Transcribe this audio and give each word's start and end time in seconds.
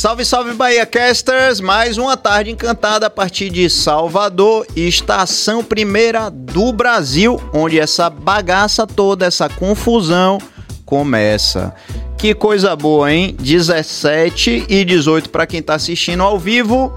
Salve, 0.00 0.24
salve 0.24 0.54
Bahia 0.54 0.86
Casters! 0.86 1.60
Mais 1.60 1.98
uma 1.98 2.16
tarde 2.16 2.50
encantada 2.50 3.08
a 3.08 3.10
partir 3.10 3.50
de 3.50 3.68
Salvador, 3.68 4.66
estação 4.74 5.62
primeira 5.62 6.30
do 6.30 6.72
Brasil, 6.72 7.38
onde 7.52 7.78
essa 7.78 8.08
bagaça 8.08 8.86
toda, 8.86 9.26
essa 9.26 9.46
confusão 9.46 10.38
começa. 10.86 11.74
Que 12.16 12.32
coisa 12.34 12.74
boa, 12.74 13.12
hein? 13.12 13.36
17 13.38 14.64
e 14.70 14.86
18 14.86 15.28
para 15.28 15.46
quem 15.46 15.60
tá 15.60 15.74
assistindo 15.74 16.22
ao 16.22 16.38
vivo. 16.38 16.90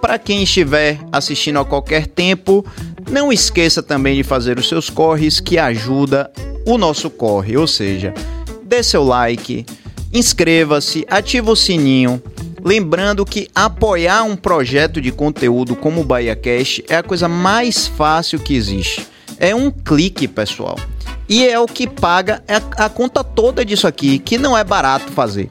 Para 0.00 0.18
quem 0.18 0.42
estiver 0.42 0.98
assistindo 1.12 1.58
a 1.58 1.66
qualquer 1.66 2.06
tempo, 2.06 2.64
não 3.10 3.30
esqueça 3.30 3.82
também 3.82 4.16
de 4.16 4.22
fazer 4.22 4.58
os 4.58 4.66
seus 4.66 4.88
corres 4.88 5.38
que 5.38 5.58
ajuda 5.58 6.32
o 6.64 6.78
nosso 6.78 7.10
corre, 7.10 7.58
ou 7.58 7.66
seja, 7.66 8.14
dê 8.64 8.82
seu 8.82 9.04
like, 9.04 9.66
inscreva-se, 10.10 11.04
ativa 11.10 11.50
o 11.50 11.54
sininho. 11.56 12.22
Lembrando 12.68 13.24
que 13.24 13.48
apoiar 13.54 14.24
um 14.24 14.36
projeto 14.36 15.00
de 15.00 15.10
conteúdo 15.10 15.74
como 15.74 16.02
o 16.02 16.04
BahiaCast 16.04 16.84
é 16.86 16.96
a 16.96 17.02
coisa 17.02 17.26
mais 17.26 17.86
fácil 17.86 18.38
que 18.38 18.54
existe. 18.54 19.08
É 19.38 19.54
um 19.54 19.70
clique, 19.70 20.28
pessoal. 20.28 20.76
E 21.26 21.48
é 21.48 21.58
o 21.58 21.64
que 21.64 21.86
paga 21.86 22.42
a, 22.46 22.84
a 22.84 22.88
conta 22.90 23.24
toda 23.24 23.64
disso 23.64 23.86
aqui, 23.86 24.18
que 24.18 24.36
não 24.36 24.54
é 24.54 24.62
barato 24.62 25.10
fazer. 25.12 25.48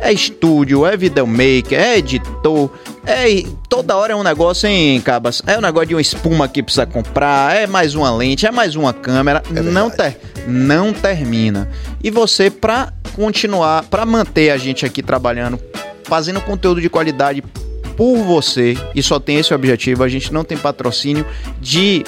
É 0.00 0.12
estúdio, 0.12 0.84
é 0.84 0.96
videomaker, 0.96 1.78
é 1.78 1.98
editor, 1.98 2.68
é 3.06 3.44
toda 3.68 3.96
hora 3.96 4.14
é 4.14 4.16
um 4.16 4.24
negócio, 4.24 4.68
hein, 4.68 5.00
Cabas? 5.00 5.40
É 5.46 5.56
um 5.56 5.60
negócio 5.60 5.86
de 5.86 5.94
uma 5.94 6.00
espuma 6.00 6.48
que 6.48 6.64
precisa 6.64 6.84
comprar, 6.84 7.54
é 7.54 7.68
mais 7.68 7.94
uma 7.94 8.10
lente, 8.10 8.44
é 8.44 8.50
mais 8.50 8.74
uma 8.74 8.92
câmera. 8.92 9.40
É 9.54 9.62
não, 9.62 9.88
ter, 9.88 10.18
não 10.48 10.92
termina. 10.92 11.68
E 12.02 12.10
você, 12.10 12.50
pra 12.50 12.92
continuar, 13.14 13.84
pra 13.84 14.04
manter 14.04 14.50
a 14.50 14.56
gente 14.56 14.84
aqui 14.84 15.00
trabalhando, 15.00 15.60
fazendo 16.06 16.40
conteúdo 16.40 16.80
de 16.80 16.88
qualidade 16.88 17.42
por 17.96 18.18
você, 18.18 18.76
e 18.94 19.02
só 19.02 19.18
tem 19.18 19.38
esse 19.38 19.52
objetivo, 19.52 20.04
a 20.04 20.08
gente 20.08 20.32
não 20.32 20.44
tem 20.44 20.56
patrocínio 20.56 21.26
de 21.60 22.04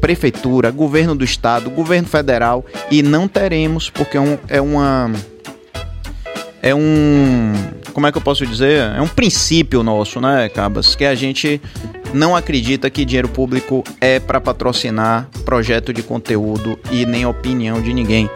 prefeitura, 0.00 0.70
governo 0.70 1.14
do 1.14 1.24
estado, 1.24 1.70
governo 1.70 2.08
federal, 2.08 2.64
e 2.90 3.02
não 3.02 3.28
teremos, 3.28 3.88
porque 3.88 4.16
é, 4.16 4.20
um, 4.20 4.38
é 4.48 4.60
uma 4.60 5.10
é 6.62 6.74
um. 6.74 7.52
Como 7.92 8.06
é 8.06 8.12
que 8.12 8.18
eu 8.18 8.22
posso 8.22 8.44
dizer? 8.44 8.92
É 8.96 9.00
um 9.00 9.06
princípio 9.08 9.82
nosso, 9.82 10.20
né, 10.20 10.48
Cabas? 10.48 10.96
Que 10.96 11.04
a 11.04 11.14
gente 11.14 11.60
não 12.12 12.34
acredita 12.34 12.90
que 12.90 13.04
dinheiro 13.04 13.28
público 13.28 13.84
é 14.00 14.18
para 14.18 14.40
patrocinar 14.40 15.28
projeto 15.44 15.92
de 15.92 16.02
conteúdo 16.02 16.78
e 16.90 17.06
nem 17.06 17.24
opinião 17.24 17.80
de 17.80 17.92
ninguém. 17.92 18.28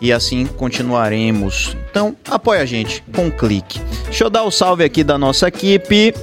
E 0.00 0.12
assim 0.12 0.46
continuaremos. 0.46 1.76
Então, 1.90 2.16
apoia 2.28 2.62
a 2.62 2.66
gente 2.66 3.02
com 3.14 3.26
um 3.26 3.30
clique. 3.30 3.80
Deixa 4.04 4.24
eu 4.24 4.30
dar 4.30 4.42
o 4.42 4.48
um 4.48 4.50
salve 4.50 4.84
aqui 4.84 5.02
da 5.02 5.16
nossa 5.16 5.48
equipe. 5.48 6.14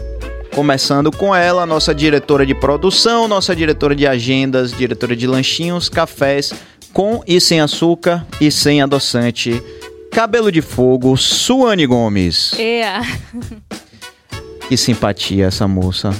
Começando 0.53 1.11
com 1.11 1.35
ela, 1.35 1.65
nossa 1.65 1.95
diretora 1.95 2.45
de 2.45 2.53
produção, 2.53 3.27
nossa 3.27 3.55
diretora 3.55 3.95
de 3.95 4.05
agendas, 4.05 4.71
diretora 4.71 5.15
de 5.15 5.25
lanchinhos, 5.25 5.89
cafés, 5.89 6.53
com 6.93 7.23
e 7.25 7.41
sem 7.41 7.59
açúcar 7.59 8.25
e 8.39 8.51
sem 8.51 8.81
adoçante. 8.81 9.61
Cabelo 10.11 10.51
de 10.51 10.61
Fogo, 10.61 11.17
Suane 11.17 11.87
Gomes. 11.87 12.53
É. 12.59 13.01
Que 14.69 14.77
simpatia 14.77 15.47
essa 15.47 15.67
moça. 15.67 16.11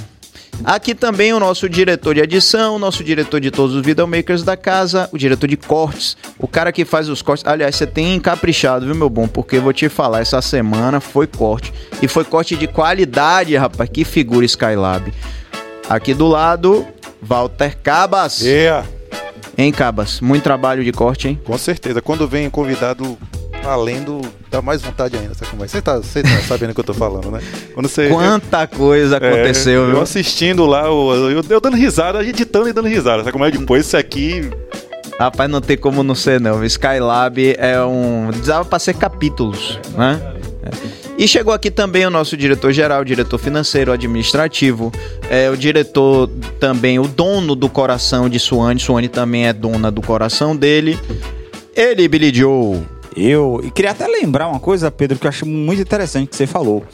Aqui 0.62 0.94
também 0.94 1.32
o 1.32 1.40
nosso 1.40 1.68
diretor 1.68 2.14
de 2.14 2.20
edição, 2.20 2.78
nosso 2.78 3.02
diretor 3.02 3.40
de 3.40 3.50
todos 3.50 3.74
os 3.74 3.84
videomakers 3.84 4.42
da 4.42 4.56
casa, 4.56 5.08
o 5.12 5.18
diretor 5.18 5.46
de 5.46 5.56
cortes, 5.56 6.16
o 6.38 6.46
cara 6.46 6.72
que 6.72 6.84
faz 6.84 7.08
os 7.08 7.22
cortes. 7.22 7.44
Aliás, 7.46 7.76
você 7.76 7.86
tem 7.86 8.14
encaprichado, 8.14 8.86
viu, 8.86 8.94
meu 8.94 9.10
bom? 9.10 9.26
Porque 9.26 9.56
eu 9.56 9.62
vou 9.62 9.72
te 9.72 9.88
falar, 9.88 10.20
essa 10.20 10.40
semana 10.40 11.00
foi 11.00 11.26
corte. 11.26 11.72
E 12.00 12.08
foi 12.08 12.24
corte 12.24 12.56
de 12.56 12.66
qualidade, 12.66 13.56
rapaz. 13.56 13.90
Que 13.90 14.04
figura 14.04 14.46
Skylab. 14.46 15.12
Aqui 15.88 16.14
do 16.14 16.26
lado, 16.28 16.86
Walter 17.20 17.76
Cabas. 17.82 18.40
Yeah. 18.40 18.86
Hein, 19.56 19.70
Cabas? 19.70 20.20
Muito 20.20 20.42
trabalho 20.42 20.82
de 20.82 20.92
corte, 20.92 21.28
hein? 21.28 21.40
Com 21.44 21.56
certeza. 21.58 22.00
Quando 22.00 22.26
vem 22.26 22.50
convidado 22.50 23.18
além 23.64 24.04
dá 24.50 24.62
mais 24.62 24.82
vontade 24.82 25.16
ainda 25.16 25.32
essa 25.32 25.46
conversa. 25.46 25.76
Você 25.76 25.82
tá, 25.82 25.96
você 25.96 26.22
tá 26.22 26.28
sabendo 26.46 26.70
o 26.70 26.74
que 26.74 26.80
eu 26.80 26.84
tô 26.84 26.94
falando, 26.94 27.30
né? 27.30 27.40
Quando 27.72 27.88
você, 27.88 28.08
Quanta 28.08 28.66
coisa 28.66 29.16
é, 29.16 29.28
aconteceu, 29.28 29.88
é, 29.88 29.92
Eu 29.92 30.00
assistindo 30.00 30.66
lá, 30.66 30.86
eu, 30.86 31.30
eu, 31.30 31.44
eu 31.48 31.60
dando 31.60 31.76
risada, 31.76 32.24
editando 32.24 32.68
e 32.68 32.72
dando 32.72 32.88
risada. 32.88 33.18
Sabe 33.18 33.32
como 33.32 33.44
é? 33.44 33.50
Depois 33.50 33.86
isso 33.86 33.96
aqui. 33.96 34.50
Rapaz, 35.18 35.48
não 35.50 35.60
tem 35.60 35.76
como 35.76 36.02
não 36.02 36.14
ser, 36.14 36.40
não. 36.40 36.64
Skylab 36.64 37.54
é 37.58 37.82
um. 37.84 38.30
Dava 38.44 38.64
pra 38.64 38.78
ser 38.78 38.94
capítulos, 38.94 39.78
né? 39.96 40.20
É. 40.62 41.04
E 41.16 41.28
chegou 41.28 41.54
aqui 41.54 41.70
também 41.70 42.04
o 42.04 42.10
nosso 42.10 42.36
diretor-geral, 42.36 43.04
diretor 43.04 43.38
financeiro, 43.38 43.92
administrativo, 43.92 44.90
é, 45.30 45.48
o 45.48 45.56
diretor 45.56 46.28
também, 46.58 46.98
o 46.98 47.06
dono 47.06 47.54
do 47.54 47.68
coração 47.68 48.28
de 48.28 48.40
Suane. 48.40 48.80
Suane 48.80 49.08
também 49.08 49.46
é 49.46 49.52
dona 49.52 49.90
do 49.90 50.02
coração 50.02 50.56
dele. 50.56 50.98
Ele, 51.76 52.08
Billy 52.08 52.34
Joe. 52.34 52.93
Eu 53.16 53.60
e 53.62 53.70
queria 53.70 53.92
até 53.92 54.06
lembrar 54.06 54.48
uma 54.48 54.60
coisa, 54.60 54.90
Pedro, 54.90 55.18
que 55.18 55.26
eu 55.26 55.28
acho 55.28 55.46
muito 55.46 55.80
interessante 55.80 56.28
que 56.28 56.36
você 56.36 56.46
falou. 56.46 56.84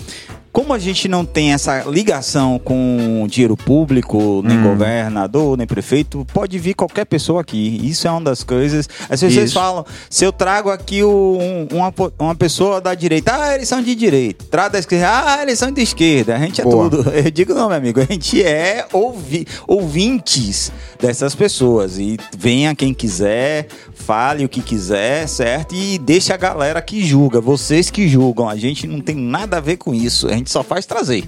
Como 0.52 0.74
a 0.74 0.78
gente 0.78 1.06
não 1.06 1.24
tem 1.24 1.52
essa 1.52 1.84
ligação 1.84 2.58
com 2.58 3.24
dinheiro 3.28 3.56
público, 3.56 4.42
nem 4.44 4.58
hum. 4.58 4.62
governador, 4.64 5.56
nem 5.56 5.66
prefeito, 5.66 6.26
pode 6.32 6.58
vir 6.58 6.74
qualquer 6.74 7.04
pessoa 7.04 7.40
aqui. 7.40 7.80
Isso 7.84 8.08
é 8.08 8.10
uma 8.10 8.20
das 8.20 8.42
coisas. 8.42 8.88
As 9.08 9.20
pessoas 9.20 9.44
Isso. 9.46 9.54
falam, 9.54 9.86
se 10.08 10.24
eu 10.24 10.32
trago 10.32 10.70
aqui 10.70 11.04
um, 11.04 11.68
uma, 11.70 11.94
uma 12.18 12.34
pessoa 12.34 12.80
da 12.80 12.94
direita, 12.94 13.32
ah, 13.32 13.54
eles 13.54 13.68
são 13.68 13.80
de 13.80 13.94
direita. 13.94 14.44
Trago 14.50 14.72
da 14.72 14.78
esquerda, 14.80 15.08
ah, 15.08 15.42
eles 15.42 15.58
são 15.58 15.70
de 15.70 15.82
esquerda. 15.82 16.34
A 16.34 16.38
gente 16.38 16.60
é 16.60 16.64
Boa. 16.64 16.90
tudo. 16.90 17.10
Eu 17.14 17.30
digo, 17.30 17.54
não, 17.54 17.68
meu 17.68 17.76
amigo, 17.76 18.00
a 18.00 18.04
gente 18.04 18.42
é 18.42 18.86
ouvi, 18.92 19.46
ouvintes 19.68 20.72
dessas 20.98 21.34
pessoas. 21.34 21.98
E 21.98 22.16
venha 22.36 22.74
quem 22.74 22.92
quiser, 22.92 23.68
fale 23.94 24.44
o 24.44 24.48
que 24.48 24.62
quiser, 24.62 25.28
certo? 25.28 25.74
E 25.74 25.98
deixe 25.98 26.32
a 26.32 26.36
galera 26.36 26.82
que 26.82 27.04
julga, 27.04 27.40
vocês 27.40 27.90
que 27.90 28.08
julgam. 28.08 28.48
A 28.48 28.56
gente 28.56 28.86
não 28.86 29.00
tem 29.00 29.14
nada 29.14 29.58
a 29.58 29.60
ver 29.60 29.76
com 29.76 29.94
isso. 29.94 30.26
A 30.28 30.39
gente 30.40 30.50
só 30.50 30.62
faz 30.62 30.84
trazer. 30.84 31.24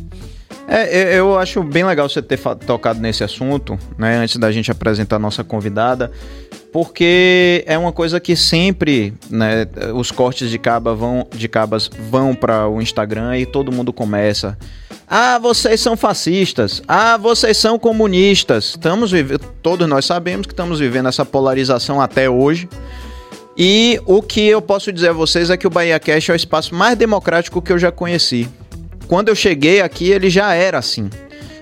É, 0.69 1.19
eu 1.19 1.39
acho 1.39 1.63
bem 1.63 1.85
legal 1.85 2.09
você 2.09 2.23
ter 2.23 2.39
tocado 2.67 3.01
nesse 3.01 3.25
assunto, 3.25 3.79
né, 3.99 4.17
antes 4.17 4.37
da 4.37 4.51
gente 4.51 4.71
apresentar 4.71 5.17
a 5.17 5.19
nossa 5.19 5.43
convidada, 5.43 6.11
porque 6.73 7.65
é 7.67 7.77
uma 7.77 7.93
coisa 7.93 8.21
que 8.21 8.35
sempre, 8.37 9.13
né, 9.29 9.67
os 9.95 10.11
cortes 10.11 10.51
de, 10.51 10.59
caba 10.59 10.95
vão, 10.95 11.27
de 11.35 11.49
cabas 11.49 11.91
vão 12.11 12.35
para 12.35 12.69
o 12.69 12.81
Instagram 12.81 13.37
e 13.39 13.45
todo 13.45 13.73
mundo 13.73 13.93
começa. 13.93 14.57
Ah, 15.07 15.39
vocês 15.39 15.79
são 15.81 15.95
fascistas. 15.95 16.83
Ah, 16.89 17.19
vocês 17.19 17.59
são 17.59 17.79
comunistas. 17.79 18.71
Estamos 18.71 19.11
vivendo, 19.11 19.41
todos 19.63 19.87
nós 19.87 20.07
sabemos 20.07 20.47
que 20.47 20.55
estamos 20.55 20.79
vivendo 20.79 21.09
essa 21.09 21.25
polarização 21.25 22.01
até 22.01 22.31
hoje. 22.31 22.67
E 23.55 24.01
o 24.07 24.23
que 24.23 24.47
eu 24.47 24.63
posso 24.63 24.91
dizer 24.91 25.09
a 25.11 25.13
vocês 25.13 25.51
é 25.51 25.57
que 25.59 25.67
o 25.67 25.71
Bahia 25.71 26.01
Cash 26.01 26.31
é 26.31 26.33
o 26.33 26.37
espaço 26.37 26.75
mais 26.75 26.97
democrático 26.97 27.61
que 27.61 27.71
eu 27.71 27.79
já 27.79 27.93
conheci 27.93 28.49
quando 29.13 29.29
eu 29.29 29.35
cheguei 29.35 29.83
aqui, 29.83 30.11
ele 30.11 30.31
já 30.31 30.55
era 30.55 30.79
assim. 30.79 31.11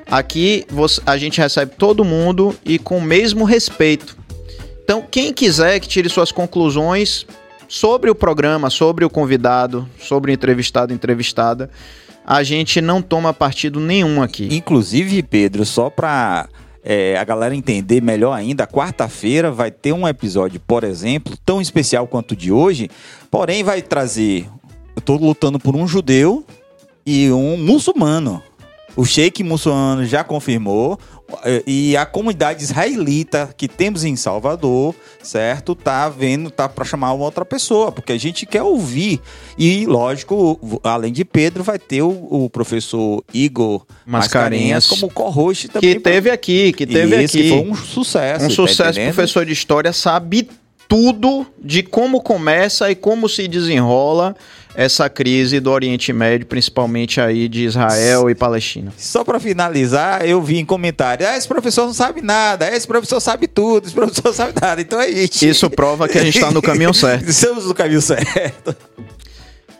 Aqui 0.08 0.64
a 1.04 1.16
gente 1.16 1.40
recebe 1.40 1.72
todo 1.76 2.04
mundo 2.04 2.54
e 2.64 2.78
com 2.78 2.98
o 2.98 3.02
mesmo 3.02 3.44
respeito. 3.44 4.16
Então, 4.84 5.04
quem 5.10 5.32
quiser 5.32 5.80
que 5.80 5.88
tire 5.88 6.08
suas 6.08 6.30
conclusões 6.30 7.26
sobre 7.66 8.08
o 8.08 8.14
programa, 8.14 8.70
sobre 8.70 9.04
o 9.04 9.10
convidado, 9.10 9.88
sobre 9.98 10.30
o 10.30 10.32
entrevistado, 10.32 10.94
entrevistada, 10.94 11.68
a 12.24 12.44
gente 12.44 12.80
não 12.80 13.02
toma 13.02 13.34
partido 13.34 13.80
nenhum 13.80 14.22
aqui. 14.22 14.46
Inclusive, 14.52 15.20
Pedro, 15.20 15.66
só 15.66 15.90
para 15.90 16.48
é, 16.84 17.18
a 17.18 17.24
galera 17.24 17.52
entender 17.52 18.00
melhor 18.00 18.32
ainda, 18.32 18.64
quarta-feira 18.64 19.50
vai 19.50 19.72
ter 19.72 19.92
um 19.92 20.06
episódio, 20.06 20.60
por 20.60 20.84
exemplo, 20.84 21.36
tão 21.44 21.60
especial 21.60 22.06
quanto 22.06 22.30
o 22.30 22.36
de 22.36 22.52
hoje, 22.52 22.88
porém 23.28 23.64
vai 23.64 23.82
trazer. 23.82 24.46
Eu 24.94 25.02
tô 25.02 25.16
lutando 25.16 25.58
por 25.58 25.74
um 25.74 25.88
judeu 25.88 26.46
e 27.10 27.32
um 27.32 27.56
muçulmano. 27.56 28.40
O 28.96 29.04
sheik 29.04 29.42
muçulmano 29.42 30.04
já 30.04 30.22
confirmou 30.22 30.98
eh, 31.44 31.62
e 31.66 31.96
a 31.96 32.06
comunidade 32.06 32.62
israelita 32.62 33.52
que 33.56 33.66
temos 33.66 34.04
em 34.04 34.14
Salvador, 34.14 34.94
certo? 35.22 35.74
Tá 35.74 36.08
vendo, 36.08 36.50
tá 36.50 36.68
para 36.68 36.84
chamar 36.84 37.12
uma 37.12 37.24
outra 37.24 37.44
pessoa, 37.44 37.90
porque 37.90 38.12
a 38.12 38.18
gente 38.18 38.46
quer 38.46 38.62
ouvir. 38.62 39.20
E 39.58 39.86
lógico, 39.86 40.80
além 40.84 41.12
de 41.12 41.24
Pedro, 41.24 41.64
vai 41.64 41.78
ter 41.78 42.02
o, 42.02 42.10
o 42.10 42.50
professor 42.50 43.24
Igor 43.34 43.84
Mascarenhas, 44.06 44.84
Mascarenhas 44.84 44.86
como 44.86 45.12
co-host 45.12 45.68
também. 45.68 45.94
Que 45.94 46.00
teve 46.00 46.30
aqui, 46.30 46.72
que 46.72 46.86
teve 46.86 47.22
Isso, 47.22 47.36
aqui. 47.36 47.48
Que 47.48 47.48
foi 47.48 47.70
um 47.70 47.74
sucesso. 47.74 48.44
Um 48.44 48.48
tá 48.48 48.54
sucesso, 48.54 48.90
entendendo? 48.90 49.14
professor 49.14 49.44
de 49.44 49.52
história 49.52 49.92
sabe 49.92 50.48
tudo 50.88 51.46
de 51.62 51.84
como 51.84 52.20
começa 52.20 52.90
e 52.90 52.96
como 52.96 53.28
se 53.28 53.46
desenrola 53.46 54.34
essa 54.74 55.08
crise 55.08 55.60
do 55.60 55.70
Oriente 55.70 56.12
Médio, 56.12 56.46
principalmente 56.46 57.20
aí 57.20 57.48
de 57.48 57.64
Israel 57.64 58.30
e 58.30 58.34
Palestina. 58.34 58.92
Só 58.96 59.24
para 59.24 59.40
finalizar, 59.40 60.24
eu 60.24 60.40
vi 60.40 60.58
em 60.58 60.64
comentário: 60.64 61.26
ah, 61.26 61.36
esse 61.36 61.48
professor 61.48 61.86
não 61.86 61.94
sabe 61.94 62.22
nada, 62.22 62.68
esse 62.74 62.86
professor 62.86 63.20
sabe 63.20 63.46
tudo, 63.46 63.86
esse 63.86 63.94
professor 63.94 64.24
não 64.26 64.32
sabe 64.34 64.54
nada. 64.60 64.80
Então 64.80 65.00
é 65.00 65.08
isso. 65.08 65.44
Isso 65.44 65.70
prova 65.70 66.08
que 66.08 66.18
a 66.18 66.24
gente 66.24 66.36
está 66.36 66.50
no 66.50 66.62
caminho 66.62 66.92
certo. 66.94 67.28
Estamos 67.28 67.66
no 67.66 67.74
caminho 67.74 68.00
certo. 68.02 68.74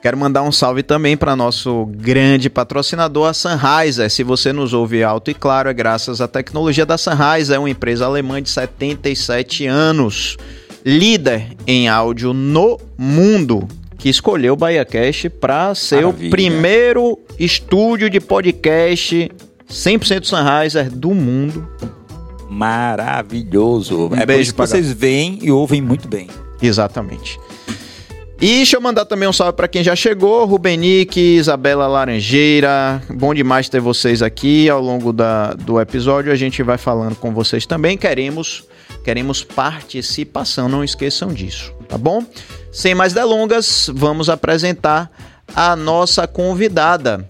Quero 0.03 0.17
mandar 0.17 0.43
um 0.43 0.51
salve 0.51 0.83
também 0.83 1.15
para 1.15 1.37
nosso 1.37 1.85
grande 1.95 2.49
patrocinador, 2.49 3.29
a 3.29 3.35
Sennheiser. 3.35 4.09
Se 4.09 4.23
você 4.25 4.51
nos 4.51 4.73
ouve 4.73 5.05
alto 5.05 5.31
e 5.31 5.35
claro, 5.35 5.69
é 5.69 5.75
graças 5.75 6.23
à 6.23 6.29
tecnologia 6.29 6.87
da 6.87 6.97
Sennheiser, 6.97 7.57
é 7.57 7.59
uma 7.59 7.69
empresa 7.69 8.07
alemã 8.07 8.41
de 8.41 8.49
77 8.49 9.67
anos, 9.67 10.39
líder 10.87 11.49
em 11.67 11.87
áudio 11.87 12.33
no 12.33 12.81
mundo, 12.97 13.69
que 14.01 14.09
escolheu 14.09 14.55
o 14.55 14.57
BahiaCast 14.57 15.29
para 15.29 15.75
ser 15.75 16.03
Maravilha. 16.03 16.27
o 16.27 16.31
primeiro 16.31 17.19
estúdio 17.39 18.09
de 18.09 18.19
podcast 18.19 19.31
100% 19.71 20.25
Sennheiser 20.25 20.91
do 20.91 21.11
mundo. 21.11 21.69
Maravilhoso. 22.49 24.09
Um 24.09 24.17
é 24.17 24.25
beijo 24.25 24.55
pra 24.55 24.67
vocês 24.67 24.91
veem 24.91 25.39
e 25.43 25.51
ouvem 25.51 25.83
muito 25.83 26.09
bem. 26.09 26.29
Exatamente. 26.63 27.39
E 28.41 28.47
deixa 28.47 28.79
eu 28.79 28.81
mandar 28.81 29.05
também 29.05 29.29
um 29.29 29.35
salve 29.35 29.53
para 29.53 29.69
quem 29.69 29.85
já 29.85 29.95
chegou, 29.95 30.47
Rubenique, 30.47 31.37
Isabela 31.37 31.87
Laranjeira. 31.87 33.03
Bom 33.11 33.35
demais 33.35 33.69
ter 33.69 33.81
vocês 33.81 34.23
aqui 34.23 34.71
ao 34.71 34.81
longo 34.81 35.13
da, 35.13 35.53
do 35.53 35.79
episódio. 35.79 36.33
A 36.33 36.37
gente 36.37 36.63
vai 36.63 36.79
falando 36.79 37.17
com 37.17 37.35
vocês 37.35 37.67
também. 37.67 37.99
Queremos 37.99 38.65
queremos 39.05 39.45
participação, 39.45 40.69
não 40.69 40.83
esqueçam 40.85 41.33
disso, 41.33 41.73
tá 41.91 41.99
bom? 41.99 42.25
Sem 42.73 42.95
mais 42.95 43.13
delongas, 43.13 43.91
vamos 43.93 44.31
apresentar 44.31 45.11
a 45.55 45.75
nossa 45.75 46.27
convidada. 46.29 47.27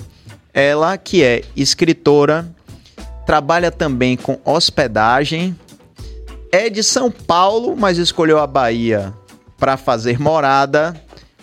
Ela 0.53 0.99
que 0.99 1.25
é 1.25 1.43
escritora, 1.57 2.47
trabalha 3.25 3.71
também 3.71 4.17
com 4.17 4.39
hospedagem, 4.45 5.57
é 6.53 6.69
de 6.69 6.83
São 6.83 7.11
Paulo, 7.11 7.75
mas 7.75 7.97
escolheu 7.97 8.39
a 8.39 8.47
Bahia 8.47 9.15
para 9.57 9.79
fazer 9.79 10.21
morada. 10.21 10.95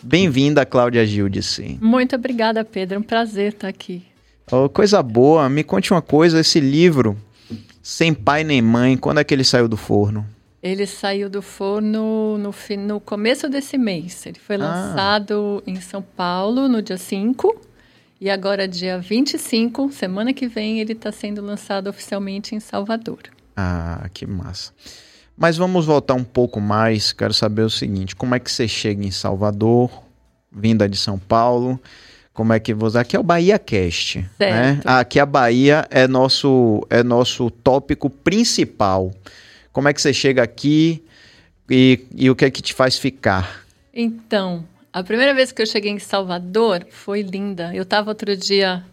Bem-vinda, 0.03 0.65
Cláudia 0.65 1.05
Gildice. 1.05 1.79
Muito 1.81 2.15
obrigada, 2.15 2.63
Pedro. 2.63 2.95
É 2.95 2.99
um 2.99 3.03
prazer 3.03 3.53
estar 3.53 3.67
aqui. 3.67 4.03
Oh, 4.51 4.69
coisa 4.69 5.01
boa. 5.01 5.49
Me 5.49 5.63
conte 5.63 5.91
uma 5.91 6.01
coisa, 6.01 6.39
esse 6.39 6.59
livro, 6.59 7.17
Sem 7.81 8.13
Pai 8.13 8.43
Nem 8.43 8.61
Mãe, 8.61 8.95
quando 8.95 9.19
é 9.19 9.23
que 9.23 9.33
ele 9.33 9.43
saiu 9.43 9.67
do 9.67 9.75
forno? 9.75 10.25
Ele 10.67 10.85
saiu 10.85 11.29
do 11.29 11.41
forno 11.41 12.37
no, 12.37 12.51
no 12.77 12.99
começo 12.99 13.47
desse 13.49 13.77
mês. 13.77 14.25
Ele 14.25 14.39
foi 14.39 14.55
Ah. 14.55 14.59
lançado 14.59 15.63
em 15.65 15.79
São 15.79 16.01
Paulo 16.01 16.67
no 16.67 16.81
dia 16.81 16.97
5. 16.97 17.59
E 18.19 18.29
agora, 18.29 18.67
dia 18.67 18.97
25, 18.99 19.91
semana 19.91 20.33
que 20.33 20.47
vem, 20.47 20.79
ele 20.79 20.93
está 20.93 21.11
sendo 21.11 21.41
lançado 21.41 21.87
oficialmente 21.87 22.55
em 22.55 22.59
Salvador. 22.59 23.19
Ah, 23.55 24.09
que 24.13 24.25
massa. 24.25 24.71
Mas 25.37 25.55
vamos 25.55 25.85
voltar 25.85 26.15
um 26.15 26.23
pouco 26.23 26.59
mais. 26.59 27.13
Quero 27.13 27.33
saber 27.33 27.61
o 27.61 27.69
seguinte: 27.69 28.15
como 28.15 28.33
é 28.33 28.39
que 28.39 28.51
você 28.51 28.67
chega 28.67 29.05
em 29.05 29.11
Salvador, 29.11 29.91
vinda 30.51 30.89
de 30.89 30.97
São 30.97 31.19
Paulo? 31.19 31.79
Como 32.33 32.53
é 32.53 32.59
que 32.59 32.73
você. 32.73 32.97
Aqui 32.99 33.15
é 33.15 33.19
o 33.19 33.23
Bahia 33.23 33.59
Cast. 33.59 34.19
Né? 34.39 34.73
Certo. 34.75 34.87
Aqui 34.87 35.19
a 35.19 35.25
Bahia 35.25 35.87
é 35.91 36.07
nosso, 36.07 36.85
é 36.89 37.03
nosso 37.03 37.49
tópico 37.51 38.09
principal. 38.09 39.11
Como 39.77 39.88
é 39.88 39.94
que 39.94 40.01
você 40.01 40.12
chega 40.12 40.41
aqui 40.41 41.03
e, 41.69 42.03
e 42.15 42.31
o 42.31 42.35
que 42.35 42.45
é 42.45 42.50
que 42.50 42.63
te 42.63 42.74
faz 42.74 42.97
ficar? 42.97 43.63
Então, 43.94 44.68
a 44.91 45.03
primeira 45.03 45.35
vez 45.35 45.51
que 45.51 45.62
eu 45.62 45.68
cheguei 45.68 45.91
em 45.91 46.00
Salvador 46.00 46.83
foi 46.89 47.21
linda. 47.21 47.69
Eu 47.75 47.83
estava 47.83 48.09
outro 48.09 48.35
dia 48.35 48.83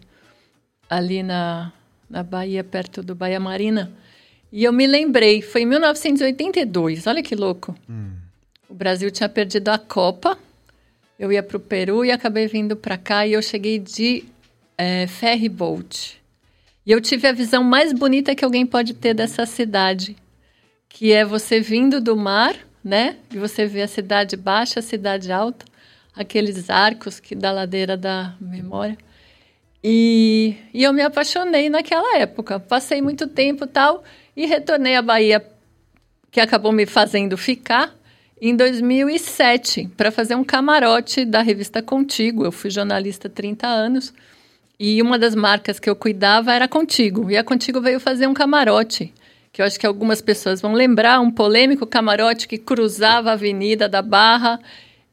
ali 0.90 1.22
na, 1.22 1.72
na 2.10 2.22
Bahia, 2.22 2.62
perto 2.62 3.02
do 3.02 3.14
Bahia 3.14 3.40
Marina, 3.40 3.90
e 4.52 4.62
eu 4.62 4.75
me 4.75 4.86
lembrei, 4.86 5.40
foi 5.40 5.62
em 5.62 5.66
1982, 5.66 7.06
olha 7.06 7.22
que 7.22 7.34
louco. 7.34 7.75
O 8.69 8.75
Brasil 8.75 9.10
tinha 9.10 9.31
perdido 9.31 9.70
a 9.70 9.78
Copa, 9.78 10.38
eu 11.19 11.32
ia 11.32 11.42
para 11.42 11.56
o 11.56 11.60
Peru 11.60 12.04
e 12.04 12.10
acabei 12.10 12.46
vindo 12.46 12.76
para 12.76 12.98
cá 12.98 13.26
e 13.26 13.32
eu 13.32 13.40
cheguei 13.40 13.78
de 13.78 14.22
eh, 14.76 15.06
ferry 15.06 15.48
boat. 15.48 16.20
E 16.84 16.92
eu 16.92 17.00
tive 17.00 17.26
a 17.26 17.32
visão 17.32 17.64
mais 17.64 17.90
bonita 17.94 18.34
que 18.34 18.44
alguém 18.44 18.66
pode 18.66 18.92
ter 18.92 19.14
dessa 19.14 19.46
cidade, 19.46 20.14
que 20.94 21.12
é 21.12 21.25
você 21.25 21.61
vindo 21.61 22.00
do 22.00 22.17
mar, 22.17 22.55
né? 22.82 23.17
E 23.32 23.37
você 23.37 23.67
vê 23.67 23.82
a 23.82 23.88
cidade 23.88 24.37
baixa, 24.37 24.79
a 24.79 24.82
cidade 24.82 25.32
alta, 25.32 25.67
aqueles 26.14 26.70
arcos 26.70 27.19
que 27.19 27.35
da 27.35 27.50
ladeira 27.50 27.96
da 27.96 28.37
memória. 28.41 28.96
E, 29.82 30.55
e 30.73 30.85
eu 30.85 30.93
me 30.93 31.02
apaixonei 31.02 31.69
naquela 31.69 32.19
época. 32.19 32.61
Passei 32.61 33.02
muito 33.02 33.26
tempo 33.26 33.67
tal 33.67 34.05
e 34.37 34.46
retornei 34.46 34.94
à 34.94 35.02
Bahia, 35.02 35.44
que 36.31 36.41
acabou 36.41 36.70
me 36.70 36.87
fazendo 36.87 37.37
ficar 37.37 37.93
em 38.41 38.55
2007 38.55 39.91
para 39.96 40.12
fazer 40.12 40.37
um 40.37 40.44
camarote 40.44 41.25
da 41.25 41.43
revista 41.43 41.82
Contigo. 41.82 42.44
Eu 42.44 42.52
fui 42.52 42.70
jornalista 42.70 43.26
há 43.26 43.31
30 43.31 43.67
anos 43.67 44.14
e 44.79 45.02
uma 45.02 45.19
das 45.19 45.35
marcas 45.35 45.81
que 45.81 45.91
eu 45.91 45.96
cuidava 45.96 46.55
era 46.55 46.69
Contigo. 46.69 47.32
E 47.32 47.37
a 47.37 47.43
Contigo 47.43 47.81
veio 47.81 47.99
fazer 47.99 48.29
um 48.29 48.35
camarote, 48.35 49.12
que 49.54 49.62
eu 49.62 49.66
acho 49.66 49.78
que 49.78 49.86
algumas 49.86 50.20
pessoas 50.20 50.60
vão 50.60 50.72
lembrar, 50.72 51.20
um 51.20 51.30
polêmico 51.30 51.86
camarote 51.86 52.48
que 52.48 52.58
cruzava 52.58 53.30
a 53.30 53.34
Avenida 53.34 53.88
da 53.88 54.02
Barra 54.02 54.58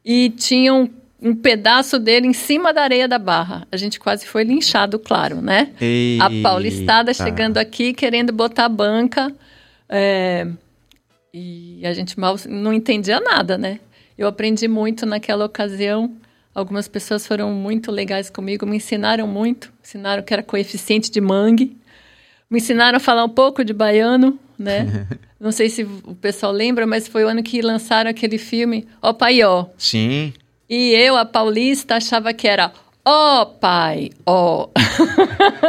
e 0.03 0.31
tinha 0.31 0.73
um, 0.73 0.89
um 1.21 1.35
pedaço 1.35 1.99
dele 1.99 2.25
em 2.25 2.33
cima 2.33 2.73
da 2.73 2.81
areia 2.81 3.07
da 3.07 3.19
Barra. 3.19 3.67
A 3.71 3.77
gente 3.77 3.99
quase 3.99 4.25
foi 4.25 4.43
linchado, 4.43 4.97
claro, 4.97 5.39
né? 5.43 5.69
A 6.19 6.27
Paulistada 6.41 7.11
Eita. 7.11 7.23
chegando 7.23 7.59
aqui 7.59 7.93
querendo 7.93 8.33
botar 8.33 8.67
banca. 8.67 9.31
é, 9.87 10.47
e 11.31 11.85
a 11.85 11.93
gente 11.93 12.19
mal 12.19 12.35
não 12.49 12.73
entendia 12.73 13.19
nada, 13.19 13.59
né? 13.59 13.79
Eu 14.17 14.27
aprendi 14.27 14.67
muito 14.67 15.05
naquela 15.05 15.45
ocasião. 15.45 16.15
Algumas 16.53 16.87
pessoas 16.87 17.27
foram 17.27 17.51
muito 17.51 17.91
legais 17.91 18.27
comigo, 18.27 18.65
me 18.65 18.77
ensinaram 18.77 19.27
muito. 19.27 19.71
Ensinaram 19.83 20.23
que 20.23 20.33
era 20.33 20.41
coeficiente 20.41 21.11
de 21.11 21.21
mangue. 21.21 21.77
Me 22.51 22.59
ensinaram 22.59 22.97
a 22.97 22.99
falar 22.99 23.23
um 23.23 23.29
pouco 23.29 23.63
de 23.63 23.71
baiano, 23.71 24.37
né? 24.59 25.07
não 25.39 25.53
sei 25.53 25.69
se 25.69 25.83
o 25.83 26.13
pessoal 26.13 26.51
lembra, 26.51 26.85
mas 26.85 27.07
foi 27.07 27.23
o 27.23 27.27
ano 27.29 27.41
que 27.41 27.61
lançaram 27.61 28.11
aquele 28.11 28.37
filme 28.37 28.85
Ó 29.01 29.13
Paió. 29.13 29.67
Sim. 29.77 30.33
E 30.69 30.93
eu, 30.93 31.15
a 31.15 31.25
paulista, 31.25 31.95
achava 31.95 32.33
que 32.33 32.47
era 32.47 32.71
ó 33.05 33.45
pai, 33.45 34.09
ó. 34.25 34.67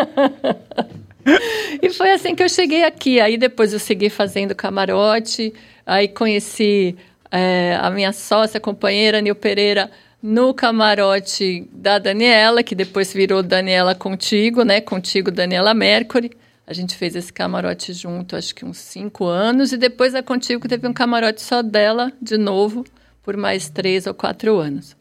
e 1.80 1.90
foi 1.90 2.10
assim 2.10 2.34
que 2.34 2.42
eu 2.42 2.48
cheguei 2.48 2.84
aqui. 2.84 3.20
Aí 3.20 3.36
depois 3.36 3.72
eu 3.72 3.78
segui 3.78 4.10
fazendo 4.10 4.54
camarote, 4.54 5.52
aí 5.86 6.08
conheci 6.08 6.96
é, 7.30 7.78
a 7.80 7.90
minha 7.90 8.12
sócia, 8.12 8.60
companheira, 8.60 9.20
Nil 9.20 9.34
Pereira, 9.34 9.90
no 10.22 10.54
camarote 10.54 11.68
da 11.72 11.98
Daniela, 11.98 12.62
que 12.62 12.74
depois 12.74 13.12
virou 13.12 13.42
Daniela 13.42 13.94
Contigo, 13.94 14.62
né? 14.62 14.80
Contigo, 14.80 15.30
Daniela 15.30 15.74
Mercury. 15.74 16.30
A 16.66 16.72
gente 16.72 16.96
fez 16.96 17.16
esse 17.16 17.32
camarote 17.32 17.92
junto, 17.92 18.36
acho 18.36 18.54
que 18.54 18.64
uns 18.64 18.78
cinco 18.78 19.26
anos, 19.26 19.72
e 19.72 19.76
depois 19.76 20.14
a 20.14 20.22
Contigo 20.22 20.68
teve 20.68 20.86
um 20.86 20.92
camarote 20.92 21.42
só 21.42 21.62
dela, 21.62 22.12
de 22.20 22.38
novo, 22.38 22.84
por 23.22 23.36
mais 23.36 23.68
três 23.68 24.06
ou 24.06 24.14
quatro 24.14 24.58
anos. 24.58 24.96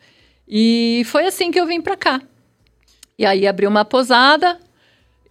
E 0.48 1.04
foi 1.06 1.26
assim 1.26 1.52
que 1.52 1.60
eu 1.60 1.68
vim 1.68 1.80
para 1.80 1.96
cá. 1.96 2.22
E 3.18 3.26
aí 3.26 3.46
abri 3.46 3.68
uma 3.68 3.86
posada, 3.86 4.60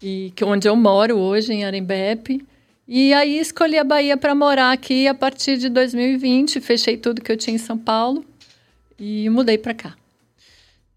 e 0.02 0.32
que 0.34 0.44
onde 0.44 0.68
eu 0.68 0.76
moro 0.76 1.18
hoje, 1.18 1.52
em 1.52 1.64
Arembepe. 1.64 2.44
E 2.86 3.12
aí 3.12 3.38
escolhi 3.38 3.78
a 3.78 3.84
Bahia 3.84 4.16
para 4.16 4.34
morar 4.34 4.72
aqui 4.72 5.06
a 5.06 5.14
partir 5.14 5.58
de 5.58 5.68
2020. 5.68 6.60
Fechei 6.60 6.96
tudo 6.96 7.20
que 7.20 7.30
eu 7.30 7.36
tinha 7.36 7.54
em 7.54 7.58
São 7.58 7.78
Paulo 7.78 8.24
e 8.98 9.28
mudei 9.30 9.58
para 9.58 9.74
cá. 9.74 9.94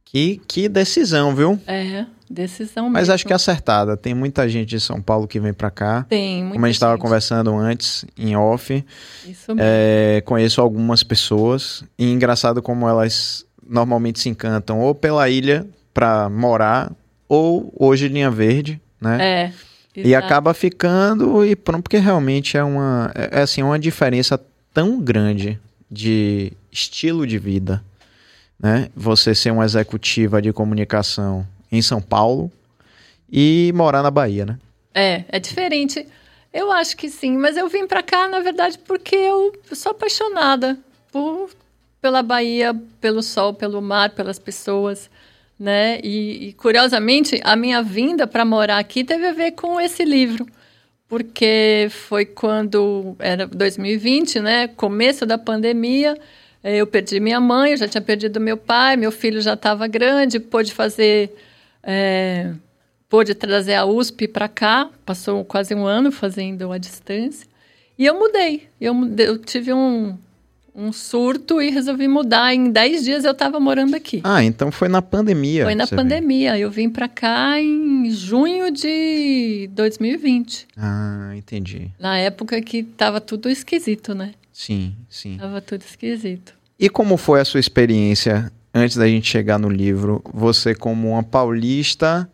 Que, 0.05 0.39
que 0.47 0.69
decisão, 0.69 1.35
viu? 1.35 1.59
É, 1.67 2.05
decisão 2.33 2.89
Mas 2.89 3.03
mesmo. 3.03 3.13
acho 3.13 3.25
que 3.25 3.31
é 3.33 3.35
acertada. 3.35 3.95
Tem 3.95 4.13
muita 4.13 4.47
gente 4.49 4.69
de 4.69 4.79
São 4.79 5.01
Paulo 5.01 5.27
que 5.27 5.39
vem 5.39 5.53
pra 5.53 5.69
cá. 5.71 6.05
tem 6.09 6.39
muita 6.41 6.53
Como 6.53 6.65
a 6.65 6.67
gente 6.67 6.75
estava 6.75 6.97
conversando 6.97 7.55
antes, 7.55 8.03
em 8.17 8.35
off, 8.35 8.83
Isso 9.27 9.55
mesmo. 9.55 9.61
é, 9.61 10.21
conheço 10.25 10.59
algumas 10.61 11.03
pessoas. 11.03 11.83
E 11.97 12.11
engraçado 12.11 12.61
como 12.61 12.87
elas 12.87 13.45
normalmente 13.65 14.19
se 14.19 14.29
encantam 14.29 14.79
ou 14.79 14.93
pela 14.93 15.29
ilha 15.29 15.65
pra 15.93 16.27
morar, 16.29 16.91
ou 17.29 17.71
hoje 17.77 18.07
Linha 18.07 18.29
Verde, 18.29 18.81
né? 18.99 19.17
É. 19.21 19.51
E 19.95 20.09
exato. 20.09 20.25
acaba 20.25 20.53
ficando 20.55 21.45
e 21.45 21.55
pronto, 21.55 21.83
porque 21.83 21.97
realmente 21.97 22.57
é 22.57 22.63
uma, 22.63 23.11
é, 23.13 23.39
é 23.39 23.41
assim, 23.43 23.61
uma 23.61 23.77
diferença 23.77 24.39
tão 24.73 24.99
grande 24.99 25.59
de 25.89 26.51
estilo 26.71 27.27
de 27.27 27.37
vida, 27.37 27.83
né? 28.59 28.89
Você 28.95 29.35
ser 29.35 29.51
uma 29.51 29.63
executiva 29.65 30.41
de 30.41 30.51
comunicação 30.51 31.47
em 31.73 31.81
São 31.81 31.99
Paulo 31.99 32.51
e 33.31 33.71
morar 33.75 34.03
na 34.03 34.11
Bahia, 34.11 34.45
né? 34.45 34.59
É, 34.93 35.23
é 35.27 35.39
diferente. 35.39 36.07
Eu 36.53 36.71
acho 36.71 36.95
que 36.95 37.09
sim, 37.09 37.35
mas 37.35 37.57
eu 37.57 37.67
vim 37.67 37.87
pra 37.87 38.03
cá, 38.03 38.27
na 38.27 38.39
verdade, 38.39 38.77
porque 38.77 39.15
eu 39.15 39.51
sou 39.71 39.91
apaixonada 39.91 40.77
por, 41.11 41.49
pela 41.99 42.21
Bahia, 42.21 42.75
pelo 43.01 43.23
sol, 43.23 43.55
pelo 43.55 43.81
mar, 43.81 44.11
pelas 44.11 44.37
pessoas, 44.37 45.09
né? 45.59 45.99
E, 46.03 46.49
e, 46.49 46.53
curiosamente, 46.53 47.41
a 47.43 47.55
minha 47.55 47.81
vinda 47.81 48.27
para 48.27 48.45
morar 48.45 48.77
aqui 48.77 49.03
teve 49.03 49.25
a 49.25 49.33
ver 49.33 49.53
com 49.53 49.81
esse 49.81 50.05
livro, 50.05 50.45
porque 51.07 51.87
foi 51.89 52.23
quando 52.23 53.15
era 53.17 53.47
2020, 53.47 54.39
né? 54.39 54.67
Começo 54.67 55.25
da 55.25 55.39
pandemia. 55.39 56.15
Eh, 56.63 56.77
Eu 56.77 56.85
perdi 56.85 57.19
minha 57.19 57.39
mãe, 57.39 57.71
eu 57.71 57.77
já 57.77 57.87
tinha 57.87 58.01
perdido 58.01 58.39
meu 58.39 58.57
pai, 58.57 58.95
meu 58.95 59.11
filho 59.11 59.41
já 59.41 59.53
estava 59.53 59.87
grande, 59.87 60.39
pôde 60.39 60.71
fazer. 60.71 61.35
Eh, 61.83 62.53
pôde 63.09 63.35
trazer 63.35 63.75
a 63.75 63.85
USP 63.85 64.27
para 64.27 64.47
cá, 64.47 64.89
passou 65.05 65.43
quase 65.45 65.75
um 65.75 65.85
ano 65.85 66.11
fazendo 66.11 66.71
a 66.71 66.77
distância. 66.77 67.47
E 67.97 68.05
eu 68.05 68.17
mudei. 68.17 68.67
Eu, 68.81 68.95
eu 69.17 69.37
tive 69.37 69.71
um, 69.71 70.17
um 70.75 70.91
surto 70.91 71.61
e 71.61 71.69
resolvi 71.69 72.07
mudar. 72.07 72.53
Em 72.53 72.71
10 72.71 73.03
dias 73.03 73.25
eu 73.25 73.31
estava 73.31 73.59
morando 73.59 73.95
aqui. 73.95 74.21
Ah, 74.23 74.43
então 74.43 74.71
foi 74.71 74.87
na 74.87 75.01
pandemia. 75.01 75.65
Foi 75.65 75.75
na 75.75 75.85
veio. 75.85 75.95
pandemia. 75.95 76.57
Eu 76.57 76.71
vim 76.71 76.89
para 76.89 77.07
cá 77.07 77.61
em 77.61 78.09
junho 78.09 78.71
de 78.71 79.69
2020. 79.73 80.67
Ah, 80.75 81.33
entendi. 81.35 81.91
Na 81.99 82.17
época 82.17 82.59
que 82.61 82.81
tava 82.83 83.21
tudo 83.21 83.49
esquisito, 83.49 84.15
né? 84.15 84.33
Sim, 84.51 84.95
sim. 85.09 85.37
Tava 85.37 85.61
tudo 85.61 85.81
esquisito. 85.81 86.53
E 86.79 86.89
como 86.89 87.17
foi 87.17 87.39
a 87.39 87.45
sua 87.45 87.59
experiência 87.59 88.51
antes 88.73 88.97
da 88.97 89.07
gente 89.07 89.27
chegar 89.29 89.59
no 89.59 89.69
livro? 89.69 90.23
Você 90.33 90.73
como 90.73 91.11
uma 91.11 91.23
paulista 91.23 92.29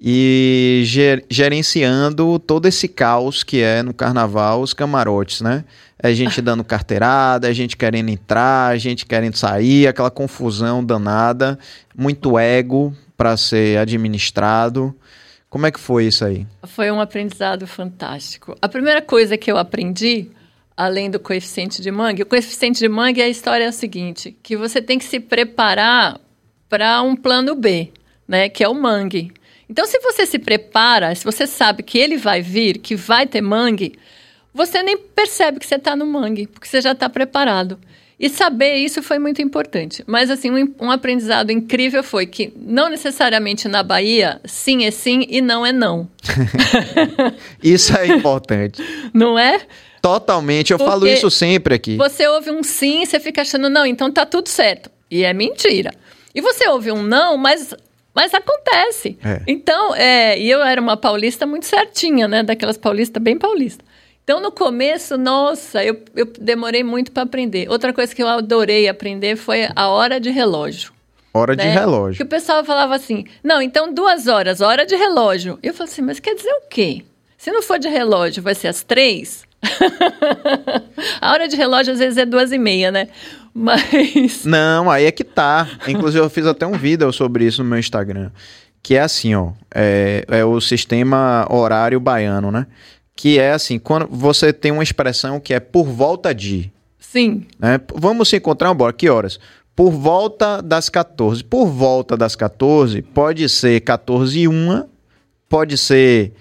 e 0.00 0.82
ger- 0.84 1.24
gerenciando 1.28 2.38
todo 2.38 2.66
esse 2.66 2.86
caos 2.86 3.42
que 3.42 3.60
é 3.60 3.82
no 3.82 3.92
carnaval, 3.92 4.60
os 4.60 4.72
camarotes, 4.72 5.40
né? 5.40 5.64
É 6.00 6.12
gente 6.14 6.40
dando 6.40 6.62
carteirada, 6.62 7.50
é 7.50 7.52
gente 7.54 7.76
querendo 7.76 8.08
entrar, 8.08 8.76
é 8.76 8.78
gente 8.78 9.04
querendo 9.04 9.34
sair, 9.34 9.88
aquela 9.88 10.10
confusão 10.10 10.84
danada, 10.84 11.58
muito 11.96 12.38
ego 12.38 12.94
para 13.16 13.36
ser 13.36 13.78
administrado. 13.78 14.94
Como 15.50 15.66
é 15.66 15.72
que 15.72 15.80
foi 15.80 16.06
isso 16.06 16.24
aí? 16.24 16.46
Foi 16.64 16.88
um 16.92 17.00
aprendizado 17.00 17.66
fantástico. 17.66 18.54
A 18.62 18.68
primeira 18.68 19.02
coisa 19.02 19.36
que 19.36 19.50
eu 19.50 19.56
aprendi, 19.56 20.30
além 20.78 21.10
do 21.10 21.18
coeficiente 21.18 21.82
de 21.82 21.90
mangue, 21.90 22.22
o 22.22 22.26
coeficiente 22.26 22.78
de 22.78 22.88
mangue, 22.88 23.20
a 23.20 23.28
história 23.28 23.64
é 23.64 23.66
a 23.66 23.72
seguinte, 23.72 24.36
que 24.40 24.56
você 24.56 24.80
tem 24.80 24.96
que 24.96 25.04
se 25.04 25.18
preparar 25.18 26.20
para 26.68 27.02
um 27.02 27.16
plano 27.16 27.56
B, 27.56 27.90
né, 28.28 28.48
que 28.48 28.62
é 28.62 28.68
o 28.68 28.74
mangue. 28.74 29.32
Então, 29.68 29.84
se 29.84 29.98
você 29.98 30.24
se 30.24 30.38
prepara, 30.38 31.12
se 31.16 31.24
você 31.24 31.48
sabe 31.48 31.82
que 31.82 31.98
ele 31.98 32.16
vai 32.16 32.40
vir, 32.40 32.78
que 32.78 32.94
vai 32.94 33.26
ter 33.26 33.40
mangue, 33.40 33.98
você 34.54 34.80
nem 34.80 34.96
percebe 34.96 35.58
que 35.58 35.66
você 35.66 35.74
está 35.74 35.96
no 35.96 36.06
mangue, 36.06 36.46
porque 36.46 36.68
você 36.68 36.80
já 36.80 36.92
está 36.92 37.08
preparado. 37.08 37.76
E 38.18 38.28
saber 38.28 38.76
isso 38.76 39.02
foi 39.02 39.18
muito 39.18 39.42
importante. 39.42 40.04
Mas, 40.06 40.30
assim, 40.30 40.50
um, 40.50 40.74
um 40.80 40.90
aprendizado 40.90 41.50
incrível 41.50 42.02
foi 42.02 42.26
que, 42.26 42.52
não 42.56 42.88
necessariamente 42.88 43.68
na 43.68 43.82
Bahia, 43.82 44.40
sim 44.44 44.84
é 44.84 44.90
sim 44.90 45.26
e 45.28 45.40
não 45.40 45.64
é 45.64 45.72
não. 45.72 46.08
Isso 47.62 47.96
é 47.96 48.08
importante. 48.08 48.82
Não 49.14 49.38
é? 49.38 49.60
Totalmente. 50.00 50.72
Eu 50.72 50.78
Porque 50.78 50.90
falo 50.90 51.06
isso 51.06 51.30
sempre 51.30 51.74
aqui. 51.74 51.96
Você 51.96 52.26
ouve 52.28 52.50
um 52.50 52.62
sim, 52.62 53.04
você 53.04 53.18
fica 53.18 53.42
achando, 53.42 53.68
não, 53.68 53.84
então 53.86 54.10
tá 54.10 54.24
tudo 54.24 54.48
certo. 54.48 54.90
E 55.10 55.24
é 55.24 55.32
mentira. 55.32 55.92
E 56.34 56.40
você 56.40 56.68
ouve 56.68 56.92
um 56.92 57.02
não, 57.02 57.36
mas, 57.36 57.74
mas 58.14 58.32
acontece. 58.34 59.18
É. 59.24 59.42
Então, 59.46 59.94
é, 59.94 60.38
e 60.38 60.50
eu 60.50 60.62
era 60.62 60.80
uma 60.80 60.96
paulista 60.96 61.46
muito 61.46 61.66
certinha, 61.66 62.28
né? 62.28 62.42
Daquelas 62.42 62.76
paulistas 62.76 63.22
bem 63.22 63.38
paulista. 63.38 63.84
Então, 64.22 64.40
no 64.40 64.52
começo, 64.52 65.16
nossa, 65.16 65.82
eu, 65.82 66.02
eu 66.14 66.26
demorei 66.38 66.84
muito 66.84 67.10
para 67.10 67.22
aprender. 67.22 67.66
Outra 67.70 67.94
coisa 67.94 68.14
que 68.14 68.22
eu 68.22 68.28
adorei 68.28 68.86
aprender 68.86 69.36
foi 69.36 69.68
a 69.74 69.88
hora 69.88 70.20
de 70.20 70.30
relógio. 70.30 70.92
Hora 71.32 71.56
de 71.56 71.64
né? 71.64 71.72
relógio. 71.72 72.16
Que 72.18 72.22
o 72.22 72.26
pessoal 72.26 72.62
falava 72.62 72.94
assim, 72.94 73.24
não, 73.42 73.62
então 73.62 73.92
duas 73.92 74.26
horas, 74.26 74.60
hora 74.60 74.84
de 74.84 74.96
relógio. 74.96 75.58
E 75.62 75.68
eu 75.68 75.74
falei 75.74 75.90
assim, 75.90 76.02
mas 76.02 76.20
quer 76.20 76.34
dizer 76.34 76.52
o 76.52 76.68
quê? 76.68 77.04
Se 77.38 77.50
não 77.50 77.62
for 77.62 77.78
de 77.78 77.88
relógio, 77.88 78.42
vai 78.42 78.54
ser 78.54 78.68
às 78.68 78.82
três? 78.82 79.47
a 81.20 81.32
hora 81.32 81.48
de 81.48 81.56
relógio 81.56 81.92
às 81.92 81.98
vezes 81.98 82.16
é 82.16 82.24
duas 82.24 82.52
e 82.52 82.58
meia, 82.58 82.90
né? 82.90 83.08
Mas... 83.54 84.44
Não, 84.46 84.90
aí 84.90 85.04
é 85.04 85.10
que 85.10 85.24
tá. 85.24 85.68
Inclusive, 85.86 86.24
eu 86.24 86.30
fiz 86.30 86.46
até 86.46 86.66
um 86.66 86.72
vídeo 86.72 87.12
sobre 87.12 87.44
isso 87.44 87.62
no 87.62 87.68
meu 87.68 87.78
Instagram. 87.78 88.30
Que 88.82 88.94
é 88.94 89.00
assim, 89.00 89.34
ó. 89.34 89.52
É, 89.74 90.24
é 90.28 90.44
o 90.44 90.60
sistema 90.60 91.46
horário 91.50 91.98
baiano, 91.98 92.50
né? 92.50 92.66
Que 93.16 93.38
é 93.38 93.52
assim, 93.52 93.78
quando 93.78 94.06
você 94.06 94.52
tem 94.52 94.70
uma 94.70 94.82
expressão 94.82 95.40
que 95.40 95.52
é 95.52 95.60
por 95.60 95.84
volta 95.84 96.32
de. 96.34 96.72
Sim, 96.98 97.46
Né? 97.58 97.80
Vamos 97.94 98.28
se 98.28 98.36
encontrar, 98.36 98.72
bora. 98.74 98.92
Que 98.92 99.08
horas? 99.08 99.40
Por 99.74 99.90
volta 99.90 100.62
das 100.62 100.88
14. 100.88 101.42
Por 101.42 101.66
volta 101.66 102.16
das 102.16 102.36
14, 102.36 103.02
pode 103.02 103.48
ser 103.48 103.80
14 103.80 104.38
e 104.38 104.46
1, 104.48 104.84
pode 105.48 105.76
ser 105.78 106.32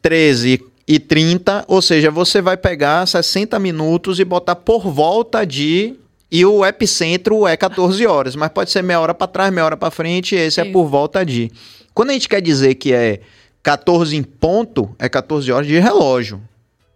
13 0.00 0.48
e 0.48 0.71
30, 0.98 1.64
ou 1.68 1.80
seja, 1.80 2.10
você 2.10 2.42
vai 2.42 2.56
pegar 2.56 3.06
60 3.06 3.58
minutos 3.58 4.18
e 4.18 4.24
botar 4.24 4.56
por 4.56 4.88
volta 4.88 5.44
de. 5.44 5.94
E 6.30 6.46
o 6.46 6.64
epicentro 6.64 7.46
é 7.46 7.56
14 7.56 8.06
horas, 8.06 8.34
mas 8.34 8.48
pode 8.50 8.70
ser 8.70 8.82
meia 8.82 8.98
hora 8.98 9.12
para 9.12 9.26
trás, 9.26 9.52
meia 9.52 9.66
hora 9.66 9.76
para 9.76 9.90
frente, 9.90 10.34
esse 10.34 10.60
é 10.60 10.64
Isso. 10.64 10.72
por 10.72 10.86
volta 10.86 11.24
de. 11.24 11.52
Quando 11.92 12.10
a 12.10 12.12
gente 12.14 12.28
quer 12.28 12.40
dizer 12.40 12.74
que 12.76 12.92
é 12.92 13.20
14 13.62 14.16
em 14.16 14.22
ponto, 14.22 14.94
é 14.98 15.08
14 15.08 15.52
horas 15.52 15.66
de 15.66 15.78
relógio. 15.78 16.40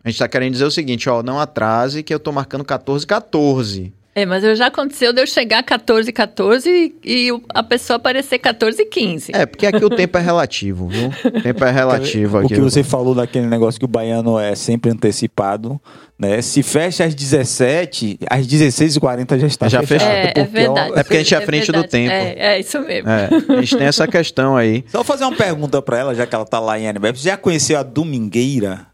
A 0.03 0.09
gente 0.09 0.19
tá 0.19 0.29
querendo 0.29 0.53
dizer 0.53 0.65
o 0.65 0.71
seguinte, 0.71 1.09
ó, 1.09 1.23
não 1.23 1.39
atrase 1.39 2.03
que 2.03 2.15
eu 2.15 2.19
tô 2.21 2.33
marcando 2.33 2.65
14 2.65 3.07
14. 3.07 3.93
É, 4.17 4.25
mas 4.27 4.43
eu 4.43 4.57
já 4.57 4.67
aconteceu 4.69 5.13
de 5.13 5.21
eu 5.21 5.27
chegar 5.27 5.63
14 5.63 6.11
14 6.13 6.95
e, 7.05 7.31
o- 7.31 7.43
a 7.55 7.63
pessoa 7.63 7.99
aparecer 7.99 8.39
14 8.39 8.85
15. 8.87 9.33
É, 9.35 9.45
porque 9.47 9.67
aqui 9.67 9.85
o 9.85 9.91
tempo 9.91 10.17
é 10.17 10.21
relativo, 10.23 10.89
viu? 10.89 11.11
O 11.25 11.41
tempo 11.43 11.63
é 11.65 11.71
relativo 11.71 12.39
O 12.39 12.41
aqui. 12.41 12.55
que 12.55 12.61
você 12.61 12.83
falou 12.83 13.15
daquele 13.15 13.47
negócio 13.47 13.79
que 13.79 13.85
o 13.85 13.89
baiano 13.89 14.39
é 14.39 14.55
sempre 14.55 14.91
antecipado, 14.91 15.81
né? 16.19 16.41
Se 16.41 16.63
fecha 16.63 17.05
às 17.05 17.15
17, 17.15 18.19
às 18.31 18.47
16h40 18.47 19.39
já 19.39 19.47
está 19.47 19.69
Já 19.69 19.83
fechado. 19.83 20.11
É, 20.11 20.23
é 20.23 20.33
porque, 20.33 20.41
ó, 20.41 20.75
verdade. 20.75 20.93
É 20.99 21.03
porque 21.03 21.15
a 21.17 21.19
gente 21.19 21.35
é 21.35 21.39
à 21.39 21.41
frente 21.43 21.67
do 21.67 21.73
verdade. 21.81 21.89
tempo. 21.91 22.13
É, 22.13 22.35
é 22.57 22.61
isso 22.61 22.81
mesmo. 22.81 23.09
É, 23.11 23.29
a 23.51 23.61
gente 23.61 23.77
tem 23.77 23.87
essa 23.87 24.09
questão 24.09 24.57
aí. 24.57 24.83
Só 24.89 24.99
vou 24.99 25.05
fazer 25.05 25.25
uma 25.25 25.37
pergunta 25.37 25.83
pra 25.83 25.99
ela, 25.99 26.15
já 26.15 26.27
que 26.27 26.35
ela 26.35 26.47
tá 26.47 26.59
lá 26.59 26.79
em 26.81 26.89
Anibep. 26.89 27.19
Você 27.19 27.29
já 27.29 27.37
conheceu 27.37 27.79
a 27.79 27.83
Domingueira? 27.83 28.87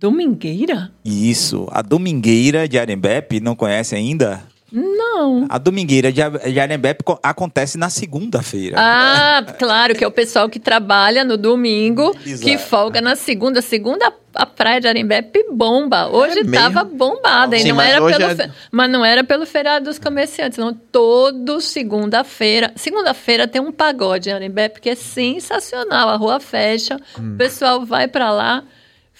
Domingueira? 0.00 0.90
Isso, 1.04 1.66
a 1.70 1.82
Domingueira 1.82 2.68
de 2.68 2.78
Arembep, 2.78 3.40
não 3.40 3.54
conhece 3.56 3.94
ainda? 3.94 4.42
Não. 4.70 5.46
A 5.48 5.56
Domingueira 5.56 6.12
de 6.12 6.20
A- 6.22 6.28
de 6.28 6.60
Arembep 6.60 7.02
co- 7.02 7.18
acontece 7.22 7.78
na 7.78 7.88
segunda-feira. 7.88 8.76
Ah, 8.78 9.42
claro, 9.58 9.94
que 9.94 10.04
é 10.04 10.06
o 10.06 10.10
pessoal 10.10 10.48
que 10.48 10.60
trabalha 10.60 11.24
no 11.24 11.36
domingo, 11.38 12.14
Exato. 12.24 12.44
que 12.44 12.58
folga 12.58 13.00
na 13.00 13.16
segunda. 13.16 13.62
Segunda, 13.62 14.12
a 14.34 14.44
praia 14.44 14.78
de 14.80 14.86
Arembepe 14.86 15.46
bomba. 15.50 16.08
Hoje 16.08 16.40
É 16.40 16.44
mesmo? 16.44 16.52
tava 16.52 16.84
bombada, 16.84 17.56
e 17.56 17.60
Sim, 17.60 17.68
não 17.70 17.76
mas 17.76 17.88
era 17.88 18.04
pelo 18.06 18.22
é- 18.30 18.36
fe- 18.36 18.50
mas 18.70 18.90
não 18.90 19.04
era 19.04 19.24
pelo 19.24 19.46
feriado 19.46 19.86
dos 19.86 19.98
comerciantes, 19.98 20.58
não. 20.58 20.74
Todo 20.74 21.60
segunda-feira. 21.62 22.70
Segunda-feira 22.76 23.48
tem 23.48 23.62
um 23.62 23.72
pagode 23.72 24.28
em 24.28 24.32
Arembepe 24.34 24.82
que 24.82 24.90
é 24.90 24.94
sensacional. 24.94 26.10
A 26.10 26.16
rua 26.16 26.38
fecha, 26.40 26.98
Hum. 27.18 27.32
o 27.34 27.36
pessoal 27.38 27.86
vai 27.86 28.06
pra 28.06 28.30
lá, 28.30 28.62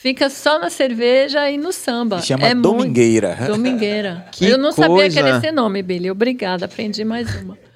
fica 0.01 0.31
só 0.31 0.59
na 0.59 0.71
cerveja 0.71 1.51
e 1.51 1.59
no 1.59 1.73
samba. 1.73 2.21
Se 2.21 2.29
chama 2.29 2.47
é 2.47 2.55
muito- 2.55 2.69
Domingueira. 2.71 3.37
Domingueira. 3.47 4.27
Que 4.33 4.47
Eu 4.47 4.59
não 4.59 4.73
sabia 4.73 5.09
que 5.11 5.19
era 5.19 5.31
coisa. 5.33 5.47
esse 5.47 5.53
nome, 5.55 5.83
Billy. 5.83 6.11
Obrigada, 6.11 6.67
aprendi 6.67 7.05
mais 7.05 7.35
uma. 7.43 7.57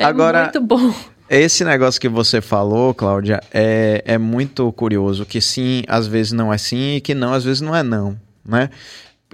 É 0.00 0.04
Agora- 0.04 0.44
muito 0.44 0.60
bom. 0.60 0.94
Esse 1.28 1.62
negócio 1.64 2.00
que 2.00 2.08
você 2.08 2.40
falou, 2.40 2.94
Cláudia, 2.94 3.40
é, 3.52 4.00
é 4.06 4.16
muito 4.16 4.70
curioso. 4.72 5.26
Que 5.26 5.40
sim, 5.40 5.82
às 5.88 6.06
vezes 6.06 6.32
não 6.32 6.52
é 6.52 6.56
sim, 6.56 6.94
e 6.96 7.00
que 7.00 7.14
não, 7.14 7.34
às 7.34 7.44
vezes 7.44 7.60
não 7.60 7.74
é 7.76 7.82
não, 7.82 8.18
né? 8.46 8.70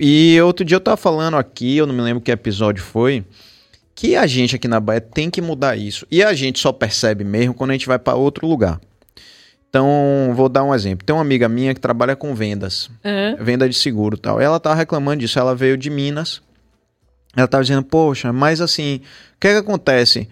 E 0.00 0.40
outro 0.40 0.64
dia 0.64 0.74
eu 0.76 0.80
tava 0.80 0.96
falando 0.96 1.36
aqui, 1.36 1.76
eu 1.76 1.86
não 1.86 1.94
me 1.94 2.00
lembro 2.00 2.20
que 2.20 2.32
episódio 2.32 2.82
foi, 2.82 3.22
que 3.94 4.16
a 4.16 4.26
gente 4.26 4.56
aqui 4.56 4.66
na 4.66 4.80
Bahia 4.80 5.00
tem 5.00 5.30
que 5.30 5.40
mudar 5.40 5.76
isso. 5.76 6.04
E 6.10 6.20
a 6.24 6.32
gente 6.34 6.58
só 6.58 6.72
percebe 6.72 7.22
mesmo 7.22 7.54
quando 7.54 7.70
a 7.70 7.74
gente 7.74 7.86
vai 7.86 7.98
para 7.98 8.14
outro 8.16 8.44
lugar. 8.48 8.80
Então, 9.74 10.32
vou 10.36 10.48
dar 10.48 10.62
um 10.62 10.72
exemplo. 10.72 11.04
Tem 11.04 11.12
uma 11.12 11.20
amiga 11.20 11.48
minha 11.48 11.74
que 11.74 11.80
trabalha 11.80 12.14
com 12.14 12.32
vendas. 12.32 12.88
É. 13.02 13.34
venda 13.40 13.68
de 13.68 13.74
seguro 13.74 14.16
e 14.16 14.20
tal. 14.20 14.40
Ela 14.40 14.60
tava 14.60 14.76
reclamando 14.76 15.18
disso, 15.18 15.36
ela 15.36 15.52
veio 15.52 15.76
de 15.76 15.90
Minas. 15.90 16.40
Ela 17.36 17.48
tava 17.48 17.64
dizendo, 17.64 17.82
poxa, 17.82 18.32
mas 18.32 18.60
assim, 18.60 19.00
o 19.34 19.40
que 19.40 19.48
é 19.48 19.52
que 19.54 19.58
acontece? 19.58 20.28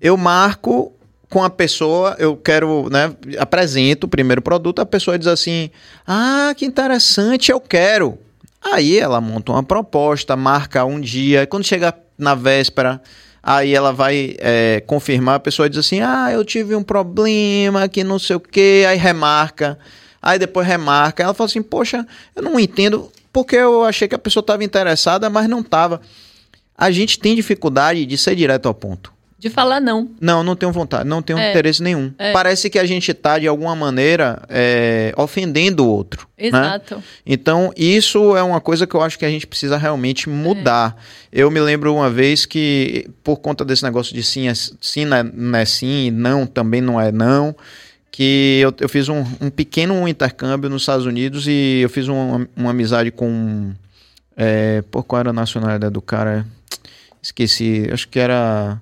Eu 0.00 0.16
marco 0.16 0.94
com 1.28 1.44
a 1.44 1.50
pessoa, 1.50 2.16
eu 2.18 2.38
quero, 2.38 2.88
né, 2.88 3.14
apresento 3.38 4.06
o 4.06 4.08
primeiro 4.08 4.40
produto, 4.40 4.80
a 4.80 4.86
pessoa 4.86 5.18
diz 5.18 5.28
assim, 5.28 5.70
ah, 6.06 6.54
que 6.56 6.64
interessante, 6.64 7.52
eu 7.52 7.60
quero. 7.60 8.18
Aí 8.62 8.98
ela 8.98 9.20
monta 9.20 9.52
uma 9.52 9.62
proposta, 9.62 10.34
marca 10.36 10.86
um 10.86 10.98
dia, 10.98 11.46
quando 11.46 11.64
chega 11.64 11.92
na 12.16 12.34
véspera, 12.34 13.02
aí 13.48 13.76
ela 13.76 13.92
vai 13.92 14.34
é, 14.40 14.82
confirmar, 14.88 15.36
a 15.36 15.40
pessoa 15.40 15.70
diz 15.70 15.78
assim, 15.78 16.00
ah, 16.00 16.32
eu 16.32 16.44
tive 16.44 16.74
um 16.74 16.82
problema, 16.82 17.88
que 17.88 18.02
não 18.02 18.18
sei 18.18 18.34
o 18.34 18.40
que, 18.40 18.84
aí 18.88 18.98
remarca, 18.98 19.78
aí 20.20 20.36
depois 20.36 20.66
remarca, 20.66 21.22
ela 21.22 21.32
fala 21.32 21.48
assim, 21.48 21.62
poxa, 21.62 22.04
eu 22.34 22.42
não 22.42 22.58
entendo, 22.58 23.08
porque 23.32 23.54
eu 23.54 23.84
achei 23.84 24.08
que 24.08 24.16
a 24.16 24.18
pessoa 24.18 24.40
estava 24.40 24.64
interessada, 24.64 25.30
mas 25.30 25.48
não 25.48 25.60
estava. 25.60 26.00
A 26.76 26.90
gente 26.90 27.20
tem 27.20 27.36
dificuldade 27.36 28.04
de 28.04 28.18
ser 28.18 28.34
direto 28.34 28.66
ao 28.66 28.74
ponto. 28.74 29.12
De 29.38 29.50
falar 29.50 29.80
não. 29.80 30.10
Não, 30.18 30.42
não 30.42 30.56
tenho 30.56 30.72
vontade, 30.72 31.06
não 31.06 31.20
tenho 31.20 31.38
É. 31.38 31.50
interesse 31.50 31.82
nenhum. 31.82 32.10
É. 32.18 32.32
Parece 32.32 32.70
que 32.70 32.78
a 32.78 32.86
gente 32.86 33.12
tá, 33.12 33.38
de 33.38 33.46
alguma 33.46 33.76
maneira, 33.76 34.42
é, 34.48 35.12
ofendendo 35.16 35.84
o 35.84 35.88
outro. 35.88 36.26
né? 36.38 36.46
Exato. 36.46 37.02
Então, 37.24 37.70
isso 37.76 38.34
é 38.34 38.42
uma 38.42 38.62
coisa 38.62 38.86
que 38.86 38.94
eu 38.94 39.02
acho 39.02 39.18
que 39.18 39.26
a 39.26 39.30
gente 39.30 39.46
precisa 39.46 39.76
realmente 39.76 40.28
mudar. 40.30 40.96
Eu 41.30 41.50
me 41.50 41.60
lembro 41.60 41.94
uma 41.94 42.08
vez 42.08 42.46
que, 42.46 43.10
por 43.22 43.36
conta 43.36 43.62
desse 43.62 43.82
negócio 43.82 44.14
de 44.14 44.22
sim, 44.22 44.48
é, 44.48 44.54
sim 44.54 45.04
não 45.04 45.16
é, 45.58 45.62
é 45.62 45.64
sim, 45.66 46.06
e 46.06 46.10
não 46.10 46.46
também 46.46 46.80
não 46.80 46.98
é 46.98 47.12
não, 47.12 47.54
que 48.10 48.60
eu, 48.62 48.72
eu 48.80 48.88
fiz 48.88 49.10
um, 49.10 49.22
um 49.38 49.50
pequeno 49.50 50.08
intercâmbio 50.08 50.70
nos 50.70 50.80
Estados 50.80 51.04
Unidos 51.04 51.46
e 51.46 51.80
eu 51.82 51.90
fiz 51.90 52.08
uma, 52.08 52.48
uma 52.56 52.70
amizade 52.70 53.10
com. 53.10 53.72
É, 54.34 54.82
por 54.90 55.02
qual 55.04 55.20
era 55.20 55.30
a 55.30 55.32
nacionalidade 55.34 55.92
do 55.92 56.00
cara? 56.00 56.46
Esqueci, 57.22 57.86
acho 57.92 58.08
que 58.08 58.18
era. 58.18 58.80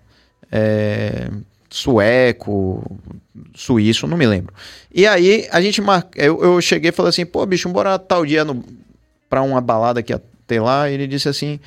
É, 0.56 1.28
sueco, 1.68 3.00
suíço, 3.52 4.06
não 4.06 4.16
me 4.16 4.24
lembro. 4.24 4.54
E 4.94 5.04
aí 5.04 5.48
a 5.50 5.60
gente 5.60 5.80
mar... 5.80 6.06
eu, 6.14 6.40
eu 6.44 6.60
cheguei 6.60 6.90
e 6.90 6.92
falei 6.92 7.10
assim, 7.10 7.26
pô, 7.26 7.44
bicho, 7.44 7.68
bora 7.68 7.98
tal 7.98 8.24
dia 8.24 8.44
no... 8.44 8.64
pra 9.28 9.42
uma 9.42 9.60
balada 9.60 10.00
que 10.00 10.12
ia 10.12 10.22
ter 10.46 10.60
lá. 10.60 10.88
E 10.88 10.94
ele 10.94 11.08
disse 11.08 11.28
assim: 11.28 11.58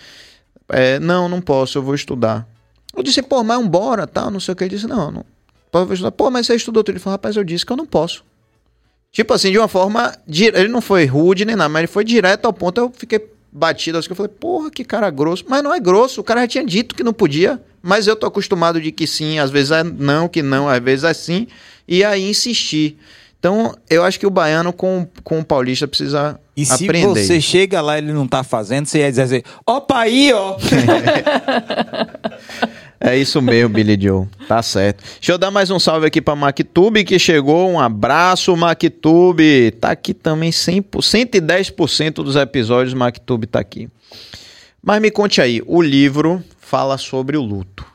é, 0.70 1.00
não, 1.00 1.28
não 1.28 1.42
posso, 1.42 1.78
eu 1.78 1.84
vou 1.84 1.94
estudar. 1.94 2.48
Eu 2.96 3.04
disse, 3.04 3.22
pô, 3.22 3.44
mas 3.44 3.64
bora, 3.68 4.08
tal, 4.08 4.32
não 4.32 4.40
sei 4.40 4.54
o 4.54 4.56
que. 4.56 4.64
Ele 4.64 4.76
disse, 4.76 4.88
não, 4.88 5.12
não. 5.12 5.26
Vou 5.72 5.92
estudar. 5.92 6.12
Pô, 6.12 6.32
mas 6.32 6.48
você 6.48 6.56
estudou 6.56 6.82
tudo. 6.82 6.94
Ele 6.94 7.00
falou, 7.00 7.16
rapaz, 7.16 7.36
eu 7.36 7.44
disse 7.44 7.66
que 7.66 7.74
eu 7.74 7.78
não 7.78 7.86
posso. 7.86 8.24
Tipo 9.12 9.34
assim, 9.34 9.52
de 9.52 9.58
uma 9.60 9.68
forma. 9.68 10.16
Ele 10.28 10.70
não 10.70 10.80
foi 10.80 11.06
rude 11.06 11.44
nem 11.44 11.58
nada, 11.58 11.68
mas 11.68 11.82
ele 11.82 11.88
foi 11.88 12.06
direto 12.06 12.46
ao 12.46 12.54
ponto. 12.54 12.80
Eu 12.80 12.92
fiquei 12.96 13.30
batido 13.52 13.98
assim, 13.98 14.10
eu 14.10 14.16
falei, 14.16 14.32
porra, 14.32 14.72
que 14.72 14.86
cara 14.86 15.10
grosso. 15.10 15.44
Mas 15.50 15.62
não 15.62 15.74
é 15.74 15.80
grosso, 15.80 16.22
o 16.22 16.24
cara 16.24 16.42
já 16.42 16.48
tinha 16.48 16.66
dito 16.66 16.96
que 16.96 17.04
não 17.04 17.14
podia. 17.14 17.62
Mas 17.82 18.08
eu 18.08 18.16
tô 18.16 18.26
acostumado 18.26 18.82
de 18.82 18.92
que 18.92 19.08
sim, 19.08 19.40
às 19.40 19.50
vezes 19.50 19.72
é 19.72 19.84
não, 19.84 20.28
que 20.28 20.42
não, 20.42 20.68
às 20.68 20.82
vezes 20.82 21.04
é 21.04 21.14
sim. 21.14 21.48
E 21.88 22.04
aí 22.04 22.30
insistir. 22.30 22.98
Então, 23.40 23.76
eu 23.90 24.04
acho 24.04 24.20
que 24.20 24.26
o 24.26 24.32
baiano 24.32 24.74
com, 24.74 25.08
com 25.24 25.40
o 25.40 25.46
paulista 25.46 25.88
precisa 25.88 26.40
E 26.56 26.66
se 26.66 26.86
aprender. 26.86 27.24
você 27.24 27.40
chega 27.40 27.80
lá 27.82 27.96
e 27.98 28.02
ele 28.02 28.12
não 28.12 28.28
tá 28.28 28.44
fazendo, 28.44 28.88
você 28.88 29.00
ia 29.00 29.10
dizer 29.10 29.22
assim, 29.22 29.44
opa 29.66 30.00
aí, 30.00 30.34
ó. 30.34 30.58
É 33.00 33.16
isso 33.16 33.40
mesmo, 33.42 33.70
Billy 33.70 33.96
Joe. 34.00 34.26
Tá 34.48 34.62
certo. 34.64 35.04
Deixa 35.20 35.32
eu 35.32 35.38
dar 35.38 35.52
mais 35.52 35.70
um 35.70 35.78
salve 35.80 36.08
aqui 36.08 36.20
pra 36.20 36.36
Mactube 36.36 37.04
que 37.04 37.20
chegou. 37.20 37.70
Um 37.70 37.80
abraço, 37.80 38.56
Mactube. 38.58 39.72
Tá 39.80 39.92
aqui 39.92 40.16
também 40.16 40.50
100%, 40.50 40.84
110% 40.98 42.14
dos 42.24 42.36
episódios 42.36 42.96
Mactube 42.96 43.46
tá 43.46 43.60
aqui. 43.60 43.88
Mas 44.82 45.00
me 45.00 45.12
conte 45.12 45.40
aí, 45.40 45.62
o 45.68 45.80
livro 45.82 46.44
fala 46.68 46.98
sobre 46.98 47.38
o 47.38 47.42
luto. 47.42 47.86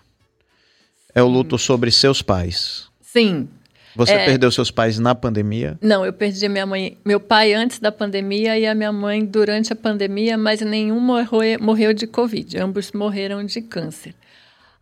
É 1.14 1.22
o 1.22 1.28
luto 1.28 1.58
sobre 1.58 1.90
seus 1.90 2.22
pais. 2.22 2.88
Sim. 3.02 3.46
Você 3.94 4.14
É. 4.14 4.24
perdeu 4.24 4.50
seus 4.50 4.70
pais 4.70 4.98
na 4.98 5.14
pandemia? 5.14 5.78
Não, 5.82 6.06
eu 6.06 6.12
perdi 6.14 6.48
minha 6.48 6.64
mãe, 6.64 6.96
meu 7.04 7.20
pai 7.20 7.52
antes 7.52 7.78
da 7.78 7.92
pandemia 7.92 8.58
e 8.58 8.66
a 8.66 8.74
minha 8.74 8.90
mãe 8.90 9.22
durante 9.22 9.70
a 9.74 9.76
pandemia, 9.76 10.38
mas 10.38 10.62
nenhum 10.62 10.98
morreu, 10.98 11.58
morreu 11.60 11.92
de 11.92 12.06
Covid. 12.06 12.58
Ambos 12.58 12.92
morreram 12.92 13.44
de 13.44 13.60
câncer. 13.60 14.14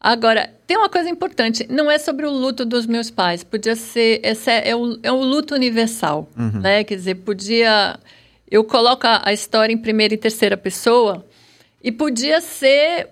Agora, 0.00 0.48
tem 0.68 0.76
uma 0.76 0.88
coisa 0.88 1.10
importante, 1.10 1.66
não 1.68 1.90
é 1.90 1.98
sobre 1.98 2.24
o 2.24 2.30
luto 2.30 2.64
dos 2.64 2.86
meus 2.86 3.10
pais, 3.10 3.42
podia 3.42 3.74
ser, 3.74 4.20
esse 4.22 4.48
é, 4.50 4.70
é 4.70 4.76
o, 4.76 4.98
é 5.02 5.10
o 5.10 5.20
luto 5.20 5.52
universal, 5.52 6.28
né? 6.36 6.84
Quer 6.84 6.94
dizer, 6.94 7.16
podia, 7.16 7.98
eu 8.48 8.62
coloco 8.62 9.04
a, 9.06 9.22
a 9.26 9.32
história 9.32 9.72
em 9.74 9.76
primeira 9.76 10.14
e 10.14 10.16
terceira 10.16 10.56
pessoa 10.56 11.26
e 11.82 11.90
podia 11.92 12.40
ser, 12.40 13.08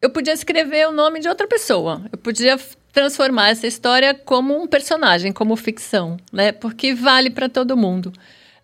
eu 0.00 0.10
podia 0.10 0.32
escrever 0.32 0.88
o 0.88 0.92
nome 0.92 1.20
de 1.20 1.28
outra 1.28 1.46
pessoa, 1.46 2.02
eu 2.12 2.18
podia 2.18 2.58
transformar 2.92 3.50
essa 3.50 3.66
história 3.66 4.14
como 4.14 4.56
um 4.56 4.66
personagem, 4.66 5.32
como 5.32 5.54
ficção, 5.56 6.16
né? 6.32 6.52
Porque 6.52 6.94
vale 6.94 7.30
para 7.30 7.48
todo 7.48 7.76
mundo. 7.76 8.12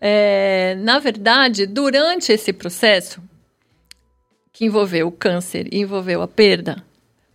É, 0.01 0.75
na 0.79 0.99
verdade, 0.99 1.65
durante 1.65 2.31
esse 2.31 2.51
processo, 2.51 3.21
que 4.51 4.65
envolveu 4.65 5.07
o 5.07 5.11
câncer 5.11 5.67
envolveu 5.71 6.21
a 6.21 6.27
perda, 6.27 6.83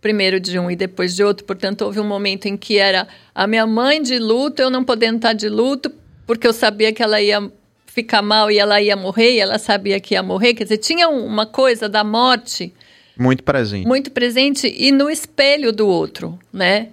primeiro 0.01 0.39
de 0.39 0.57
um 0.57 0.69
e 0.71 0.75
depois 0.75 1.15
de 1.15 1.23
outro. 1.23 1.45
Portanto, 1.45 1.81
houve 1.81 1.99
um 1.99 2.07
momento 2.07 2.45
em 2.45 2.55
que 2.55 2.77
era 2.77 3.07
a 3.35 3.45
minha 3.47 3.65
mãe 3.67 4.01
de 4.01 4.17
luto, 4.17 4.61
eu 4.61 4.69
não 4.69 4.83
podendo 4.83 5.17
estar 5.17 5.33
de 5.33 5.49
luto, 5.49 5.91
porque 6.25 6.47
eu 6.47 6.53
sabia 6.53 6.93
que 6.93 7.03
ela 7.03 7.21
ia 7.21 7.51
ficar 7.85 8.21
mal 8.21 8.49
e 8.49 8.59
ela 8.59 8.81
ia 8.81 8.95
morrer, 8.95 9.33
e 9.33 9.39
ela 9.39 9.57
sabia 9.57 9.99
que 9.99 10.13
ia 10.13 10.23
morrer. 10.23 10.53
Quer 10.53 10.63
dizer, 10.63 10.77
tinha 10.77 11.09
um- 11.09 11.25
uma 11.25 11.45
coisa 11.45 11.89
da 11.89 12.03
morte 12.03 12.73
Muito 13.19 13.43
presente. 13.43 13.85
muito 13.85 14.11
presente 14.11 14.73
e 14.73 14.93
no 14.93 15.09
espelho 15.09 15.73
do 15.73 15.85
outro, 15.85 16.39
né? 16.53 16.87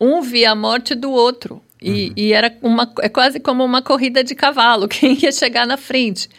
Um 0.00 0.22
via 0.22 0.52
a 0.52 0.54
morte 0.54 0.94
do 0.94 1.10
outro. 1.10 1.62
E, 1.82 2.12
e 2.16 2.32
era 2.32 2.56
uma, 2.62 2.90
é 3.02 3.08
quase 3.10 3.38
como 3.38 3.62
uma 3.62 3.82
corrida 3.82 4.24
de 4.24 4.34
cavalo, 4.34 4.88
quem 4.88 5.12
ia 5.22 5.30
chegar 5.30 5.66
na 5.66 5.76
frente. 5.76 6.30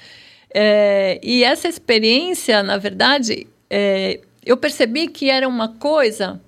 É, 0.52 1.19
e 1.21 1.43
essa 1.43 1.67
experiência, 1.67 2.63
na 2.63 2.78
verdade, 2.78 3.45
é, 3.69 4.19
eu 4.43 4.58
percebi 4.58 5.08
que 5.08 5.30
era 5.30 5.47
uma 5.47 5.67
coisa 5.67 6.41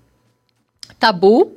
tabu, 0.99 1.54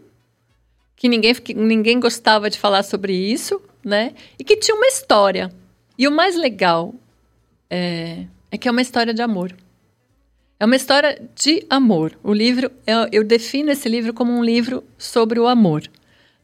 que 0.95 1.09
ninguém, 1.09 1.35
que 1.35 1.55
ninguém 1.55 1.99
gostava 1.99 2.51
de 2.51 2.59
falar 2.59 2.83
sobre 2.83 3.15
isso, 3.15 3.61
né? 3.83 4.13
E 4.39 4.45
que 4.45 4.57
tinha 4.57 4.77
uma 4.77 4.87
história. 4.87 5.51
E 5.97 6.07
o 6.07 6.11
mais 6.11 6.37
legal 6.37 6.95
é, 7.71 8.27
é 8.51 8.59
que 8.59 8.69
é 8.69 8.71
uma 8.71 8.83
história 8.83 9.15
de 9.15 9.23
amor. 9.23 9.55
É 10.63 10.65
uma 10.65 10.77
história 10.77 11.21
de 11.35 11.67
amor. 11.69 12.17
O 12.23 12.33
livro, 12.33 12.71
eu, 12.87 13.09
eu 13.11 13.25
defino 13.25 13.73
esse 13.73 13.89
livro 13.89 14.15
como 14.15 14.31
um 14.31 14.45
livro 14.45 14.85
sobre 14.97 15.41
o 15.41 15.49
amor, 15.49 15.83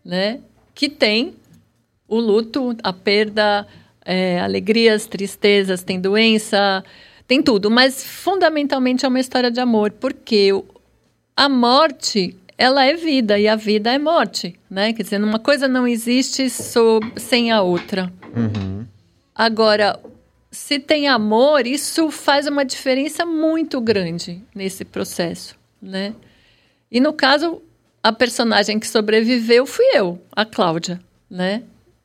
né? 0.05 0.41
Que 0.75 0.89
tem 0.89 1.35
o 2.09 2.19
luto, 2.19 2.77
a 2.83 2.93
perda, 2.93 3.65
é, 4.05 4.41
alegrias, 4.41 5.07
tristezas, 5.07 5.85
tem 5.85 6.01
doença, 6.01 6.83
tem 7.29 7.41
tudo. 7.41 7.71
Mas 7.71 8.03
fundamentalmente 8.03 9.05
é 9.05 9.09
uma 9.09 9.21
história 9.21 9.53
de 9.53 9.61
amor, 9.61 9.93
porque 9.93 10.51
a 11.37 11.49
morte 11.49 12.35
ela 12.59 12.85
é 12.85 12.95
vida 12.95 13.39
e 13.39 13.47
a 13.47 13.55
vida 13.55 13.95
é 13.95 13.99
morte, 14.01 14.59
né? 14.69 14.93
Quer 14.95 15.05
dizer, 15.05 15.23
uma 15.23 15.39
coisa 15.39 15.69
não 15.69 15.87
existe 15.87 16.51
so- 16.51 16.99
sem 17.15 17.53
a 17.53 17.63
outra. 17.63 18.13
Agora, 19.33 19.97
se 20.51 20.79
tem 20.79 21.09
amor, 21.09 21.67
isso 21.67 22.11
faz 22.11 22.47
uma 22.47 22.65
diferença 22.65 23.25
muito 23.27 23.81
grande 23.81 24.43
nesse 24.55 24.85
processo, 24.85 25.57
né? 25.81 26.15
E 26.91 27.01
no 27.01 27.13
caso, 27.13 27.63
a 28.03 28.13
personagem 28.13 28.79
que 28.79 28.87
sobreviveu 28.87 29.67
fui 29.67 29.85
eu, 29.95 30.21
a 30.33 30.45
Cláudia, 30.45 31.01
né? 31.31 31.63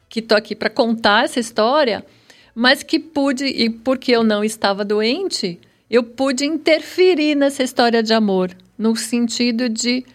Que 0.09 0.21
tô 0.21 0.35
aqui 0.35 0.55
para 0.55 0.69
contar 0.69 1.23
essa 1.23 1.39
história, 1.39 2.05
mas 2.53 2.83
que 2.83 2.99
pude 2.99 3.45
e 3.45 3.69
porque 3.69 4.11
eu 4.11 4.23
não 4.23 4.43
estava 4.43 4.83
doente, 4.83 5.59
eu 5.89 6.03
pude 6.03 6.45
interferir 6.45 7.35
nessa 7.35 7.63
história 7.63 8.03
de 8.03 8.13
amor, 8.13 8.51
no 8.77 8.95
sentido 8.95 9.69
de 9.69 10.05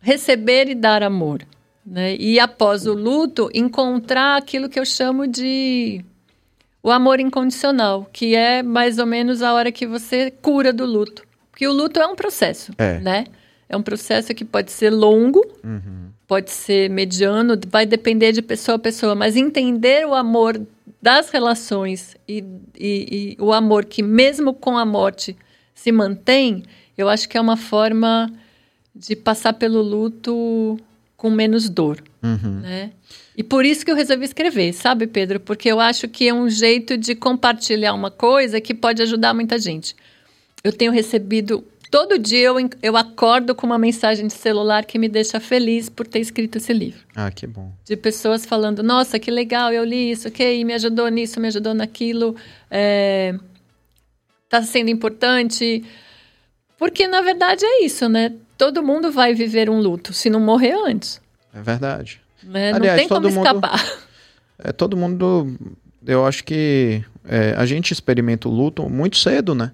receber 0.00 0.68
e 0.68 0.74
dar 0.74 1.02
amor, 1.02 1.42
né? 1.84 2.14
E 2.16 2.38
após 2.38 2.86
o 2.86 2.92
luto, 2.92 3.48
encontrar 3.54 4.36
aquilo 4.36 4.68
que 4.68 4.78
eu 4.78 4.84
chamo 4.84 5.26
de 5.26 6.04
o 6.82 6.90
amor 6.90 7.20
incondicional, 7.20 8.08
que 8.12 8.34
é 8.34 8.62
mais 8.62 8.98
ou 8.98 9.06
menos 9.06 9.42
a 9.42 9.52
hora 9.54 9.70
que 9.70 9.86
você 9.86 10.30
cura 10.30 10.72
do 10.72 10.84
luto. 10.84 11.22
Porque 11.50 11.66
o 11.66 11.72
luto 11.72 12.00
é 12.00 12.06
um 12.06 12.16
processo, 12.16 12.72
É. 12.78 12.98
né? 12.98 13.24
É 13.68 13.76
um 13.76 13.82
processo 13.82 14.34
que 14.34 14.44
pode 14.44 14.70
ser 14.72 14.90
longo, 14.90 15.40
pode 16.26 16.50
ser 16.50 16.90
mediano, 16.90 17.58
vai 17.68 17.86
depender 17.86 18.32
de 18.32 18.42
pessoa 18.42 18.76
a 18.76 18.78
pessoa, 18.78 19.14
mas 19.14 19.36
entender 19.36 20.06
o 20.06 20.14
amor 20.14 20.60
das 21.00 21.30
relações 21.30 22.16
e, 22.28 22.44
e- 22.78 23.36
e 23.38 23.42
o 23.42 23.52
amor 23.52 23.84
que 23.86 24.02
mesmo 24.02 24.52
com 24.52 24.76
a 24.76 24.84
morte 24.84 25.36
se 25.74 25.90
mantém, 25.90 26.62
eu 26.98 27.08
acho 27.08 27.28
que 27.28 27.36
é 27.36 27.40
uma 27.40 27.56
forma 27.56 28.30
de 28.94 29.16
passar 29.16 29.54
pelo 29.54 29.80
luto 29.80 30.78
com 31.16 31.30
menos 31.30 31.68
dor, 31.68 32.02
né? 32.22 32.90
E 33.36 33.42
por 33.42 33.64
isso 33.64 33.84
que 33.84 33.90
eu 33.90 33.96
resolvi 33.96 34.24
escrever, 34.24 34.72
sabe, 34.72 35.06
Pedro? 35.06 35.40
Porque 35.40 35.70
eu 35.70 35.80
acho 35.80 36.06
que 36.08 36.28
é 36.28 36.34
um 36.34 36.48
jeito 36.48 36.96
de 36.96 37.14
compartilhar 37.14 37.94
uma 37.94 38.10
coisa 38.10 38.60
que 38.60 38.74
pode 38.74 39.00
ajudar 39.02 39.32
muita 39.32 39.58
gente. 39.58 39.96
Eu 40.62 40.72
tenho 40.72 40.92
recebido 40.92 41.64
todo 41.92 42.18
dia 42.18 42.46
eu, 42.46 42.56
eu 42.82 42.96
acordo 42.96 43.54
com 43.54 43.66
uma 43.66 43.78
mensagem 43.78 44.26
de 44.26 44.32
celular 44.32 44.86
que 44.86 44.98
me 44.98 45.10
deixa 45.10 45.38
feliz 45.38 45.90
por 45.90 46.06
ter 46.06 46.20
escrito 46.20 46.56
esse 46.56 46.72
livro 46.72 47.02
Ah, 47.14 47.30
que 47.30 47.46
bom. 47.46 47.70
de 47.84 47.94
pessoas 47.98 48.46
falando, 48.46 48.82
nossa, 48.82 49.18
que 49.18 49.30
legal, 49.30 49.70
eu 49.70 49.84
li 49.84 50.10
isso, 50.10 50.28
ok, 50.28 50.64
me 50.64 50.72
ajudou 50.72 51.06
nisso, 51.08 51.38
me 51.38 51.48
ajudou 51.48 51.74
naquilo, 51.74 52.34
é, 52.70 53.34
tá 54.48 54.62
sendo 54.62 54.88
importante. 54.88 55.84
Porque, 56.78 57.06
na 57.06 57.20
verdade, 57.20 57.62
é 57.62 57.84
isso, 57.84 58.08
né? 58.08 58.32
Todo 58.56 58.82
mundo 58.82 59.12
vai 59.12 59.34
viver 59.34 59.68
um 59.68 59.78
luto, 59.78 60.14
se 60.14 60.30
não 60.30 60.40
morrer 60.40 60.72
antes. 60.72 61.20
É 61.54 61.60
verdade. 61.60 62.21
Aliás, 62.48 62.78
não 62.78 62.80
tem 62.96 63.08
como 63.08 63.20
todo 63.20 63.30
mundo- 63.32 63.46
escapar. 63.46 63.98
É, 64.58 64.72
todo 64.72 64.96
mundo. 64.96 65.56
Eu 66.06 66.26
acho 66.26 66.44
que 66.44 67.02
é, 67.24 67.54
a 67.56 67.64
gente 67.66 67.92
experimenta 67.92 68.48
o 68.48 68.52
luto 68.52 68.88
muito 68.88 69.16
cedo, 69.16 69.54
né? 69.54 69.72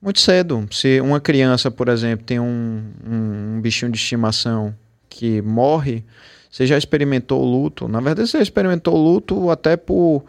muito 0.00 0.20
cedo. 0.20 0.66
Se 0.70 1.00
uma 1.00 1.20
criança, 1.20 1.70
por 1.70 1.88
exemplo, 1.88 2.24
tem 2.24 2.38
um, 2.38 2.82
um, 3.04 3.56
um 3.56 3.60
bichinho 3.60 3.90
de 3.90 3.98
estimação 3.98 4.74
que 5.08 5.40
morre, 5.42 6.04
você 6.50 6.66
já 6.66 6.76
experimentou 6.78 7.42
o 7.42 7.44
luto. 7.44 7.88
Na 7.88 8.00
verdade, 8.00 8.28
você 8.28 8.38
experimentou 8.38 8.94
o 8.94 9.02
luto 9.02 9.50
até 9.50 9.76
por 9.76 10.24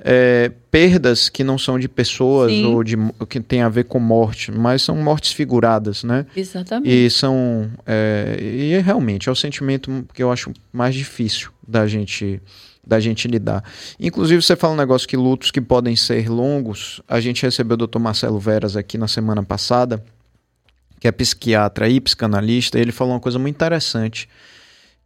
é, 0.00 0.52
perdas 0.70 1.28
que 1.28 1.42
não 1.42 1.58
são 1.58 1.78
de 1.78 1.88
pessoas 1.88 2.52
Sim. 2.52 2.66
ou 2.66 2.84
de 2.84 2.96
que 3.28 3.40
tem 3.40 3.62
a 3.62 3.68
ver 3.68 3.84
com 3.84 3.98
morte, 3.98 4.52
mas 4.52 4.82
são 4.82 4.96
mortes 4.96 5.32
figuradas, 5.32 6.04
né? 6.04 6.24
Exatamente. 6.36 6.88
E 6.88 7.10
são. 7.10 7.70
É, 7.84 8.38
e 8.40 8.72
é 8.74 8.80
realmente 8.80 9.28
é 9.28 9.32
o 9.32 9.34
sentimento 9.34 10.06
que 10.14 10.22
eu 10.22 10.30
acho 10.30 10.52
mais 10.72 10.94
difícil 10.94 11.50
da 11.66 11.86
gente 11.86 12.40
da 12.86 12.98
gente 12.98 13.28
lidar. 13.28 13.62
Inclusive, 14.00 14.40
você 14.40 14.56
fala 14.56 14.72
um 14.72 14.76
negócio 14.76 15.06
que 15.06 15.16
lutos 15.16 15.50
que 15.50 15.60
podem 15.60 15.94
ser 15.94 16.30
longos. 16.30 17.02
A 17.06 17.20
gente 17.20 17.42
recebeu 17.42 17.74
o 17.74 17.86
Dr. 17.86 17.98
Marcelo 17.98 18.38
Veras 18.38 18.76
aqui 18.76 18.96
na 18.96 19.06
semana 19.06 19.42
passada, 19.42 20.02
que 20.98 21.06
é 21.06 21.12
psiquiatra 21.12 21.86
e 21.86 22.00
psicanalista, 22.00 22.78
e 22.78 22.80
ele 22.80 22.92
falou 22.92 23.12
uma 23.12 23.20
coisa 23.20 23.38
muito 23.38 23.56
interessante. 23.56 24.26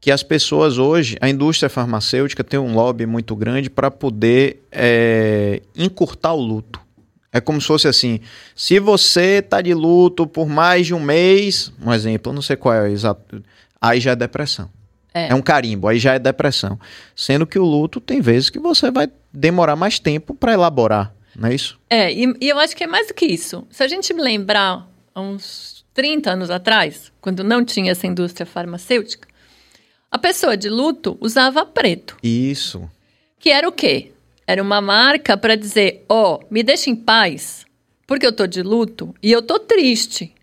Que 0.03 0.11
as 0.11 0.25
pessoas 0.25 0.79
hoje, 0.79 1.17
a 1.21 1.29
indústria 1.31 1.71
farmacêutica 1.71 2.43
tem 2.43 2.59
um 2.59 2.75
lobby 2.75 3.07
muito 3.07 3.37
grande 3.37 3.71
para 3.71 3.89
poder 3.89 4.61
é, 4.73 5.63
encurtar 5.77 6.33
o 6.33 6.41
luto. 6.41 6.81
É 7.33 7.41
como 7.41 7.61
se 7.61 7.69
fosse 7.69 7.87
assim: 7.87 8.19
se 8.53 8.81
você 8.81 9.39
está 9.39 9.61
de 9.61 9.73
luto 9.73 10.27
por 10.27 10.49
mais 10.49 10.89
de 10.89 10.93
um 10.93 10.99
mês, 10.99 11.73
um 11.81 11.93
exemplo, 11.93 12.33
não 12.33 12.43
sei 12.43 12.57
qual 12.57 12.75
é 12.75 12.83
o 12.83 12.87
exato, 12.87 13.45
aí 13.81 14.01
já 14.01 14.11
é 14.11 14.17
depressão. 14.17 14.69
É. 15.15 15.29
É 15.29 15.35
um 15.37 15.41
carimbo, 15.41 15.87
aí 15.87 16.01
já 16.01 16.15
é 16.15 16.19
depressão. 16.19 16.77
Sendo 17.15 17.47
que 17.47 17.59
o 17.61 17.65
luto 17.65 18.01
tem 18.01 18.21
vezes 18.21 18.51
que 18.51 18.59
você 18.59 18.91
vai 18.91 19.09
demorar 19.33 19.77
mais 19.77 20.01
tempo 20.01 20.35
para 20.35 20.53
elaborar, 20.53 21.15
não 21.37 21.49
é 21.49 21.55
isso? 21.55 21.79
É, 21.89 22.13
e, 22.13 22.35
e 22.41 22.49
eu 22.49 22.59
acho 22.59 22.75
que 22.75 22.83
é 22.83 22.89
mais 22.89 23.07
do 23.07 23.15
que 23.15 23.27
isso. 23.27 23.65
Se 23.71 23.85
a 23.85 23.87
gente 23.87 24.13
lembrar, 24.13 24.85
uns 25.15 25.85
30 25.95 26.29
anos 26.29 26.51
atrás, 26.51 27.13
quando 27.21 27.45
não 27.45 27.65
tinha 27.65 27.93
essa 27.93 28.07
indústria 28.07 28.45
farmacêutica, 28.45 29.29
a 30.13 30.19
pessoa 30.19 30.59
de 30.59 30.69
luto 30.69 31.17
usava 31.23 31.65
preto, 31.65 32.19
Isso. 32.23 32.87
que 33.41 33.49
era 33.49 33.67
o 33.67 33.73
quê? 33.73 34.13
Era 34.47 34.63
uma 34.63 34.79
marca 34.83 35.39
para 35.39 35.57
dizer, 35.57 36.05
ó, 36.07 36.41
me 36.51 36.63
deixa 36.63 36.91
em 36.91 36.95
paz, 36.95 37.65
porque 38.07 38.27
eu 38.27 38.33
tô 38.33 38.47
de 38.47 38.63
luto 38.63 39.15
e 39.23 39.33
eu 39.33 39.41
tô 39.41 39.59
triste. 39.59 40.35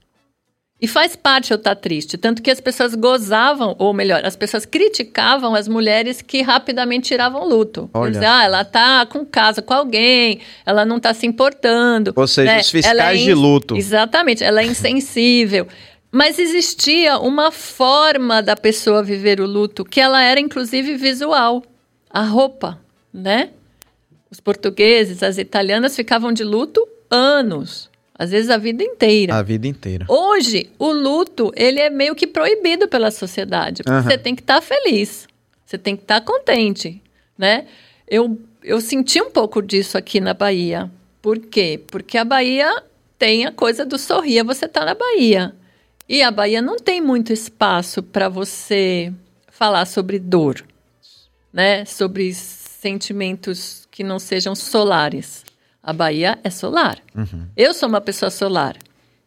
E 0.81 0.87
faz 0.87 1.13
parte 1.13 1.51
eu 1.51 1.57
estar 1.57 1.75
triste. 1.75 2.17
Tanto 2.17 2.41
que 2.41 2.49
as 2.49 2.61
pessoas 2.61 2.95
gozavam, 2.95 3.75
ou 3.77 3.93
melhor, 3.93 4.23
as 4.23 4.37
pessoas 4.37 4.65
criticavam 4.65 5.53
as 5.53 5.67
mulheres 5.67 6.21
que 6.21 6.41
rapidamente 6.41 7.09
tiravam 7.09 7.45
luto. 7.45 7.89
Olha. 7.93 8.11
Dizer, 8.11 8.25
ah, 8.25 8.43
ela 8.45 8.63
tá 8.63 9.05
com 9.05 9.25
casa 9.25 9.61
com 9.61 9.73
alguém, 9.73 10.39
ela 10.65 10.85
não 10.85 10.97
tá 10.97 11.13
se 11.13 11.27
importando. 11.27 12.13
Ou 12.15 12.27
seja, 12.27 12.53
né? 12.53 12.59
os 12.61 12.69
fiscais 12.69 13.19
é 13.19 13.23
de 13.23 13.33
luto. 13.33 13.75
Exatamente, 13.75 14.41
ela 14.41 14.61
é 14.61 14.65
insensível. 14.65 15.67
Mas 16.11 16.39
existia 16.39 17.19
uma 17.19 17.51
forma 17.51 18.41
da 18.41 18.55
pessoa 18.55 19.03
viver 19.03 19.39
o 19.39 19.45
luto 19.45 19.85
que 19.85 20.01
ela 20.01 20.21
era 20.23 20.39
inclusive 20.39 20.95
visual. 20.95 21.63
A 22.09 22.23
roupa, 22.23 22.79
né? 23.13 23.51
Os 24.31 24.39
portugueses, 24.39 25.21
as 25.21 25.37
italianas 25.37 25.95
ficavam 25.95 26.33
de 26.33 26.43
luto 26.43 26.87
anos, 27.09 27.89
às 28.19 28.31
vezes 28.31 28.49
a 28.49 28.57
vida 28.57 28.83
inteira. 28.83 29.35
A 29.35 29.41
vida 29.41 29.67
inteira. 29.67 30.05
Hoje, 30.09 30.69
o 30.77 30.91
luto, 30.91 31.51
ele 31.55 31.79
é 31.79 31.89
meio 31.89 32.15
que 32.15 32.27
proibido 32.27 32.87
pela 32.87 33.11
sociedade. 33.11 33.81
Aham. 33.87 34.03
Você 34.03 34.17
tem 34.17 34.35
que 34.35 34.41
estar 34.41 34.61
feliz. 34.61 35.27
Você 35.65 35.77
tem 35.77 35.95
que 35.95 36.01
estar 36.01 36.19
contente, 36.21 37.01
né? 37.37 37.65
Eu, 38.07 38.39
eu 38.63 38.81
senti 38.81 39.21
um 39.21 39.29
pouco 39.29 39.61
disso 39.61 39.97
aqui 39.97 40.19
na 40.19 40.33
Bahia. 40.33 40.89
Por 41.21 41.37
quê? 41.39 41.79
Porque 41.87 42.17
a 42.17 42.25
Bahia 42.25 42.83
tem 43.17 43.45
a 43.45 43.51
coisa 43.51 43.85
do 43.85 43.97
sorria, 43.97 44.43
você 44.43 44.67
tá 44.67 44.83
na 44.83 44.95
Bahia. 44.95 45.53
E 46.09 46.23
a 46.23 46.31
Bahia 46.31 46.59
não 46.59 46.77
tem 46.77 46.99
muito 46.99 47.31
espaço 47.31 48.01
para 48.01 48.27
você 48.27 49.13
falar 49.47 49.85
sobre 49.85 50.17
dor, 50.17 50.65
né? 51.53 51.85
Sobre 51.85 52.33
sentimentos 52.33 53.87
que 53.91 54.03
não 54.03 54.17
sejam 54.17 54.55
solares. 54.55 55.45
A 55.83 55.93
Bahia 55.93 56.39
é 56.43 56.49
solar. 56.49 56.97
Eu 57.55 57.75
sou 57.75 57.87
uma 57.87 58.01
pessoa 58.01 58.31
solar. 58.31 58.75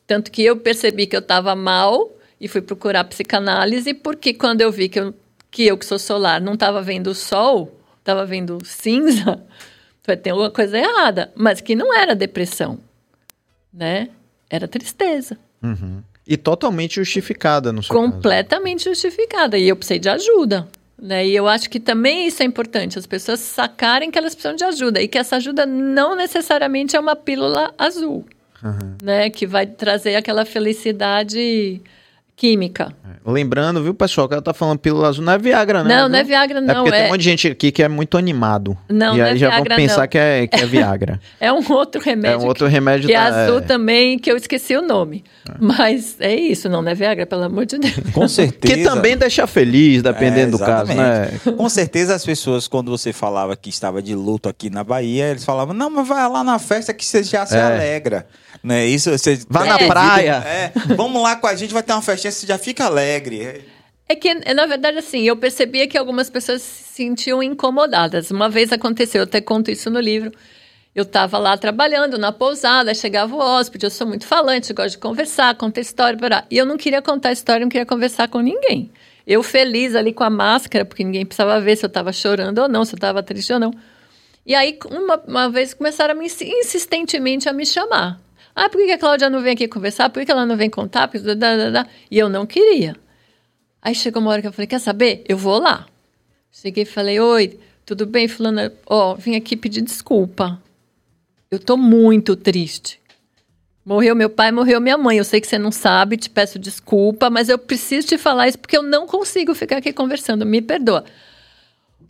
Tanto 0.08 0.32
que 0.32 0.42
eu 0.42 0.56
percebi 0.56 1.06
que 1.06 1.14
eu 1.14 1.20
estava 1.20 1.54
mal 1.54 2.10
e 2.40 2.48
fui 2.48 2.60
procurar 2.60 3.04
psicanálise, 3.04 3.94
porque 3.94 4.34
quando 4.34 4.62
eu 4.62 4.72
vi 4.72 4.88
que 4.88 4.98
eu, 4.98 5.14
que, 5.52 5.64
eu 5.64 5.78
que 5.78 5.86
sou 5.86 6.00
solar 6.00 6.40
não 6.40 6.54
estava 6.54 6.82
vendo 6.82 7.10
o 7.10 7.14
sol, 7.14 7.80
estava 8.00 8.26
vendo 8.26 8.58
cinza, 8.64 9.40
vai 10.04 10.16
ter 10.16 10.30
alguma 10.30 10.50
coisa 10.50 10.76
errada. 10.76 11.32
Mas 11.36 11.60
que 11.60 11.76
não 11.76 11.94
era 11.94 12.16
depressão, 12.16 12.80
né? 13.72 14.08
Era 14.50 14.66
tristeza. 14.66 15.38
Uhum. 15.62 16.02
E 16.26 16.36
totalmente 16.36 16.96
justificada 16.96 17.72
no 17.72 17.82
seu 17.82 17.94
caso. 17.96 18.12
completamente 18.12 18.84
justificada. 18.84 19.58
E 19.58 19.68
eu 19.68 19.76
precisei 19.76 19.98
de 19.98 20.08
ajuda. 20.08 20.68
Né? 21.00 21.26
E 21.26 21.34
eu 21.34 21.48
acho 21.48 21.68
que 21.68 21.80
também 21.80 22.28
isso 22.28 22.42
é 22.44 22.46
importante, 22.46 22.96
as 22.96 23.06
pessoas 23.06 23.40
sacarem 23.40 24.08
que 24.08 24.16
elas 24.16 24.34
precisam 24.36 24.54
de 24.54 24.62
ajuda 24.62 25.02
e 25.02 25.08
que 25.08 25.18
essa 25.18 25.34
ajuda 25.36 25.66
não 25.66 26.14
necessariamente 26.14 26.94
é 26.94 27.00
uma 27.00 27.16
pílula 27.16 27.74
azul, 27.76 28.24
Uhum. 28.62 28.96
né? 29.02 29.28
Que 29.28 29.44
vai 29.44 29.66
trazer 29.66 30.14
aquela 30.14 30.44
felicidade 30.44 31.80
química. 32.42 32.92
Lembrando, 33.24 33.80
viu, 33.84 33.94
pessoal, 33.94 34.26
que 34.26 34.34
ela 34.34 34.42
tá 34.42 34.52
falando 34.52 34.80
pílula 34.80 35.06
azul, 35.08 35.24
não 35.24 35.32
é 35.32 35.38
Viagra, 35.38 35.84
não. 35.84 35.88
Não, 35.88 36.02
não 36.08 36.10
viu? 36.10 36.18
é 36.18 36.24
Viagra, 36.24 36.58
É 36.58 36.60
não. 36.60 36.74
porque 36.74 36.90
tem 36.90 37.00
É, 37.02 37.06
um 37.06 37.08
monte 37.10 37.18
de 37.20 37.24
gente 37.24 37.46
aqui 37.46 37.70
que 37.70 37.80
é 37.80 37.86
muito 37.88 38.18
animado. 38.18 38.76
Não, 38.88 39.14
e 39.14 39.18
não 39.18 39.24
aí 39.26 39.32
é 39.34 39.36
já 39.36 39.46
vão 39.48 39.56
Viagra, 39.58 39.76
pensar 39.76 40.00
não. 40.00 40.08
que 40.08 40.18
é, 40.18 40.46
que 40.48 40.60
é 40.60 40.66
Viagra. 40.66 41.20
é 41.38 41.52
um 41.52 41.62
outro 41.72 42.00
é 42.02 42.04
remédio. 42.04 42.40
um 42.40 42.46
outro 42.46 42.66
remédio 42.66 43.06
que 43.06 43.14
é 43.14 43.30
da- 43.30 43.44
azul 43.44 43.58
é. 43.58 43.60
também, 43.60 44.18
que 44.18 44.28
eu 44.28 44.36
esqueci 44.36 44.74
o 44.76 44.82
nome. 44.82 45.22
Mas 45.60 46.16
é 46.18 46.34
isso, 46.34 46.68
não, 46.68 46.82
não 46.82 46.90
é 46.90 46.94
Viagra, 46.96 47.24
pelo 47.24 47.44
amor 47.44 47.64
de 47.64 47.78
Deus. 47.78 47.94
Com 48.12 48.26
certeza. 48.26 48.74
Que 48.74 48.82
também 48.82 49.16
deixa 49.16 49.46
feliz, 49.46 50.02
dependendo 50.02 50.56
É, 50.56 50.58
do 50.58 50.58
caso, 50.58 50.92
né? 50.92 51.30
Com 51.56 51.68
certeza 51.68 52.16
as 52.16 52.24
pessoas, 52.24 52.66
quando 52.66 52.90
você 52.90 53.12
falava 53.12 53.54
que 53.54 53.70
estava 53.70 54.02
de 54.02 54.16
luto 54.16 54.48
aqui 54.48 54.68
na 54.68 54.82
Bahia, 54.82 55.26
eles 55.30 55.44
falavam, 55.44 55.72
não, 55.74 55.88
mas 55.90 56.08
vai 56.08 56.28
lá 56.28 56.42
na 56.42 56.58
festa 56.58 56.92
que 56.92 57.04
você 57.04 57.22
já 57.22 57.46
se 57.46 57.56
É. 57.56 57.62
alegra. 57.62 58.26
Né? 58.62 58.86
Isso, 58.86 59.10
você 59.10 59.40
Vá 59.48 59.64
na 59.64 59.78
praia. 59.78 60.42
É, 60.46 60.72
vamos 60.94 61.20
lá 61.22 61.36
com 61.36 61.46
a 61.46 61.54
gente, 61.54 61.74
vai 61.74 61.82
ter 61.82 61.92
uma 61.92 62.02
festinha, 62.02 62.30
você 62.30 62.46
já 62.46 62.58
fica 62.58 62.84
alegre. 62.84 63.64
É 64.08 64.14
que, 64.14 64.32
na 64.54 64.66
verdade, 64.66 64.98
assim, 64.98 65.22
eu 65.22 65.36
percebia 65.36 65.88
que 65.88 65.96
algumas 65.96 66.28
pessoas 66.30 66.62
se 66.62 66.84
sentiam 66.94 67.42
incomodadas. 67.42 68.30
Uma 68.30 68.48
vez 68.48 68.72
aconteceu, 68.72 69.20
eu 69.20 69.24
até 69.24 69.40
conto 69.40 69.70
isso 69.70 69.90
no 69.90 69.98
livro. 69.98 70.30
Eu 70.94 71.04
estava 71.04 71.38
lá 71.38 71.56
trabalhando 71.56 72.18
na 72.18 72.30
pousada, 72.30 72.94
chegava 72.94 73.34
o 73.34 73.38
hóspede, 73.38 73.86
eu 73.86 73.90
sou 73.90 74.06
muito 74.06 74.26
falante, 74.26 74.74
gosto 74.74 74.90
de 74.92 74.98
conversar, 74.98 75.54
contar 75.56 75.80
história, 75.80 76.18
bará. 76.18 76.44
e 76.50 76.58
eu 76.58 76.66
não 76.66 76.76
queria 76.76 77.00
contar 77.00 77.32
história, 77.32 77.62
não 77.64 77.70
queria 77.70 77.86
conversar 77.86 78.28
com 78.28 78.40
ninguém. 78.40 78.90
Eu 79.26 79.42
feliz 79.42 79.94
ali 79.94 80.12
com 80.12 80.22
a 80.24 80.28
máscara, 80.28 80.84
porque 80.84 81.02
ninguém 81.02 81.24
precisava 81.24 81.58
ver 81.60 81.76
se 81.76 81.84
eu 81.84 81.88
estava 81.88 82.12
chorando 82.12 82.58
ou 82.58 82.68
não, 82.68 82.84
se 82.84 82.92
eu 82.92 82.96
estava 82.96 83.22
triste 83.22 83.52
ou 83.54 83.58
não. 83.58 83.72
E 84.44 84.54
aí, 84.54 84.78
uma, 84.90 85.16
uma 85.26 85.48
vez, 85.48 85.72
começaram 85.72 86.12
a 86.12 86.14
me, 86.16 86.26
insi- 86.26 86.44
insistentemente 86.50 87.48
a 87.48 87.52
me 87.54 87.64
chamar. 87.64 88.20
Ah, 88.54 88.68
por 88.68 88.84
que 88.84 88.92
a 88.92 88.98
Cláudia 88.98 89.30
não 89.30 89.40
vem 89.42 89.52
aqui 89.54 89.66
conversar? 89.66 90.10
Por 90.10 90.24
que 90.24 90.30
ela 90.30 90.44
não 90.44 90.56
vem 90.56 90.68
contar? 90.68 91.08
Por 91.08 91.20
que- 91.20 91.26
da, 91.26 91.34
da, 91.34 91.56
da, 91.56 91.70
da. 91.70 91.86
E 92.10 92.18
eu 92.18 92.28
não 92.28 92.44
queria. 92.46 92.94
Aí 93.80 93.94
chegou 93.94 94.20
uma 94.22 94.30
hora 94.30 94.40
que 94.42 94.48
eu 94.48 94.52
falei, 94.52 94.66
quer 94.66 94.78
saber? 94.78 95.24
Eu 95.28 95.36
vou 95.36 95.58
lá. 95.58 95.86
Cheguei 96.50 96.82
e 96.82 96.86
falei, 96.86 97.18
oi, 97.18 97.58
tudo 97.84 98.04
bem, 98.06 98.28
fulana? 98.28 98.72
Ó, 98.86 99.14
vim 99.14 99.34
aqui 99.36 99.56
pedir 99.56 99.80
desculpa. 99.80 100.60
Eu 101.50 101.58
tô 101.58 101.76
muito 101.76 102.36
triste. 102.36 103.00
Morreu 103.84 104.14
meu 104.14 104.30
pai, 104.30 104.52
morreu 104.52 104.80
minha 104.80 104.96
mãe. 104.96 105.18
Eu 105.18 105.24
sei 105.24 105.40
que 105.40 105.46
você 105.46 105.58
não 105.58 105.72
sabe, 105.72 106.16
te 106.16 106.30
peço 106.30 106.58
desculpa, 106.58 107.28
mas 107.28 107.48
eu 107.48 107.58
preciso 107.58 108.06
te 108.06 108.18
falar 108.18 108.48
isso 108.48 108.58
porque 108.58 108.76
eu 108.76 108.82
não 108.82 109.06
consigo 109.06 109.54
ficar 109.54 109.78
aqui 109.78 109.92
conversando. 109.92 110.46
Me 110.46 110.62
perdoa. 110.62 111.04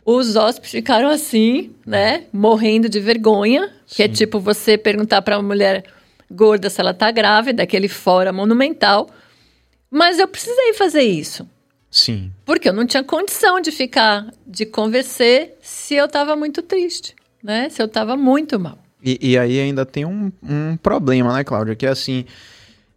Os 0.05 0.35
hóspedes 0.35 0.71
ficaram 0.71 1.07
assim, 1.09 1.71
né? 1.85 2.25
Morrendo 2.31 2.87
de 2.89 2.99
vergonha. 2.99 3.71
Que 3.87 4.03
é 4.03 4.07
tipo 4.07 4.39
você 4.39 4.77
perguntar 4.77 5.21
para 5.21 5.37
uma 5.37 5.47
mulher 5.47 5.83
gorda 6.29 6.69
se 6.69 6.79
ela 6.79 6.93
tá 6.93 7.11
grávida, 7.11 7.63
aquele 7.63 7.87
fora 7.87 8.33
monumental. 8.33 9.09
Mas 9.89 10.19
eu 10.19 10.27
precisei 10.27 10.73
fazer 10.73 11.03
isso. 11.03 11.47
Sim. 11.89 12.31
Porque 12.43 12.67
eu 12.67 12.73
não 12.73 12.87
tinha 12.87 13.03
condição 13.03 13.61
de 13.61 13.71
ficar, 13.71 14.27
de 14.47 14.65
conversar 14.65 15.47
se 15.61 15.93
eu 15.93 16.05
estava 16.05 16.35
muito 16.35 16.61
triste, 16.63 17.15
né? 17.43 17.69
Se 17.69 17.81
eu 17.81 17.85
estava 17.85 18.17
muito 18.17 18.59
mal. 18.59 18.79
E, 19.03 19.19
e 19.21 19.37
aí 19.37 19.59
ainda 19.59 19.85
tem 19.85 20.05
um, 20.05 20.31
um 20.41 20.75
problema, 20.77 21.33
né, 21.33 21.43
Cláudia? 21.43 21.75
Que 21.75 21.85
é 21.85 21.89
assim, 21.89 22.25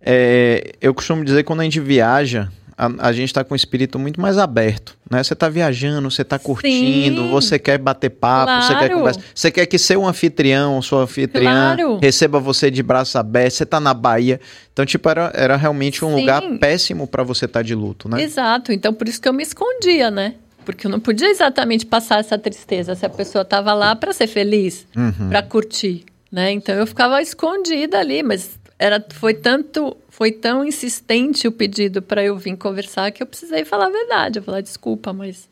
é, 0.01 0.73
eu 0.81 0.95
costumo 0.95 1.25
dizer 1.25 1.39
que 1.39 1.47
quando 1.47 1.61
a 1.61 1.65
gente 1.65 1.81
viaja, 1.81 2.51
a, 2.79 3.09
a 3.09 3.13
gente 3.13 3.33
tá 3.33 3.43
com 3.43 3.55
o 3.55 3.57
espírito 3.57 3.99
muito 3.99 4.21
mais 4.21 4.37
aberto, 4.37 4.97
né? 5.11 5.23
Você 5.23 5.35
tá 5.35 5.49
viajando, 5.49 6.11
você 6.11 6.23
tá 6.25 6.39
curtindo, 6.39 7.23
Sim. 7.23 7.31
você 7.31 7.59
quer 7.59 7.79
bater 7.79 8.11
papo, 8.11 8.61
você 8.61 8.75
quer 8.75 8.89
Claro. 8.89 8.95
conversar, 8.95 9.23
você 9.35 9.51
quer 9.51 9.65
que 9.67 9.79
seu 9.79 10.05
anfitrião, 10.07 10.81
sua 10.83 11.03
anfitriã 11.05 11.75
Claro. 11.77 11.99
receba 12.03 12.39
você 12.39 12.71
de 12.71 12.83
braços 12.83 13.17
abertos, 13.17 13.55
você 13.59 13.65
tá 13.67 13.81
na 13.81 13.95
Bahia. 13.95 14.41
Então, 14.73 14.85
tipo, 14.85 15.09
era, 15.09 15.33
era 15.35 15.57
realmente 15.57 16.05
um 16.05 16.15
Sim. 16.15 16.21
lugar 16.21 16.43
péssimo 16.59 17.07
para 17.07 17.23
você 17.23 17.47
estar 17.47 17.63
de 17.63 17.75
luto, 17.75 18.09
né? 18.09 18.23
Exato. 18.23 18.73
Então, 18.73 18.93
por 18.93 19.09
isso 19.09 19.21
que 19.21 19.29
eu 19.29 19.33
me 19.33 19.43
escondia, 19.43 20.11
né? 20.11 20.35
Porque 20.65 20.87
eu 20.87 20.91
não 20.91 21.01
podia 21.01 21.31
exatamente 21.31 21.87
passar 21.87 22.19
essa 22.19 22.37
tristeza 22.37 22.95
se 22.95 23.07
a 23.07 23.09
pessoa 23.09 23.43
estava 23.43 23.73
lá 23.73 23.95
para 23.97 24.13
ser 24.13 24.27
feliz, 24.27 24.85
Uhum. 24.97 25.29
para 25.31 25.41
curtir, 25.43 26.05
né? 26.31 26.51
Então, 26.53 26.75
eu 26.75 26.87
ficava 26.87 27.23
escondida 27.23 27.99
ali, 28.01 28.23
mas 28.23 28.59
era, 28.79 29.05
foi 29.15 29.35
tanto, 29.35 29.97
foi 30.09 30.31
tão 30.33 30.65
insistente 30.65 31.49
o 31.49 31.53
pedido 31.53 32.03
para 32.03 32.23
eu 32.25 32.37
vir 32.37 32.57
conversar 32.57 33.11
que 33.11 33.23
eu 33.23 33.27
precisei 33.27 33.65
falar 33.65 33.87
a 33.87 33.91
verdade. 33.91 34.39
Eu 34.39 34.43
falar, 34.43 34.61
desculpa, 34.61 35.13
mas 35.13 35.49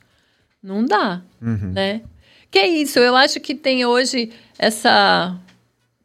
não 0.62 0.84
dá, 0.84 1.22
né? 1.40 2.02
Que 2.50 2.58
é 2.58 2.68
isso, 2.68 2.98
eu 2.98 3.16
acho 3.16 3.40
que 3.40 3.54
tem 3.54 3.84
hoje 3.84 4.30
essa 4.58 5.38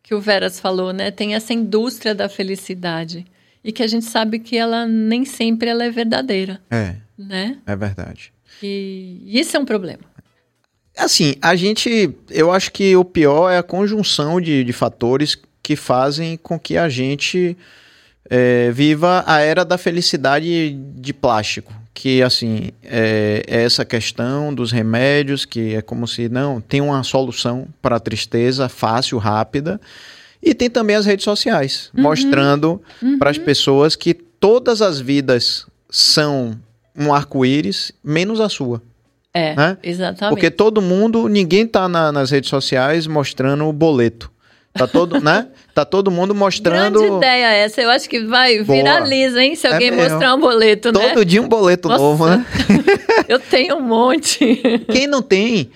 que 0.01 0.15
o 0.15 0.19
Veras 0.19 0.60
falou, 0.60 0.91
né? 0.91 1.12
Tem 1.12 1.36
essa 1.36 1.53
indústria 1.53 2.15
da 2.15 2.27
felicidade 2.27 3.25
e 3.63 3.71
que 3.71 3.84
a 3.84 3.88
gente 3.88 4.05
sabe 4.05 4.39
que 4.39 4.58
ela 4.58 4.88
nem 4.88 5.23
sempre 5.25 5.69
ela 5.69 5.84
é 5.84 5.91
verdadeira, 5.91 6.60
É, 6.71 6.95
né? 7.17 7.58
é 7.67 7.75
verdade. 7.75 8.34
E, 8.63 9.21
e 9.25 9.39
isso 9.39 9.55
é 9.55 9.60
um 9.60 9.65
problema. 9.65 10.01
Assim, 10.97 11.36
a 11.41 11.55
gente. 11.55 12.13
Eu 12.29 12.51
acho 12.51 12.71
que 12.73 12.95
o 12.95 13.05
pior 13.05 13.49
é 13.49 13.58
a 13.58 13.63
conjunção 13.63 14.41
de, 14.41 14.63
de 14.63 14.73
fatores 14.73 15.38
que 15.69 15.75
fazem 15.75 16.36
com 16.36 16.58
que 16.58 16.75
a 16.77 16.89
gente 16.89 17.55
é, 18.27 18.71
viva 18.71 19.23
a 19.27 19.39
era 19.39 19.63
da 19.63 19.77
felicidade 19.77 20.71
de 20.95 21.13
plástico. 21.13 21.71
Que, 21.93 22.23
assim, 22.23 22.71
é, 22.84 23.43
é 23.47 23.62
essa 23.62 23.86
questão 23.86 24.51
dos 24.51 24.71
remédios, 24.71 25.45
que 25.45 25.75
é 25.75 25.82
como 25.84 26.08
se 26.08 26.27
não 26.27 26.60
tem 26.60 26.82
uma 26.82 27.03
solução 27.03 27.67
para 27.84 27.97
a 27.97 27.99
tristeza 27.99 28.67
fácil, 28.67 29.19
rápida. 29.19 29.79
E 30.41 30.55
tem 30.55 30.71
também 30.71 30.95
as 30.95 31.05
redes 31.05 31.23
sociais, 31.23 31.91
mostrando 31.93 32.82
para 33.19 33.29
as 33.29 33.38
pessoas 33.38 33.95
que 33.95 34.15
todas 34.15 34.82
as 34.82 34.99
vidas 34.99 35.67
são 35.88 36.60
um 36.97 37.13
arco-íris, 37.13 37.91
menos 38.03 38.39
a 38.41 38.49
sua. 38.49 38.82
É, 39.32 39.53
Né? 39.55 39.77
exatamente. 39.84 40.34
Porque 40.34 40.49
todo 40.49 40.82
mundo, 40.82 41.27
ninguém 41.27 41.67
tá 41.67 41.88
na- 41.88 42.12
nas 42.12 42.32
redes 42.32 42.49
sociais 42.49 43.05
mostrando 43.05 43.65
o 43.65 43.71
boleto. 43.73 44.32
Tá 44.79 44.87
todo, 44.87 45.19
né? 45.19 45.47
Tá 45.75 45.83
todo 45.83 46.09
mundo 46.09 46.33
mostrando 46.33 46.99
Grande 46.99 47.17
ideia 47.17 47.47
essa. 47.53 47.81
Eu 47.81 47.89
acho 47.89 48.09
que 48.09 48.21
vai 48.21 48.63
Boa. 48.63 48.77
viraliza, 48.77 49.43
hein? 49.43 49.55
Se 49.55 49.67
É 49.67 49.73
alguém 49.73 49.91
mesmo. 49.91 50.09
mostrar 50.09 50.33
um 50.35 50.39
boleto, 50.39 50.91
né? 50.91 50.99
todo 51.09 51.25
dia 51.25 51.41
um 51.41 51.47
boleto 51.49 51.89
Nossa. 51.89 52.01
novo, 52.01 52.25
né? 52.27 52.45
Eu 53.27 53.39
tenho 53.39 53.75
um 53.75 53.81
monte. 53.81 54.39
Quem 54.89 55.05
não 55.05 55.21
tem? 55.21 55.69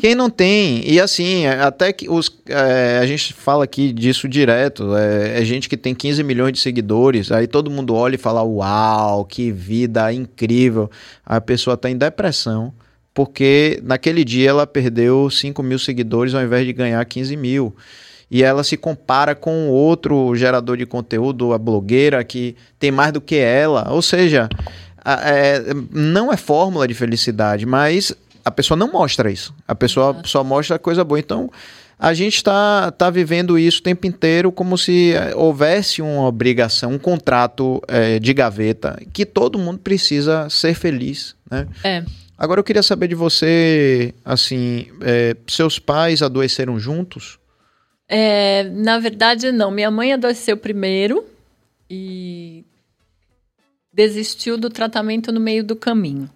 Quem 0.00 0.14
não 0.14 0.30
tem? 0.30 0.82
E 0.88 0.98
assim, 0.98 1.46
até 1.46 1.92
que 1.92 2.08
os. 2.08 2.30
é, 2.48 3.00
a 3.02 3.06
gente 3.06 3.34
fala 3.34 3.64
aqui 3.64 3.92
disso 3.92 4.26
direto. 4.28 4.96
É, 4.96 5.40
é 5.40 5.44
gente 5.44 5.68
que 5.68 5.76
tem 5.76 5.94
15 5.94 6.22
milhões 6.22 6.52
de 6.52 6.60
seguidores. 6.60 7.30
Aí 7.30 7.46
todo 7.46 7.70
mundo 7.70 7.94
olha 7.94 8.14
e 8.14 8.18
fala: 8.18 8.42
Uau, 8.42 9.24
que 9.24 9.50
vida 9.50 10.10
incrível. 10.12 10.90
A 11.26 11.40
pessoa 11.40 11.76
tá 11.76 11.90
em 11.90 11.96
depressão. 11.96 12.72
Porque 13.12 13.78
naquele 13.84 14.24
dia 14.24 14.50
ela 14.50 14.66
perdeu 14.66 15.28
5 15.30 15.62
mil 15.62 15.78
seguidores 15.78 16.34
ao 16.34 16.42
invés 16.42 16.64
de 16.66 16.72
ganhar 16.72 17.04
15 17.04 17.36
mil. 17.36 17.74
E 18.30 18.42
ela 18.42 18.64
se 18.64 18.76
compara 18.76 19.34
com 19.34 19.68
outro 19.68 20.34
gerador 20.34 20.76
de 20.76 20.86
conteúdo, 20.86 21.52
a 21.52 21.58
blogueira, 21.58 22.22
que 22.24 22.56
tem 22.78 22.90
mais 22.90 23.12
do 23.12 23.20
que 23.20 23.36
ela. 23.36 23.86
Ou 23.90 24.02
seja, 24.02 24.48
a- 25.04 25.20
é, 25.30 25.62
não 25.92 26.32
é 26.32 26.36
fórmula 26.36 26.88
de 26.88 26.94
felicidade, 26.94 27.64
mas 27.66 28.12
a 28.44 28.50
pessoa 28.50 28.76
não 28.76 28.90
mostra 28.90 29.30
isso. 29.30 29.54
A 29.68 29.74
pessoa 29.74 30.20
só 30.24 30.42
mostra 30.42 30.78
coisa 30.78 31.04
boa. 31.04 31.18
Então, 31.20 31.50
a 31.98 32.12
gente 32.12 32.36
está 32.36 32.90
tá 32.90 33.08
vivendo 33.08 33.58
isso 33.58 33.78
o 33.78 33.82
tempo 33.82 34.06
inteiro 34.06 34.50
como 34.50 34.76
se 34.76 35.12
eh, 35.14 35.32
houvesse 35.36 36.02
uma 36.02 36.26
obrigação, 36.26 36.92
um 36.92 36.98
contrato 36.98 37.80
eh, 37.86 38.18
de 38.18 38.34
gaveta, 38.34 39.00
que 39.12 39.24
todo 39.24 39.58
mundo 39.58 39.78
precisa 39.78 40.48
ser 40.50 40.74
feliz, 40.74 41.36
né? 41.48 41.66
É. 41.84 42.02
Agora 42.36 42.58
eu 42.58 42.64
queria 42.64 42.82
saber 42.82 43.06
de 43.06 43.14
você, 43.14 44.12
assim, 44.24 44.86
eh, 45.02 45.36
seus 45.46 45.78
pais 45.78 46.20
adoeceram 46.20 46.78
juntos? 46.80 47.38
É, 48.08 48.64
na 48.64 48.98
verdade, 48.98 49.50
não. 49.52 49.70
Minha 49.70 49.90
mãe 49.90 50.12
adoeceu 50.12 50.56
primeiro 50.56 51.24
e 51.88 52.64
desistiu 53.92 54.58
do 54.58 54.68
tratamento 54.68 55.30
no 55.32 55.40
meio 55.40 55.62
do 55.64 55.76
caminho. 55.76 56.28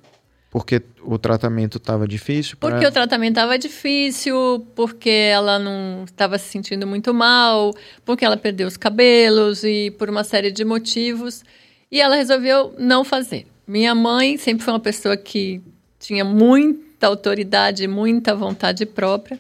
Porque 0.51 0.83
o 1.03 1.19
tratamento 1.19 1.77
estava 1.77 2.09
difícil? 2.09 2.57
pra 2.57 2.71
Porque 2.71 2.85
ela? 2.85 2.91
o 2.91 2.95
tratamento 2.95 3.33
estava 3.33 3.59
difícil, 3.59 4.67
porque 4.75 5.11
ela 5.11 5.59
não 5.59 6.05
estava 6.05 6.39
se 6.39 6.49
sentindo 6.49 6.87
muito 6.87 7.13
mal, 7.13 7.75
porque 8.05 8.25
ela 8.25 8.37
perdeu 8.37 8.67
os 8.67 8.77
cabelos 8.77 9.63
e 9.63 9.91
por 9.99 10.09
uma 10.09 10.25
série 10.25 10.51
de 10.51 10.65
motivos. 10.65 11.45
E 11.93 12.01
ela 12.01 12.17
resolveu 12.17 12.75
não 12.79 13.05
fazer. 13.05 13.47
Minha 13.67 13.95
mãe 13.95 14.39
sempre 14.39 14.65
foi 14.65 14.73
uma 14.73 14.81
pessoa 14.81 15.17
que 15.17 15.61
tinha 15.99 16.25
muita 16.25 17.07
autoridade, 17.07 17.87
muita 17.87 18.35
vontade 18.35 18.87
própria. 18.87 19.39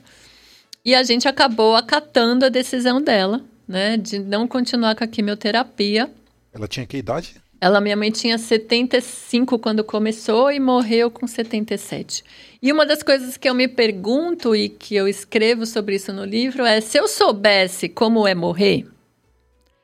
E 0.88 0.94
a 0.94 1.02
gente 1.02 1.28
acabou 1.28 1.76
acatando 1.76 2.46
a 2.46 2.48
decisão 2.48 2.98
dela, 2.98 3.44
né, 3.68 3.98
de 3.98 4.18
não 4.18 4.48
continuar 4.48 4.96
com 4.96 5.04
a 5.04 5.06
quimioterapia. 5.06 6.10
Ela 6.50 6.66
tinha 6.66 6.86
que 6.86 6.96
idade? 6.96 7.36
Ela, 7.60 7.78
minha 7.78 7.94
mãe 7.94 8.10
tinha 8.10 8.38
75 8.38 9.58
quando 9.58 9.84
começou 9.84 10.50
e 10.50 10.58
morreu 10.58 11.10
com 11.10 11.26
77. 11.26 12.24
E 12.62 12.72
uma 12.72 12.86
das 12.86 13.02
coisas 13.02 13.36
que 13.36 13.46
eu 13.46 13.54
me 13.54 13.68
pergunto 13.68 14.56
e 14.56 14.70
que 14.70 14.96
eu 14.96 15.06
escrevo 15.06 15.66
sobre 15.66 15.96
isso 15.96 16.10
no 16.10 16.24
livro 16.24 16.64
é: 16.64 16.80
se 16.80 16.96
eu 16.96 17.06
soubesse 17.06 17.90
como 17.90 18.26
é 18.26 18.34
morrer, 18.34 18.86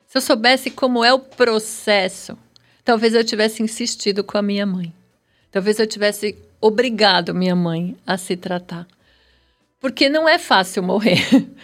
se 0.07 0.17
eu 0.17 0.21
soubesse 0.23 0.71
como 0.71 1.05
é 1.05 1.13
o 1.13 1.19
processo, 1.19 2.35
talvez 2.83 3.13
eu 3.13 3.23
tivesse 3.23 3.61
insistido 3.61 4.23
com 4.23 4.39
a 4.39 4.41
minha 4.41 4.65
mãe. 4.65 4.91
Talvez 5.51 5.77
eu 5.77 5.85
tivesse 5.85 6.35
obrigado 6.59 7.31
minha 7.31 7.55
mãe 7.55 7.95
a 8.07 8.17
se 8.17 8.35
tratar. 8.35 8.87
Porque 9.85 10.09
não 10.09 10.27
é 10.27 10.39
fácil 10.39 10.81
morrer. 10.81 11.21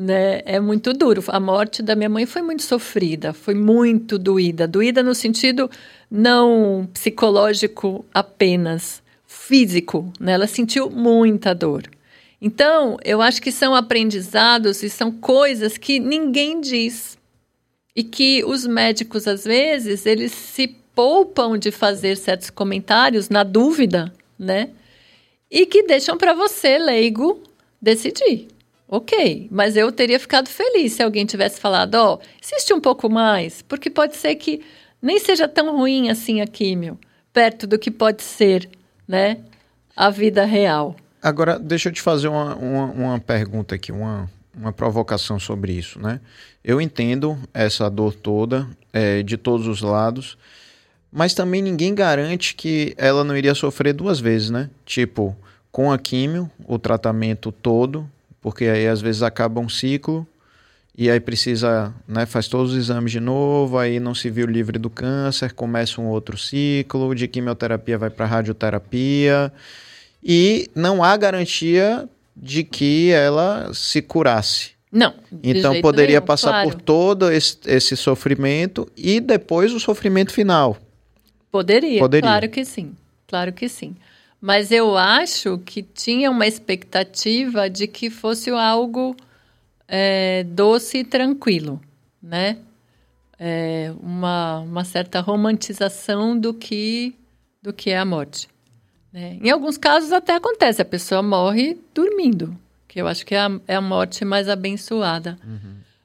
Né? 0.00 0.42
É 0.44 0.60
muito 0.60 0.92
duro. 0.92 1.24
A 1.26 1.40
morte 1.40 1.82
da 1.82 1.96
minha 1.96 2.08
mãe 2.08 2.24
foi 2.24 2.40
muito 2.40 2.62
sofrida, 2.62 3.32
foi 3.32 3.52
muito 3.52 4.16
doída. 4.16 4.64
Doída 4.64 5.02
no 5.02 5.12
sentido 5.12 5.68
não 6.08 6.88
psicológico 6.92 8.04
apenas, 8.14 9.02
físico. 9.26 10.12
Né? 10.20 10.34
Ela 10.34 10.46
sentiu 10.46 10.88
muita 10.88 11.52
dor. 11.52 11.82
Então, 12.40 12.96
eu 13.04 13.20
acho 13.20 13.42
que 13.42 13.50
são 13.50 13.74
aprendizados 13.74 14.84
e 14.84 14.88
são 14.88 15.10
coisas 15.10 15.76
que 15.76 15.98
ninguém 15.98 16.60
diz. 16.60 17.18
E 17.94 18.04
que 18.04 18.44
os 18.44 18.64
médicos, 18.64 19.26
às 19.26 19.42
vezes, 19.42 20.06
eles 20.06 20.30
se 20.30 20.68
poupam 20.94 21.58
de 21.58 21.72
fazer 21.72 22.16
certos 22.16 22.50
comentários 22.50 23.28
na 23.28 23.42
dúvida, 23.42 24.12
né? 24.38 24.70
E 25.50 25.66
que 25.66 25.82
deixam 25.82 26.16
para 26.16 26.34
você, 26.34 26.78
leigo, 26.78 27.47
decidir. 27.80 28.48
Ok, 28.90 29.48
mas 29.50 29.76
eu 29.76 29.92
teria 29.92 30.18
ficado 30.18 30.48
feliz 30.48 30.94
se 30.94 31.02
alguém 31.02 31.26
tivesse 31.26 31.60
falado, 31.60 31.94
ó, 31.96 32.14
oh, 32.14 32.18
insiste 32.42 32.72
um 32.72 32.80
pouco 32.80 33.10
mais, 33.10 33.60
porque 33.60 33.90
pode 33.90 34.16
ser 34.16 34.34
que 34.36 34.62
nem 35.00 35.18
seja 35.18 35.46
tão 35.46 35.76
ruim 35.76 36.08
assim 36.08 36.40
a 36.40 36.46
químio, 36.46 36.98
perto 37.30 37.66
do 37.66 37.78
que 37.78 37.90
pode 37.90 38.22
ser, 38.22 38.66
né, 39.06 39.38
a 39.94 40.08
vida 40.08 40.46
real. 40.46 40.96
Agora, 41.22 41.58
deixa 41.58 41.90
eu 41.90 41.92
te 41.92 42.00
fazer 42.00 42.28
uma, 42.28 42.54
uma, 42.56 42.84
uma 42.86 43.20
pergunta 43.20 43.74
aqui, 43.74 43.92
uma, 43.92 44.30
uma 44.56 44.72
provocação 44.72 45.38
sobre 45.38 45.72
isso, 45.72 46.00
né? 46.00 46.18
Eu 46.64 46.80
entendo 46.80 47.38
essa 47.52 47.90
dor 47.90 48.14
toda, 48.14 48.66
é, 48.92 49.22
de 49.22 49.36
todos 49.36 49.66
os 49.66 49.82
lados, 49.82 50.38
mas 51.12 51.34
também 51.34 51.60
ninguém 51.60 51.94
garante 51.94 52.54
que 52.54 52.94
ela 52.96 53.22
não 53.22 53.36
iria 53.36 53.54
sofrer 53.54 53.92
duas 53.92 54.18
vezes, 54.18 54.48
né? 54.48 54.70
Tipo, 54.86 55.36
com 55.70 55.92
a 55.92 55.98
químio, 55.98 56.50
o 56.66 56.78
tratamento 56.78 57.52
todo, 57.52 58.08
porque 58.40 58.64
aí 58.64 58.86
às 58.86 59.00
vezes 59.00 59.22
acaba 59.22 59.60
um 59.60 59.68
ciclo 59.68 60.26
e 60.96 61.08
aí 61.08 61.20
precisa, 61.20 61.94
né, 62.08 62.26
faz 62.26 62.48
todos 62.48 62.72
os 62.72 62.78
exames 62.78 63.12
de 63.12 63.20
novo, 63.20 63.78
aí 63.78 64.00
não 64.00 64.14
se 64.14 64.28
viu 64.28 64.46
livre 64.46 64.78
do 64.78 64.90
câncer, 64.90 65.52
começa 65.52 66.00
um 66.00 66.08
outro 66.08 66.36
ciclo, 66.36 67.14
de 67.14 67.28
quimioterapia 67.28 67.96
vai 67.96 68.10
para 68.10 68.26
radioterapia 68.26 69.52
e 70.22 70.68
não 70.74 71.04
há 71.04 71.16
garantia 71.16 72.08
de 72.36 72.64
que 72.64 73.10
ela 73.10 73.70
se 73.72 74.02
curasse. 74.02 74.70
Não. 74.90 75.14
Então 75.42 75.80
poderia 75.80 76.16
nenhum, 76.16 76.26
passar 76.26 76.50
claro. 76.50 76.70
por 76.70 76.80
todo 76.80 77.30
esse, 77.30 77.58
esse 77.66 77.96
sofrimento 77.96 78.90
e 78.96 79.20
depois 79.20 79.72
o 79.72 79.78
sofrimento 79.78 80.32
final. 80.32 80.76
Poderia, 81.50 82.00
Poderia. 82.00 82.28
claro 82.28 82.48
que 82.48 82.64
sim, 82.64 82.94
claro 83.26 83.52
que 83.52 83.68
sim. 83.68 83.94
Mas 84.40 84.70
eu 84.70 84.96
acho 84.96 85.58
que 85.58 85.82
tinha 85.82 86.30
uma 86.30 86.46
expectativa 86.46 87.68
de 87.68 87.86
que 87.86 88.08
fosse 88.08 88.50
algo 88.50 89.16
é, 89.86 90.44
doce 90.44 90.98
e 90.98 91.04
tranquilo, 91.04 91.80
né? 92.22 92.58
É, 93.40 93.92
uma, 94.00 94.60
uma 94.60 94.84
certa 94.84 95.20
romantização 95.20 96.38
do 96.38 96.52
que, 96.52 97.14
do 97.62 97.72
que 97.72 97.90
é 97.90 97.98
a 97.98 98.04
morte. 98.04 98.48
né? 99.12 99.38
Em 99.42 99.50
alguns 99.50 99.76
casos 99.78 100.12
até 100.12 100.34
acontece, 100.34 100.82
a 100.82 100.84
pessoa 100.84 101.22
morre 101.22 101.78
dormindo, 101.94 102.56
que 102.88 103.00
eu 103.00 103.06
acho 103.06 103.24
que 103.24 103.34
é 103.34 103.40
a, 103.40 103.60
é 103.66 103.74
a 103.76 103.80
morte 103.80 104.24
mais 104.24 104.48
abençoada. 104.48 105.38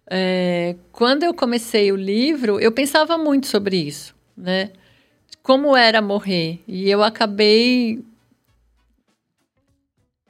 É, 0.09 0.75
quando 0.91 1.23
eu 1.23 1.33
comecei 1.33 1.91
o 1.91 1.95
livro, 1.95 2.59
eu 2.59 2.71
pensava 2.71 3.17
muito 3.17 3.47
sobre 3.47 3.77
isso, 3.77 4.13
né? 4.37 4.69
Como 5.41 5.75
era 5.75 6.01
morrer. 6.01 6.61
E 6.67 6.89
eu 6.89 7.01
acabei, 7.03 8.03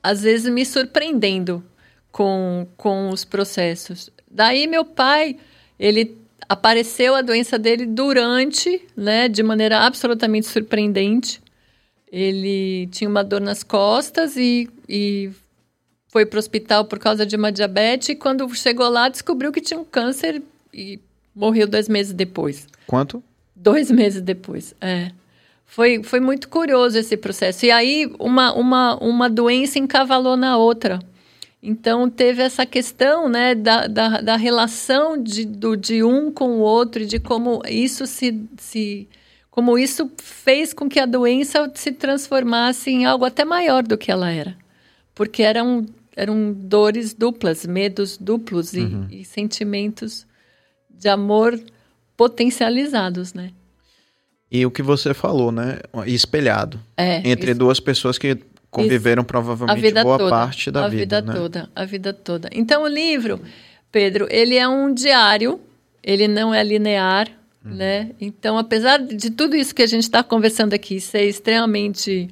às 0.04 0.22
vezes, 0.22 0.52
me 0.52 0.66
surpreendendo 0.66 1.64
com, 2.12 2.68
com 2.78 3.10
os 3.10 3.24
processos. 3.24 4.10
Daí, 4.30 4.68
meu 4.68 4.84
pai, 4.84 5.38
ele 5.80 6.18
apareceu 6.48 7.16
a 7.16 7.22
doença 7.22 7.58
dele 7.58 7.86
durante, 7.86 8.82
né, 8.96 9.28
de 9.28 9.42
maneira 9.42 9.80
absolutamente 9.80 10.46
surpreendente. 10.48 11.42
Ele 12.12 12.88
tinha 12.88 13.10
uma 13.10 13.24
dor 13.24 13.42
nas 13.42 13.64
costas 13.64 14.36
e, 14.38 14.70
e 14.88 15.32
foi 16.10 16.28
para 16.28 16.38
o 16.38 16.40
hospital 16.40 16.86
por 16.86 17.00
causa 17.00 17.26
de 17.26 17.36
uma 17.36 17.52
diabetes. 17.52 18.10
E 18.10 18.16
quando 18.16 18.48
chegou 18.54 18.88
lá, 18.90 19.10
descobriu 19.10 19.52
que 19.52 19.62
tinha 19.62 19.80
um 19.80 19.86
câncer 19.86 20.42
e 20.72 21.00
morreu 21.34 21.68
dois 21.68 21.90
meses 21.90 22.14
depois. 22.14 22.68
Quanto? 22.86 23.24
Dois 23.56 23.90
meses 23.90 24.22
depois, 24.22 24.76
é. 24.80 25.12
Foi, 25.66 26.04
foi 26.04 26.20
muito 26.20 26.50
curioso 26.50 26.98
esse 26.98 27.18
processo. 27.18 27.66
E 27.66 27.72
aí, 27.72 28.12
uma, 28.20 28.54
uma, 28.54 28.96
uma 28.98 29.30
doença 29.30 29.80
encavalou 29.80 30.38
na 30.38 30.58
outra. 30.58 31.00
Então, 31.62 32.10
teve 32.10 32.42
essa 32.42 32.66
questão 32.66 33.30
né, 33.30 33.56
da, 33.56 33.88
da, 33.88 34.22
da 34.22 34.36
relação 34.36 35.18
de, 35.18 35.46
do, 35.46 35.76
de 35.76 36.04
um 36.04 36.32
com 36.32 36.58
o 36.58 36.60
outro 36.60 37.04
e 37.04 37.06
de 37.06 37.20
como 37.20 37.62
isso 37.68 38.06
se, 38.06 38.38
se 38.58 39.08
como 39.50 39.78
isso 39.78 40.12
fez 40.18 40.74
com 40.74 40.90
que 40.90 41.00
a 41.00 41.06
doença 41.06 41.72
se 41.74 41.92
transformasse 41.92 42.90
em 42.90 43.06
algo 43.06 43.24
até 43.24 43.46
maior 43.46 43.82
do 43.82 43.98
que 43.98 44.12
ela 44.12 44.30
era. 44.30 44.58
Porque 45.16 45.42
eram, 45.42 45.86
eram 46.16 46.52
dores 46.52 47.14
duplas, 47.14 47.66
medos 47.66 48.18
duplos 48.18 48.74
uhum. 48.74 49.08
e, 49.10 49.22
e 49.22 49.26
sentimentos 49.26 50.28
de 50.90 51.08
amor 51.08 51.58
potencializados, 52.18 53.34
né? 53.34 53.52
E 54.54 54.68
o 54.68 54.70
que 54.70 54.84
você 54.84 55.16
falou, 55.16 55.52
né? 55.52 55.80
Espelhado. 56.06 56.80
É, 56.96 57.28
entre 57.28 57.52
isso. 57.52 57.60
duas 57.60 57.80
pessoas 57.80 58.20
que 58.20 58.38
conviveram 58.70 59.22
isso. 59.22 59.28
provavelmente 59.28 59.94
boa 60.04 60.18
toda, 60.20 60.30
parte 60.30 60.70
da 60.70 60.86
a 60.86 60.90
vida. 60.90 61.18
A 61.18 61.22
vida 61.22 61.34
né? 61.34 61.40
toda, 61.40 61.70
a 61.76 61.86
vida 61.86 62.14
toda. 62.14 62.50
Então 62.52 62.84
o 62.84 62.88
livro, 62.88 63.42
Pedro, 63.92 64.28
ele 64.30 64.56
é 64.56 64.68
um 64.68 64.94
diário, 64.94 65.60
ele 66.04 66.28
não 66.28 66.54
é 66.54 66.64
linear, 66.64 67.30
uhum. 67.66 67.74
né? 67.74 68.12
Então, 68.22 68.56
apesar 68.56 69.00
de 69.00 69.32
tudo 69.32 69.56
isso 69.56 69.74
que 69.74 69.82
a 69.82 69.88
gente 69.88 70.04
está 70.04 70.22
conversando 70.22 70.76
aqui 70.76 71.00
ser 71.00 71.24
extremamente 71.24 72.30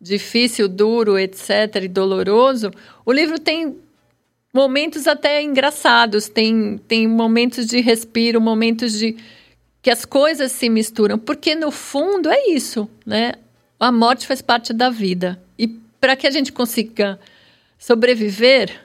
difícil, 0.00 0.68
duro, 0.68 1.16
etc., 1.16 1.84
e 1.84 1.88
doloroso, 1.88 2.72
o 3.06 3.12
livro 3.12 3.38
tem 3.38 3.76
momentos 4.52 5.06
até 5.06 5.40
engraçados, 5.40 6.28
tem, 6.28 6.80
tem 6.88 7.06
momentos 7.06 7.66
de 7.66 7.80
respiro, 7.80 8.40
momentos 8.40 8.98
de 8.98 9.16
que 9.82 9.90
as 9.90 10.04
coisas 10.04 10.52
se 10.52 10.68
misturam, 10.68 11.18
porque 11.18 11.54
no 11.54 11.70
fundo 11.70 12.30
é 12.30 12.48
isso, 12.48 12.88
né? 13.04 13.34
A 13.78 13.90
morte 13.90 14.26
faz 14.26 14.42
parte 14.42 14.72
da 14.72 14.90
vida. 14.90 15.40
E 15.58 15.66
para 15.66 16.16
que 16.16 16.26
a 16.26 16.30
gente 16.30 16.52
consiga 16.52 17.18
sobreviver, 17.78 18.78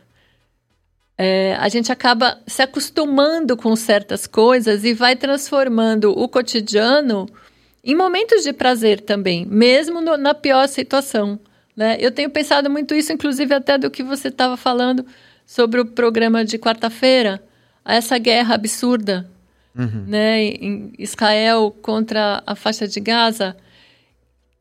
é, 1.18 1.56
a 1.60 1.68
gente 1.68 1.92
acaba 1.92 2.40
se 2.48 2.62
acostumando 2.62 3.58
com 3.58 3.76
certas 3.76 4.26
coisas 4.26 4.86
e 4.86 4.94
vai 4.94 5.16
transformando 5.16 6.12
o 6.12 6.28
cotidiano 6.30 7.28
em 7.84 7.94
momentos 7.94 8.44
de 8.44 8.54
prazer 8.54 9.02
também, 9.02 9.46
mesmo 9.46 10.02
no, 10.02 10.18
na 10.18 10.34
pior 10.34 10.68
situação. 10.68 11.40
Né? 11.76 11.98
Eu 12.00 12.12
tenho 12.12 12.30
pensado 12.30 12.70
muito 12.70 12.96
isso, 12.96 13.12
inclusive 13.12 13.54
até 13.54 13.78
do 13.78 13.92
que 13.92 14.02
você 14.02 14.30
estava 14.30 14.56
falando 14.56 15.06
sobre 15.46 15.82
o 15.82 15.86
programa 15.86 16.44
de 16.44 16.58
quarta-feira, 16.58 17.44
essa 17.84 18.18
guerra 18.18 18.56
absurda 18.56 19.30
uhum. 19.78 20.06
né, 20.08 20.44
em 20.44 20.94
Israel 20.98 21.76
contra 21.82 22.42
a 22.46 22.56
faixa 22.56 22.88
de 22.88 23.00
Gaza. 23.00 23.56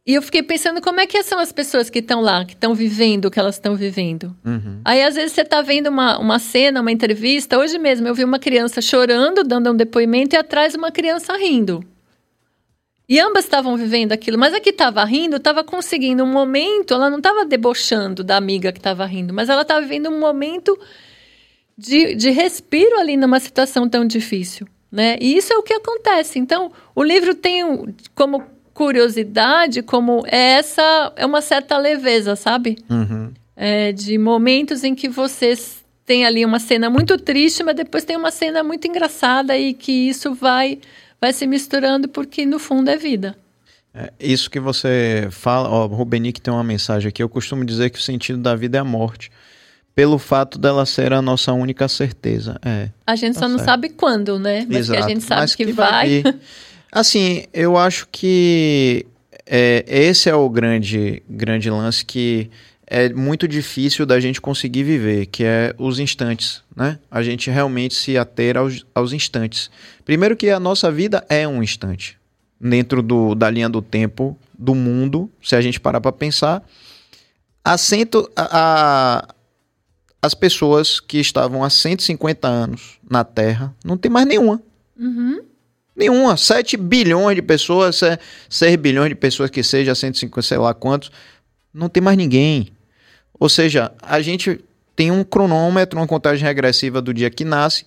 E 0.07 0.15
eu 0.15 0.21
fiquei 0.21 0.43
pensando 0.43 0.83
como 0.83 1.01
é 1.01 1.07
que 1.07 1.23
são 1.23 1.39
as 1.39 1.51
pessoas 1.51 1.89
que 1.89 2.01
estão 2.01 2.21
lá, 2.21 2.45
que 2.45 2.53
estão 2.53 2.75
vivendo 2.75 3.25
o 3.25 3.31
que 3.31 3.41
elas 3.41 3.55
estão 3.55 3.75
vivendo. 3.75 4.37
Uhum. 4.45 4.81
Aí, 4.85 5.03
às 5.03 5.15
vezes, 5.15 5.33
você 5.33 5.41
está 5.41 5.63
vendo 5.63 5.87
uma, 5.87 6.19
uma 6.19 6.39
cena, 6.39 6.83
uma 6.83 6.93
entrevista. 6.93 7.59
Hoje 7.59 7.79
mesmo, 7.79 8.07
eu 8.07 8.15
vi 8.15 8.23
uma 8.23 8.39
criança 8.39 8.83
chorando, 8.83 9.43
dando 9.43 9.71
um 9.71 9.77
depoimento, 9.77 10.37
e 10.37 10.39
atrás 10.39 10.75
uma 10.75 10.93
criança 10.93 11.35
rindo. 11.39 11.83
E 13.09 13.19
ambas 13.19 13.45
estavam 13.45 13.77
vivendo 13.77 14.13
aquilo, 14.13 14.39
mas 14.39 14.55
a 14.55 14.61
que 14.61 14.71
estava 14.71 15.05
rindo 15.05 15.37
estava 15.37 15.63
conseguindo 15.63 16.23
um 16.23 16.31
momento, 16.31 16.95
ela 16.95 17.11
não 17.11 17.19
estava 17.19 17.45
debochando 17.45 18.25
da 18.25 18.37
amiga 18.37 18.73
que 18.73 18.79
estava 18.79 19.05
rindo, 19.05 19.33
mas 19.33 19.51
ela 19.51 19.61
estava 19.61 19.83
vivendo 19.83 20.09
um 20.09 20.19
momento 20.19 20.79
de, 21.77 22.15
de 22.15 22.31
respiro 22.31 22.99
ali 22.99 23.17
numa 23.17 23.41
situação 23.41 23.89
tão 23.89 24.07
difícil. 24.07 24.67
Né? 24.95 25.19
E 25.21 25.37
isso 25.37 25.53
é 25.53 25.57
o 25.57 25.63
que 25.65 25.75
acontece. 25.75 26.39
Então, 26.39 26.71
o 26.95 27.03
livro 27.03 27.35
tem 27.35 27.65
como 28.15 28.45
curiosidade, 28.73 29.83
como 29.83 30.23
essa 30.25 31.13
é 31.17 31.27
uma 31.27 31.41
certa 31.41 31.77
leveza, 31.77 32.37
sabe? 32.37 32.79
Uhum. 32.89 33.33
É, 33.57 33.91
de 33.91 34.17
momentos 34.17 34.85
em 34.85 34.95
que 34.95 35.09
você 35.09 35.59
tem 36.07 36.25
ali 36.25 36.45
uma 36.45 36.61
cena 36.61 36.89
muito 36.89 37.19
triste, 37.19 37.65
mas 37.65 37.75
depois 37.75 38.05
tem 38.05 38.17
uma 38.17 38.31
cena 38.31 38.63
muito 38.63 38.87
engraçada 38.87 39.59
e 39.59 39.75
que 39.75 39.91
isso 39.91 40.33
vai 40.33 40.79
vai 41.21 41.33
se 41.33 41.45
misturando 41.45 42.09
porque 42.09 42.47
no 42.47 42.61
fundo 42.61 42.89
é 42.89 42.97
vida. 42.97 43.37
É, 43.93 44.13
isso 44.21 44.49
que 44.49 44.61
você 44.61 45.27
fala, 45.33 45.69
ó, 45.69 45.87
Rubenick 45.87 46.41
tem 46.41 46.55
uma 46.55 46.63
mensagem 46.63 47.09
aqui. 47.09 47.21
Eu 47.21 47.29
costumo 47.29 47.65
dizer 47.65 47.91
que 47.91 47.99
o 47.99 48.03
sentido 48.03 48.39
da 48.39 48.55
vida 48.55 48.79
é 48.79 48.81
a 48.81 48.85
morte 48.85 49.29
pelo 49.95 50.19
fato 50.19 50.59
dela 50.59 50.85
ser 50.85 51.13
a 51.13 51.23
nossa 51.23 51.53
única 51.53 51.87
certeza. 51.89 52.59
É, 52.65 52.89
a 53.07 53.15
gente 53.15 53.35
tá 53.35 53.41
só 53.41 53.47
certo. 53.47 53.59
não 53.59 53.65
sabe 53.65 53.91
quando, 53.91 54.39
né? 54.39 54.67
Mas 54.69 54.79
Exato. 54.79 54.99
que 54.99 55.05
a 55.05 55.09
gente 55.09 55.25
sabe 55.25 55.57
que, 55.57 55.65
que, 55.67 55.73
vai. 55.73 56.23
vai 56.23 56.35
assim, 56.91 57.45
eu 57.53 57.77
acho 57.77 58.09
que 58.11 59.07
é, 59.47 59.85
esse 59.87 60.29
é 60.29 60.35
o 60.35 60.49
grande, 60.49 61.23
grande 61.29 61.71
lance 61.71 62.05
que 62.05 62.51
é 62.87 63.09
muito 63.09 63.47
difícil 63.49 64.05
da 64.05 64.21
gente 64.21 64.41
conseguir 64.41 64.83
viver, 64.83 65.27
que 65.27 65.45
é 65.45 65.75
os 65.79 65.99
instantes, 65.99 66.63
né? 66.77 66.99
A 67.11 67.23
gente 67.23 67.51
realmente 67.51 67.95
se 67.95 68.19
ater 68.19 68.57
aos, 68.57 68.85
aos 68.95 69.13
instantes. 69.13 69.71
Primeiro 70.05 70.37
que 70.37 70.51
a 70.51 70.61
nossa 70.61 70.91
vida 70.91 71.25
é 71.29 71.47
um 71.47 71.63
instante. 71.63 72.19
Dentro 72.61 73.03
do, 73.03 73.35
da 73.35 73.49
linha 73.49 73.69
do 73.69 73.81
tempo 73.81 74.37
do 74.59 74.75
mundo, 74.75 75.31
se 75.43 75.57
a 75.57 75.61
gente 75.61 75.81
parar 75.81 76.01
para 76.01 76.13
pensar, 76.13 76.63
assento 77.65 78.31
a, 78.37 79.27
as 80.25 80.33
pessoas 80.33 81.01
que 81.01 81.19
estavam 81.19 81.63
há 81.63 81.69
150 81.69 82.49
anos 82.49 82.99
na 83.09 83.23
Terra, 83.25 83.75
não 83.85 83.95
tem 83.99 84.11
mais 84.11 84.27
nenhuma. 84.27 84.63
Uhum. 84.99 85.43
Nenhuma. 85.95 86.35
7 86.35 86.79
bilhões 86.79 87.37
de 87.37 87.43
pessoas, 87.43 88.01
6 88.49 88.77
bilhões 88.77 89.11
de 89.11 89.15
pessoas 89.15 89.51
que 89.51 89.63
seja, 89.63 89.95
150, 89.95 90.41
sei 90.41 90.57
lá 90.57 90.73
quantos, 90.73 91.13
não 91.75 91.91
tem 91.91 92.03
mais 92.03 92.17
ninguém. 92.17 92.69
Ou 93.39 93.51
seja, 93.51 93.93
a 94.01 94.23
gente 94.23 94.61
tem 94.97 95.11
um 95.11 95.23
cronômetro, 95.23 95.99
uma 95.99 96.07
contagem 96.07 96.43
regressiva 96.43 97.03
do 97.03 97.13
dia 97.13 97.29
que 97.29 97.45
nasce, 97.45 97.85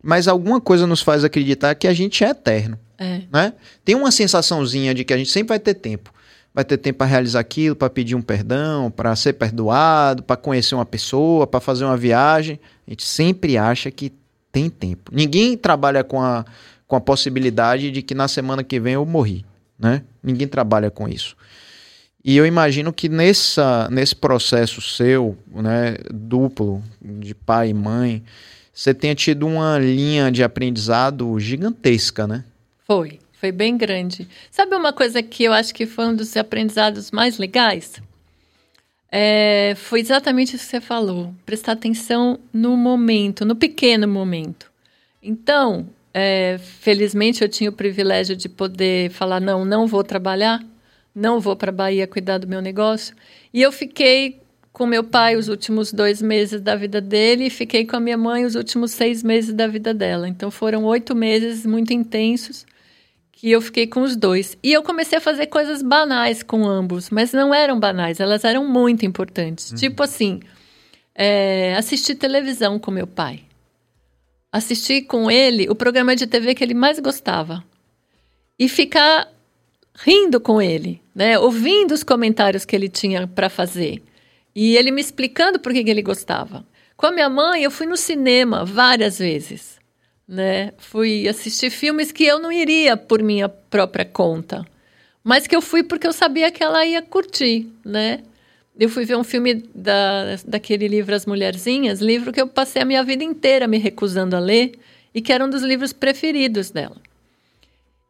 mas 0.00 0.28
alguma 0.28 0.60
coisa 0.60 0.86
nos 0.86 1.02
faz 1.02 1.24
acreditar 1.24 1.74
que 1.74 1.88
a 1.88 1.92
gente 1.92 2.22
é 2.22 2.28
eterno. 2.28 2.78
É. 2.96 3.22
Né? 3.32 3.52
Tem 3.84 3.96
uma 3.96 4.12
sensaçãozinha 4.12 4.94
de 4.94 5.02
que 5.04 5.12
a 5.12 5.16
gente 5.16 5.30
sempre 5.30 5.48
vai 5.48 5.58
ter 5.58 5.74
tempo 5.74 6.12
vai 6.54 6.64
ter 6.64 6.78
tempo 6.78 6.98
para 6.98 7.06
realizar 7.06 7.40
aquilo, 7.40 7.76
para 7.76 7.88
pedir 7.88 8.14
um 8.14 8.22
perdão, 8.22 8.90
para 8.90 9.14
ser 9.14 9.34
perdoado, 9.34 10.22
para 10.22 10.36
conhecer 10.36 10.74
uma 10.74 10.86
pessoa, 10.86 11.46
para 11.46 11.60
fazer 11.60 11.84
uma 11.84 11.96
viagem. 11.96 12.58
A 12.86 12.90
gente 12.90 13.06
sempre 13.06 13.56
acha 13.56 13.90
que 13.90 14.12
tem 14.50 14.68
tempo. 14.68 15.10
Ninguém 15.14 15.56
trabalha 15.56 16.02
com 16.02 16.20
a, 16.20 16.44
com 16.86 16.96
a 16.96 17.00
possibilidade 17.00 17.90
de 17.90 18.02
que 18.02 18.14
na 18.14 18.26
semana 18.26 18.64
que 18.64 18.80
vem 18.80 18.94
eu 18.94 19.06
morri, 19.06 19.44
né? 19.78 20.02
Ninguém 20.22 20.48
trabalha 20.48 20.90
com 20.90 21.08
isso. 21.08 21.36
E 22.22 22.36
eu 22.36 22.44
imagino 22.44 22.92
que 22.92 23.08
nessa, 23.08 23.88
nesse 23.90 24.14
processo 24.14 24.82
seu, 24.82 25.38
né, 25.50 25.96
duplo, 26.12 26.82
de 27.00 27.34
pai 27.34 27.70
e 27.70 27.74
mãe, 27.74 28.22
você 28.74 28.92
tenha 28.92 29.14
tido 29.14 29.46
uma 29.46 29.78
linha 29.78 30.30
de 30.30 30.42
aprendizado 30.42 31.38
gigantesca, 31.40 32.26
né? 32.26 32.44
Foi. 32.86 33.19
Foi 33.40 33.50
bem 33.50 33.74
grande. 33.74 34.28
Sabe 34.50 34.76
uma 34.76 34.92
coisa 34.92 35.22
que 35.22 35.44
eu 35.44 35.52
acho 35.54 35.74
que 35.74 35.86
foi 35.86 36.04
um 36.04 36.14
dos 36.14 36.36
aprendizados 36.36 37.10
mais 37.10 37.38
legais? 37.38 37.94
É, 39.10 39.72
foi 39.76 40.00
exatamente 40.00 40.56
isso 40.56 40.66
que 40.66 40.70
você 40.72 40.80
falou. 40.80 41.34
Prestar 41.46 41.72
atenção 41.72 42.38
no 42.52 42.76
momento, 42.76 43.46
no 43.46 43.56
pequeno 43.56 44.06
momento. 44.06 44.70
Então, 45.22 45.88
é, 46.12 46.58
felizmente 46.58 47.40
eu 47.40 47.48
tinha 47.48 47.70
o 47.70 47.72
privilégio 47.72 48.36
de 48.36 48.46
poder 48.46 49.08
falar: 49.08 49.40
não, 49.40 49.64
não 49.64 49.86
vou 49.86 50.04
trabalhar, 50.04 50.62
não 51.14 51.40
vou 51.40 51.56
para 51.56 51.70
a 51.70 51.74
Bahia 51.74 52.06
cuidar 52.06 52.36
do 52.36 52.46
meu 52.46 52.60
negócio. 52.60 53.16
E 53.54 53.62
eu 53.62 53.72
fiquei 53.72 54.38
com 54.70 54.84
meu 54.84 55.02
pai 55.02 55.34
os 55.34 55.48
últimos 55.48 55.94
dois 55.94 56.20
meses 56.20 56.60
da 56.60 56.76
vida 56.76 57.00
dele 57.00 57.46
e 57.46 57.50
fiquei 57.50 57.86
com 57.86 57.96
a 57.96 58.00
minha 58.00 58.18
mãe 58.18 58.44
os 58.44 58.54
últimos 58.54 58.90
seis 58.90 59.22
meses 59.22 59.54
da 59.54 59.66
vida 59.66 59.94
dela. 59.94 60.28
Então 60.28 60.50
foram 60.50 60.84
oito 60.84 61.14
meses 61.16 61.64
muito 61.64 61.94
intensos 61.94 62.68
que 63.40 63.50
eu 63.50 63.62
fiquei 63.62 63.86
com 63.86 64.02
os 64.02 64.16
dois. 64.16 64.58
E 64.62 64.70
eu 64.70 64.82
comecei 64.82 65.16
a 65.16 65.20
fazer 65.20 65.46
coisas 65.46 65.82
banais 65.82 66.42
com 66.42 66.66
ambos, 66.66 67.08
mas 67.08 67.32
não 67.32 67.54
eram 67.54 67.80
banais, 67.80 68.20
elas 68.20 68.44
eram 68.44 68.68
muito 68.68 69.06
importantes. 69.06 69.70
Uhum. 69.70 69.78
Tipo 69.78 70.02
assim, 70.02 70.40
é, 71.14 71.74
assistir 71.74 72.16
televisão 72.16 72.78
com 72.78 72.90
meu 72.90 73.06
pai. 73.06 73.40
Assistir 74.52 75.02
com 75.06 75.30
ele 75.30 75.70
o 75.70 75.74
programa 75.74 76.14
de 76.14 76.26
TV 76.26 76.54
que 76.54 76.62
ele 76.62 76.74
mais 76.74 76.98
gostava. 76.98 77.64
E 78.58 78.68
ficar 78.68 79.26
rindo 79.94 80.38
com 80.38 80.60
ele, 80.60 81.00
né? 81.14 81.38
Ouvindo 81.38 81.92
os 81.92 82.02
comentários 82.02 82.66
que 82.66 82.76
ele 82.76 82.90
tinha 82.90 83.26
para 83.26 83.48
fazer. 83.48 84.02
E 84.54 84.76
ele 84.76 84.90
me 84.90 85.00
explicando 85.00 85.58
por 85.58 85.72
que, 85.72 85.82
que 85.82 85.90
ele 85.90 86.02
gostava. 86.02 86.62
Com 86.94 87.06
a 87.06 87.10
minha 87.10 87.30
mãe, 87.30 87.62
eu 87.62 87.70
fui 87.70 87.86
no 87.86 87.96
cinema 87.96 88.66
várias 88.66 89.18
vezes 89.18 89.79
né? 90.30 90.72
Fui 90.78 91.26
assistir 91.26 91.70
filmes 91.70 92.12
que 92.12 92.24
eu 92.24 92.38
não 92.38 92.52
iria 92.52 92.96
por 92.96 93.20
minha 93.20 93.48
própria 93.48 94.04
conta, 94.04 94.64
mas 95.24 95.48
que 95.48 95.56
eu 95.56 95.60
fui 95.60 95.82
porque 95.82 96.06
eu 96.06 96.12
sabia 96.12 96.52
que 96.52 96.62
ela 96.62 96.86
ia 96.86 97.02
curtir, 97.02 97.66
né? 97.84 98.20
Eu 98.78 98.88
fui 98.88 99.04
ver 99.04 99.16
um 99.16 99.24
filme 99.24 99.68
da, 99.74 100.36
daquele 100.46 100.86
livro 100.86 101.14
As 101.14 101.26
Mulherzinhas, 101.26 102.00
livro 102.00 102.32
que 102.32 102.40
eu 102.40 102.46
passei 102.46 102.80
a 102.80 102.84
minha 102.84 103.02
vida 103.02 103.24
inteira 103.24 103.66
me 103.66 103.76
recusando 103.76 104.36
a 104.36 104.38
ler 104.38 104.78
e 105.12 105.20
que 105.20 105.32
era 105.32 105.44
um 105.44 105.50
dos 105.50 105.62
livros 105.62 105.92
preferidos 105.92 106.70
dela. 106.70 106.96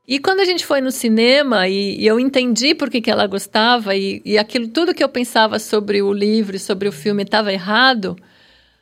E 0.07 0.19
quando 0.19 0.41
a 0.41 0.45
gente 0.45 0.67
foi 0.67 0.83
no 0.83 0.91
cinema 0.91 1.69
e, 1.69 1.99
e 1.99 2.07
eu 2.07 2.21
entendi 2.21 2.75
por 2.75 2.91
que, 2.91 3.01
que 3.01 3.11
ela 3.11 3.27
gostava 3.27 3.97
e, 3.97 4.21
e 4.27 4.37
aquilo 4.37 4.69
tudo 4.69 4.93
que 4.93 5.03
eu 5.03 5.09
pensava 5.09 5.59
sobre 5.59 6.03
o 6.03 6.13
livro 6.13 6.55
e 6.55 6.59
sobre 6.59 6.87
o 6.87 6.93
filme 6.93 7.23
estava 7.23 7.51
errado, 7.51 8.15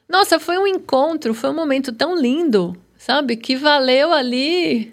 nossa, 0.09 0.41
foi 0.41 0.59
um 0.59 0.67
encontro, 0.67 1.33
foi 1.33 1.51
um 1.51 1.55
momento 1.55 1.93
tão 1.93 2.19
lindo, 2.21 2.77
sabe? 3.09 3.37
Que 3.37 3.57
valeu 3.57 4.13
ali 4.13 4.93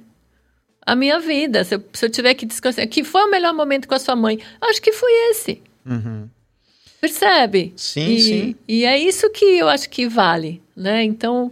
a 0.85 0.95
minha 0.95 1.19
vida. 1.19 1.65
Se 1.65 1.75
eu, 1.75 1.83
se 1.91 2.05
eu 2.05 2.09
tiver 2.09 2.33
que 2.33 2.45
descansar, 2.45 2.87
que 2.87 3.03
foi 3.03 3.23
o 3.23 3.29
melhor 3.29 3.53
momento 3.53 3.89
com 3.89 3.93
a 3.93 3.99
sua 3.99 4.15
mãe? 4.15 4.39
Acho 4.61 4.81
que 4.81 4.93
foi 4.93 5.11
esse. 5.31 5.61
Uhum. 5.85 6.29
Percebe? 7.01 7.73
Sim, 7.75 8.07
e, 8.07 8.21
sim. 8.21 8.55
E 8.67 8.85
é 8.85 8.97
isso 8.97 9.29
que 9.29 9.43
eu 9.43 9.67
acho 9.67 9.89
que 9.89 10.07
vale, 10.07 10.61
né? 10.75 11.03
Então, 11.03 11.51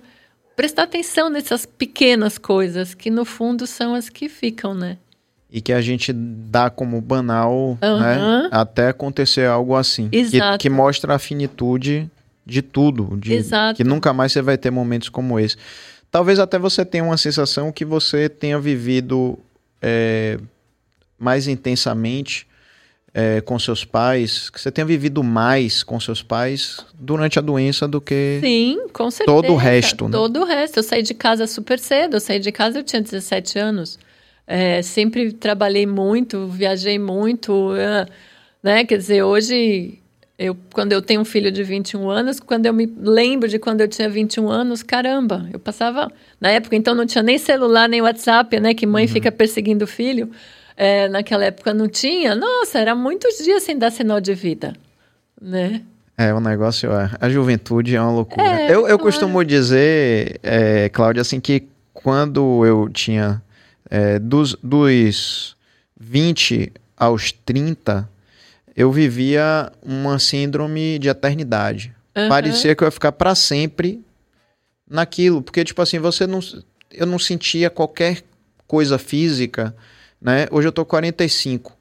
prestar 0.55 0.83
atenção 0.83 1.29
nessas 1.29 1.65
pequenas 1.65 2.37
coisas 2.37 2.93
que 2.93 3.11
no 3.11 3.25
fundo 3.25 3.67
são 3.67 3.93
as 3.93 4.07
que 4.07 4.29
ficam, 4.29 4.73
né? 4.73 4.97
E 5.51 5.61
que 5.61 5.73
a 5.73 5.81
gente 5.81 6.13
dá 6.13 6.69
como 6.69 6.99
banal, 7.01 7.77
Aham. 7.83 8.43
né? 8.43 8.49
Até 8.51 8.87
acontecer 8.87 9.45
algo 9.45 9.75
assim. 9.75 10.09
Que, 10.09 10.17
Exato. 10.17 10.59
que 10.59 10.69
mostra 10.69 11.13
a 11.13 11.19
finitude 11.19 12.09
de 12.45 12.61
tudo. 12.61 13.15
De, 13.17 13.33
Exato. 13.33 13.77
Que 13.77 13.83
nunca 13.83 14.13
mais 14.13 14.31
você 14.31 14.41
vai 14.41 14.57
ter 14.57 14.71
momentos 14.71 15.09
como 15.09 15.39
esse. 15.39 15.55
Talvez 16.13 16.37
até 16.37 16.59
você 16.59 16.85
tenha 16.85 17.03
uma 17.03 17.17
sensação 17.17 17.71
que 17.71 17.83
você 17.83 18.29
tenha 18.29 18.59
vivido 18.59 19.39
é, 19.81 20.37
mais 21.17 21.47
intensamente 21.47 22.45
é, 23.11 23.41
com 23.41 23.57
seus 23.57 23.83
pais, 23.83 24.47
que 24.51 24.61
você 24.61 24.71
tenha 24.71 24.85
vivido 24.85 25.23
mais 25.23 25.81
com 25.81 25.99
seus 25.99 26.21
pais 26.21 26.85
durante 26.93 27.39
a 27.39 27.41
doença 27.41 27.87
do 27.87 27.99
que. 27.99 28.37
Sim, 28.41 28.85
com 28.93 29.09
certeza. 29.09 29.25
Todo 29.25 29.53
o 29.53 29.55
resto, 29.55 30.05
né? 30.05 30.11
Todo 30.11 30.41
o 30.41 30.45
resto. 30.45 30.77
Eu 30.77 30.83
saí 30.83 31.01
de 31.01 31.15
casa 31.15 31.47
super 31.47 31.79
cedo. 31.79 32.17
Eu 32.17 32.19
saí 32.19 32.37
de 32.37 32.51
casa, 32.51 32.77
eu 32.77 32.83
tinha 32.83 33.01
17 33.01 33.57
anos. 33.57 33.97
É, 34.45 34.83
sempre 34.83 35.33
trabalhei 35.33 35.87
muito, 35.87 36.45
viajei 36.45 36.99
muito. 36.99 37.75
é, 37.75 38.05
né? 38.61 38.85
Quer 38.85 38.99
dizer, 38.99 39.23
hoje, 39.23 39.97
eu, 40.37 40.57
quando 40.73 40.93
eu 40.93 41.01
tenho 41.01 41.21
um 41.21 41.25
filho 41.25 41.51
de 41.51 41.63
21 41.63 42.09
anos, 42.09 42.39
quando 42.39 42.65
eu 42.65 42.73
me 42.73 42.85
lembro 42.97 43.47
de 43.47 43.59
quando 43.59 43.81
eu 43.81 43.87
tinha 43.87 44.09
21 44.09 44.49
anos, 44.49 44.81
caramba, 44.81 45.47
eu 45.53 45.59
passava. 45.59 46.11
Na 46.41 46.49
época, 46.49 46.75
então, 46.75 46.95
não 46.95 47.05
tinha 47.05 47.23
nem 47.23 47.37
celular, 47.37 47.87
nem 47.87 48.01
WhatsApp, 48.01 48.59
né? 48.59 48.73
Que 48.73 48.85
Uhum. 48.85 48.91
mãe 48.93 49.07
fica 49.07 49.31
perseguindo 49.31 49.85
o 49.85 49.87
filho. 49.87 50.31
É, 50.75 51.07
naquela 51.07 51.45
época 51.45 51.71
não 51.73 51.87
tinha. 51.87 52.33
Nossa, 52.33 52.79
era 52.79 52.95
muitos 52.95 53.37
dias 53.37 53.61
sem 53.61 53.77
dar 53.77 53.91
sinal 53.91 54.19
de 54.19 54.33
vida, 54.33 54.73
né? 55.39 55.81
É, 56.17 56.33
o 56.33 56.39
negócio 56.39 56.91
é. 56.91 57.11
A 57.19 57.29
juventude 57.29 57.95
é 57.95 58.01
uma 58.01 58.11
loucura. 58.11 58.43
É, 58.43 58.67
eu, 58.67 58.81
eu 58.81 58.81
claro. 58.81 58.99
costumo 58.99 59.43
dizer, 59.43 60.39
é, 60.41 60.89
Cláudia, 60.89 61.21
assim, 61.21 61.39
que 61.39 61.67
quando 61.93 62.65
eu 62.65 62.89
tinha 62.89 63.41
é, 63.89 64.17
dos, 64.17 64.55
dos 64.63 65.55
20 65.99 66.71
aos 66.97 67.31
30, 67.31 68.09
eu 68.75 68.91
vivia 68.91 69.71
uma 69.81 70.19
síndrome 70.19 70.97
de 70.99 71.07
eternidade. 71.09 71.93
Aham. 72.15 72.29
Parecia 72.29 72.75
que 72.75 72.83
eu 72.83 72.87
ia 72.87 72.91
ficar 72.91 73.11
para 73.11 73.33
sempre 73.35 74.03
naquilo. 74.89 75.41
Porque, 75.41 75.63
tipo 75.63 75.81
assim, 75.81 75.99
você 75.99 76.25
não. 76.27 76.39
Eu 76.91 77.05
não 77.05 77.17
sentia 77.17 77.69
qualquer 77.69 78.21
coisa 78.67 78.97
física, 78.97 79.75
né? 80.21 80.47
Hoje 80.51 80.67
eu 80.67 80.71
tô 80.71 80.85
45. 80.85 81.75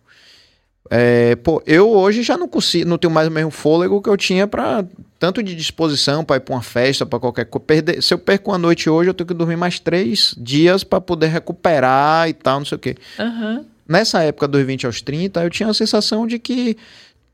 É, 0.90 1.36
pô, 1.36 1.62
eu 1.64 1.88
hoje 1.90 2.22
já 2.22 2.36
não 2.36 2.46
consigo, 2.48 2.88
não 2.88 2.98
tenho 2.98 3.12
mais 3.12 3.26
o 3.28 3.30
mesmo 3.30 3.50
fôlego 3.50 4.02
que 4.02 4.10
eu 4.10 4.16
tinha 4.16 4.46
para 4.46 4.84
tanto 5.18 5.42
de 5.42 5.54
disposição 5.54 6.22
para 6.24 6.36
ir 6.36 6.40
para 6.40 6.54
uma 6.54 6.60
festa, 6.62 7.06
para 7.06 7.18
qualquer 7.20 7.46
coisa. 7.46 7.64
Perder- 7.64 8.02
Se 8.02 8.12
eu 8.12 8.18
perco 8.18 8.50
uma 8.50 8.58
noite 8.58 8.90
hoje, 8.90 9.08
eu 9.08 9.14
tenho 9.14 9.26
que 9.28 9.32
dormir 9.32 9.56
mais 9.56 9.78
três 9.78 10.34
dias 10.36 10.82
para 10.84 11.00
poder 11.00 11.28
recuperar 11.28 12.28
e 12.28 12.32
tal, 12.34 12.58
não 12.58 12.66
sei 12.66 12.76
o 12.76 12.78
quê. 12.78 12.96
Aham. 13.18 13.64
Nessa 13.92 14.22
época 14.22 14.48
dos 14.48 14.64
20 14.64 14.86
aos 14.86 15.02
30, 15.02 15.42
eu 15.42 15.50
tinha 15.50 15.68
a 15.68 15.74
sensação 15.74 16.26
de 16.26 16.38
que 16.38 16.78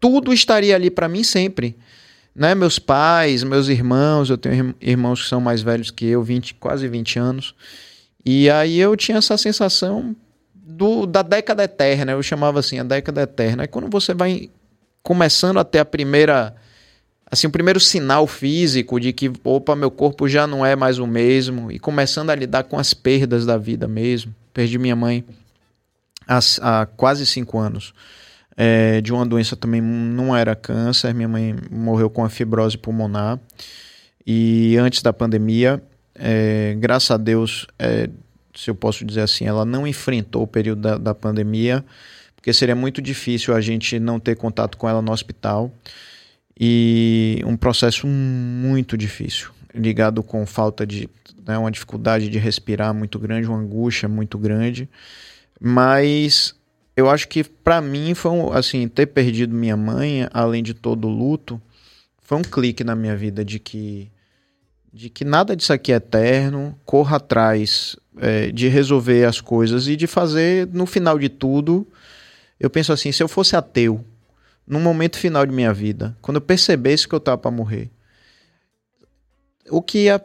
tudo 0.01 0.33
estaria 0.33 0.75
ali 0.75 0.91
para 0.91 1.09
mim 1.09 1.23
sempre. 1.23 1.77
Né? 2.35 2.53
Meus 2.53 2.81
pais, 2.81 3.45
meus 3.45 3.69
irmãos, 3.69 4.29
eu 4.29 4.37
tenho 4.37 4.55
irm- 4.57 4.75
irmãos 4.81 5.23
que 5.23 5.29
são 5.29 5.41
mais 5.41 5.63
velhos 5.63 5.93
que 5.93 6.05
eu, 6.05 6.21
20, 6.21 6.55
quase 6.55 6.89
20 6.89 7.17
anos. 7.17 7.55
E 8.27 8.51
aí 8.51 8.77
eu 8.77 8.97
tinha 8.97 9.19
essa 9.19 9.37
sensação 9.37 10.17
do, 10.53 11.07
da 11.07 11.23
década 11.23 11.63
eterna, 11.63 12.11
eu 12.11 12.23
chamava 12.25 12.59
assim, 12.59 12.81
a 12.81 12.83
década 12.83 13.23
eterna. 13.23 13.63
Aí 13.63 13.69
quando 13.69 13.89
você 13.89 14.13
vai 14.13 14.51
começando 15.01 15.59
a 15.59 15.65
ter 15.65 15.79
a 15.79 15.85
primeira, 15.85 16.57
assim, 17.31 17.47
o 17.47 17.51
primeiro 17.53 17.79
sinal 17.79 18.27
físico 18.27 18.99
de 18.99 19.13
que, 19.13 19.31
opa, 19.45 19.77
meu 19.77 19.93
corpo 19.93 20.27
já 20.29 20.45
não 20.45 20.67
é 20.67 20.75
mais 20.75 20.99
o 20.99 21.07
mesmo, 21.07 21.71
e 21.71 21.79
começando 21.79 22.31
a 22.31 22.35
lidar 22.35 22.65
com 22.65 22.81
as 22.81 22.93
perdas 22.93 23.47
da 23.47 23.57
vida 23.57 23.87
mesmo. 23.87 24.35
Perdi 24.53 24.77
minha 24.77 24.97
mãe 24.97 25.25
há, 26.29 26.39
há 26.61 26.87
quase 26.87 27.25
cinco 27.25 27.59
anos. 27.59 27.93
É, 28.57 29.01
de 29.01 29.13
uma 29.13 29.25
doença 29.25 29.57
também 29.57 29.81
não 29.81 30.37
era 30.37 30.55
câncer, 30.55 31.15
minha 31.15 31.29
mãe 31.29 31.55
morreu 31.71 32.11
com 32.11 32.25
a 32.25 32.29
fibrose 32.29 32.77
pulmonar. 32.77 33.39
E 34.27 34.77
antes 34.77 35.01
da 35.01 35.13
pandemia, 35.13 35.83
é, 36.15 36.77
graças 36.79 37.11
a 37.11 37.17
Deus, 37.17 37.67
é, 37.79 38.11
se 38.55 38.69
eu 38.69 38.75
posso 38.75 39.05
dizer 39.05 39.21
assim, 39.21 39.47
ela 39.47 39.65
não 39.65 39.87
enfrentou 39.87 40.43
o 40.43 40.47
período 40.47 40.83
da, 40.83 40.99
da 40.99 41.15
pandemia, 41.15 41.85
porque 42.35 42.53
seria 42.53 42.75
muito 42.75 43.01
difícil 43.01 43.55
a 43.55 43.61
gente 43.61 43.99
não 44.01 44.19
ter 44.19 44.37
contato 44.37 44.77
com 44.77 44.89
ela 44.89 45.01
no 45.01 45.13
hospital. 45.13 45.73
E 46.61 47.41
um 47.47 47.57
processo 47.57 48.07
muito 48.07 48.99
difícil, 48.99 49.51
ligado 49.73 50.23
com 50.23 50.45
falta 50.45 50.85
de. 50.85 51.09
Né, 51.47 51.57
uma 51.57 51.71
dificuldade 51.71 52.29
de 52.29 52.39
respirar 52.39 52.93
muito 52.93 53.19
grande, 53.19 53.47
uma 53.47 53.59
angústia 53.59 54.09
muito 54.09 54.37
grande. 54.37 54.89
Mas 55.61 56.55
eu 56.97 57.09
acho 57.09 57.29
que 57.29 57.45
para 57.45 57.81
mim 57.81 58.15
foi 58.15 58.31
um, 58.31 58.53
assim, 58.53 58.89
ter 58.89 59.07
perdido 59.07 59.55
minha 59.55 59.77
mãe, 59.77 60.29
além 60.33 60.63
de 60.63 60.75
todo 60.75 61.07
o 61.07 61.11
luto, 61.11 61.61
foi 62.23 62.39
um 62.39 62.43
clique 62.43 62.85
na 62.85 62.95
minha 62.95 63.17
vida 63.17 63.45
de 63.45 63.59
que 63.59 64.11
de 64.93 65.11
que 65.11 65.25
nada 65.25 65.55
disso 65.55 65.73
aqui 65.73 65.93
é 65.93 65.97
eterno, 65.97 66.77
corra 66.85 67.19
atrás 67.19 67.95
é, 68.17 68.51
de 68.51 68.69
resolver 68.69 69.25
as 69.27 69.41
coisas 69.41 69.87
e 69.87 69.95
de 69.95 70.07
fazer 70.07 70.67
no 70.73 70.87
final 70.87 71.19
de 71.19 71.29
tudo. 71.29 71.87
Eu 72.59 72.71
penso 72.71 72.93
assim, 72.93 73.13
se 73.13 73.23
eu 73.23 73.29
fosse 73.29 73.55
ateu, 73.55 74.05
no 74.67 74.81
momento 74.81 75.17
final 75.17 75.47
de 75.47 75.53
minha 75.53 75.73
vida, 75.73 76.17
quando 76.21 76.37
eu 76.37 76.41
percebesse 76.41 77.07
que 77.07 77.15
eu 77.15 77.21
tava 77.21 77.39
para 77.39 77.51
morrer, 77.51 77.91
o 79.71 79.81
que 79.81 80.05
ia 80.05 80.23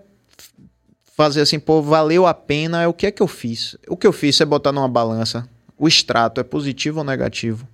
fazer 1.16 1.42
assim, 1.42 1.60
pô, 1.60 1.82
valeu 1.82 2.26
a 2.26 2.34
pena 2.34 2.82
é 2.82 2.88
o 2.88 2.94
que 2.94 3.06
é 3.08 3.12
que 3.12 3.22
eu 3.22 3.28
fiz. 3.28 3.78
O 3.88 3.96
que 3.96 4.08
eu 4.08 4.14
fiz 4.14 4.40
é 4.42 4.46
botar 4.46 4.72
numa 4.72 4.88
balança 4.88 5.48
o 5.78 5.88
extrato 5.88 6.40
é 6.40 6.44
positivo 6.44 7.00
ou 7.00 7.04
negativo. 7.04 7.68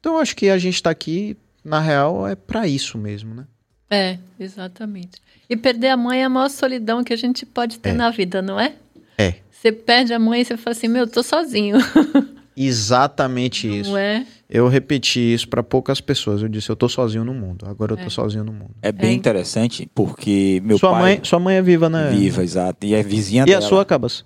Então 0.00 0.14
eu 0.14 0.20
acho 0.20 0.36
que 0.36 0.48
a 0.50 0.58
gente 0.58 0.82
tá 0.82 0.90
aqui, 0.90 1.36
na 1.64 1.80
real, 1.80 2.26
é 2.26 2.34
para 2.34 2.66
isso 2.66 2.98
mesmo, 2.98 3.34
né? 3.34 3.46
É, 3.88 4.18
exatamente. 4.38 5.20
E 5.48 5.56
perder 5.56 5.88
a 5.88 5.96
mãe 5.96 6.20
é 6.20 6.24
a 6.24 6.28
maior 6.28 6.50
solidão 6.50 7.02
que 7.04 7.12
a 7.12 7.16
gente 7.16 7.46
pode 7.46 7.78
ter 7.78 7.90
É. 7.90 7.92
na 7.92 8.10
vida, 8.10 8.42
não 8.42 8.58
é? 8.58 8.74
É. 9.16 9.36
Você 9.50 9.72
perde 9.72 10.12
a 10.12 10.18
mãe 10.18 10.42
e 10.42 10.44
você 10.44 10.56
fala 10.56 10.76
assim, 10.76 10.88
meu, 10.88 11.04
eu 11.04 11.10
tô 11.10 11.22
sozinho. 11.22 11.78
Exatamente 12.56 13.68
isso. 13.80 13.90
Não 13.90 13.98
é? 13.98 14.26
Eu 14.48 14.66
repeti 14.68 15.20
isso 15.34 15.48
para 15.48 15.62
poucas 15.62 16.00
pessoas. 16.00 16.40
Eu 16.40 16.48
disse, 16.48 16.70
eu 16.70 16.76
tô 16.76 16.88
sozinho 16.88 17.24
no 17.24 17.34
mundo. 17.34 17.66
Agora 17.68 17.92
eu 17.92 17.96
tô 17.96 18.04
É. 18.04 18.10
sozinho 18.10 18.44
no 18.44 18.52
mundo. 18.52 18.70
É 18.80 18.90
bem 18.90 19.10
É. 19.10 19.12
interessante 19.14 19.88
porque 19.94 20.60
meu 20.64 20.78
sua 20.78 20.90
pai 20.92 21.00
mãe, 21.02 21.20
sua 21.22 21.38
mãe 21.38 21.56
é 21.56 21.62
viva, 21.62 21.90
né? 21.90 22.08
viva, 22.10 22.42
exato, 22.42 22.86
e 22.86 22.94
é 22.94 23.02
vizinha 23.02 23.42
E 23.42 23.46
dela. 23.46 23.58
a 23.64 23.68
sua, 23.68 23.84
Cabas? 23.84 24.24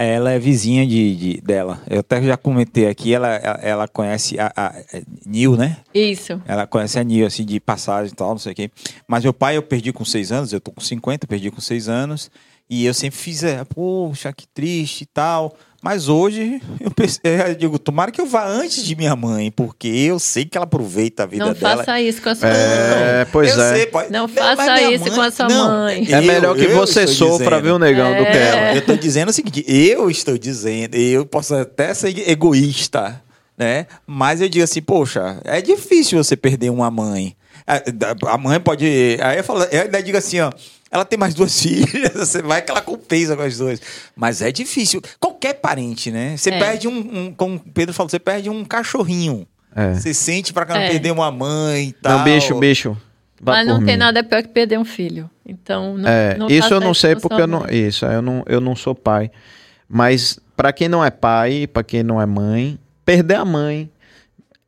Ela 0.00 0.30
é 0.30 0.38
vizinha 0.38 0.86
de, 0.86 1.16
de- 1.16 1.40
dela. 1.40 1.82
Eu 1.90 2.00
até 2.00 2.22
já 2.22 2.36
comentei 2.36 2.86
aqui, 2.86 3.12
ela, 3.12 3.28
ela, 3.34 3.58
ela 3.60 3.88
conhece 3.88 4.38
a, 4.38 4.52
a, 4.56 4.66
a 4.68 4.82
Nil, 5.26 5.56
né? 5.56 5.78
Isso. 5.92 6.40
Ela 6.46 6.68
conhece 6.68 7.00
a 7.00 7.02
Nil, 7.02 7.26
assim, 7.26 7.44
de 7.44 7.58
passagem 7.58 8.12
e 8.12 8.14
tal, 8.14 8.30
não 8.30 8.38
sei 8.38 8.52
o 8.52 8.54
quê. 8.54 8.70
Mas 9.08 9.24
meu 9.24 9.32
pai 9.32 9.56
eu 9.56 9.62
perdi 9.62 9.92
com 9.92 10.04
seis 10.04 10.30
anos, 10.30 10.52
eu 10.52 10.60
tô 10.60 10.70
com 10.70 10.80
50, 10.80 11.26
perdi 11.26 11.50
com 11.50 11.60
seis 11.60 11.88
anos. 11.88 12.30
E 12.70 12.84
eu 12.86 12.94
sempre 12.94 13.18
fiz, 13.18 13.42
é, 13.42 13.64
poxa, 13.64 14.32
que 14.32 14.46
triste 14.46 15.02
e 15.02 15.06
tal. 15.06 15.56
Mas 15.80 16.08
hoje 16.08 16.60
eu, 16.80 16.90
pense- 16.90 17.20
eu 17.22 17.54
digo, 17.54 17.78
tomara 17.78 18.10
que 18.10 18.20
eu 18.20 18.26
vá 18.26 18.44
antes 18.46 18.84
de 18.84 18.96
minha 18.96 19.14
mãe, 19.14 19.50
porque 19.50 19.86
eu 19.86 20.18
sei 20.18 20.44
que 20.44 20.58
ela 20.58 20.64
aproveita 20.64 21.22
a 21.22 21.26
vida 21.26 21.44
Não 21.46 21.52
dela. 21.52 21.76
faça 21.78 22.00
isso 22.00 22.20
com 22.20 22.28
a 22.30 22.34
sua 22.34 22.48
É, 22.48 23.18
mãe. 23.18 23.26
pois 23.32 23.56
eu 23.56 23.62
é. 23.62 23.74
sei, 23.76 23.86
pode- 23.86 24.10
Não 24.12 24.26
faça 24.26 24.82
isso 24.82 25.10
com 25.12 25.20
a 25.20 25.30
sua 25.30 25.48
mãe. 25.48 26.06
É 26.10 26.20
melhor 26.20 26.56
que 26.56 26.64
eu 26.64 26.74
você 26.74 27.04
estou 27.04 27.28
sofra, 27.30 27.44
dizendo. 27.50 27.62
viu, 27.62 27.78
negão, 27.78 28.10
do 28.10 28.24
que 28.24 28.36
É. 28.36 28.48
ela. 28.48 28.74
Eu 28.74 28.82
tô 28.84 28.96
dizendo 28.96 29.28
o 29.28 29.32
seguinte, 29.32 29.64
eu 29.68 30.10
estou 30.10 30.36
dizendo, 30.36 30.96
eu 30.96 31.24
posso 31.24 31.54
até 31.54 31.94
ser 31.94 32.28
egoísta, 32.28 33.22
né? 33.56 33.86
Mas 34.04 34.40
eu 34.40 34.48
digo 34.48 34.64
assim, 34.64 34.82
poxa, 34.82 35.40
é 35.44 35.60
difícil 35.62 36.22
você 36.22 36.36
perder 36.36 36.70
uma 36.70 36.90
mãe. 36.90 37.36
A, 37.66 38.32
a 38.32 38.38
mãe 38.38 38.58
pode. 38.58 39.18
Aí 39.22 39.36
eu, 39.38 39.44
falo, 39.44 39.62
eu 39.70 39.82
ainda 39.82 40.02
digo 40.02 40.16
assim, 40.16 40.40
ó. 40.40 40.50
Ela 40.90 41.04
tem 41.04 41.18
mais 41.18 41.34
duas 41.34 41.58
filhas, 41.60 42.12
você 42.14 42.40
vai 42.42 42.62
que 42.62 42.70
ela 42.70 42.80
compensa 42.80 43.36
com 43.36 43.42
as 43.42 43.58
duas. 43.58 43.80
Mas 44.16 44.40
é 44.42 44.50
difícil. 44.50 45.02
Qualquer 45.20 45.54
parente, 45.54 46.10
né? 46.10 46.36
Você 46.36 46.50
É. 46.50 46.58
perde 46.58 46.88
um, 46.88 46.96
um. 46.98 47.34
Como 47.34 47.56
o 47.56 47.60
Pedro 47.60 47.94
falou, 47.94 48.08
você 48.08 48.18
perde 48.18 48.48
um 48.48 48.64
cachorrinho. 48.64 49.46
É. 49.76 49.94
Você 49.94 50.14
sente 50.14 50.52
pra 50.52 50.64
não 50.64 50.76
É. 50.76 50.88
perder 50.90 51.10
uma 51.12 51.30
mãe 51.30 51.88
e 51.88 51.92
tal. 51.92 52.18
Não, 52.18 52.24
bicho, 52.24 52.58
bicho. 52.58 52.96
vá 53.40 53.52
Mas 53.52 53.66
não 53.66 53.78
tem 53.84 53.94
mim. 53.94 53.96
nada 53.98 54.24
pior 54.24 54.42
que 54.42 54.48
perder 54.48 54.78
um 54.78 54.84
filho. 54.84 55.30
Então, 55.46 55.96
não, 55.96 56.08
É, 56.08 56.36
não 56.36 56.46
isso 56.48 56.62
faça 56.62 56.74
eu 56.74 56.80
não 56.80 56.94
sei 56.94 57.14
porque 57.16 57.40
eu 57.40 57.46
não, 57.46 57.66
isso, 57.68 58.04
eu 58.06 58.20
não, 58.22 58.42
eu 58.46 58.60
não 58.60 58.74
sou 58.74 58.94
pai. 58.94 59.30
Mas 59.88 60.38
pra 60.56 60.72
quem 60.72 60.88
não 60.88 61.04
é 61.04 61.10
pai, 61.10 61.66
pra 61.66 61.82
quem 61.82 62.02
não 62.02 62.20
é 62.20 62.26
mãe, 62.26 62.78
perder 63.04 63.36
a 63.36 63.44
mãe 63.44 63.90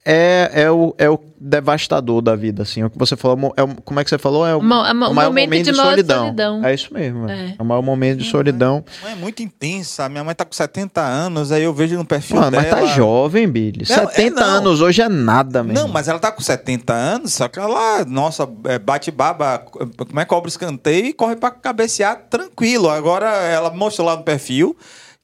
é, 0.04 0.50
é, 0.54 0.70
o, 0.70 0.94
é 0.96 1.10
o 1.10 1.20
devastador 1.38 2.22
da 2.22 2.34
vida, 2.34 2.62
assim. 2.62 2.82
O 2.82 2.88
que 2.90 2.98
você 2.98 3.16
falou, 3.16 3.52
é 3.56 3.62
o- 3.62 3.74
como 3.84 4.00
é 4.00 4.04
que 4.04 4.08
você 4.08 4.16
falou? 4.18 4.46
É 4.46 4.54
o, 4.56 4.62
Mo- 4.62 4.74
é 4.86 4.92
o 4.92 4.94
maior 4.94 5.14
momento 5.14 5.46
momento, 5.48 5.64
de 5.66 5.70
de, 5.72 5.76
maior 5.76 5.90
solidão. 5.90 6.18
solidão. 6.24 6.64
É 6.64 6.74
isso 6.74 6.92
mesmo. 6.94 7.28
É. 7.28 7.32
É. 7.32 7.54
é 7.58 7.62
o 7.62 7.64
maior 7.64 7.82
momento 7.82 8.18
de 8.18 8.30
solidão. 8.30 8.82
Minha 8.86 9.02
mãe 9.04 9.12
é 9.12 9.16
muito 9.16 9.42
intensa. 9.42 10.08
Minha 10.08 10.24
mãe 10.24 10.34
tá 10.34 10.44
com 10.46 10.52
70 10.52 11.00
anos, 11.02 11.52
aí 11.52 11.62
eu 11.62 11.74
vejo 11.74 11.96
no 11.98 12.04
perfil 12.04 12.36
Mano, 12.36 12.56
mas 12.56 12.64
dela. 12.64 12.80
tá 12.80 12.86
jovem, 12.86 13.46
Billy. 13.46 13.84
Não, 13.88 13.96
é 13.96 14.06
70 14.06 14.40
não. 14.40 14.46
anos 14.48 14.80
hoje 14.80 15.02
é 15.02 15.08
nada, 15.08 15.62
mesmo. 15.62 15.80
Não, 15.86 15.88
mas 15.92 16.08
ela 16.08 16.18
tá 16.18 16.32
com 16.32 16.40
70 16.40 16.92
anos, 16.94 17.34
só 17.34 17.46
que 17.48 17.58
ela, 17.58 18.04
nossa, 18.06 18.48
é, 18.64 18.78
bate 18.78 19.10
baba, 19.10 19.58
como 19.58 20.18
é 20.18 20.24
que 20.24 20.28
cobra 20.30 20.48
escanteio 20.48 21.06
e 21.06 21.12
corre 21.12 21.36
pra 21.36 21.50
cabecear 21.50 22.22
tranquilo. 22.30 22.88
Agora 22.88 23.28
ela 23.28 23.70
mostrou 23.70 24.06
lá 24.06 24.16
no 24.16 24.22
perfil 24.22 24.74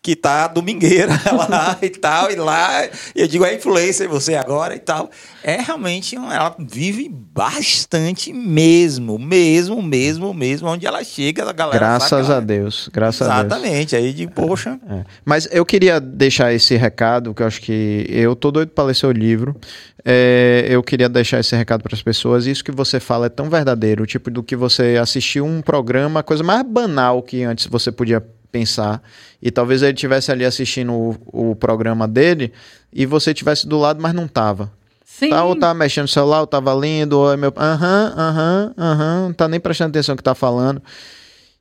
que 0.03 0.15
tá 0.15 0.47
domingueira 0.47 1.13
lá 1.49 1.77
e 1.83 1.91
tal, 1.91 2.31
e 2.31 2.37
lá, 2.37 2.85
e 3.15 3.23
eu 3.23 3.27
digo, 3.27 3.45
é 3.45 3.55
influencer 3.55 4.09
você 4.09 4.37
agora 4.37 4.75
e 4.75 4.79
tal. 4.79 5.11
É 5.43 5.61
realmente, 5.61 6.15
ela 6.15 6.55
vive 6.59 7.09
bastante 7.09 8.33
mesmo, 8.33 9.19
mesmo, 9.19 9.83
mesmo, 9.83 10.33
mesmo, 10.33 10.69
onde 10.69 10.87
ela 10.87 11.03
chega, 11.03 11.49
a 11.49 11.53
galera 11.53 11.79
Graças 11.79 12.31
a 12.31 12.39
Deus. 12.39 12.89
Graças 12.93 13.29
a 13.29 13.43
Deus. 13.43 13.53
Exatamente, 13.53 13.97
aí 13.97 14.13
de 14.13 14.29
poxa, 14.29 14.79
É. 14.89 15.05
Mas 15.25 15.49
eu 15.51 15.67
queria 15.67 16.01
deixar 16.01 16.53
esse 16.53 16.77
recado, 16.77 17.35
que 17.35 17.43
eu 17.43 17.47
acho 17.47 17.61
que 17.61 18.07
eu 18.09 18.37
tô 18.37 18.53
doido 18.53 18.69
para 18.69 18.85
ler 18.85 18.95
seu 18.95 19.11
livro. 19.11 19.57
É, 20.05 20.67
eu 20.69 20.85
queria 20.85 21.09
deixar 21.09 21.41
esse 21.41 21.57
recado 21.57 21.83
para 21.83 21.95
as 21.95 22.03
pessoas. 22.03 22.47
Isso 22.47 22.63
que 22.63 22.71
você 22.71 23.01
fala 23.01 23.27
é 23.27 23.29
tão 23.29 23.51
verdadeiro, 23.51 24.07
tipo 24.07 24.31
do 24.31 24.41
que 24.41 24.55
você 24.55 24.97
assistiu 25.03 25.45
um 25.45 25.61
programa, 25.61 26.23
coisa 26.23 26.45
mais 26.45 26.63
banal 26.63 27.21
que 27.23 27.43
antes 27.43 27.67
você 27.67 27.91
podia 27.91 28.25
pensar. 28.57 29.03
E 29.43 29.51
talvez 29.51 29.83
ele 29.83 29.93
tivesse 29.93 30.33
ali 30.33 30.45
assistindo 30.45 30.93
o, 30.93 31.51
o 31.51 31.57
programa 31.57 32.09
dele 32.09 32.53
e 32.93 33.05
você 33.05 33.35
tivesse 33.35 33.67
do 33.67 33.79
lado, 33.79 34.01
mas 34.01 34.15
não 34.15 34.27
tava. 34.27 34.73
Sim. 35.05 35.31
Tá, 35.31 35.45
ou 35.45 35.57
tava 35.57 35.75
mexendo 35.75 36.05
no 36.05 36.09
celular, 36.09 36.41
ou 36.41 36.47
tava 36.47 36.73
lendo, 36.75 37.15
ou 37.15 37.33
é 37.33 37.37
meu. 37.37 37.53
Aham, 37.57 38.15
aham, 38.17 38.75
aham, 38.77 39.23
não 39.27 39.33
tá 39.33 39.47
nem 39.49 39.61
prestando 39.61 39.91
atenção 39.91 40.15
no 40.15 40.17
que 40.17 40.23
tá 40.23 40.35
falando. 40.35 40.83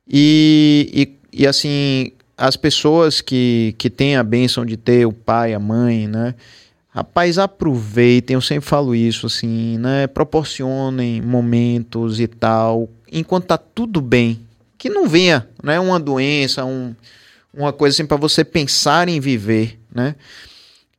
E, 0.08 1.16
e, 1.32 1.42
e 1.42 1.46
assim, 1.46 2.12
as 2.36 2.56
pessoas 2.56 3.20
que, 3.20 3.74
que 3.78 3.90
têm 3.90 4.16
a 4.16 4.22
bênção 4.22 4.64
de 4.64 4.76
ter 4.76 5.06
o 5.06 5.12
pai, 5.12 5.54
a 5.54 5.58
mãe, 5.58 6.06
né? 6.06 6.34
Rapaz, 6.88 7.38
aproveitem, 7.38 8.34
eu 8.34 8.40
sempre 8.40 8.66
falo 8.66 8.94
isso, 8.94 9.26
assim, 9.26 9.76
né? 9.78 10.06
Proporcionem 10.06 11.20
momentos 11.20 12.20
e 12.20 12.26
tal, 12.26 12.88
enquanto 13.12 13.46
tá 13.46 13.58
tudo 13.58 14.00
bem. 14.00 14.45
Que 14.88 14.94
não 14.94 15.08
venha, 15.08 15.48
né? 15.62 15.78
Uma 15.80 15.98
doença, 16.00 16.64
um, 16.64 16.94
uma 17.52 17.72
coisa 17.72 17.94
assim 17.94 18.06
para 18.06 18.16
você 18.16 18.44
pensar 18.44 19.08
em 19.08 19.18
viver, 19.20 19.78
né? 19.94 20.14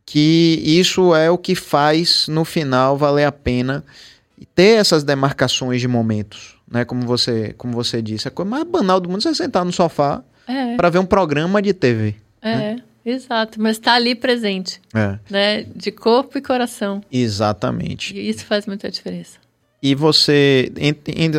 Que 0.06 0.62
isso 0.66 1.14
é 1.14 1.30
o 1.30 1.38
que 1.38 1.54
faz 1.56 2.28
no 2.28 2.46
final 2.46 2.98
valer 2.98 3.26
a 3.26 3.32
pena 3.32 3.84
ter 4.56 4.78
essas 4.80 5.04
demarcações 5.04 5.82
de 5.82 5.88
momentos, 5.88 6.56
né? 6.70 6.86
Como 6.86 7.02
você, 7.06 7.54
como 7.58 7.74
você 7.74 8.02
disse, 8.02 8.28
a 8.28 8.32
coisa 8.32 8.50
mais 8.50 8.64
banal 8.64 9.00
do 9.00 9.10
mundo 9.10 9.20
é 9.20 9.22
você 9.24 9.36
sentar 9.36 9.66
no 9.66 9.72
sofá 9.72 10.24
É, 10.48 10.76
para 10.78 10.90
ver 10.90 11.00
um 11.00 11.06
programa 11.06 11.62
de 11.62 11.74
TV. 11.74 12.16
é, 12.42 12.78
exato. 13.06 13.62
Mas 13.62 13.78
está 13.78 13.94
ali 13.96 14.16
presente, 14.16 14.80
É, 14.94 15.20
né? 15.30 15.64
De 15.76 15.92
corpo 15.92 16.38
e 16.38 16.42
coração. 16.42 17.02
exatamente. 17.12 18.16
E 18.16 18.30
isso 18.30 18.46
faz 18.46 18.66
muita 18.66 18.90
diferença. 18.90 19.40
E 19.82 19.94
você, 19.94 20.72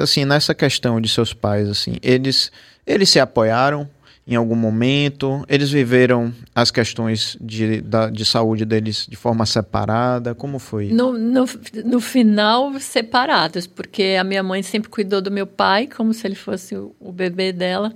assim, 0.00 0.24
nessa 0.24 0.54
questão 0.54 1.00
de 1.00 1.08
seus 1.08 1.34
pais, 1.34 1.68
assim, 1.68 1.96
eles, 2.02 2.52
eles 2.86 3.08
se 3.08 3.18
apoiaram 3.18 3.88
em 4.28 4.36
algum 4.36 4.54
momento? 4.54 5.44
Eles 5.48 5.70
viveram 5.70 6.32
as 6.54 6.70
questões 6.70 7.36
de, 7.40 7.80
da, 7.80 8.10
de 8.10 8.24
saúde 8.24 8.64
deles 8.64 9.06
de 9.08 9.16
forma 9.16 9.44
separada? 9.44 10.34
Como 10.34 10.58
foi? 10.58 10.90
No, 10.90 11.12
no, 11.18 11.46
no 11.84 12.00
final, 12.00 12.78
separados, 12.78 13.66
porque 13.66 14.16
a 14.20 14.22
minha 14.22 14.42
mãe 14.42 14.62
sempre 14.62 14.88
cuidou 14.88 15.20
do 15.20 15.30
meu 15.30 15.46
pai, 15.46 15.88
como 15.88 16.14
se 16.14 16.26
ele 16.26 16.36
fosse 16.36 16.76
o, 16.76 16.94
o 17.00 17.10
bebê 17.10 17.52
dela. 17.52 17.92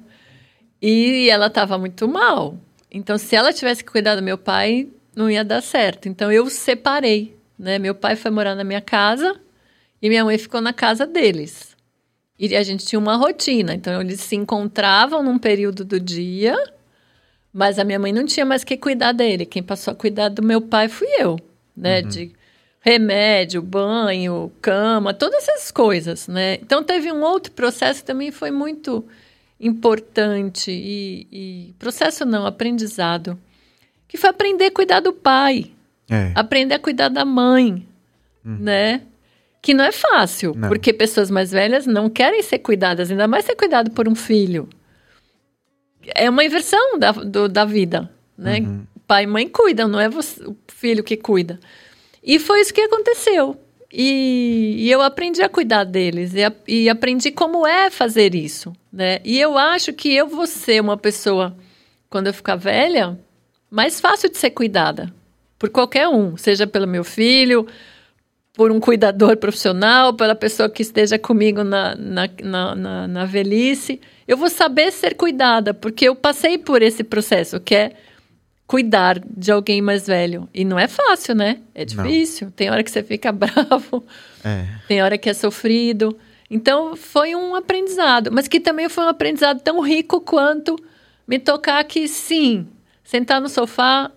E 0.81 1.29
ela 1.31 1.47
estava 1.47 1.79
muito 1.79 2.09
mal. 2.09 2.59
Então, 2.91 3.17
se 3.17 3.37
ela 3.37 3.53
tivesse 3.53 3.85
que 3.85 3.93
cuidar 3.93 4.17
do 4.17 4.23
meu 4.23 4.37
pai, 4.37 4.89
não 5.15 5.31
ia 5.31 5.45
dar 5.45 5.63
certo. 5.63 6.09
Então, 6.09 6.33
eu 6.33 6.51
separei. 6.51 7.37
Né? 7.57 7.79
Meu 7.79 7.95
pai 7.95 8.17
foi 8.17 8.31
morar 8.31 8.57
na 8.57 8.65
minha 8.65 8.81
casa 8.81 9.39
e 10.03 10.09
minha 10.09 10.25
mãe 10.25 10.37
ficou 10.37 10.61
na 10.61 10.73
casa 10.73 11.07
deles. 11.07 11.77
E 12.39 12.57
a 12.57 12.63
gente 12.65 12.85
tinha 12.85 12.99
uma 12.99 13.15
rotina. 13.15 13.73
Então, 13.73 14.01
eles 14.01 14.21
se 14.21 14.35
encontravam 14.35 15.23
num 15.23 15.39
período 15.39 15.85
do 15.85 16.01
dia, 16.01 16.57
mas 17.53 17.79
a 17.79 17.85
minha 17.85 18.01
mãe 18.01 18.13
não 18.13 18.25
tinha 18.27 18.45
mais 18.45 18.65
que 18.65 18.77
cuidar 18.77 19.13
dele. 19.13 19.47
Quem 19.47 19.63
passou 19.63 19.93
a 19.93 19.95
cuidar 19.95 20.29
do 20.29 20.43
meu 20.43 20.61
pai 20.61 20.89
fui 20.89 21.07
eu, 21.21 21.39
né? 21.77 22.03
De 22.03 22.33
remédio, 22.81 23.63
banho, 23.63 24.51
cama, 24.61 25.15
todas 25.15 25.47
essas 25.47 25.71
coisas, 25.71 26.27
né? 26.27 26.55
Então 26.55 26.83
teve 26.83 27.13
um 27.13 27.23
outro 27.23 27.53
processo 27.53 28.01
que 28.01 28.07
também 28.07 28.33
foi 28.33 28.51
muito 28.51 29.05
importante 29.61 30.73
e, 30.73 31.29
e 31.31 31.75
processo 31.79 32.25
não, 32.25 32.45
aprendizado, 32.45 33.39
que 34.09 34.17
foi 34.17 34.31
aprender 34.31 34.65
a 34.67 34.71
cuidar 34.73 34.99
do 34.99 35.13
pai, 35.13 35.71
É. 36.11 36.33
aprender 36.35 36.75
a 36.75 36.79
cuidar 36.81 37.09
da 37.09 37.25
mãe, 37.25 37.87
né? 38.45 39.03
Que 39.63 39.73
não 39.73 39.85
é 39.85 39.93
fácil, 39.93 40.53
Não. 40.57 40.69
porque 40.69 40.93
pessoas 40.93 41.31
mais 41.31 41.53
velhas 41.53 41.87
não 41.87 42.11
querem 42.11 42.43
ser 42.43 42.59
cuidadas, 42.59 43.11
ainda 43.11 43.29
mais 43.29 43.45
ser 43.45 43.55
cuidado 43.55 43.93
por 43.93 44.09
um 44.09 44.15
filho. 44.15 44.69
É 46.15 46.29
uma 46.29 46.45
inversão 46.45 46.99
da, 46.99 47.13
do- 47.13 47.49
da 47.49 47.65
vida, 47.65 48.11
né? 48.37 48.57
Pai 49.07 49.25
e 49.25 49.27
mãe 49.27 49.49
cuidam, 49.49 49.89
não 49.89 50.01
é 50.01 50.09
você- 50.09 50.43
o 50.45 50.57
filho 50.69 51.05
que 51.05 51.17
cuida. 51.17 51.61
E 52.23 52.39
foi 52.39 52.61
isso 52.61 52.75
que 52.75 52.81
aconteceu. 52.81 53.57
E, 53.93 54.77
e 54.79 54.91
eu 54.91 55.01
aprendi 55.03 55.43
a 55.43 55.49
cuidar 55.49 55.85
deles 55.85 56.35
e, 56.35 56.43
a- 56.43 56.53
e 56.67 56.89
aprendi 56.89 57.31
como 57.31 57.67
é 57.67 57.91
fazer 57.91 58.35
isso, 58.35 58.73
né? 58.93 59.21
E 59.25 59.39
eu 59.39 59.57
acho 59.59 59.93
que 59.93 60.13
eu 60.13 60.27
vou 60.27 60.47
ser 60.47 60.81
uma 60.81 60.97
pessoa, 60.97 61.55
quando 62.11 62.27
eu 62.29 62.35
ficar 62.35 62.57
velha, 62.57 63.17
mais 63.71 64.01
fácil 64.01 64.29
de 64.31 64.39
ser 64.39 64.51
cuidada 64.51 65.13
por 65.59 65.69
qualquer 65.69 66.09
um, 66.09 66.37
seja 66.37 66.67
pelo 66.67 66.89
meu 66.89 67.05
filho, 67.05 67.67
por 68.55 68.71
um 68.71 68.79
cuidador 68.79 69.37
profissional, 69.37 70.13
pela 70.15 70.35
pessoa 70.35 70.69
que 70.69 70.83
esteja 70.83 71.19
comigo 71.19 71.65
na, 71.65 71.95
na, 71.97 72.29
na, 72.43 72.75
na, 72.75 73.09
na 73.09 73.25
velhice. 73.25 74.01
Eu 74.29 74.37
vou 74.37 74.51
saber 74.51 74.93
ser 74.93 75.15
cuidada, 75.15 75.73
porque 75.73 76.07
eu 76.07 76.15
passei 76.15 76.59
por 76.59 76.83
esse 76.83 77.03
processo, 77.03 77.59
que 77.59 77.75
é 77.75 77.93
cuidar 78.67 79.19
de 79.21 79.51
alguém 79.51 79.81
mais 79.81 80.07
velho. 80.07 80.49
E 80.53 80.65
não 80.65 80.79
é 80.79 80.87
fácil, 80.87 81.35
né? 81.35 81.61
É 81.75 81.85
Não. 81.95 82.05
difícil. 82.05 82.51
Tem 82.51 82.71
hora 82.71 82.83
que 82.83 82.91
você 82.91 83.03
fica 83.03 83.33
bravo, 83.33 84.05
É. 84.45 84.67
tem 84.87 85.03
hora 85.03 85.17
que 85.17 85.31
é 85.31 85.35
sofrido. 85.35 86.17
Então, 86.51 86.95
foi 86.95 87.35
um 87.35 87.55
aprendizado, 87.55 88.31
mas 88.31 88.47
que 88.49 88.61
também 88.61 88.89
foi 88.91 89.05
um 89.05 89.09
aprendizado 89.09 89.61
tão 89.63 89.81
rico 89.81 90.21
quanto 90.21 90.77
me 91.27 91.39
tocar 91.39 91.83
que, 91.85 92.07
sim, 92.07 92.67
sentar 93.03 93.41
no 93.41 93.49
sofá 93.49 94.11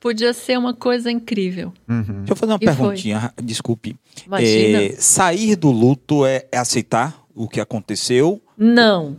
podia 0.00 0.32
ser 0.32 0.58
uma 0.58 0.72
coisa 0.72 1.10
incrível. 1.10 1.72
Uhum. 1.88 2.02
Deixa 2.20 2.32
eu 2.32 2.36
fazer 2.36 2.52
uma 2.52 2.58
E 2.60 2.66
foi? 2.66 2.76
perguntinha, 2.76 3.32
desculpe. 3.40 3.96
Imagina. 4.26 4.82
É, 4.82 4.92
sair 4.92 5.54
do 5.54 5.70
luto 5.70 6.24
é, 6.24 6.46
é 6.50 6.58
aceitar 6.58 7.22
o 7.34 7.46
que 7.46 7.60
aconteceu? 7.60 8.40
Não. 8.56 9.16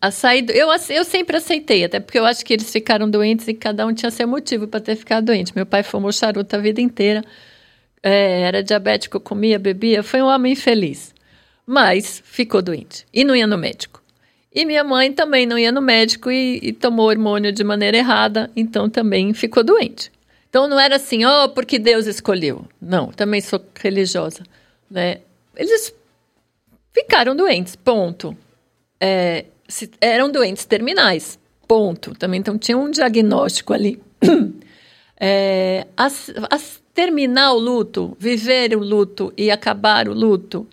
A 0.00 0.10
saída, 0.10 0.52
eu, 0.52 0.68
eu 0.90 1.04
sempre 1.04 1.36
aceitei, 1.36 1.84
até 1.84 1.98
porque 1.98 2.18
eu 2.18 2.26
acho 2.26 2.44
que 2.44 2.52
eles 2.52 2.70
ficaram 2.70 3.10
doentes 3.10 3.48
e 3.48 3.54
cada 3.54 3.86
um 3.86 3.92
tinha 3.92 4.10
seu 4.10 4.28
motivo 4.28 4.68
para 4.68 4.80
ter 4.80 4.96
ficado 4.96 5.24
doente. 5.24 5.52
Meu 5.56 5.66
pai 5.66 5.82
fumou 5.82 6.12
charuto 6.12 6.54
a 6.54 6.58
vida 6.58 6.80
inteira, 6.80 7.24
é, 8.02 8.42
era 8.42 8.62
diabético, 8.62 9.18
comia, 9.18 9.58
bebia, 9.58 10.02
foi 10.02 10.22
um 10.22 10.26
homem 10.26 10.54
feliz. 10.54 11.14
Mas 11.66 12.22
ficou 12.22 12.60
doente 12.60 13.06
e 13.14 13.24
não 13.24 13.34
ia 13.34 13.46
no 13.46 13.56
médico. 13.56 14.03
E 14.54 14.64
minha 14.64 14.84
mãe 14.84 15.12
também 15.12 15.46
não 15.46 15.58
ia 15.58 15.72
no 15.72 15.82
médico 15.82 16.30
e, 16.30 16.60
e 16.62 16.72
tomou 16.72 17.08
hormônio 17.08 17.50
de 17.50 17.64
maneira 17.64 17.96
errada, 17.96 18.50
então 18.54 18.88
também 18.88 19.34
ficou 19.34 19.64
doente. 19.64 20.12
Então 20.48 20.68
não 20.68 20.78
era 20.78 20.94
assim, 20.96 21.24
oh, 21.24 21.48
porque 21.48 21.78
Deus 21.78 22.06
escolheu. 22.06 22.64
Não, 22.80 23.08
também 23.08 23.40
sou 23.40 23.60
religiosa. 23.80 24.44
Né? 24.88 25.18
Eles 25.56 25.92
ficaram 26.92 27.34
doentes, 27.34 27.74
ponto. 27.74 28.36
É, 29.00 29.46
se- 29.68 29.90
eram 30.00 30.30
doentes 30.30 30.64
terminais, 30.64 31.36
ponto. 31.66 32.14
Também 32.14 32.38
então 32.38 32.56
tinha 32.56 32.78
um 32.78 32.90
diagnóstico 32.90 33.72
ali. 33.72 34.00
É, 35.26 35.86
as, 35.96 36.28
as- 36.50 36.82
terminar 36.92 37.52
o 37.52 37.58
luto, 37.58 38.16
viver 38.18 38.76
o 38.76 38.80
luto 38.80 39.32
e 39.36 39.48
acabar 39.48 40.08
o 40.08 40.12
luto 40.12 40.66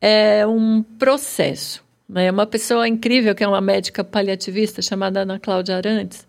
é 0.00 0.46
um 0.46 0.82
processo. 0.82 1.82
Né? 2.08 2.30
Uma 2.30 2.46
pessoa 2.46 2.88
incrível, 2.88 3.34
que 3.34 3.44
é 3.44 3.48
uma 3.48 3.60
médica 3.60 4.02
paliativista 4.02 4.80
chamada 4.80 5.20
Ana 5.20 5.38
Cláudia 5.38 5.76
Arantes, 5.76 6.26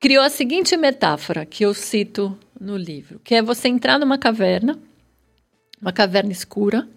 criou 0.00 0.24
a 0.24 0.30
seguinte 0.30 0.76
metáfora 0.76 1.44
que 1.44 1.64
eu 1.64 1.74
cito 1.74 2.36
no 2.58 2.76
livro, 2.76 3.20
que 3.22 3.34
é 3.34 3.42
você 3.42 3.68
entrar 3.68 3.98
numa 3.98 4.16
caverna, 4.16 4.78
uma 5.80 5.92
caverna 5.92 6.32
escura, 6.32 6.88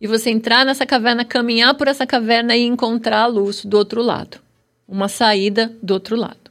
e 0.00 0.06
você 0.08 0.30
entrar 0.30 0.66
nessa 0.66 0.84
caverna, 0.84 1.24
caminhar 1.24 1.74
por 1.76 1.86
essa 1.86 2.04
caverna 2.04 2.56
e 2.56 2.62
encontrar 2.62 3.20
a 3.20 3.26
luz 3.26 3.64
do 3.64 3.78
outro 3.78 4.02
lado, 4.02 4.40
uma 4.88 5.08
saída 5.08 5.72
do 5.80 5.94
outro 5.94 6.16
lado. 6.16 6.50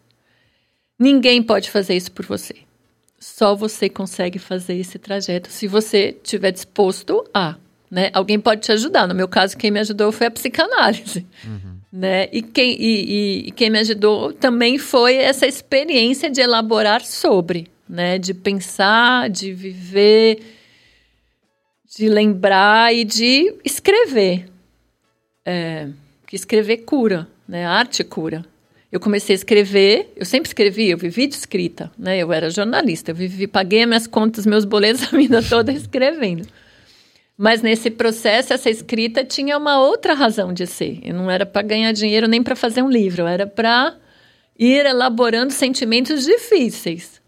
Ninguém 0.97 1.43
pode 1.43 1.69
fazer 1.69 1.95
isso 1.95 2.11
por 2.13 2.25
você. 2.25 2.55
Só 3.19 3.53
você 3.53 3.89
consegue 3.89 4.39
fazer 4.39 4.75
esse 4.77 4.97
trajeto 4.97 5.49
se 5.49 5.67
você 5.67 6.17
estiver 6.23 6.51
disposto 6.51 7.27
a. 7.33 7.57
Né? 7.91 8.09
Alguém 8.13 8.39
pode 8.39 8.61
te 8.61 8.71
ajudar. 8.71 9.05
No 9.05 9.13
meu 9.13 9.27
caso, 9.27 9.57
quem 9.57 9.69
me 9.69 9.79
ajudou 9.81 10.13
foi 10.13 10.27
a 10.27 10.31
psicanálise. 10.31 11.27
Uhum. 11.43 11.77
Né? 11.91 12.29
E, 12.31 12.41
quem, 12.41 12.81
e, 12.81 13.47
e, 13.47 13.51
quem 13.51 13.69
me 13.69 13.79
ajudou 13.79 14.31
também 14.31 14.77
foi 14.77 15.17
essa 15.17 15.45
experiência 15.45 16.29
de 16.29 16.39
elaborar 16.39 17.03
sobre, 17.03 17.67
né? 17.89 18.17
de 18.17 18.33
pensar, 18.33 19.29
de 19.29 19.51
viver, 19.51 20.39
de 21.97 22.07
lembrar 22.07 22.95
e 22.95 23.03
de 23.03 23.53
escrever. 23.65 24.49
É, 25.45 25.89
que 26.25 26.35
escrever 26.37 26.77
cura, 26.77 27.27
né? 27.45 27.65
A 27.65 27.71
arte 27.71 28.05
cura. 28.05 28.45
Eu 28.89 29.01
comecei 29.01 29.33
a 29.33 29.35
escrever, 29.35 30.13
eu 30.15 30.25
sempre 30.25 30.47
escrevi, 30.47 30.89
eu 30.89 30.97
vivi 30.97 31.27
de 31.27 31.35
escrita, 31.35 31.91
né? 31.97 32.17
Eu 32.19 32.31
era 32.31 32.49
jornalista, 32.49 33.11
eu 33.11 33.15
vivi, 33.15 33.47
paguei 33.47 33.85
minhas 33.85 34.07
contas, 34.07 34.45
meus 34.45 34.63
boletos 34.63 35.03
a 35.03 35.07
vida 35.17 35.41
toda 35.41 35.73
escrevendo. 35.73 36.47
Mas 37.41 37.63
nesse 37.63 37.89
processo, 37.89 38.53
essa 38.53 38.69
escrita 38.69 39.25
tinha 39.25 39.57
uma 39.57 39.81
outra 39.81 40.13
razão 40.13 40.53
de 40.53 40.67
ser. 40.67 40.99
Eu 41.01 41.15
não 41.15 41.31
era 41.31 41.43
para 41.43 41.63
ganhar 41.63 41.91
dinheiro 41.91 42.27
nem 42.27 42.43
para 42.43 42.55
fazer 42.55 42.83
um 42.83 42.87
livro, 42.87 43.25
era 43.25 43.47
para 43.47 43.95
ir 44.59 44.85
elaborando 44.85 45.51
sentimentos 45.51 46.23
difíceis. 46.23 47.19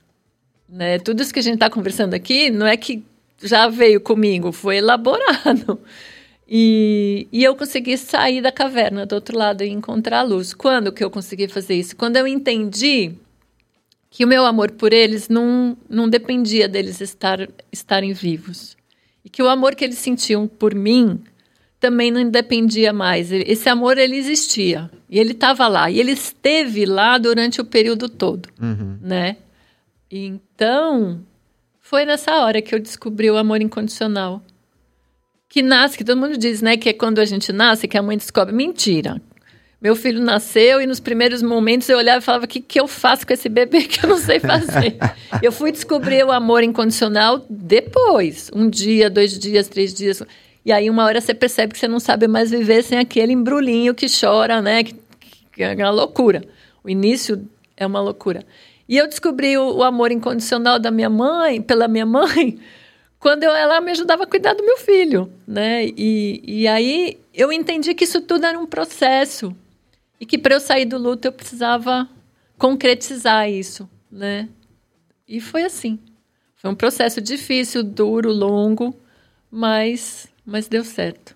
Né? 0.70 0.99
Tudo 0.99 1.24
isso 1.24 1.34
que 1.34 1.39
a 1.39 1.41
gente 1.41 1.55
está 1.55 1.68
conversando 1.68 2.14
aqui 2.14 2.51
não 2.51 2.68
é 2.68 2.78
que 2.78 3.03
já 3.41 3.68
veio 3.68 3.99
comigo, 3.99 4.51
foi 4.51 4.78
elaborado. 4.78 5.80
E, 6.47 7.28
e 7.32 7.43
eu 7.43 7.55
consegui 7.55 7.97
sair 7.97 8.39
da 8.39 8.51
caverna 8.51 9.07
do 9.07 9.16
outro 9.16 9.36
lado 9.36 9.64
e 9.64 9.70
encontrar 9.70 10.20
a 10.20 10.24
luz. 10.24 10.53
Quando 10.53 10.91
que 10.91 11.03
eu 11.03 11.09
consegui 11.09 11.47
fazer 11.47 11.74
isso? 11.74 11.95
Quando 11.95 12.18
eu 12.18 12.28
entendi 12.28 13.14
que 14.11 14.24
o 14.24 14.28
meu 14.28 14.45
amor 14.45 14.70
por 14.70 14.93
eles 14.93 15.28
não, 15.28 15.76
não 15.89 16.07
dependia 16.07 16.68
deles 16.68 17.01
estar, 17.01 17.49
estarem 17.72 18.14
vivos 18.14 18.78
e 19.24 19.30
que 19.30 19.42
o 19.42 19.48
amor 19.48 19.76
que 19.76 19.84
eles 19.84 19.98
sentiam 19.98 20.48
por 20.48 20.76
mim 20.76 21.22
também 21.80 22.12
não 22.12 22.30
dependia 22.30 22.94
mais. 22.94 23.32
Esse 23.32 23.68
amor 23.70 23.98
ele 23.98 24.16
existia 24.16 24.90
e 25.10 25.20
ele 25.20 25.32
estava 25.32 25.68
lá 25.68 25.90
e 25.92 26.00
ele 26.00 26.12
esteve 26.12 26.86
lá 26.86 27.18
durante 27.18 27.60
o 27.60 27.66
período 27.66 28.08
todo, 28.08 28.50
uhum. 28.62 28.98
né? 29.02 29.38
Então 30.10 31.22
foi 31.80 32.06
nessa 32.06 32.38
hora 32.38 32.62
que 32.62 32.74
eu 32.74 32.80
descobri 32.80 33.30
o 33.30 33.38
amor 33.38 33.62
incondicional 33.62 34.42
que 35.54 35.62
nasce, 35.62 35.96
que 35.96 36.04
todo 36.04 36.20
mundo 36.20 36.36
diz, 36.36 36.64
né, 36.64 36.78
que 36.78 36.90
é 36.90 36.94
quando 36.94 37.20
a 37.20 37.26
gente 37.26 37.54
nasce 37.54 37.88
que 37.88 37.96
a 37.96 38.02
mãe 38.02 38.18
descobre 38.18 38.56
mentira. 38.56 39.22
Meu 39.84 39.98
filho 39.98 40.22
nasceu 40.22 40.80
e 40.80 40.88
nos 40.88 41.02
primeiros 41.02 41.44
momentos 41.44 41.90
eu 41.90 41.98
olhava 41.98 42.20
e 42.20 42.22
falava: 42.22 42.46
o 42.46 42.48
que, 42.48 42.62
que 42.62 42.80
eu 42.80 42.88
faço 42.88 43.28
com 43.28 43.34
esse 43.34 43.50
bebê 43.50 43.82
que 43.82 44.06
eu 44.06 44.10
não 44.10 44.18
sei 44.18 44.40
fazer? 44.40 44.96
eu 45.44 45.52
fui 45.52 45.74
descobrir 45.74 46.24
o 46.24 46.32
amor 46.32 46.64
incondicional 46.64 47.46
depois 47.50 48.50
um 48.56 48.70
dia, 48.70 49.10
dois 49.10 49.38
dias, 49.38 49.68
três 49.68 49.94
dias. 49.94 50.24
E 50.66 50.72
aí, 50.72 50.90
uma 50.90 51.04
hora 51.04 51.20
você 51.20 51.34
percebe 51.34 51.74
que 51.74 51.80
você 51.80 51.90
não 51.90 52.00
sabe 52.00 52.30
mais 52.30 52.50
viver 52.50 52.82
sem 52.82 52.98
aquele 52.98 53.34
embrulhinho 53.34 53.94
que 53.94 54.06
chora, 54.08 54.62
né? 54.62 54.86
Que, 54.86 54.96
que 55.52 55.62
é 55.62 55.76
uma 55.76 55.90
loucura. 55.90 56.46
O 56.82 56.90
início 56.90 57.46
é 57.76 57.86
uma 57.86 58.00
loucura. 58.00 58.46
E 58.88 58.98
eu 58.98 59.06
descobri 59.06 59.58
o, 59.58 59.80
o 59.80 59.84
amor 59.84 60.14
incondicional 60.14 60.80
da 60.80 60.92
minha 60.92 61.10
mãe, 61.10 61.62
pela 61.62 61.90
minha 61.90 62.06
mãe, 62.06 62.58
quando 63.20 63.44
eu, 63.44 63.54
ela 63.54 63.82
me 63.82 63.92
ajudava 63.92 64.24
a 64.24 64.28
cuidar 64.28 64.54
do 64.54 64.64
meu 64.64 64.78
filho, 64.78 65.30
né? 65.46 65.88
E, 65.88 66.42
e 66.48 66.68
aí 66.70 67.20
eu 67.34 67.52
entendi 67.52 67.94
que 67.94 68.06
isso 68.06 68.22
tudo 68.22 68.46
era 68.46 68.58
um 68.58 68.66
processo 68.66 69.54
e 70.20 70.26
que 70.26 70.38
para 70.38 70.55
eu 70.55 70.59
sair 70.59 70.86
do 70.86 70.97
luto 70.97 71.28
eu 71.28 71.32
precisava 71.32 72.07
concretizar 72.57 73.49
isso, 73.49 73.89
né? 74.11 74.47
E 75.28 75.39
foi 75.41 75.64
assim. 75.64 75.99
Foi 76.55 76.70
um 76.70 76.76
processo 76.76 77.20
difícil, 77.20 77.84
duro, 77.84 78.32
longo, 78.32 78.95
mas, 79.51 80.28
mas 80.45 80.68
deu 80.68 80.84
certo. 80.84 81.36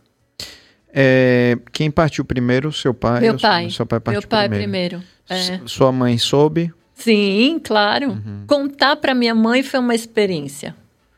É, 0.88 1.57
quem 1.71 1.91
partiu 1.91 2.23
primeiro? 2.23 2.71
Seu 2.71 2.93
pai? 2.93 3.21
Meu 3.21 3.38
pai. 3.38 3.69
Seu 3.69 3.86
pai 3.86 3.99
partiu 3.99 4.21
Meu 4.21 4.28
pai 4.28 4.49
primeiro. 4.49 4.99
primeiro. 5.28 5.63
É. 5.63 5.67
Sua 5.67 5.91
mãe 5.91 6.17
soube? 6.17 6.73
Sim, 6.93 7.59
claro. 7.63 8.11
Uhum. 8.11 8.45
Contar 8.47 8.95
para 8.95 9.13
minha 9.13 9.36
mãe 9.36 9.61
foi 9.61 9.80
uma 9.80 9.93
experiência. 9.93 10.75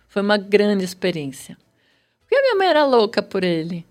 Foi 0.07 0.22
uma 0.22 0.38
grande 0.38 0.84
experiência. 0.84 1.57
Porque 2.22 2.36
a 2.36 2.41
minha 2.41 2.55
mãe 2.55 2.68
era 2.68 2.86
louca 2.86 3.22
por 3.22 3.43
ele. 3.43 3.86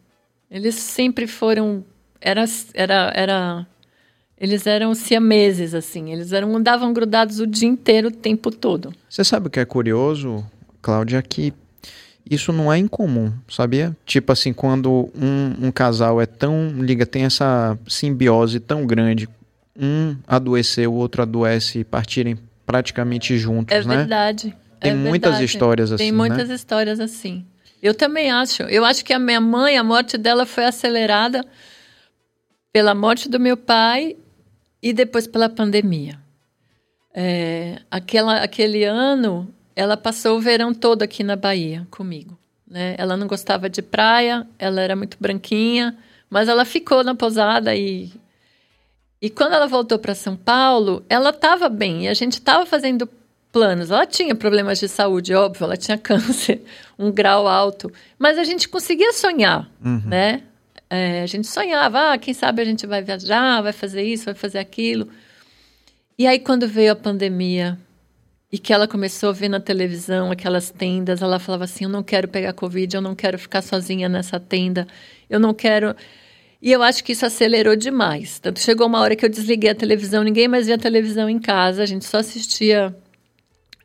Eles 0.51 0.75
sempre 0.75 1.27
foram 1.27 1.85
era, 2.21 2.45
era, 2.75 3.13
era 3.15 3.67
eles 4.41 4.67
eram 4.67 4.95
siameses, 4.95 5.75
assim. 5.75 6.13
Eles 6.13 6.33
eram, 6.33 6.57
andavam 6.57 6.93
grudados 6.93 7.41
o 7.41 7.47
dia 7.47 7.69
inteiro, 7.69 8.09
o 8.09 8.13
tempo 8.13 8.51
todo. 8.51 8.95
Você 9.09 9.25
sabe 9.25 9.49
o 9.49 9.51
que 9.51 9.61
é 9.61 9.65
curioso, 9.65 10.45
Cláudia? 10.81 11.21
Que 11.23 11.53
isso 12.31 12.53
não 12.53 12.73
é 12.73 12.79
incomum, 12.79 13.33
sabia? 13.49 13.97
Tipo 14.07 14.33
assim, 14.33 14.53
quando 14.53 15.11
um, 15.15 15.67
um 15.67 15.71
casal 15.73 16.21
é 16.21 16.27
tão. 16.27 16.73
liga, 16.79 17.05
tem 17.05 17.25
essa 17.25 17.77
simbiose 17.89 18.61
tão 18.61 18.87
grande, 18.87 19.29
um 19.77 20.17
adoecer, 20.27 20.89
o 20.89 20.95
outro 20.95 21.23
adoece 21.23 21.81
e 21.81 21.85
partirem 21.85 22.39
praticamente 22.67 23.37
juntos, 23.39 23.75
é 23.75 23.83
né? 23.83 23.97
Verdade. 23.97 24.55
Tem 24.79 24.93
é 24.93 24.95
muitas 24.95 25.33
verdade. 25.33 25.45
histórias 25.45 25.93
assim. 25.93 26.05
Tem 26.05 26.13
muitas 26.13 26.49
né? 26.49 26.55
histórias 26.55 27.01
assim. 27.01 27.45
Eu 27.83 27.95
também 27.95 28.31
acho. 28.31 28.63
Eu 28.65 28.85
acho 28.85 29.05
que 29.05 29.13
a 29.13 29.19
minha 29.19 29.41
mãe, 29.41 29.77
a 29.77 29.83
morte 29.83 30.19
dela 30.19 30.45
foi 30.45 30.65
acelerada 30.65 31.45
pela 32.79 32.95
morte 32.95 33.29
do 33.29 33.41
meu 33.41 33.57
pai 33.57 34.17
e 34.81 34.93
depois 34.93 35.27
pela 35.27 35.49
pandemia. 35.49 36.17
É, 37.13 37.81
aquela, 37.91 38.37
aquele 38.37 38.85
ano, 38.85 39.53
ela 39.75 39.97
passou 39.97 40.37
o 40.37 40.41
verão 40.41 40.73
todo 40.73 41.03
aqui 41.03 41.25
na 41.25 41.35
Bahia 41.35 41.85
comigo. 41.91 42.39
Né? 42.65 42.95
Ela 42.97 43.17
não 43.17 43.27
gostava 43.27 43.69
de 43.69 43.83
praia, 43.83 44.47
ela 44.61 44.81
era 44.81 44.95
muito 44.95 45.17
branquinha, 45.19 45.99
mas 46.31 46.47
ela 46.49 46.65
ficou 46.65 47.03
na 47.03 47.17
posada 47.17 47.75
e. 47.75 48.13
E 49.21 49.29
quando 49.29 49.55
ela 49.55 49.67
voltou 49.67 49.99
para 49.99 50.15
São 50.15 50.37
Paulo, 50.37 51.05
ela 51.09 51.31
estava 51.31 51.69
bem 51.69 52.05
e 52.05 52.09
a 52.09 52.15
gente 52.15 52.35
estava 52.35 52.65
fazendo 52.65 53.09
planos. 53.51 53.91
Ela 53.91 54.07
tinha 54.07 54.37
problemas 54.37 54.79
de 54.79 54.87
saúde, 54.87 55.35
óbvio, 55.35 55.65
ela 55.65 55.77
tinha 55.77 55.99
câncer, 55.99 56.63
um 56.97 57.11
grau 57.11 57.49
alto, 57.49 57.93
mas 58.17 58.39
a 58.39 58.45
gente 58.45 58.69
conseguia 58.69 59.13
sonhar, 59.13 59.69
uhum. 59.85 60.01
né? 60.07 60.45
É, 60.91 61.23
a 61.23 61.27
gente 61.27 61.47
sonhava, 61.47 62.13
ah, 62.13 62.19
quem 62.19 62.33
sabe 62.33 62.63
a 62.63 62.65
gente 62.65 62.87
vai 62.87 63.03
viajar, 63.03 63.61
vai 63.61 63.73
fazer 63.73 64.03
isso, 64.03 64.25
vai 64.25 64.35
fazer 64.35 64.59
aquilo. 64.59 65.09
E 66.19 66.27
aí, 66.27 66.39
quando 66.39 66.67
veio 66.67 66.93
a 66.93 66.97
pandemia 66.97 67.79
e 68.51 68.59
que 68.59 68.73
ela 68.73 68.89
começou 68.89 69.29
a 69.29 69.33
ver 69.33 69.49
na 69.49 69.61
televisão 69.61 70.31
aquelas 70.31 70.71
tendas, 70.71 71.21
ela 71.21 71.39
falava 71.39 71.65
assim: 71.65 71.85
Eu 71.85 71.91
não 71.91 72.03
quero 72.03 72.27
pegar 72.27 72.53
Covid, 72.55 72.97
eu 72.97 73.03
não 73.03 73.15
quero 73.15 73.39
ficar 73.39 73.63
sozinha 73.63 74.09
nessa 74.09 74.41
tenda, 74.41 74.87
eu 75.29 75.39
não 75.39 75.53
quero. 75.53 75.95
E 76.61 76.73
eu 76.73 76.83
acho 76.83 77.05
que 77.05 77.13
isso 77.13 77.25
acelerou 77.25 77.77
demais. 77.77 78.41
Tanto 78.41 78.59
chegou 78.61 78.87
uma 78.87 79.01
hora 79.01 79.15
que 79.15 79.25
eu 79.25 79.29
desliguei 79.29 79.71
a 79.71 79.75
televisão, 79.75 80.25
ninguém 80.25 80.49
mais 80.49 80.67
via 80.67 80.79
televisão 80.79 81.29
em 81.29 81.39
casa, 81.39 81.83
a 81.83 81.87
gente 81.87 82.05
só 82.05 82.19
assistia 82.19 82.97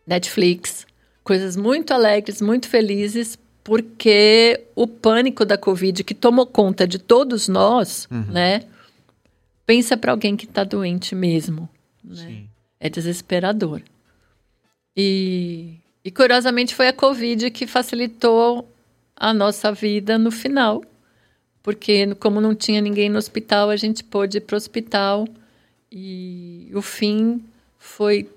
Netflix, 0.08 0.88
coisas 1.24 1.56
muito 1.56 1.94
alegres, 1.94 2.42
muito 2.42 2.68
felizes, 2.68 3.38
porque 3.64 4.66
o 4.76 4.86
pânico 4.86 5.46
da 5.46 5.58
Covid 5.58 6.04
que 6.04 6.14
tomou 6.14 6.46
conta 6.46 6.86
de 6.86 7.00
todos 7.00 7.48
nós, 7.48 8.08
uhum. 8.12 8.26
né? 8.26 8.64
Pensa 9.66 9.96
para 9.96 10.12
alguém 10.12 10.36
que 10.36 10.46
está 10.46 10.66
doente 10.66 11.16
mesmo, 11.16 11.70
né? 12.04 12.44
É 12.80 12.90
desesperador. 12.90 13.82
E, 14.96 15.78
e 16.04 16.12
curiosamente 16.12 16.76
foi 16.76 16.90
a 16.90 16.94
Covid 16.94 17.50
que 17.52 17.66
facilitou 17.66 18.70
a 19.16 19.34
nossa 19.34 19.72
vida 19.72 20.18
no 20.18 20.30
final, 20.30 20.84
porque 21.62 22.14
como 22.16 22.42
não 22.42 22.54
tinha 22.54 22.82
ninguém 22.82 23.10
no 23.10 23.18
hospital, 23.18 23.70
a 23.70 23.78
gente 23.78 24.04
pôde 24.04 24.40
ir 24.40 24.42
para 24.42 24.56
o 24.56 24.58
hospital 24.58 25.26
e 25.90 26.70
o 26.74 26.82
fim 26.82 27.42
foi 27.80 28.30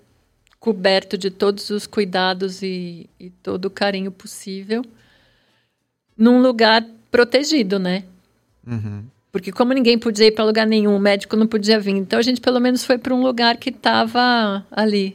coberto 0.61 1.19
de 1.19 1.31
todos 1.31 1.71
os 1.71 1.87
cuidados 1.87 2.63
e, 2.63 3.11
e 3.19 3.31
todo 3.31 3.65
o 3.65 3.71
carinho 3.71 4.13
possível 4.13 4.85
num 6.17 6.41
lugar 6.41 6.85
protegido, 7.11 7.79
né? 7.79 8.05
Uhum. 8.67 9.05
Porque 9.31 9.53
como 9.53 9.73
ninguém 9.73 9.99
podia 9.99 10.27
ir 10.27 10.33
para 10.33 10.45
lugar 10.45 10.67
nenhum, 10.67 10.97
o 10.97 11.01
médico 11.01 11.37
não 11.37 11.47
podia 11.47 11.79
vir, 11.79 11.95
então 11.95 12.19
a 12.19 12.23
gente 12.23 12.41
pelo 12.41 12.61
menos 12.61 12.85
foi 12.85 12.97
para 12.97 13.15
um 13.15 13.23
lugar 13.23 13.57
que 13.59 13.69
estava 13.69 14.65
ali, 14.71 15.15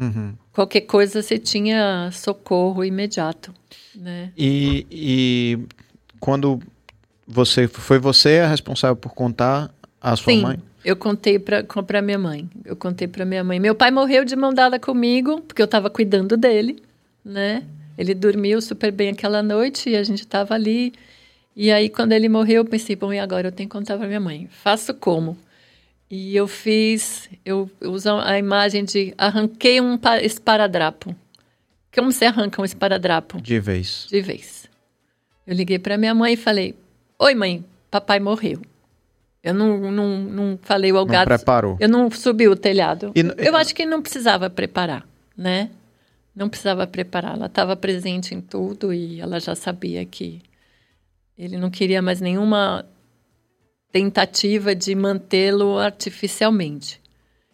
uhum. 0.00 0.34
qualquer 0.52 0.80
coisa 0.80 1.22
você 1.22 1.38
tinha 1.38 2.10
socorro 2.12 2.84
imediato, 2.84 3.54
né? 3.94 4.32
E, 4.36 4.84
e 4.90 5.58
quando 6.18 6.60
você 7.26 7.68
foi 7.68 7.98
você 7.98 8.40
a 8.40 8.48
responsável 8.48 8.96
por 8.96 9.14
contar 9.14 9.70
a 10.00 10.16
sua 10.16 10.32
Sim, 10.32 10.42
mãe? 10.42 10.58
eu 10.84 10.96
contei 10.96 11.38
pra 11.38 12.02
minha 12.02 12.18
mãe. 12.18 12.48
Eu 12.64 12.74
contei 12.74 13.06
pra 13.06 13.24
minha 13.24 13.44
mãe. 13.44 13.60
Meu 13.60 13.74
pai 13.74 13.90
morreu 13.90 14.24
de 14.24 14.34
mão 14.34 14.52
dada 14.52 14.78
comigo, 14.78 15.40
porque 15.42 15.60
eu 15.60 15.68
tava 15.68 15.90
cuidando 15.90 16.36
dele, 16.36 16.82
né? 17.24 17.62
Ele 17.98 18.14
dormiu 18.14 18.62
super 18.62 18.92
bem 18.92 19.10
aquela 19.10 19.42
noite 19.42 19.90
e 19.90 19.96
a 19.96 20.02
gente 20.04 20.24
tava 20.26 20.54
ali. 20.54 20.92
E 21.56 21.72
aí, 21.72 21.88
quando 21.88 22.12
ele 22.12 22.28
morreu, 22.28 22.62
eu 22.62 22.64
pensei, 22.64 22.94
bom, 22.94 23.12
e 23.12 23.18
agora 23.18 23.48
eu 23.48 23.52
tenho 23.52 23.68
que 23.68 23.76
contar 23.76 23.98
pra 23.98 24.06
minha 24.06 24.20
mãe. 24.20 24.48
Faço 24.62 24.94
como? 24.94 25.36
E 26.10 26.34
eu 26.36 26.46
fiz, 26.46 27.28
eu 27.44 27.68
uso 27.82 28.10
a 28.12 28.38
imagem 28.38 28.84
de 28.84 29.12
arranquei 29.18 29.80
um 29.80 29.98
pa- 29.98 30.22
esparadrapo. 30.22 31.14
Como 31.94 32.12
você 32.12 32.26
arranca 32.26 32.62
um 32.62 32.64
esparadrapo? 32.64 33.40
De 33.40 33.58
vez. 33.58 34.06
de 34.08 34.20
vez. 34.22 34.68
Eu 35.46 35.54
liguei 35.54 35.78
para 35.78 35.98
minha 35.98 36.14
mãe 36.14 36.34
e 36.34 36.36
falei: 36.36 36.74
Oi, 37.18 37.34
mãe, 37.34 37.64
papai 37.90 38.20
morreu. 38.20 38.62
Eu 39.42 39.52
não, 39.54 39.90
não, 39.90 40.18
não 40.18 40.58
falei 40.62 40.92
o 40.92 40.96
Não 40.96 41.06
gato. 41.06 41.26
preparou. 41.26 41.76
Eu 41.80 41.88
não 41.88 42.10
subi 42.10 42.46
o 42.48 42.54
telhado. 42.56 43.12
E 43.14 43.20
eu 43.44 43.56
acho 43.56 43.74
que 43.74 43.84
não 43.84 44.00
precisava 44.02 44.48
preparar, 44.48 45.06
né? 45.36 45.70
Não 46.38 46.48
precisava 46.48 46.86
preparar. 46.86 47.34
Ela 47.34 47.46
estava 47.46 47.74
presente 47.74 48.32
em 48.32 48.40
tudo 48.40 48.94
e 48.94 49.20
ela 49.20 49.40
já 49.40 49.56
sabia 49.56 50.04
que 50.04 50.40
ele 51.36 51.56
não 51.56 51.68
queria 51.68 52.00
mais 52.00 52.20
nenhuma 52.20 52.86
tentativa 53.90 54.72
de 54.72 54.94
mantê-lo 54.94 55.78
artificialmente. 55.78 57.00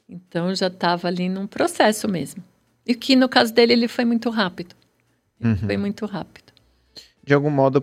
Então 0.06 0.54
já 0.54 0.66
estava 0.66 1.08
ali 1.08 1.30
num 1.30 1.46
processo 1.46 2.06
mesmo. 2.06 2.44
E 2.86 2.94
que 2.94 3.16
no 3.16 3.26
caso 3.26 3.54
dele 3.54 3.72
ele 3.72 3.88
foi 3.88 4.04
muito 4.04 4.28
rápido. 4.28 4.74
Uhum. 5.42 5.56
Foi 5.56 5.76
muito 5.78 6.04
rápido. 6.04 6.52
De 7.22 7.32
algum 7.32 7.48
modo, 7.48 7.82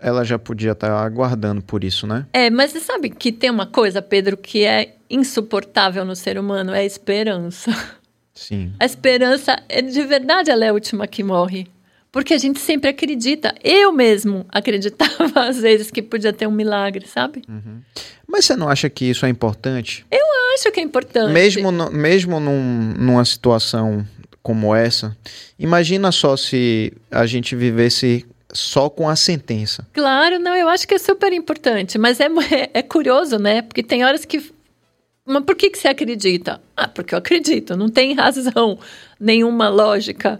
ela 0.00 0.24
já 0.24 0.36
podia 0.36 0.72
estar 0.72 0.90
aguardando 0.90 1.62
por 1.62 1.84
isso, 1.84 2.08
né? 2.08 2.26
É, 2.32 2.50
mas 2.50 2.72
você 2.72 2.80
sabe 2.80 3.10
que 3.10 3.30
tem 3.30 3.50
uma 3.50 3.66
coisa, 3.66 4.02
Pedro, 4.02 4.36
que 4.36 4.64
é 4.64 4.96
insuportável 5.08 6.04
no 6.04 6.16
ser 6.16 6.38
humano, 6.38 6.74
é 6.74 6.80
a 6.80 6.84
esperança. 6.84 7.70
Sim. 8.40 8.72
A 8.80 8.86
esperança, 8.86 9.62
é, 9.68 9.82
de 9.82 10.02
verdade, 10.04 10.50
ela 10.50 10.64
é 10.64 10.68
a 10.68 10.72
última 10.72 11.06
que 11.06 11.22
morre. 11.22 11.66
Porque 12.10 12.34
a 12.34 12.38
gente 12.38 12.58
sempre 12.58 12.88
acredita. 12.90 13.54
Eu 13.62 13.92
mesmo 13.92 14.44
acreditava, 14.48 15.40
às 15.46 15.58
vezes, 15.60 15.90
que 15.90 16.00
podia 16.02 16.32
ter 16.32 16.46
um 16.48 16.50
milagre, 16.50 17.06
sabe? 17.06 17.42
Mas 18.26 18.46
você 18.46 18.56
não 18.56 18.68
acha 18.68 18.88
que 18.88 19.04
isso 19.04 19.24
é 19.26 19.28
importante? 19.28 20.04
Acho 20.54 20.72
que 20.72 20.80
é 20.80 20.82
importante. 20.82 21.32
Mesmo, 21.32 21.70
no- 21.70 21.90
mesmo 21.92 22.40
num- 22.40 22.92
numa 22.98 23.24
situação 23.24 24.04
como 24.42 24.74
essa, 24.74 25.16
imagina 25.58 26.10
só 26.10 26.36
se 26.36 26.92
a 27.10 27.24
gente 27.26 27.54
vivesse 27.54 28.26
só 28.52 28.90
com 28.90 29.08
a 29.08 29.14
sentença. 29.14 29.86
Claro, 29.92 30.38
não, 30.40 30.56
eu 30.56 30.68
acho 30.68 30.88
que 30.88 30.94
é 30.94 30.98
super 30.98 31.32
importante. 31.32 31.96
Mas 31.98 32.18
é, 32.18 32.24
é, 32.26 32.70
é 32.80 32.82
curioso, 32.82 33.38
né? 33.38 33.62
Porque 33.62 33.82
tem 33.82 34.04
horas 34.04 34.24
que. 34.24 34.50
Mas 35.24 35.44
por 35.44 35.54
que, 35.54 35.70
que 35.70 35.78
você 35.78 35.88
acredita? 35.88 36.60
Ah, 36.76 36.88
porque 36.88 37.14
eu 37.14 37.18
acredito. 37.18 37.76
Não 37.76 37.88
tem 37.88 38.14
razão 38.14 38.78
nenhuma 39.18 39.68
lógica. 39.68 40.38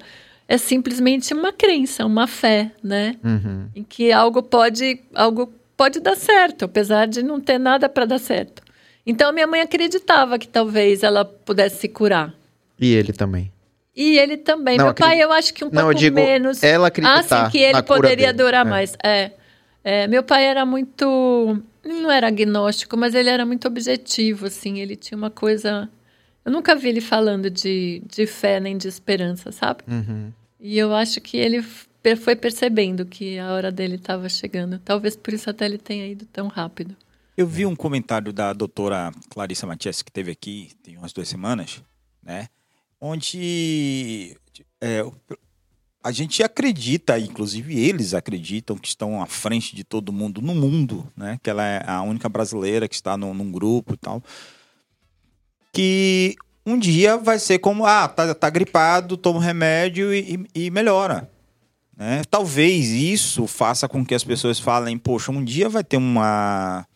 É 0.48 0.58
simplesmente 0.58 1.32
uma 1.32 1.52
crença, 1.52 2.04
uma 2.04 2.26
fé, 2.26 2.72
né? 2.82 3.14
Uhum. 3.24 3.68
em 3.76 3.84
que 3.84 4.10
algo 4.10 4.42
pode 4.42 5.00
algo 5.14 5.52
pode 5.76 6.00
dar 6.00 6.16
certo, 6.16 6.64
apesar 6.64 7.06
de 7.06 7.22
não 7.22 7.40
ter 7.40 7.56
nada 7.58 7.88
para 7.88 8.04
dar 8.04 8.18
certo. 8.18 8.62
Então 9.06 9.32
minha 9.32 9.46
mãe 9.46 9.60
acreditava 9.60 10.38
que 10.38 10.48
talvez 10.48 11.02
ela 11.02 11.24
pudesse 11.24 11.76
se 11.80 11.88
curar. 11.88 12.34
E 12.78 12.92
ele 12.94 13.12
também. 13.12 13.50
E 13.94 14.18
ele 14.18 14.36
também. 14.36 14.76
Não, 14.76 14.86
Meu 14.86 14.94
pai, 14.94 15.22
eu 15.22 15.30
acho 15.32 15.52
que 15.54 15.64
um 15.64 15.70
Não, 15.70 15.82
pouco 15.84 15.94
digo 15.98 16.16
menos. 16.16 16.62
ela 16.62 16.86
Ah, 16.86 16.88
acreditar 16.88 17.44
sim, 17.46 17.50
que 17.50 17.58
ele 17.58 17.82
poderia 17.82 18.32
dele. 18.32 18.38
durar 18.44 18.66
É. 18.66 18.68
mais. 18.68 18.96
É. 19.04 19.30
É, 19.82 20.06
Meu 20.06 20.22
pai 20.22 20.44
era 20.44 20.64
muito. 20.64 21.62
Ele 21.82 22.00
não 22.00 22.10
era 22.10 22.28
agnóstico, 22.28 22.96
mas 22.96 23.14
ele 23.14 23.30
era 23.30 23.46
muito 23.46 23.66
objetivo, 23.66 24.46
assim. 24.46 24.78
Ele 24.78 24.96
tinha 24.96 25.16
uma 25.16 25.30
coisa. 25.30 25.90
Eu 26.44 26.52
nunca 26.52 26.74
vi 26.74 26.88
ele 26.88 27.00
falando 27.00 27.50
de, 27.50 28.02
de 28.06 28.26
fé 28.26 28.60
nem 28.60 28.76
de 28.76 28.88
esperança, 28.88 29.50
sabe? 29.52 29.82
Uhum. 29.88 30.32
E 30.58 30.78
eu 30.78 30.94
acho 30.94 31.20
que 31.20 31.36
ele 31.36 31.62
foi 32.16 32.36
percebendo 32.36 33.04
que 33.06 33.38
a 33.38 33.52
hora 33.52 33.70
dele 33.70 33.96
estava 33.96 34.28
chegando. 34.28 34.78
Talvez 34.78 35.16
por 35.16 35.32
isso 35.32 35.48
até 35.48 35.64
ele 35.64 35.78
tenha 35.78 36.06
ido 36.06 36.26
tão 36.26 36.48
rápido. 36.48 36.96
Eu 37.36 37.46
vi 37.46 37.64
um 37.64 37.74
comentário 37.74 38.32
da 38.32 38.52
doutora 38.52 39.10
Clarissa 39.30 39.66
Matias, 39.66 40.02
que 40.02 40.12
teve 40.12 40.30
aqui 40.30 40.72
tem 40.82 40.98
umas 40.98 41.12
duas 41.12 41.28
semanas, 41.28 41.82
né? 42.22 42.48
Onde 43.00 44.36
é, 44.80 45.02
a 46.02 46.10
gente 46.12 46.42
acredita, 46.42 47.18
inclusive 47.18 47.78
eles 47.78 48.14
acreditam 48.14 48.76
que 48.76 48.88
estão 48.88 49.20
à 49.22 49.26
frente 49.26 49.76
de 49.76 49.84
todo 49.84 50.12
mundo 50.12 50.40
no 50.40 50.54
mundo, 50.54 51.06
né? 51.16 51.38
Que 51.42 51.50
ela 51.50 51.64
é 51.66 51.84
a 51.86 52.00
única 52.02 52.28
brasileira 52.28 52.88
que 52.88 52.94
está 52.94 53.16
num, 53.16 53.34
num 53.34 53.50
grupo 53.52 53.94
e 53.94 53.96
tal. 53.96 54.22
Que 55.72 56.34
um 56.64 56.78
dia 56.78 57.16
vai 57.16 57.38
ser 57.38 57.58
como, 57.58 57.84
ah, 57.86 58.08
tá, 58.08 58.34
tá 58.34 58.50
gripado, 58.50 59.16
toma 59.16 59.42
remédio 59.42 60.12
e, 60.12 60.46
e- 60.54 60.66
e 60.66 60.70
melhora. 60.70 61.30
Né? 61.96 62.22
Talvez 62.30 62.88
isso 62.88 63.46
faça 63.46 63.88
com 63.88 64.04
que 64.04 64.14
as 64.14 64.24
pessoas 64.24 64.58
falem, 64.58 64.96
poxa, 64.96 65.30
um 65.30 65.44
dia 65.44 65.68
vai 65.68 65.84
ter 65.84 65.96
uma, 65.98 66.86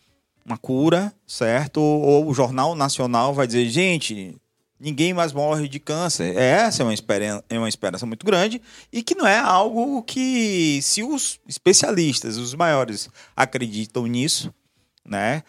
uma 0.43 0.57
cura, 0.57 1.13
certo? 1.27 1.79
Ou, 1.79 2.01
ou 2.01 2.27
o 2.29 2.33
Jornal 2.33 2.73
Nacional 2.75 3.33
vai 3.33 3.45
dizer, 3.45 3.69
gente, 3.69 4.35
ninguém 4.79 5.13
mais 5.13 5.33
morre 5.33 5.67
de 5.67 5.79
câncer. 5.79 6.35
Essa 6.35 6.83
é 6.83 6.85
uma, 6.85 6.93
esperança, 6.93 7.43
é 7.49 7.57
uma 7.57 7.69
esperança 7.69 8.05
muito 8.05 8.25
grande 8.25 8.61
e 8.91 9.01
que 9.01 9.15
não 9.15 9.27
é 9.27 9.37
algo 9.37 10.03
que, 10.03 10.79
se 10.81 11.03
os 11.03 11.39
especialistas, 11.47 12.37
os 12.37 12.53
maiores, 12.53 13.09
acreditam 13.35 14.05
nisso, 14.07 14.53
né? 15.03 15.43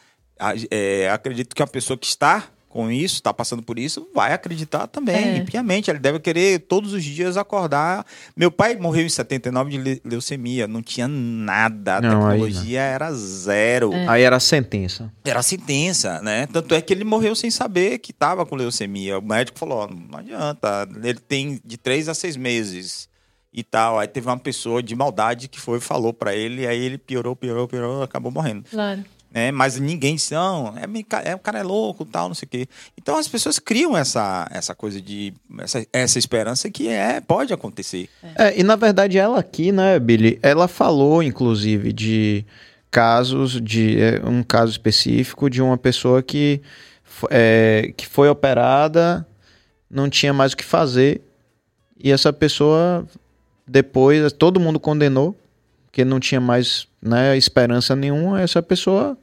É, 0.71 1.11
acredito 1.11 1.57
que 1.57 1.63
a 1.63 1.67
pessoa 1.67 1.97
que 1.97 2.07
está 2.07 2.51
com 2.77 2.91
isso, 2.91 3.15
está 3.15 3.33
passando 3.33 3.63
por 3.63 3.79
isso, 3.79 4.07
vai 4.15 4.33
acreditar 4.35 4.87
também, 4.87 5.39
É. 5.39 5.41
piamente. 5.45 5.91
Ele 5.91 5.99
deve 5.99 6.21
querer 6.21 6.61
todos 6.61 6.93
os 6.93 7.03
dias 7.03 7.37
acordar. 7.39 8.05
Meu 8.37 8.51
pai 8.51 8.77
morreu 8.77 9.07
em 9.07 9.09
79 9.09 9.71
de 9.71 9.79
le- 9.79 10.03
leucemia, 10.05 10.67
não 10.69 10.83
tinha 10.83 11.09
nada, 11.09 11.97
a 11.97 12.01
Não, 12.03 12.11
tecnologia 12.11 12.81
era 12.83 13.11
zero. 13.13 13.93
É. 13.95 14.07
Aí 14.09 14.23
era 14.23 14.37
a 14.37 14.41
sentença. 14.41 15.11
Era 15.25 15.43
sentença, 15.43 16.21
né? 16.21 16.47
Tanto 16.53 16.75
é 16.75 16.81
que 16.83 16.93
ele 16.93 17.05
morreu 17.05 17.35
sem 17.35 17.51
saber 17.51 17.99
que 17.99 18.11
estava 18.11 18.45
com 18.45 18.55
leucemia. 18.55 19.19
O 19.19 19.23
médico 19.23 19.59
falou: 19.59 19.79
"Ó, 19.79 19.87
não 19.89 20.19
adianta, 20.19 20.87
ele 21.03 21.19
tem 21.19 21.61
de 21.65 21.77
três 21.77 22.09
a 22.09 22.15
seis 22.15 22.37
meses 22.37 23.09
e 23.53 23.63
tal. 23.63 23.99
Aí 23.99 24.07
teve 24.07 24.27
uma 24.27 24.39
pessoa 24.39 24.83
de 24.83 24.95
maldade 24.95 25.49
que 25.49 25.59
foi 25.59 25.79
e 25.79 25.81
falou 25.81 26.13
para 26.13 26.35
ele, 26.35 26.63
e 26.63 26.67
aí 26.67 26.79
ele 26.79 26.99
piorou, 26.99 27.35
piorou, 27.35 27.67
piorou, 27.67 28.03
acabou 28.03 28.31
morrendo. 28.31 28.65
Claro. 28.71 29.03
Né? 29.37 29.53
Mas 29.53 29.79
ninguém 29.79 30.15
disse, 30.15 30.33
não, 30.33 30.73
é, 30.79 31.31
é, 31.31 31.35
o 31.35 31.39
cara 31.39 31.59
é 31.59 31.63
louco, 31.63 32.07
tal, 32.07 32.29
não 32.29 32.35
sei 32.35 32.47
o 32.47 32.49
quê. 32.49 32.69
Então 32.97 33.19
as 33.19 33.29
pessoas 33.29 33.59
criam 33.59 33.95
essa, 33.95 34.49
essa 34.51 34.75
coisa 34.75 34.99
de. 34.99 35.35
Essa, 35.59 35.87
essa 35.93 36.19
esperança 36.19 36.71
que 36.71 36.89
é, 36.89 37.21
pode 37.21 37.53
acontecer. 37.53 38.09
É, 38.35 38.59
e 38.59 38.63
na 38.63 38.77
verdade 38.77 39.19
ela 39.19 39.39
aqui, 39.39 39.71
né, 39.73 39.99
Billy, 39.99 40.39
ela 40.43 40.67
falou 40.67 41.23
inclusive 41.23 41.93
de 41.93 42.47
casos, 42.91 43.61
de 43.61 44.01
é, 44.01 44.23
um 44.25 44.43
caso 44.43 44.73
específico 44.73 45.51
de 45.51 45.61
uma 45.61 45.77
pessoa 45.77 46.23
que, 46.23 46.63
é, 47.29 47.93
que 47.95 48.07
foi 48.07 48.31
operada, 48.31 49.29
não 49.91 50.09
tinha 50.09 50.33
mais 50.33 50.55
o 50.55 50.57
que 50.57 50.65
fazer, 50.65 51.21
e 52.03 52.11
essa 52.11 52.33
pessoa 52.33 53.07
depois, 53.69 54.33
todo 54.33 54.59
mundo 54.59 54.81
condenou, 54.81 55.37
porque 55.97 56.05
não 56.05 56.21
tinha 56.21 56.41
mais 56.43 56.87
né, 57.01 57.39
esperança 57.39 57.97
nenhuma, 57.97 58.43
essa 58.43 58.63
pessoa 58.63 59.17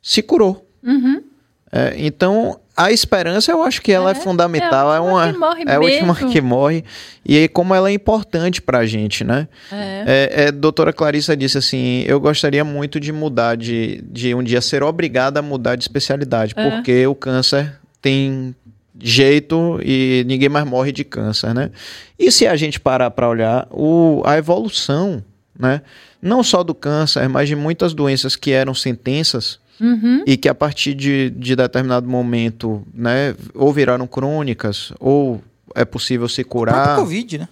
se 0.00 0.22
curou. 0.22 0.66
Uhum. 0.82 1.22
É, 1.70 1.92
então, 1.98 2.58
a 2.74 2.90
esperança 2.90 3.52
eu 3.52 3.62
acho 3.62 3.82
que 3.82 3.92
ela 3.92 4.08
é, 4.08 4.12
É, 4.12 4.14
fundamental, 4.14 4.90
é 4.90 4.96
é, 4.96 4.98
a 4.98 5.02
última 5.02 5.18
uma, 5.18 5.32
que 5.32 5.38
morre 5.38 5.64
é 5.66 5.74
a 5.74 5.80
última 5.80 6.14
que 6.14 6.40
morre, 6.40 6.84
e 7.26 7.36
aí 7.36 7.46
como 7.46 7.74
ela 7.74 7.90
é 7.90 7.92
importante 7.92 8.62
pra 8.62 8.86
gente, 8.86 9.22
né? 9.22 9.48
É. 9.70 10.04
É, 10.06 10.44
é, 10.44 10.52
doutora 10.52 10.94
Clarissa 10.94 11.36
disse 11.36 11.58
assim: 11.58 12.04
eu 12.06 12.18
gostaria 12.18 12.64
muito 12.64 12.98
de 12.98 13.12
mudar, 13.12 13.54
de, 13.54 14.02
de 14.10 14.34
um 14.34 14.42
dia 14.42 14.62
ser 14.62 14.82
obrigada 14.82 15.40
a 15.40 15.42
mudar 15.42 15.76
de 15.76 15.84
especialidade, 15.84 16.54
É. 16.56 16.70
porque 16.70 17.06
o 17.06 17.14
câncer 17.14 17.78
tem 18.00 18.56
jeito 18.98 19.78
e 19.84 20.24
ninguém 20.26 20.48
mais 20.48 20.64
morre 20.64 20.90
de 20.90 21.04
câncer, 21.04 21.52
né? 21.52 21.70
E 22.18 22.32
se 22.32 22.46
a 22.46 22.56
gente 22.56 22.80
parar 22.80 23.10
para 23.10 23.28
olhar 23.28 23.68
o, 23.70 24.22
a 24.24 24.38
evolução, 24.38 25.22
né? 25.58 25.82
Não 26.22 26.42
só 26.42 26.62
do 26.62 26.74
câncer, 26.74 27.28
mas 27.28 27.48
de 27.48 27.56
muitas 27.56 27.92
doenças 27.92 28.36
que 28.36 28.52
eram 28.52 28.74
sentenças 28.74 29.58
Uhum. 29.80 30.24
e 30.26 30.36
que 30.36 30.48
a 30.48 30.54
partir 30.54 30.92
de, 30.92 31.30
de 31.30 31.54
determinado 31.54 32.08
momento, 32.08 32.84
né, 32.92 33.36
ou 33.54 33.72
viraram 33.72 34.08
crônicas, 34.08 34.92
ou 34.98 35.40
é 35.72 35.84
possível 35.84 36.28
se 36.28 36.42
curar 36.42 36.96
Covid, 36.96 37.38
né? 37.38 37.48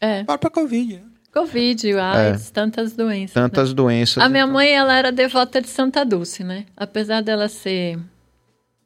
É. 0.00 0.20
A 0.20 0.24
própria 0.24 0.50
Covid. 0.50 0.94
né? 0.94 1.00
Covid, 1.34 1.92
o 1.92 2.00
AIDS, 2.00 2.48
tantas 2.48 2.94
doenças. 2.94 3.36
né? 3.36 3.42
tantas 3.42 3.74
doenças. 3.74 4.22
A 4.22 4.28
minha 4.28 4.46
mãe, 4.46 4.70
ela 4.70 4.96
era 4.96 5.12
devota 5.12 5.60
de 5.60 5.68
Santa 5.68 6.02
Dulce, 6.02 6.42
né? 6.42 6.64
Apesar 6.74 7.20
dela 7.20 7.46
ser 7.46 7.98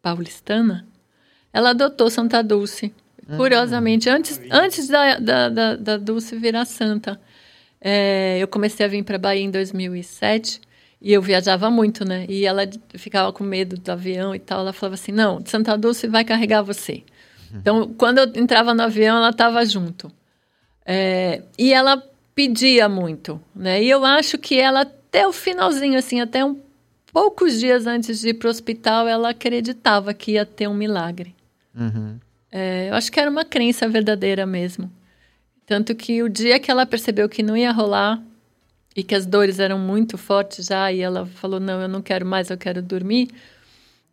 paulistana, 0.03 0.85
ela 1.53 1.71
adotou 1.71 2.11
Santa 2.11 2.43
Dulce 2.43 2.93
Curiosamente, 3.37 4.09
antes, 4.09 4.41
antes 4.51 4.89
da, 4.89 5.19
da, 5.19 5.49
da, 5.49 5.77
da 5.77 5.97
Dulce 5.97 6.37
virar 6.37 6.65
santa, 6.65 7.21
é, 7.81 8.39
eu 8.39 8.47
comecei 8.49 8.85
a 8.85 8.89
vir 8.89 9.03
para 9.03 9.19
Bahia 9.19 9.43
em 9.43 9.51
2007 9.51 10.61
e 11.01 11.13
eu 11.13 11.23
viajava 11.23 11.71
muito, 11.71 12.05
né? 12.05 12.27
E 12.29 12.45
ela 12.45 12.63
ficava 12.95 13.33
com 13.33 13.43
medo 13.43 13.77
do 13.77 13.91
avião 13.91 14.35
e 14.35 14.39
tal. 14.39 14.61
Ela 14.61 14.73
falava 14.73 14.95
assim: 14.95 15.13
não, 15.13 15.43
Santa 15.47 15.77
Dulce 15.79 16.07
vai 16.07 16.25
carregar 16.25 16.63
você. 16.63 17.03
Então, 17.53 17.93
quando 17.95 18.19
eu 18.19 18.33
entrava 18.37 18.75
no 18.75 18.83
avião, 18.83 19.17
ela 19.17 19.31
estava 19.31 19.65
junto. 19.65 20.13
É, 20.87 21.43
e 21.59 21.73
ela 21.73 22.03
pedia 22.35 22.89
muito, 22.89 23.41
né? 23.55 23.83
E 23.83 23.91
eu 23.91 24.05
acho 24.05 24.39
que 24.39 24.59
ela, 24.59 24.83
até 24.83 25.27
o 25.27 25.33
finalzinho, 25.33 25.99
assim, 25.99 26.21
até 26.21 26.45
um 26.45 26.61
poucos 27.13 27.59
dias 27.59 27.87
antes 27.87 28.21
de 28.21 28.29
ir 28.29 28.35
para 28.35 28.47
o 28.47 28.51
hospital, 28.51 29.09
ela 29.09 29.31
acreditava 29.31 30.15
que 30.15 30.33
ia 30.33 30.47
ter 30.47 30.69
um 30.69 30.75
milagre. 30.75 31.35
Uhum. 31.75 32.19
É, 32.53 32.89
eu 32.89 32.95
acho 32.95 33.11
que 33.11 33.19
era 33.19 33.31
uma 33.31 33.45
crença 33.45 33.89
verdadeira 33.89 34.47
mesmo. 34.47 34.91
Tanto 35.71 35.95
que 35.95 36.21
o 36.21 36.29
dia 36.29 36.59
que 36.59 36.69
ela 36.69 36.85
percebeu 36.85 37.29
que 37.29 37.45
não 37.45 37.57
ia 37.57 37.71
rolar 37.71 38.21
e 38.97 39.05
que 39.05 39.15
as 39.15 39.25
dores 39.25 39.61
eram 39.61 39.79
muito 39.79 40.19
fortes 40.19 40.67
já, 40.67 40.91
e 40.91 40.99
ela 40.99 41.25
falou: 41.27 41.61
Não, 41.61 41.81
eu 41.81 41.87
não 41.87 42.03
quero 42.03 42.27
mais, 42.27 42.51
eu 42.51 42.59
quero 42.59 42.83
dormir. 42.83 43.31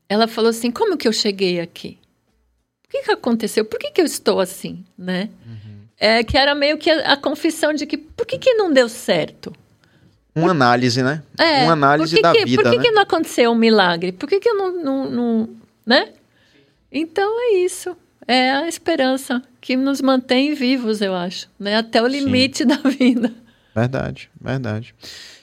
Ela 0.07 0.27
falou 0.27 0.51
assim: 0.51 0.69
Como 0.69 0.95
que 0.95 1.07
eu 1.07 1.11
cheguei 1.11 1.59
aqui? 1.59 1.97
O 2.85 2.89
que, 2.91 3.01
que 3.01 3.11
aconteceu? 3.11 3.65
Por 3.65 3.79
que, 3.79 3.89
que 3.89 3.99
eu 3.99 4.05
estou 4.05 4.39
assim? 4.39 4.85
Né? 4.95 5.31
É, 5.99 6.23
que 6.23 6.37
era 6.37 6.53
meio 6.53 6.77
que 6.77 6.91
a, 6.91 7.13
a 7.13 7.17
confissão 7.17 7.73
de 7.73 7.87
que 7.87 7.97
por 7.97 8.27
que, 8.27 8.37
que 8.37 8.53
não 8.53 8.71
deu 8.71 8.87
certo? 8.87 9.51
Uma 10.35 10.51
análise, 10.51 11.01
né? 11.01 11.23
É, 11.39 11.63
Uma 11.63 11.73
análise 11.73 12.15
que 12.15 12.21
da 12.21 12.33
que, 12.33 12.45
vida, 12.45 12.61
Por 12.61 12.69
que, 12.69 12.77
né? 12.77 12.83
que 12.83 12.91
não 12.91 13.01
aconteceu 13.01 13.49
um 13.49 13.55
milagre? 13.55 14.11
Por 14.11 14.29
que, 14.29 14.39
que 14.39 14.47
eu 14.47 14.53
não, 14.55 14.83
não, 14.83 15.09
não- 15.09 15.49
Né? 15.83 16.09
Então 16.91 17.27
é 17.41 17.55
isso. 17.55 17.97
É 18.27 18.51
a 18.51 18.67
esperança 18.67 19.41
que 19.67 19.75
nos 19.75 20.01
mantém 20.01 20.53
vivos, 20.53 21.01
eu 21.01 21.13
acho. 21.13 21.49
Né? 21.59 21.75
Até 21.75 22.01
o 22.01 22.07
limite 22.07 22.63
da 22.63 22.77
vida. 22.77 23.33
Verdade, 23.75 24.29
verdade. 24.41 24.95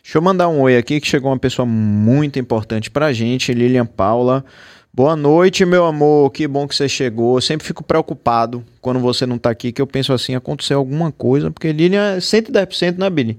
Deixa 0.03 0.17
eu 0.17 0.23
mandar 0.23 0.49
um 0.49 0.63
oi 0.63 0.79
aqui 0.79 0.99
que 0.99 1.07
chegou 1.07 1.31
uma 1.31 1.39
pessoa 1.39 1.67
muito 1.67 2.39
importante 2.39 2.91
pra 2.91 3.13
gente, 3.13 3.53
Lilian 3.53 3.85
Paula. 3.85 4.43
Boa 4.91 5.15
noite, 5.15 5.67
meu 5.67 5.85
amor. 5.85 6.31
Que 6.31 6.49
bom 6.49 6.67
que 6.67 6.75
você 6.75 6.89
chegou. 6.89 7.37
Eu 7.37 7.43
sempre 7.43 7.67
fico 7.67 7.85
preocupado 7.85 8.65
quando 8.81 8.99
você 8.99 9.27
não 9.27 9.37
tá 9.37 9.51
aqui, 9.51 9.71
que 9.71 9.83
eu 9.83 9.87
penso 9.87 10.15
assim, 10.15 10.35
aconteceu 10.35 10.79
alguma 10.79 11.13
coisa, 11.13 11.51
porque 11.51 11.71
Lilian 11.71 12.15
é 12.15 12.17
110%, 12.17 12.97
né, 12.97 13.11
Billy? 13.11 13.39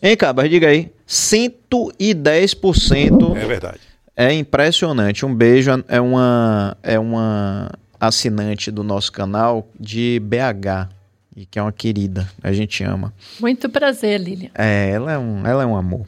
Hein, 0.00 0.16
Cabas, 0.16 0.48
diga 0.48 0.68
aí. 0.68 0.92
110%. 1.08 3.36
É 3.36 3.46
verdade. 3.46 3.80
É 4.16 4.32
impressionante. 4.32 5.26
Um 5.26 5.34
beijo. 5.34 5.72
É 5.88 6.00
uma, 6.00 6.76
é 6.84 7.00
uma 7.00 7.72
assinante 8.00 8.70
do 8.70 8.82
nosso 8.82 9.12
canal 9.12 9.68
de 9.78 10.20
BH. 10.24 10.88
E 11.36 11.46
que 11.46 11.58
é 11.58 11.62
uma 11.62 11.72
querida. 11.72 12.28
A 12.42 12.52
gente 12.52 12.82
ama. 12.82 13.14
Muito 13.38 13.68
prazer, 13.68 14.20
Lilian. 14.20 14.50
É, 14.54 14.90
ela 14.90 15.12
é 15.12 15.18
um, 15.18 15.46
ela 15.46 15.62
é 15.62 15.66
um 15.66 15.76
amor. 15.76 16.04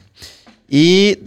E 0.69 1.19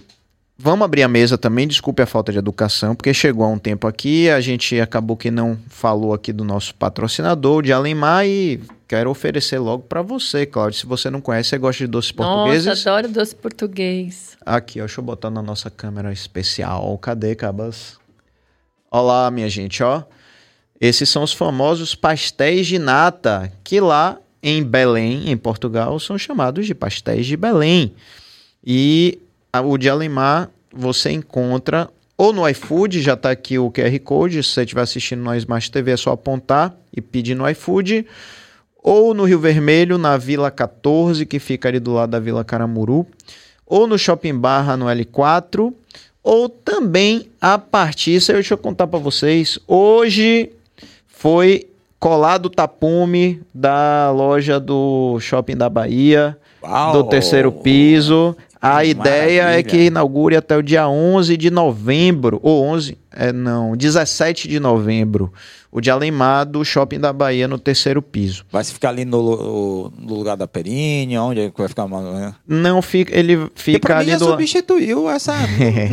vamos 0.58 0.84
abrir 0.84 1.02
a 1.02 1.08
mesa 1.08 1.38
também, 1.38 1.66
desculpe 1.66 2.02
a 2.02 2.06
falta 2.06 2.30
de 2.30 2.38
educação, 2.38 2.94
porque 2.94 3.14
chegou 3.14 3.44
há 3.44 3.48
um 3.48 3.58
tempo 3.58 3.86
aqui, 3.86 4.28
a 4.28 4.40
gente 4.40 4.78
acabou 4.80 5.16
que 5.16 5.30
não 5.30 5.58
falou 5.68 6.12
aqui 6.12 6.32
do 6.32 6.44
nosso 6.44 6.74
patrocinador, 6.74 7.62
de 7.62 7.72
Alemar, 7.72 8.26
e 8.26 8.60
quero 8.86 9.10
oferecer 9.10 9.58
logo 9.58 9.84
para 9.84 10.02
você, 10.02 10.44
Cláudio. 10.44 10.78
Se 10.78 10.86
você 10.86 11.08
não 11.08 11.20
conhece, 11.20 11.50
você 11.50 11.58
gosta 11.58 11.84
de 11.84 11.90
doces 11.90 12.12
portugueses? 12.12 12.66
Nossa, 12.66 12.90
adoro 12.90 13.12
doce 13.12 13.34
português. 13.34 14.36
Aqui, 14.44 14.80
ó, 14.80 14.84
deixa 14.84 15.00
eu 15.00 15.04
botar 15.04 15.30
na 15.30 15.42
nossa 15.42 15.70
câmera 15.70 16.12
especial. 16.12 16.96
Cadê, 16.98 17.34
Cabas? 17.34 17.98
Olá, 18.90 19.30
minha 19.30 19.48
gente, 19.48 19.82
ó. 19.82 20.02
Esses 20.80 21.08
são 21.08 21.22
os 21.22 21.32
famosos 21.32 21.94
pastéis 21.94 22.66
de 22.66 22.78
nata, 22.78 23.52
que 23.64 23.80
lá 23.80 24.18
em 24.42 24.62
Belém, 24.62 25.30
em 25.30 25.36
Portugal, 25.36 25.98
são 25.98 26.18
chamados 26.18 26.66
de 26.66 26.74
pastéis 26.74 27.26
de 27.26 27.36
Belém. 27.36 27.94
E 28.64 29.18
o 29.64 29.78
de 29.78 29.88
Alemar 29.88 30.50
você 30.72 31.10
encontra 31.10 31.88
ou 32.16 32.32
no 32.32 32.48
iFood, 32.48 33.02
já 33.02 33.14
tá 33.14 33.30
aqui 33.30 33.58
o 33.58 33.70
QR 33.70 33.98
Code, 34.00 34.42
se 34.42 34.50
você 34.50 34.62
estiver 34.62 34.80
assistindo 34.80 35.22
no 35.22 35.34
Smart 35.34 35.70
TV 35.70 35.90
é 35.92 35.96
só 35.96 36.12
apontar 36.12 36.74
e 36.94 37.00
pedir 37.00 37.34
no 37.34 37.48
iFood, 37.50 38.06
ou 38.82 39.12
no 39.12 39.24
Rio 39.24 39.38
Vermelho, 39.38 39.98
na 39.98 40.16
Vila 40.16 40.50
14, 40.50 41.26
que 41.26 41.38
fica 41.38 41.68
ali 41.68 41.78
do 41.78 41.92
lado 41.92 42.10
da 42.10 42.20
Vila 42.20 42.42
Caramuru, 42.42 43.06
ou 43.66 43.86
no 43.86 43.98
Shopping 43.98 44.34
Barra 44.34 44.76
no 44.76 44.86
L4, 44.86 45.74
ou 46.22 46.48
também 46.48 47.28
a 47.40 47.58
partir, 47.58 48.16
isso 48.16 48.30
aí 48.30 48.36
deixa 48.36 48.54
eu 48.54 48.58
contar 48.58 48.86
para 48.86 48.98
vocês, 48.98 49.58
hoje 49.66 50.50
foi 51.18 51.66
colado 51.98 52.46
o 52.46 52.50
tapume 52.50 53.40
da 53.54 54.10
loja 54.14 54.60
do 54.60 55.18
Shopping 55.18 55.56
da 55.56 55.68
Bahia, 55.68 56.36
Uau! 56.62 56.92
do 56.92 57.04
terceiro 57.04 57.50
piso. 57.50 58.36
A 58.60 58.82
Que 58.82 58.88
ideia 58.90 59.40
é 59.40 59.44
maravilha. 59.44 59.64
que 59.64 59.76
inaugure 59.86 60.34
até 60.36 60.56
o 60.56 60.62
dia 60.62 60.88
11 60.88 61.36
de 61.36 61.50
novembro, 61.50 62.40
ou 62.42 62.64
11, 62.64 62.98
é 63.14 63.32
não, 63.32 63.76
17 63.76 64.48
de 64.48 64.58
novembro, 64.58 65.32
o 65.70 65.80
de 65.80 65.90
Alemar 65.90 66.46
do 66.46 66.64
Shopping 66.64 66.98
da 66.98 67.12
Bahia 67.12 67.46
no 67.46 67.58
terceiro 67.58 68.00
piso. 68.02 68.44
Vai 68.50 68.64
se 68.64 68.72
ficar 68.72 68.88
ali 68.88 69.04
no, 69.04 69.92
no 69.98 70.14
lugar 70.14 70.36
da 70.36 70.48
Perini, 70.48 71.16
onde 71.18 71.40
é 71.40 71.50
que 71.50 71.58
vai 71.58 71.68
ficar? 71.68 71.86
Não 72.48 72.80
fica, 72.82 73.16
ele 73.16 73.46
fica 73.54 73.94
mim 73.96 74.00
ali 74.00 74.10
já 74.12 74.18
do 74.18 74.24
substituiu 74.24 75.08
essa. 75.08 75.34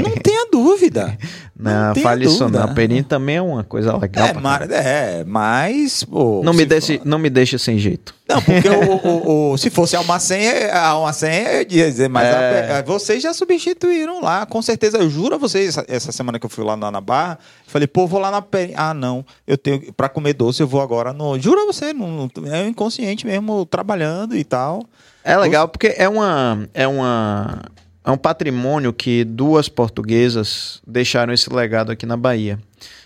não 0.01 0.11
tenha 0.23 0.47
dúvida. 0.51 1.17
Não, 1.55 1.93
tenha 1.93 2.03
fale 2.03 2.25
isso 2.25 2.49
não. 2.49 2.73
Perini 2.73 3.03
também 3.03 3.35
é 3.35 3.41
uma 3.41 3.63
coisa 3.63 3.95
legal. 3.95 4.25
É, 4.27 4.31
pra 4.33 4.41
mar- 4.41 4.67
caramba. 4.67 4.75
é, 4.75 5.23
mas. 5.23 6.03
pô, 6.03 6.41
não, 6.43 6.51
me 6.51 6.65
deixe, 6.65 6.97
for- 6.97 7.05
não 7.05 7.19
me 7.19 7.29
deixe 7.29 7.59
sem 7.59 7.77
jeito. 7.77 8.15
Não, 8.27 8.41
porque 8.41 8.67
o, 8.67 8.95
o- 8.95 9.51
o- 9.53 9.57
se 9.59 9.69
fosse 9.69 9.95
Alma 9.95 10.19
Senha, 10.19 10.71
a 10.73 10.87
Alma 10.87 11.13
Senha 11.13 11.51
eu 11.53 11.59
ia 11.59 11.65
dizer, 11.91 12.09
mas 12.09 12.25
É. 12.25 12.77
a- 12.79 12.81
vocês 12.81 13.21
já 13.21 13.33
substituíram 13.33 14.19
lá, 14.19 14.47
com 14.47 14.63
certeza. 14.63 14.97
Eu 14.97 15.07
juro 15.11 15.35
a 15.35 15.37
vocês, 15.37 15.69
essa, 15.69 15.85
essa 15.87 16.11
semana 16.11 16.39
que 16.39 16.45
eu 16.45 16.49
fui 16.49 16.63
lá 16.65 16.75
na, 16.75 16.89
na 16.89 16.99
Barra, 16.99 17.37
falei, 17.67 17.87
pô, 17.87 18.07
vou 18.07 18.19
lá 18.19 18.31
na 18.31 18.41
Perini. 18.41 18.73
Ah, 18.75 18.93
não, 18.95 19.23
eu 19.45 19.55
tenho. 19.57 19.93
Pra 19.93 20.09
comer 20.09 20.33
doce, 20.33 20.61
eu 20.61 20.67
vou 20.67 20.81
agora 20.81 21.13
no. 21.13 21.37
Juro 21.39 21.61
a 21.61 21.65
você, 21.67 21.93
não, 21.93 22.29
não- 22.35 22.51
é 22.51 22.67
inconsciente 22.67 23.27
mesmo, 23.27 23.63
trabalhando 23.67 24.35
e 24.35 24.43
tal. 24.43 24.83
É 25.23 25.37
legal 25.37 25.67
porque 25.67 25.93
é 25.97 26.09
uma 26.09 26.67
é 26.73 26.87
uma 26.87 27.61
é 28.05 28.11
um 28.11 28.17
patrimônio 28.17 28.91
que 28.93 29.23
duas 29.23 29.69
portuguesas 29.69 30.81
deixaram 30.85 31.33
esse 31.33 31.51
legado 31.53 31.91
aqui 31.91 32.05
na 32.05 32.17
Bahia. 32.17 32.59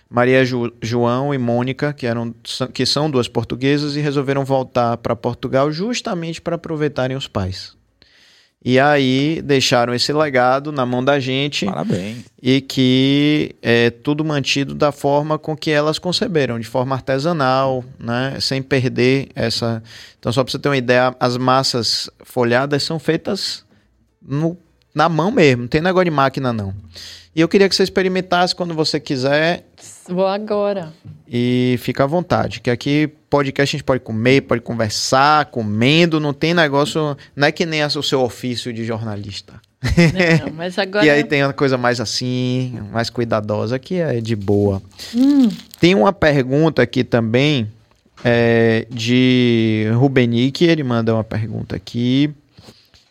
Maria 0.10 0.43
Ju- 0.45 0.72
João 0.82 1.34
e 1.34 1.38
Mônica, 1.38 1.91
que 1.93 2.08
eram 2.08 2.34
são- 2.45 2.68
que 2.68 2.86
são 2.86 3.12
duas 3.12 3.28
portuguesas 3.28 3.95
e 3.95 4.00
resolveram 4.00 4.45
voltar 4.45 4.95
para 4.98 5.16
Portugal 5.16 5.72
justamente 5.72 6.41
para 6.41 6.56
aproveitarem 6.56 7.16
os 7.18 7.28
pais. 7.28 7.76
E 8.64 8.80
aí 8.80 9.41
deixaram 9.43 9.93
esse 9.93 10.12
legado 10.12 10.72
na 10.72 10.86
mão 10.86 11.04
da 11.04 11.20
gente 11.20 11.66
Parabéns. 11.66 12.26
e 12.41 12.60
que 12.60 13.56
é 13.62 13.89
tudo 13.91 14.26
mantido 14.26 14.74
da 14.74 14.91
forma 14.91 15.38
com 15.38 15.56
que 15.56 15.70
elas 15.70 16.00
conceberam, 16.00 16.60
de 16.60 16.66
forma 16.68 16.95
artesanal, 16.95 17.84
né, 18.00 18.38
sem 18.41 18.62
perder 18.64 19.30
essa. 19.36 19.82
Então, 20.20 20.32
só 20.34 20.43
para 20.43 20.52
você 20.52 20.58
ter 20.60 20.70
uma 20.70 20.76
ideia, 20.78 21.16
as 21.20 21.38
massas 21.38 22.10
folhadas 22.24 22.82
são 22.82 22.98
feitas 22.98 23.64
no- 24.22 24.58
na 24.98 25.08
mão 25.08 25.32
mesmo, 25.32 25.62
não 25.62 25.68
tem 25.68 25.80
negócio 25.82 26.06
de 26.06 26.12
máquina 26.12 26.52
não. 26.52 26.74
E 27.36 27.39
eu 27.39 27.48
queria 27.48 27.70
que 27.70 27.76
você 27.76 27.84
experimentasse 27.84 28.56
quando 28.56 28.74
você 28.74 29.00
quiser 29.00 29.64
Vou 30.10 30.26
agora. 30.26 30.91
e 31.28 31.76
fica 31.80 32.04
à 32.04 32.08
vontade, 32.08 32.60
que 32.60 32.70
aqui 32.70 33.08
podcast 33.30 33.76
a 33.76 33.78
gente 33.78 33.86
pode 33.86 34.02
comer, 34.02 34.41
pode 34.41 34.62
conversar, 34.62 35.45
comendo, 35.45 36.20
não 36.20 36.34
tem 36.34 36.54
negócio, 36.54 37.16
não 37.36 37.48
é 37.48 37.52
que 37.52 37.66
nem 37.66 37.86
o 37.86 38.02
seu 38.02 38.22
ofício 38.22 38.74
de 38.74 38.84
jornalista. 38.84 39.54
Não, 40.43 40.52
mas 40.58 40.80
agora. 40.80 41.06
E 41.06 41.10
aí 41.12 41.24
tem 41.24 41.43
uma 41.43 41.54
coisa 41.54 41.78
mais 41.78 42.02
assim, 42.02 42.80
mais 42.91 43.10
cuidadosa, 43.12 43.78
que 43.78 43.95
é 43.95 44.20
de 44.20 44.36
boa. 44.36 44.82
Hum, 45.16 45.50
Tem 45.80 45.93
uma 45.93 46.12
pergunta 46.12 46.82
aqui 46.82 47.04
também 47.04 47.68
é, 48.24 48.88
de 48.89 49.88
Rubenick, 49.93 50.66
ele 50.66 50.84
manda 50.84 51.14
uma 51.14 51.24
pergunta 51.24 51.76
aqui. 51.76 52.32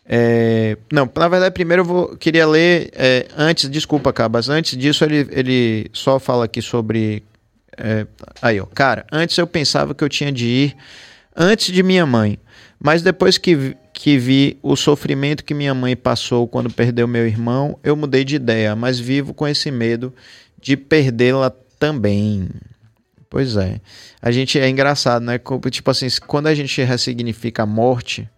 É, 0.09 0.77
não, 0.93 1.11
na 1.17 1.29
verdade, 1.29 1.53
primeiro 1.53 1.83
eu 1.83 1.85
vou, 1.85 2.17
queria 2.17 2.47
ler, 2.47 2.91
é, 2.95 3.27
antes, 3.37 3.69
desculpa, 3.69 4.13
Cabas, 4.13 4.49
antes 4.49 4.79
disso 4.79 5.05
ele, 5.05 5.27
ele 5.33 5.91
só 5.93 6.21
fala 6.21 6.45
aqui 6.45 6.63
sobre. 6.63 7.25
é, 7.77 8.07
aí, 8.41 8.61
ó, 8.61 8.67
cara, 8.67 9.05
antes 9.11 9.37
eu 9.37 9.47
pensava 9.47 9.95
que 9.95 10.05
eu 10.05 10.09
tinha 10.09 10.31
de 10.31 10.47
ir 10.47 10.77
antes 11.35 11.73
de 11.73 11.83
minha 11.83 12.07
mãe, 12.07 12.39
mas 12.79 13.03
depois 13.03 13.37
que, 13.37 13.77
que 13.93 14.17
vi 14.17 14.59
o 14.63 14.77
sofrimento 14.77 15.45
que 15.45 15.53
minha 15.53 15.75
mãe 15.75 15.97
passou 15.97 16.47
quando 16.47 16.73
perdeu 16.73 17.09
meu 17.09 17.27
irmão, 17.27 17.77
eu 17.83 17.97
mudei 17.97 18.23
de 18.23 18.37
ideia, 18.37 18.77
mas 18.77 19.01
vivo 19.01 19.35
com 19.35 19.47
esse 19.49 19.73
medo 19.73 20.15
de 20.61 20.77
perdê-la 20.77 21.51
também. 21.79 22.49
Pois 23.29 23.57
é. 23.57 23.81
A 24.23 24.31
gente 24.31 24.59
é 24.59 24.69
engraçado, 24.69 25.23
né? 25.25 25.39
Tipo 25.71 25.91
assim, 25.91 26.07
quando 26.27 26.47
a 26.47 26.55
gente 26.55 26.81
ressignifica 26.83 27.65
a 27.65 27.67
morte 27.67 28.29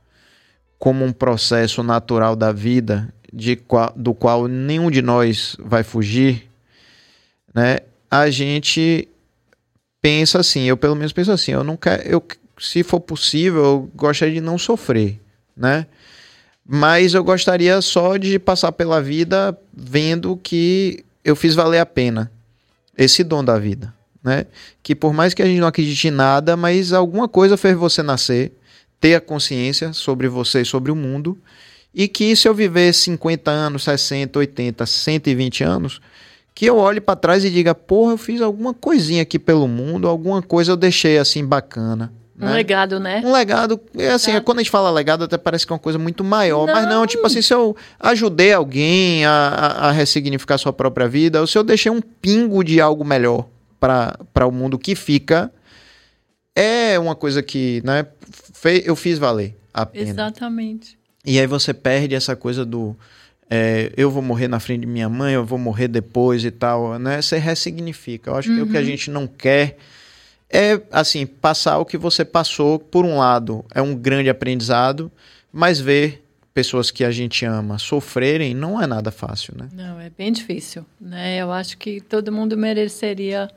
como 0.78 1.04
um 1.04 1.12
processo 1.12 1.82
natural 1.82 2.36
da 2.36 2.52
vida, 2.52 3.12
de 3.32 3.60
do 3.96 4.14
qual 4.14 4.46
nenhum 4.46 4.90
de 4.90 5.02
nós 5.02 5.56
vai 5.58 5.82
fugir, 5.82 6.48
né? 7.54 7.78
A 8.10 8.30
gente 8.30 9.08
pensa 10.00 10.40
assim, 10.40 10.64
eu 10.64 10.76
pelo 10.76 10.94
menos 10.94 11.12
penso 11.12 11.32
assim, 11.32 11.52
eu 11.52 11.64
não 11.64 11.76
quero, 11.76 12.02
eu, 12.08 12.22
se 12.58 12.82
for 12.82 13.00
possível, 13.00 13.64
eu 13.64 13.90
gostaria 13.94 14.34
de 14.34 14.40
não 14.40 14.56
sofrer, 14.56 15.20
né? 15.56 15.86
Mas 16.66 17.14
eu 17.14 17.24
gostaria 17.24 17.80
só 17.80 18.16
de 18.16 18.38
passar 18.38 18.72
pela 18.72 19.02
vida 19.02 19.58
vendo 19.72 20.36
que 20.36 21.04
eu 21.24 21.34
fiz 21.34 21.54
valer 21.54 21.78
a 21.78 21.86
pena 21.86 22.30
esse 22.96 23.24
dom 23.24 23.44
da 23.44 23.58
vida, 23.58 23.92
né? 24.22 24.46
Que 24.82 24.94
por 24.94 25.12
mais 25.12 25.34
que 25.34 25.42
a 25.42 25.46
gente 25.46 25.60
não 25.60 25.68
acredite 25.68 26.08
em 26.08 26.12
nada, 26.12 26.56
mas 26.56 26.92
alguma 26.92 27.28
coisa 27.28 27.56
fez 27.56 27.76
você 27.76 28.02
nascer, 28.02 28.52
ter 29.01 29.14
a 29.14 29.20
consciência 29.20 29.92
sobre 29.92 30.28
você 30.28 30.62
e 30.62 30.64
sobre 30.64 30.90
o 30.90 30.96
mundo, 30.96 31.38
e 31.94 32.07
que 32.07 32.34
se 32.36 32.49
eu 32.49 32.55
viver 32.55 32.92
50 32.92 33.51
anos, 33.51 33.84
60, 33.84 34.38
80, 34.38 34.86
120 34.86 35.64
anos, 35.64 36.01
que 36.55 36.66
eu 36.66 36.76
olhe 36.76 37.01
para 37.01 37.16
trás 37.16 37.44
e 37.44 37.51
diga, 37.51 37.74
porra, 37.74 38.12
eu 38.12 38.18
fiz 38.18 38.40
alguma 38.40 38.74
coisinha 38.74 39.22
aqui 39.22 39.38
pelo 39.38 39.68
mundo, 39.68 40.09
alguma 40.09 40.42
coisa 40.42 40.72
eu 40.72 40.76
deixei 40.76 41.18
assim 41.18 41.44
bacana. 41.44 42.12
Um 42.40 42.46
né? 42.46 42.53
legado, 42.53 43.01
né? 43.01 43.20
Um 43.24 43.32
legado, 43.32 43.80
é 43.96 44.11
assim, 44.11 44.40
quando 44.40 44.59
a 44.59 44.62
gente 44.62 44.70
fala 44.70 44.90
legado, 44.90 45.24
até 45.24 45.36
parece 45.36 45.66
que 45.66 45.72
é 45.72 45.74
uma 45.74 45.80
coisa 45.80 45.99
muito 45.99 46.22
maior, 46.22 46.66
mas 46.66 46.84
não, 46.84 47.01
Não. 47.01 47.07
tipo 47.07 47.26
assim, 47.26 47.42
se 47.42 47.53
eu 47.53 47.76
ajudei 47.99 48.53
alguém 48.53 49.24
a, 49.26 49.30
a, 49.30 49.88
a 49.88 49.90
ressignificar 49.90 50.57
sua 50.57 50.72
própria 50.72 51.09
vida, 51.09 51.40
ou 51.40 51.46
se 51.49 51.59
eu 51.59 51.64
deixei 51.64 51.90
um 51.90 52.01
pingo 52.01 52.62
de 52.62 52.80
algo 52.80 53.05
melhor 53.05 53.46
para 53.80 54.46
o 54.46 54.53
mundo 54.53 54.78
que 54.78 54.94
fica, 54.94 55.51
é 56.55 56.99
uma 56.99 57.16
coisa 57.16 57.42
que, 57.42 57.80
né, 57.84 58.07
fe- 58.61 58.82
eu 58.84 58.96
fiz 58.96 59.18
valer 59.18 59.56
a 59.72 59.84
pena. 59.86 60.09
Exatamente. 60.11 60.98
E 61.24 61.38
aí 61.38 61.46
você 61.46 61.72
perde 61.74 62.14
essa 62.14 62.34
coisa 62.36 62.64
do 62.64 62.96
é, 63.50 63.92
eu 63.96 64.11
vou 64.11 64.22
morrer 64.22 64.46
na 64.48 64.61
frente 64.61 64.80
de 64.82 64.86
minha 64.86 65.09
mãe, 65.09 65.34
eu 65.34 65.44
vou 65.44 65.59
morrer 65.59 65.88
depois 65.88 66.44
e 66.44 66.50
tal, 66.50 66.98
né? 66.98 67.20
Você 67.22 67.38
ressignifica. 67.38 68.30
Eu 68.30 68.36
acho 68.36 68.54
que 68.54 68.61
o 68.61 68.66
que 68.66 68.76
a 68.76 68.82
gente 68.82 69.11
não 69.11 69.26
quer 69.26 69.76
é, 70.50 70.80
assim, 70.90 71.26
passar 71.26 71.78
o 71.78 71.84
que 71.84 71.96
você 71.98 72.24
passou. 72.24 72.78
Por 72.78 73.04
um 73.04 73.18
lado, 73.18 73.64
é 73.74 73.80
um 73.82 73.94
grande 73.94 74.28
aprendizado, 74.30 75.11
mas 75.52 75.78
ver 75.80 76.22
pessoas 76.54 76.90
que 76.90 77.04
a 77.04 77.11
gente 77.11 77.44
ama 77.44 77.78
sofrerem 77.78 78.54
não 78.54 78.80
é 78.82 78.86
nada 78.86 79.11
fácil, 79.11 79.54
né? 79.56 79.68
Não, 79.72 80.00
é 80.00 80.11
bem 80.11 80.32
difícil, 80.32 80.84
né? 81.00 81.36
Eu 81.38 81.52
acho 81.52 81.76
que 81.78 82.00
todo 82.00 82.32
mundo 82.32 82.56
mereceria 82.56 83.48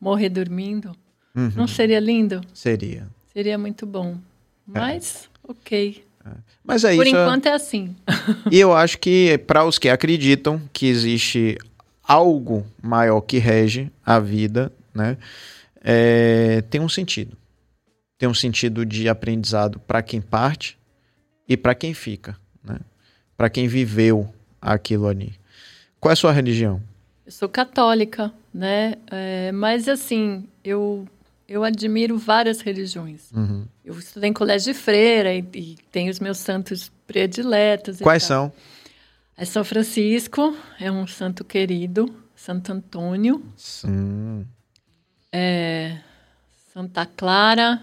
morrer 0.00 0.28
dormindo. 0.28 0.92
Uhum. 1.34 1.52
Não 1.54 1.66
seria 1.68 2.00
lindo? 2.00 2.40
Seria. 2.54 3.06
Seria 3.32 3.58
muito 3.58 3.84
bom. 3.86 4.16
Mas, 4.66 5.28
ok. 5.42 6.04
Mas 6.64 6.84
é 6.84 6.96
Por 6.96 7.06
isso. 7.06 7.16
enquanto 7.16 7.46
é 7.46 7.52
assim. 7.52 7.94
E 8.50 8.58
eu 8.58 8.74
acho 8.74 8.98
que 8.98 9.38
para 9.38 9.64
os 9.64 9.78
que 9.78 9.88
acreditam 9.88 10.60
que 10.72 10.86
existe 10.86 11.56
algo 12.02 12.66
maior 12.82 13.20
que 13.20 13.38
rege 13.38 13.90
a 14.04 14.18
vida, 14.18 14.72
né, 14.92 15.16
é, 15.82 16.62
tem 16.62 16.80
um 16.80 16.88
sentido. 16.88 17.36
Tem 18.18 18.28
um 18.28 18.34
sentido 18.34 18.84
de 18.84 19.08
aprendizado 19.08 19.78
para 19.78 20.02
quem 20.02 20.20
parte 20.20 20.76
e 21.48 21.56
para 21.56 21.74
quem 21.74 21.94
fica, 21.94 22.36
né? 22.64 22.80
Para 23.36 23.50
quem 23.50 23.68
viveu 23.68 24.32
aquilo 24.60 25.06
ali. 25.06 25.34
Qual 26.00 26.10
é 26.10 26.14
a 26.14 26.16
sua 26.16 26.32
religião? 26.32 26.82
Eu 27.26 27.30
sou 27.30 27.48
católica, 27.48 28.32
né? 28.52 28.94
É, 29.10 29.52
mas 29.52 29.86
assim, 29.86 30.48
eu 30.64 31.06
eu 31.48 31.62
admiro 31.64 32.18
várias 32.18 32.60
religiões. 32.60 33.30
Uhum. 33.32 33.66
Eu 33.84 33.98
estudei 33.98 34.30
em 34.30 34.32
colégio 34.32 34.72
de 34.72 34.78
freira 34.78 35.32
e, 35.34 35.44
e 35.54 35.78
tenho 35.92 36.10
os 36.10 36.18
meus 36.20 36.38
santos 36.38 36.90
prediletos. 37.06 37.98
Quais 38.00 38.22
são? 38.24 38.52
É 39.36 39.44
São 39.44 39.62
Francisco, 39.64 40.56
é 40.80 40.90
um 40.90 41.06
santo 41.06 41.44
querido. 41.44 42.12
Santo 42.34 42.70
Antônio, 42.72 43.42
Hum, 43.84 44.44
Santa 46.72 47.06
Clara, 47.06 47.82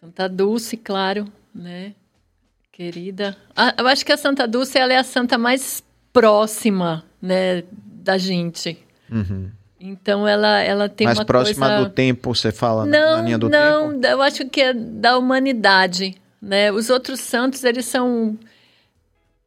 Santa 0.00 0.28
Dulce, 0.28 0.76
claro, 0.76 1.26
né? 1.54 1.94
Querida. 2.70 3.36
Ah, 3.56 3.74
eu 3.78 3.86
acho 3.86 4.04
que 4.04 4.12
a 4.12 4.16
Santa 4.16 4.46
Dulce 4.46 4.76
ela 4.78 4.92
é 4.92 4.98
a 4.98 5.04
santa 5.04 5.38
mais 5.38 5.82
próxima, 6.12 7.04
né, 7.20 7.64
da 7.72 8.18
gente. 8.18 8.78
uhum. 9.10 9.50
Então 9.86 10.26
ela, 10.26 10.60
ela 10.60 10.88
tem 10.88 11.06
Mais 11.06 11.18
uma 11.18 11.26
próxima 11.26 11.66
coisa... 11.68 11.84
do 11.84 11.90
tempo, 11.90 12.34
você 12.34 12.50
fala 12.50 12.86
na- 12.86 12.98
Não, 12.98 13.16
na 13.18 13.22
linha 13.22 13.38
do 13.38 13.50
não, 13.50 13.92
tempo? 13.92 14.06
eu 14.06 14.22
acho 14.22 14.46
que 14.48 14.60
é 14.62 14.72
da 14.72 15.18
humanidade, 15.18 16.14
né? 16.40 16.72
Os 16.72 16.88
outros 16.88 17.20
santos, 17.20 17.62
eles 17.64 17.84
são 17.84 18.38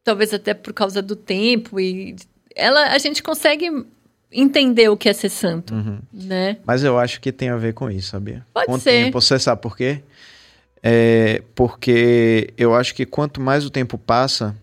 talvez 0.04 0.32
até 0.32 0.54
por 0.54 0.72
causa 0.72 1.02
do 1.02 1.16
tempo 1.16 1.80
e 1.80 2.14
ela 2.54 2.92
a 2.92 2.98
gente 2.98 3.20
consegue 3.22 3.68
entender 4.30 4.88
o 4.88 4.96
que 4.96 5.08
é 5.08 5.12
ser 5.12 5.28
santo, 5.28 5.74
Uhum. 5.74 5.98
né? 6.12 6.58
Mas 6.64 6.84
eu 6.84 6.96
acho 6.98 7.20
que 7.20 7.32
tem 7.32 7.48
a 7.48 7.56
ver 7.56 7.74
com 7.74 7.90
isso, 7.90 8.10
sabia? 8.10 8.46
Pode 8.54 8.66
com 8.66 8.74
o 8.74 8.78
ser. 8.80 8.90
tempo, 9.06 9.20
você 9.20 9.38
sabe 9.40 9.60
por 9.60 9.76
quê? 9.76 10.02
É 10.80 11.42
porque 11.56 12.52
eu 12.56 12.74
acho 12.76 12.94
que 12.94 13.04
quanto 13.04 13.40
mais 13.40 13.64
o 13.64 13.70
tempo 13.70 13.98
passa, 13.98 14.54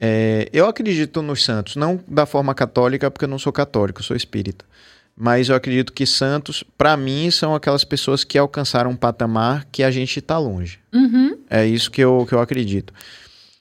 é, 0.00 0.48
eu 0.52 0.66
acredito 0.66 1.22
nos 1.22 1.42
santos, 1.44 1.76
não 1.76 2.00
da 2.06 2.26
forma 2.26 2.54
católica, 2.54 3.10
porque 3.10 3.24
eu 3.24 3.28
não 3.28 3.38
sou 3.38 3.52
católico, 3.52 4.00
eu 4.00 4.04
sou 4.04 4.16
espírita. 4.16 4.64
Mas 5.16 5.48
eu 5.48 5.54
acredito 5.54 5.92
que 5.92 6.04
santos, 6.04 6.64
para 6.76 6.96
mim, 6.96 7.30
são 7.30 7.54
aquelas 7.54 7.84
pessoas 7.84 8.24
que 8.24 8.36
alcançaram 8.36 8.90
um 8.90 8.96
patamar 8.96 9.64
que 9.70 9.84
a 9.84 9.90
gente 9.90 10.18
está 10.18 10.36
longe. 10.38 10.80
Uhum. 10.92 11.38
É 11.48 11.64
isso 11.64 11.88
que 11.90 12.00
eu, 12.00 12.26
que 12.28 12.34
eu 12.34 12.40
acredito. 12.40 12.92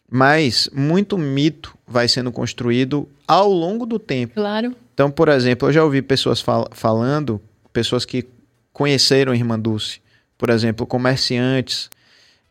Mas 0.09 0.67
muito 0.73 1.17
mito 1.17 1.77
vai 1.87 2.07
sendo 2.07 2.31
construído 2.31 3.07
ao 3.27 3.51
longo 3.51 3.85
do 3.85 3.99
tempo. 3.99 4.33
Claro. 4.35 4.75
Então, 4.93 5.11
por 5.11 5.29
exemplo, 5.29 5.67
eu 5.67 5.73
já 5.73 5.83
ouvi 5.83 6.01
pessoas 6.01 6.41
fal- 6.41 6.67
falando, 6.71 7.39
pessoas 7.71 8.03
que 8.03 8.25
conheceram 8.71 9.31
a 9.31 9.35
Irmã 9.35 9.59
Dulce, 9.59 10.01
por 10.37 10.49
exemplo, 10.49 10.85
comerciantes 10.87 11.89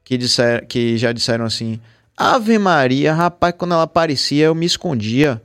que, 0.05 0.17
disser, 0.17 0.67
que 0.67 0.97
já 0.97 1.13
disseram 1.13 1.45
assim: 1.45 1.81
Ave 2.17 2.59
Maria, 2.59 3.13
rapaz, 3.13 3.55
quando 3.57 3.73
ela 3.73 3.85
aparecia 3.85 4.47
eu 4.47 4.55
me 4.55 4.67
escondia. 4.67 5.41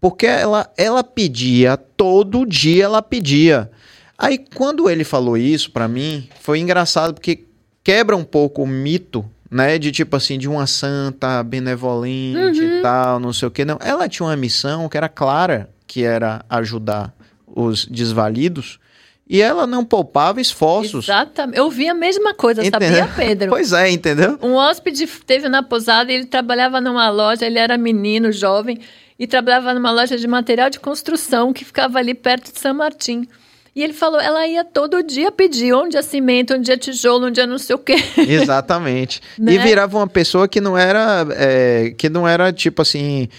Porque 0.00 0.26
ela, 0.26 0.68
ela 0.76 1.04
pedia, 1.04 1.76
todo 1.76 2.44
dia 2.44 2.84
ela 2.84 3.00
pedia. 3.00 3.70
Aí 4.18 4.38
quando 4.54 4.90
ele 4.90 5.04
falou 5.04 5.36
isso 5.36 5.70
pra 5.70 5.88
mim, 5.88 6.28
foi 6.40 6.58
engraçado 6.58 7.14
porque 7.14 7.44
quebra 7.84 8.16
um 8.16 8.24
pouco 8.24 8.62
o 8.62 8.66
mito, 8.66 9.24
né? 9.50 9.78
De 9.78 9.92
tipo 9.92 10.16
assim, 10.16 10.38
de 10.38 10.48
uma 10.48 10.66
santa 10.66 11.42
benevolente 11.42 12.60
e 12.60 12.82
tal, 12.82 13.20
não 13.20 13.32
sei 13.32 13.48
o 13.48 13.50
que. 13.50 13.64
Não, 13.64 13.78
ela 13.80 14.08
tinha 14.08 14.26
uma 14.26 14.36
missão 14.36 14.88
que 14.88 14.96
era 14.96 15.08
clara, 15.08 15.70
que 15.86 16.02
era 16.02 16.44
ajudar 16.48 17.14
os 17.46 17.86
desvalidos. 17.86 18.78
E 19.32 19.40
ela 19.40 19.66
não 19.66 19.82
poupava 19.82 20.42
esforços. 20.42 21.06
Exatamente. 21.06 21.58
Eu 21.58 21.70
vi 21.70 21.88
a 21.88 21.94
mesma 21.94 22.34
coisa, 22.34 22.62
Entendeu? 22.62 22.98
sabia, 22.98 23.14
Pedro? 23.16 23.48
Pois 23.52 23.72
é, 23.72 23.90
entendeu? 23.90 24.38
Um 24.42 24.52
hóspede 24.52 25.06
teve 25.06 25.48
na 25.48 25.62
posada 25.62 26.12
e 26.12 26.16
ele 26.16 26.26
trabalhava 26.26 26.82
numa 26.82 27.08
loja, 27.08 27.46
ele 27.46 27.58
era 27.58 27.78
menino, 27.78 28.30
jovem, 28.30 28.78
e 29.18 29.26
trabalhava 29.26 29.72
numa 29.72 29.90
loja 29.90 30.18
de 30.18 30.28
material 30.28 30.68
de 30.68 30.78
construção 30.78 31.50
que 31.50 31.64
ficava 31.64 31.98
ali 31.98 32.12
perto 32.12 32.52
de 32.52 32.60
São 32.60 32.74
Martim. 32.74 33.26
E 33.74 33.82
ele 33.82 33.94
falou, 33.94 34.20
ela 34.20 34.46
ia 34.46 34.64
todo 34.64 35.02
dia 35.02 35.32
pedir 35.32 35.72
onde 35.72 35.96
é 35.96 36.02
cimento, 36.02 36.52
onde 36.52 36.70
é 36.70 36.76
tijolo, 36.76 37.28
onde 37.28 37.40
é 37.40 37.46
não 37.46 37.56
sei 37.56 37.74
o 37.74 37.78
quê. 37.78 37.96
Exatamente. 38.28 39.22
Né? 39.38 39.54
E 39.54 39.58
virava 39.58 39.96
uma 39.96 40.06
pessoa 40.06 40.46
que 40.46 40.60
não 40.60 40.76
era, 40.76 41.26
é, 41.30 41.94
que 41.96 42.10
não 42.10 42.28
era 42.28 42.52
tipo 42.52 42.82
assim, 42.82 43.30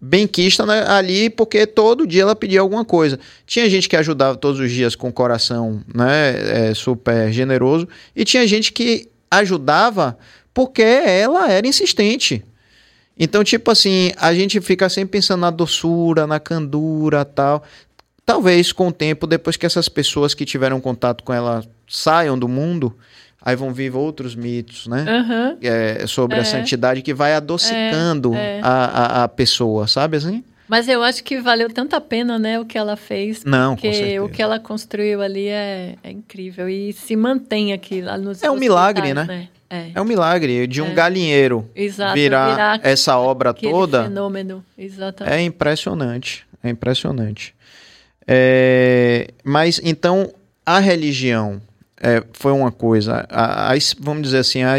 benquista 0.00 0.64
né, 0.64 0.84
ali, 0.86 1.28
porque 1.28 1.66
todo 1.66 2.06
dia 2.06 2.22
ela 2.22 2.34
pedia 2.34 2.60
alguma 2.60 2.84
coisa. 2.84 3.18
Tinha 3.46 3.68
gente 3.68 3.88
que 3.88 3.96
ajudava 3.96 4.36
todos 4.36 4.58
os 4.58 4.70
dias 4.70 4.94
com 4.94 5.08
o 5.08 5.12
coração, 5.12 5.82
né, 5.94 6.70
é, 6.70 6.74
super 6.74 7.30
generoso, 7.32 7.86
e 8.16 8.24
tinha 8.24 8.46
gente 8.46 8.72
que 8.72 9.08
ajudava 9.30 10.16
porque 10.54 10.82
ela 10.82 11.50
era 11.50 11.66
insistente. 11.66 12.44
Então, 13.18 13.44
tipo 13.44 13.70
assim, 13.70 14.12
a 14.16 14.32
gente 14.32 14.60
fica 14.62 14.88
sempre 14.88 15.18
pensando 15.18 15.40
na 15.40 15.50
doçura, 15.50 16.26
na 16.26 16.40
candura, 16.40 17.24
tal. 17.24 17.62
Talvez 18.24 18.72
com 18.72 18.88
o 18.88 18.92
tempo, 18.92 19.26
depois 19.26 19.56
que 19.56 19.66
essas 19.66 19.88
pessoas 19.88 20.32
que 20.32 20.46
tiveram 20.46 20.80
contato 20.80 21.22
com 21.22 21.32
ela 21.32 21.62
saiam 21.86 22.38
do 22.38 22.48
mundo, 22.48 22.96
aí 23.42 23.56
vão 23.56 23.72
vir 23.72 23.94
outros 23.94 24.34
mitos, 24.34 24.86
né? 24.86 25.04
Aham. 25.08 25.56
É, 25.62 26.06
sobre 26.06 26.36
a 26.36 26.40
É. 26.40 26.44
santidade 26.44 27.02
que 27.02 27.14
vai 27.14 27.34
adocicando 27.34 28.34
É, 28.34 28.58
é. 28.58 28.60
A, 28.62 28.84
a, 28.84 29.24
a 29.24 29.28
pessoa, 29.28 29.86
sabe 29.86 30.16
assim? 30.16 30.44
Mas 30.68 30.88
eu 30.88 31.02
acho 31.02 31.24
que 31.24 31.40
valeu 31.40 31.68
tanta 31.68 31.96
a 31.96 32.00
pena, 32.00 32.38
né, 32.38 32.60
o 32.60 32.64
que 32.64 32.78
ela 32.78 32.96
fez. 32.96 33.42
Não, 33.44 33.74
com 33.74 33.80
Porque 33.82 34.20
o 34.20 34.28
que 34.28 34.40
ela 34.40 34.60
construiu 34.60 35.20
ali 35.20 35.48
é, 35.48 35.96
é 36.00 36.10
incrível. 36.12 36.68
E 36.68 36.92
se 36.92 37.16
mantém 37.16 37.72
aqui 37.72 38.00
lá 38.00 38.16
nos 38.16 38.40
É 38.40 38.48
um 38.48 38.56
milagre, 38.56 39.02
hospitais, 39.08 39.26
né? 39.28 39.48
É. 39.68 39.90
É 39.94 40.00
um 40.00 40.04
milagre 40.04 40.66
de 40.68 40.80
um 40.82 40.94
galinheiro 40.94 41.68
Exato, 41.74 42.14
virar, 42.14 42.50
virar 42.52 42.80
essa 42.84 43.16
obra 43.18 43.52
toda. 43.52 44.04
fenômeno, 44.04 44.64
exatamente. 44.78 45.34
É 45.36 45.40
impressionante. 45.42 46.46
É 46.62 46.70
impressionante. 46.70 47.54
É, 48.26 49.28
mas 49.42 49.80
então 49.82 50.32
a 50.64 50.78
religião 50.78 51.60
é, 52.00 52.24
foi 52.32 52.50
uma 52.50 52.72
coisa. 52.72 53.26
A, 53.28 53.72
a 53.72 53.74
vamos 53.98 54.22
dizer 54.22 54.38
assim, 54.38 54.62
a, 54.62 54.78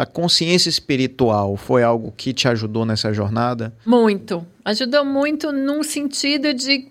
a 0.00 0.06
consciência 0.06 0.70
espiritual 0.70 1.56
foi 1.56 1.82
algo 1.82 2.12
que 2.16 2.32
te 2.32 2.48
ajudou 2.48 2.86
nessa 2.86 3.12
jornada? 3.12 3.74
Muito. 3.84 4.46
Ajudou 4.64 5.04
muito 5.04 5.52
num 5.52 5.82
sentido 5.82 6.54
de, 6.54 6.88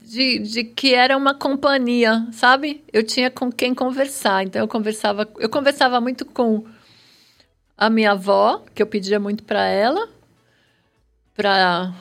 de, 0.00 0.38
de 0.38 0.64
que 0.64 0.94
era 0.94 1.16
uma 1.16 1.34
companhia, 1.34 2.24
sabe? 2.30 2.84
Eu 2.92 3.02
tinha 3.02 3.28
com 3.28 3.50
quem 3.50 3.74
conversar. 3.74 4.44
Então 4.44 4.62
eu 4.62 4.68
conversava, 4.68 5.28
eu 5.38 5.48
conversava 5.48 6.00
muito 6.00 6.24
com 6.24 6.64
a 7.76 7.90
minha 7.90 8.12
avó, 8.12 8.64
que 8.72 8.80
eu 8.80 8.86
pedia 8.86 9.18
muito 9.18 9.42
para 9.42 9.66
ela, 9.66 10.08
para 11.34 11.92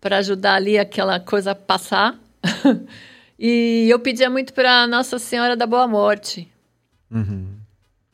para 0.00 0.16
ajudar 0.16 0.54
ali 0.54 0.76
aquela 0.76 1.20
coisa 1.20 1.52
a 1.52 1.54
passar. 1.54 2.18
e 3.38 3.86
eu 3.88 4.00
pedia 4.00 4.28
muito 4.28 4.52
para 4.52 4.84
Nossa 4.88 5.16
Senhora 5.16 5.56
da 5.56 5.64
Boa 5.64 5.86
Morte, 5.86 6.51
Uhum. 7.12 7.46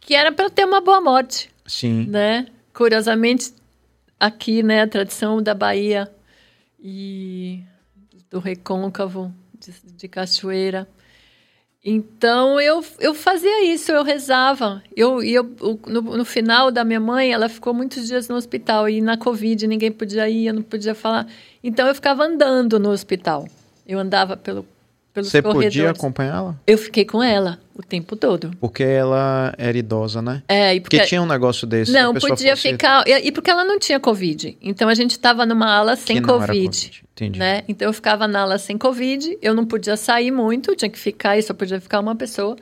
que 0.00 0.14
era 0.14 0.32
para 0.32 0.50
ter 0.50 0.64
uma 0.64 0.80
boa 0.80 1.00
morte, 1.00 1.50
Sim. 1.66 2.06
né? 2.08 2.46
Curiosamente, 2.74 3.52
aqui, 4.18 4.62
né, 4.62 4.82
a 4.82 4.88
tradição 4.88 5.42
da 5.42 5.54
Bahia 5.54 6.10
e 6.80 7.60
do 8.30 8.38
recôncavo 8.38 9.32
de, 9.58 9.72
de 9.96 10.08
Cachoeira. 10.08 10.88
Então 11.84 12.60
eu, 12.60 12.84
eu 12.98 13.14
fazia 13.14 13.64
isso, 13.72 13.92
eu 13.92 14.02
rezava. 14.02 14.82
Eu, 14.96 15.22
e 15.22 15.32
eu, 15.32 15.44
no, 15.86 16.02
no 16.02 16.24
final 16.24 16.70
da 16.70 16.84
minha 16.84 17.00
mãe, 17.00 17.32
ela 17.32 17.48
ficou 17.48 17.72
muitos 17.72 18.06
dias 18.06 18.28
no 18.28 18.34
hospital 18.34 18.88
e 18.88 19.00
na 19.00 19.16
Covid 19.16 19.66
ninguém 19.66 19.90
podia 19.92 20.28
ir, 20.28 20.46
eu 20.48 20.54
não 20.54 20.62
podia 20.62 20.94
falar. 20.94 21.26
Então 21.62 21.86
eu 21.86 21.94
ficava 21.94 22.24
andando 22.24 22.78
no 22.78 22.90
hospital. 22.90 23.48
Eu 23.86 23.98
andava 23.98 24.36
pelo, 24.36 24.66
pelos 25.14 25.30
Você 25.30 25.40
corredores. 25.40 25.68
podia 25.74 25.90
acompanhá-la? 25.90 26.56
Eu 26.66 26.76
fiquei 26.76 27.04
com 27.04 27.22
ela 27.22 27.58
o 27.78 27.82
tempo 27.82 28.16
todo. 28.16 28.50
Porque 28.60 28.82
ela 28.82 29.54
era 29.56 29.78
idosa, 29.78 30.20
né? 30.20 30.42
É, 30.48 30.74
e 30.74 30.80
Porque 30.80 30.98
tinha 31.00 31.22
um 31.22 31.26
negócio 31.26 31.66
desse. 31.66 31.92
se 31.92 31.98
não, 31.98 32.12
podia 32.12 32.56
fosse- 32.56 32.70
ficar. 32.72 33.04
E, 33.06 33.30
porque 33.30 33.50
ela 33.50 33.64
não 33.64 33.78
tinha 33.78 34.00
Covid. 34.00 34.58
Então 34.60 34.88
a 34.88 34.94
gente 34.94 35.12
estava 35.12 35.46
numa 35.46 35.72
ala 35.72 35.94
sem 35.96 36.16
que 36.16 36.26
não 36.26 36.42
era 36.42 36.52
COVID. 36.52 37.02
Entendi. 37.12 37.38
Né? 37.38 37.62
Então 37.68 37.88
eu 37.88 37.92
ficava 37.92 38.26
na 38.28 38.40
ala 38.40 38.58
sem 38.58 38.76
Covid, 38.76 39.38
eu 39.40 39.54
não 39.54 39.64
podia 39.64 39.96
sair 39.96 40.30
muito, 40.30 40.74
tinha 40.76 40.90
que 40.90 40.98
ficar 40.98 41.38
e 41.38 41.42
só 41.42 41.54
podia 41.54 41.80
ficar 41.80 42.00
uma 42.00 42.14
pessoa. 42.16 42.56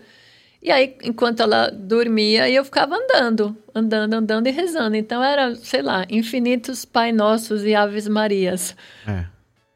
E 0.62 0.70
aí, 0.70 0.96
enquanto 1.04 1.40
ela 1.40 1.70
dormia, 1.70 2.48
eu 2.50 2.64
ficava 2.64 2.96
andando, 2.96 3.56
andando, 3.74 4.14
andando 4.14 4.46
e 4.48 4.50
rezando. 4.50 4.96
Então 4.96 5.22
era, 5.22 5.54
sei 5.54 5.80
lá, 5.82 6.04
infinitos 6.10 6.84
Pai 6.84 7.12
Nossos 7.12 7.64
e 7.64 7.74
Aves 7.74 8.08
Marias. 8.08 8.74
É. 9.06 9.24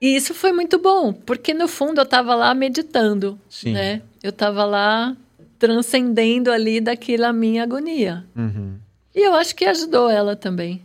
E 0.03 0.16
isso 0.16 0.32
foi 0.34 0.51
muito 0.51 0.78
bom, 0.78 1.12
porque 1.12 1.53
no 1.55 1.68
fundo 1.68 2.01
eu 2.01 2.05
estava 2.05 2.34
lá 2.34 2.55
meditando, 2.55 3.38
Sim. 3.49 3.72
né? 3.72 4.03
Eu 4.22 4.30
estava 4.30 4.64
lá 4.64 5.14
transcendendo 5.61 6.50
ali 6.50 6.80
daquela 6.80 7.32
minha 7.32 7.62
agonia. 7.62 8.24
Uhum. 8.34 8.78
E 9.14 9.20
eu 9.20 9.34
acho 9.34 9.54
que 9.54 9.66
ajudou 9.66 10.08
ela 10.08 10.34
também. 10.34 10.82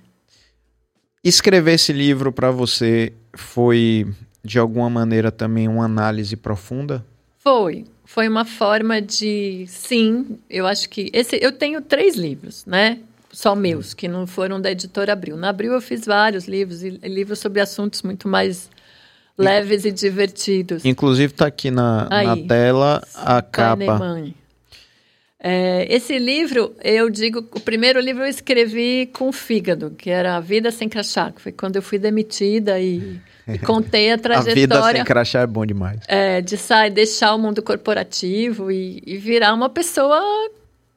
Escrever 1.23 1.73
esse 1.73 1.93
livro 1.93 2.31
pra 2.31 2.51
você 2.51 3.13
foi, 3.33 4.05
de 4.43 4.59
alguma 4.59 4.89
maneira, 4.89 5.31
também 5.31 5.67
uma 5.67 5.85
análise 5.85 6.35
profunda? 6.35 7.03
Foi. 7.37 7.85
Foi 8.03 8.27
uma 8.27 8.45
forma 8.45 9.01
de. 9.01 9.65
Sim, 9.67 10.37
eu 10.49 10.67
acho 10.67 10.89
que. 10.89 11.09
Esse, 11.13 11.39
eu 11.41 11.51
tenho 11.51 11.81
três 11.81 12.15
livros, 12.15 12.65
né? 12.65 12.99
Só 13.31 13.55
meus, 13.55 13.93
que 13.93 14.07
não 14.07 14.27
foram 14.27 14.61
da 14.61 14.71
editora 14.71 15.13
Abril. 15.13 15.35
Na 15.35 15.49
Abril 15.49 15.73
eu 15.73 15.81
fiz 15.81 16.05
vários 16.05 16.47
livros, 16.47 16.81
livros 16.81 17.39
sobre 17.39 17.59
assuntos 17.59 18.01
muito 18.01 18.27
mais 18.27 18.69
leves 19.37 19.83
e 19.83 19.91
divertidos. 19.91 20.85
Inclusive 20.85 21.33
tá 21.33 21.47
aqui 21.47 21.71
na, 21.71 22.07
na 22.09 22.33
Aí. 22.33 22.47
tela 22.47 23.01
a 23.13 23.41
capa. 23.41 23.85
Kahneman. 23.85 24.33
É, 25.47 25.85
esse 25.93 26.17
livro, 26.17 26.75
eu 26.83 27.07
digo, 27.07 27.37
o 27.51 27.59
primeiro 27.59 27.99
livro 27.99 28.23
eu 28.23 28.27
escrevi 28.27 29.05
com 29.13 29.29
o 29.29 29.31
fígado, 29.31 29.91
que 29.91 30.09
era 30.09 30.37
A 30.37 30.39
Vida 30.39 30.71
Sem 30.71 30.89
Crachá, 30.89 31.31
que 31.31 31.39
foi 31.39 31.51
quando 31.51 31.75
eu 31.75 31.83
fui 31.83 31.99
demitida 31.99 32.79
e, 32.79 33.19
e 33.47 33.59
contei 33.59 34.11
a 34.11 34.15
A 34.15 34.17
trajetória. 34.17 34.55
vida 34.55 34.91
sem 34.95 35.03
crachá 35.03 35.41
é 35.41 35.45
bom 35.45 35.63
demais. 35.63 35.99
É, 36.07 36.41
de 36.41 36.57
sair, 36.57 36.89
deixar 36.89 37.35
o 37.35 37.37
mundo 37.37 37.61
corporativo 37.61 38.71
e, 38.71 39.03
e 39.05 39.17
virar 39.17 39.53
uma 39.53 39.69
pessoa 39.69 40.19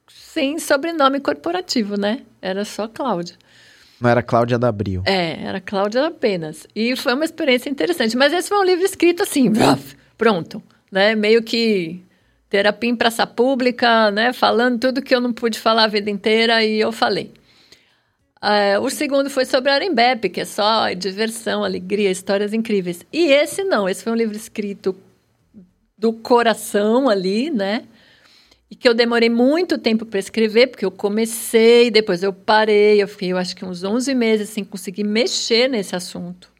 sem 0.07 0.57
sobrenome 0.57 1.19
corporativo, 1.19 1.95
né? 1.95 2.21
Era 2.41 2.65
só 2.65 2.87
Cláudia. 2.87 3.35
Não 4.01 4.09
era 4.09 4.23
Cláudia 4.23 4.57
da 4.57 4.69
Abril. 4.69 5.03
É, 5.05 5.43
era 5.43 5.61
Cláudia 5.61 6.07
apenas. 6.07 6.65
E 6.75 6.95
foi 6.95 7.13
uma 7.13 7.25
experiência 7.25 7.69
interessante. 7.69 8.17
Mas 8.17 8.33
esse 8.33 8.49
foi 8.49 8.57
um 8.57 8.63
livro 8.63 8.83
escrito 8.83 9.21
assim, 9.21 9.51
pronto, 10.17 10.59
né? 10.91 11.13
Meio 11.13 11.43
que 11.43 12.01
terapia 12.49 12.89
em 12.89 12.95
praça 12.95 13.27
pública, 13.27 14.09
né? 14.11 14.33
Falando 14.33 14.79
tudo 14.79 15.01
que 15.01 15.13
eu 15.13 15.21
não 15.21 15.31
pude 15.31 15.59
falar 15.59 15.83
a 15.83 15.87
vida 15.87 16.09
inteira 16.09 16.63
e 16.63 16.79
eu 16.79 16.91
falei. 16.91 17.31
É, 18.41 18.79
o 18.79 18.89
segundo 18.89 19.29
foi 19.29 19.45
sobre 19.45 19.69
Arembepe, 19.69 20.29
que 20.29 20.41
é 20.41 20.45
só 20.45 20.91
diversão, 20.93 21.63
alegria, 21.63 22.09
histórias 22.09 22.53
incríveis. 22.53 23.05
E 23.11 23.31
esse 23.31 23.63
não, 23.63 23.87
esse 23.87 24.03
foi 24.03 24.13
um 24.13 24.15
livro 24.15 24.35
escrito 24.35 24.95
do 25.97 26.13
coração 26.13 27.09
ali, 27.09 27.49
né? 27.49 27.85
E 28.71 28.75
que 28.75 28.87
eu 28.87 28.93
demorei 28.93 29.29
muito 29.29 29.77
tempo 29.77 30.05
para 30.05 30.19
escrever, 30.19 30.67
porque 30.67 30.85
eu 30.85 30.91
comecei, 30.91 31.91
depois 31.91 32.23
eu 32.23 32.31
parei, 32.31 33.01
eu 33.01 33.07
fiquei, 33.07 33.31
eu 33.31 33.37
acho 33.37 33.55
que 33.55 33.65
uns 33.65 33.83
11 33.83 34.15
meses 34.15 34.49
sem 34.49 34.63
conseguir 34.63 35.03
mexer 35.03 35.67
nesse 35.67 35.95
assunto. 35.95 36.51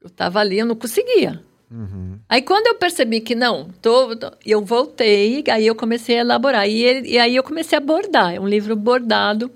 Eu 0.00 0.06
estava 0.06 0.38
ali, 0.38 0.58
eu 0.58 0.66
não 0.66 0.76
conseguia. 0.76 1.42
Uhum. 1.70 2.18
Aí 2.28 2.40
quando 2.42 2.66
eu 2.68 2.74
percebi 2.76 3.20
que 3.20 3.34
não, 3.34 3.68
tô, 3.82 4.08
eu 4.44 4.64
voltei, 4.64 5.44
aí 5.50 5.66
eu 5.66 5.74
comecei 5.74 6.16
a 6.16 6.20
elaborar. 6.20 6.68
E, 6.68 6.82
ele- 6.82 7.08
e 7.10 7.18
aí 7.18 7.36
eu 7.36 7.42
comecei 7.42 7.76
a 7.76 7.80
bordar. 7.80 8.34
É 8.34 8.40
um 8.40 8.48
livro 8.48 8.74
bordado, 8.74 9.50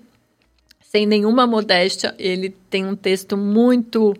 sem 0.81 1.07
nenhuma 1.07 1.47
modéstia. 1.47 2.15
Ele 2.19 2.51
tem 2.69 2.85
um 2.85 2.95
texto 2.95 3.37
muito, 3.37 4.15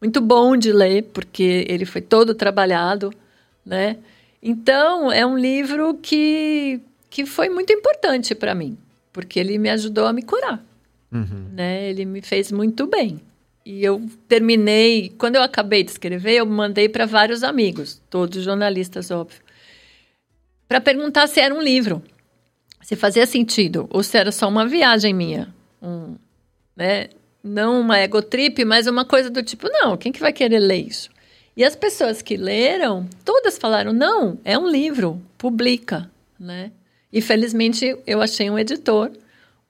muito 0.00 0.20
bom 0.20 0.56
de 0.56 0.70
ler, 0.72 1.04
porque 1.14 1.64
ele 1.68 1.86
foi 1.86 2.00
todo 2.02 2.34
trabalhado, 2.34 3.12
né? 3.64 3.96
Então, 4.42 5.10
é 5.12 5.24
um 5.24 5.36
livro 5.38 5.94
que, 5.94 6.80
que 7.10 7.24
foi 7.26 7.48
muito 7.48 7.72
importante 7.72 8.34
para 8.34 8.54
mim, 8.54 8.76
porque 9.12 9.38
ele 9.38 9.58
me 9.58 9.68
ajudou 9.70 10.06
a 10.06 10.12
me 10.12 10.22
curar 10.22 10.62
Uhum. 11.12 11.48
né? 11.52 11.90
Ele 11.90 12.04
me 12.04 12.22
fez 12.22 12.52
muito 12.52 12.86
bem. 12.86 13.20
E 13.64 13.84
eu 13.84 14.02
terminei, 14.26 15.12
quando 15.18 15.36
eu 15.36 15.42
acabei 15.42 15.82
de 15.82 15.90
escrever, 15.90 16.36
eu 16.36 16.46
mandei 16.46 16.88
para 16.88 17.06
vários 17.06 17.42
amigos, 17.42 18.00
todos 18.08 18.42
jornalistas, 18.42 19.10
óbvio, 19.10 19.40
para 20.66 20.80
perguntar 20.80 21.26
se 21.26 21.40
era 21.40 21.54
um 21.54 21.60
livro, 21.60 22.02
se 22.80 22.96
fazia 22.96 23.26
sentido 23.26 23.86
ou 23.90 24.02
se 24.02 24.16
era 24.16 24.32
só 24.32 24.48
uma 24.48 24.66
viagem 24.66 25.12
minha, 25.12 25.54
um, 25.82 26.16
né? 26.76 27.08
Não 27.42 27.80
uma 27.80 27.98
egotrip, 27.98 28.64
mas 28.64 28.86
uma 28.86 29.04
coisa 29.04 29.30
do 29.30 29.42
tipo, 29.42 29.68
não, 29.68 29.96
quem 29.96 30.12
que 30.12 30.20
vai 30.20 30.32
querer 30.32 30.58
ler 30.58 30.86
isso? 30.86 31.10
E 31.56 31.64
as 31.64 31.74
pessoas 31.74 32.22
que 32.22 32.36
leram, 32.36 33.08
todas 33.24 33.58
falaram, 33.58 33.92
não, 33.92 34.38
é 34.44 34.58
um 34.58 34.68
livro, 34.68 35.20
publica, 35.36 36.10
né? 36.38 36.70
E 37.12 37.20
felizmente 37.20 37.96
eu 38.06 38.22
achei 38.22 38.48
um 38.48 38.58
editor, 38.58 39.10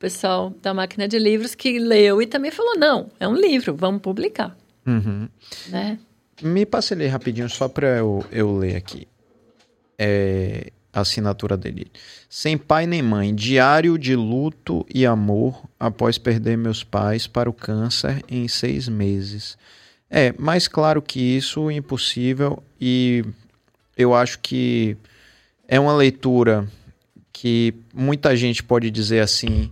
pessoal 0.00 0.50
da 0.62 0.74
máquina 0.74 1.06
de 1.06 1.18
livros, 1.18 1.54
que 1.54 1.78
leu 1.78 2.20
e 2.20 2.26
também 2.26 2.50
falou, 2.50 2.74
não, 2.76 3.10
é 3.20 3.28
um 3.28 3.34
livro, 3.36 3.74
vamos 3.76 4.00
publicar, 4.02 4.56
Uhum. 4.86 5.28
né? 5.68 5.98
Me 6.42 6.64
passe 6.66 6.94
ele 6.94 7.06
rapidinho 7.06 7.48
só 7.50 7.68
pra 7.68 7.98
eu, 7.98 8.24
eu 8.32 8.56
ler 8.56 8.74
aqui. 8.74 9.06
É, 9.98 10.72
a 10.92 11.00
assinatura 11.02 11.54
dele. 11.56 11.92
Sem 12.28 12.56
pai 12.56 12.86
nem 12.86 13.02
mãe, 13.02 13.34
diário 13.34 13.98
de 13.98 14.16
luto 14.16 14.84
e 14.92 15.04
amor 15.04 15.62
após 15.78 16.16
perder 16.16 16.56
meus 16.56 16.82
pais 16.82 17.26
para 17.26 17.48
o 17.50 17.52
câncer 17.52 18.24
em 18.26 18.48
seis 18.48 18.88
meses. 18.88 19.58
É, 20.08 20.32
mais 20.38 20.66
claro 20.66 21.02
que 21.02 21.20
isso, 21.20 21.70
impossível. 21.70 22.62
E 22.80 23.22
eu 23.96 24.14
acho 24.14 24.38
que 24.40 24.96
é 25.68 25.78
uma 25.78 25.94
leitura 25.94 26.66
que 27.40 27.72
muita 27.94 28.36
gente 28.36 28.62
pode 28.62 28.90
dizer 28.90 29.20
assim. 29.20 29.70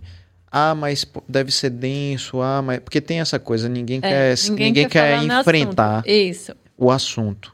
Ah, 0.51 0.73
mas 0.73 1.05
deve 1.27 1.51
ser 1.51 1.69
denso, 1.69 2.41
ah, 2.41 2.63
mas. 2.63 2.79
Porque 2.79 2.99
tem 2.99 3.19
essa 3.19 3.37
coisa, 3.37 3.69
ninguém 3.69 3.99
É, 4.01 4.33
quer, 4.33 4.35
ninguém 4.49 4.89
quer 4.89 5.11
falar 5.19 5.27
no 5.35 5.39
enfrentar 5.41 5.97
assunto. 5.99 6.09
O 6.75 6.89
assunto. 6.89 7.53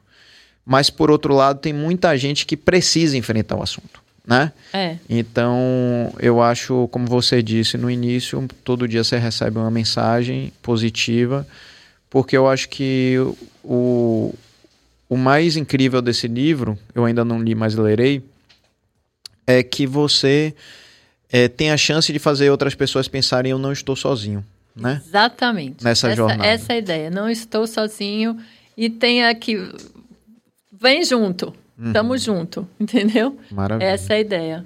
Mas, 0.65 0.89
por 0.89 1.11
outro 1.11 1.35
lado, 1.35 1.59
tem 1.59 1.73
muita 1.73 2.17
gente 2.17 2.45
que 2.45 2.55
precisa 2.55 3.17
enfrentar 3.17 3.57
o 3.57 3.61
assunto, 3.61 4.01
né? 4.25 4.53
É, 4.73 4.95
Então, 5.09 6.13
eu 6.19 6.41
acho, 6.41 6.87
como 6.93 7.05
você 7.05 7.43
disse 7.43 7.77
no 7.77 7.91
início, 7.91 8.47
todo 8.63 8.87
dia 8.87 9.03
você 9.03 9.17
recebe 9.17 9.57
uma 9.57 9.69
mensagem 9.69 10.53
positiva, 10.61 11.45
porque 12.09 12.37
eu 12.37 12.47
acho 12.47 12.69
que 12.69 13.17
o, 13.61 14.33
o 15.09 15.17
mais 15.17 15.57
incrível 15.57 16.01
desse 16.01 16.27
livro, 16.29 16.79
eu 16.95 17.03
ainda 17.03 17.25
não 17.25 17.43
li, 17.43 17.53
mas 17.53 17.75
lerei, 17.75 18.23
é 19.47 19.63
que 19.63 19.85
você 19.85 20.53
é, 21.31 21.47
tem 21.47 21.71
a 21.71 21.77
chance 21.77 22.11
de 22.11 22.19
fazer 22.19 22.49
outras 22.49 22.75
pessoas 22.75 23.07
pensarem 23.07 23.51
eu 23.51 23.57
não 23.57 23.71
estou 23.71 23.95
sozinho, 23.95 24.43
né? 24.75 25.01
exatamente. 25.05 25.83
Nessa 25.83 26.07
essa, 26.07 26.15
jornada. 26.15 26.45
Essa 26.45 26.73
é 26.73 26.75
a 26.75 26.79
ideia. 26.79 27.09
Não 27.09 27.29
estou 27.29 27.67
sozinho 27.67 28.37
e 28.77 28.89
tem 28.89 29.25
aqui. 29.25 29.57
Vem 30.71 31.03
junto. 31.03 31.53
Uhum. 31.77 31.91
Tamo 31.91 32.17
junto, 32.17 32.67
entendeu? 32.79 33.37
Maravilha. 33.51 33.87
Essa 33.87 34.13
é 34.13 34.17
a 34.17 34.19
ideia. 34.19 34.65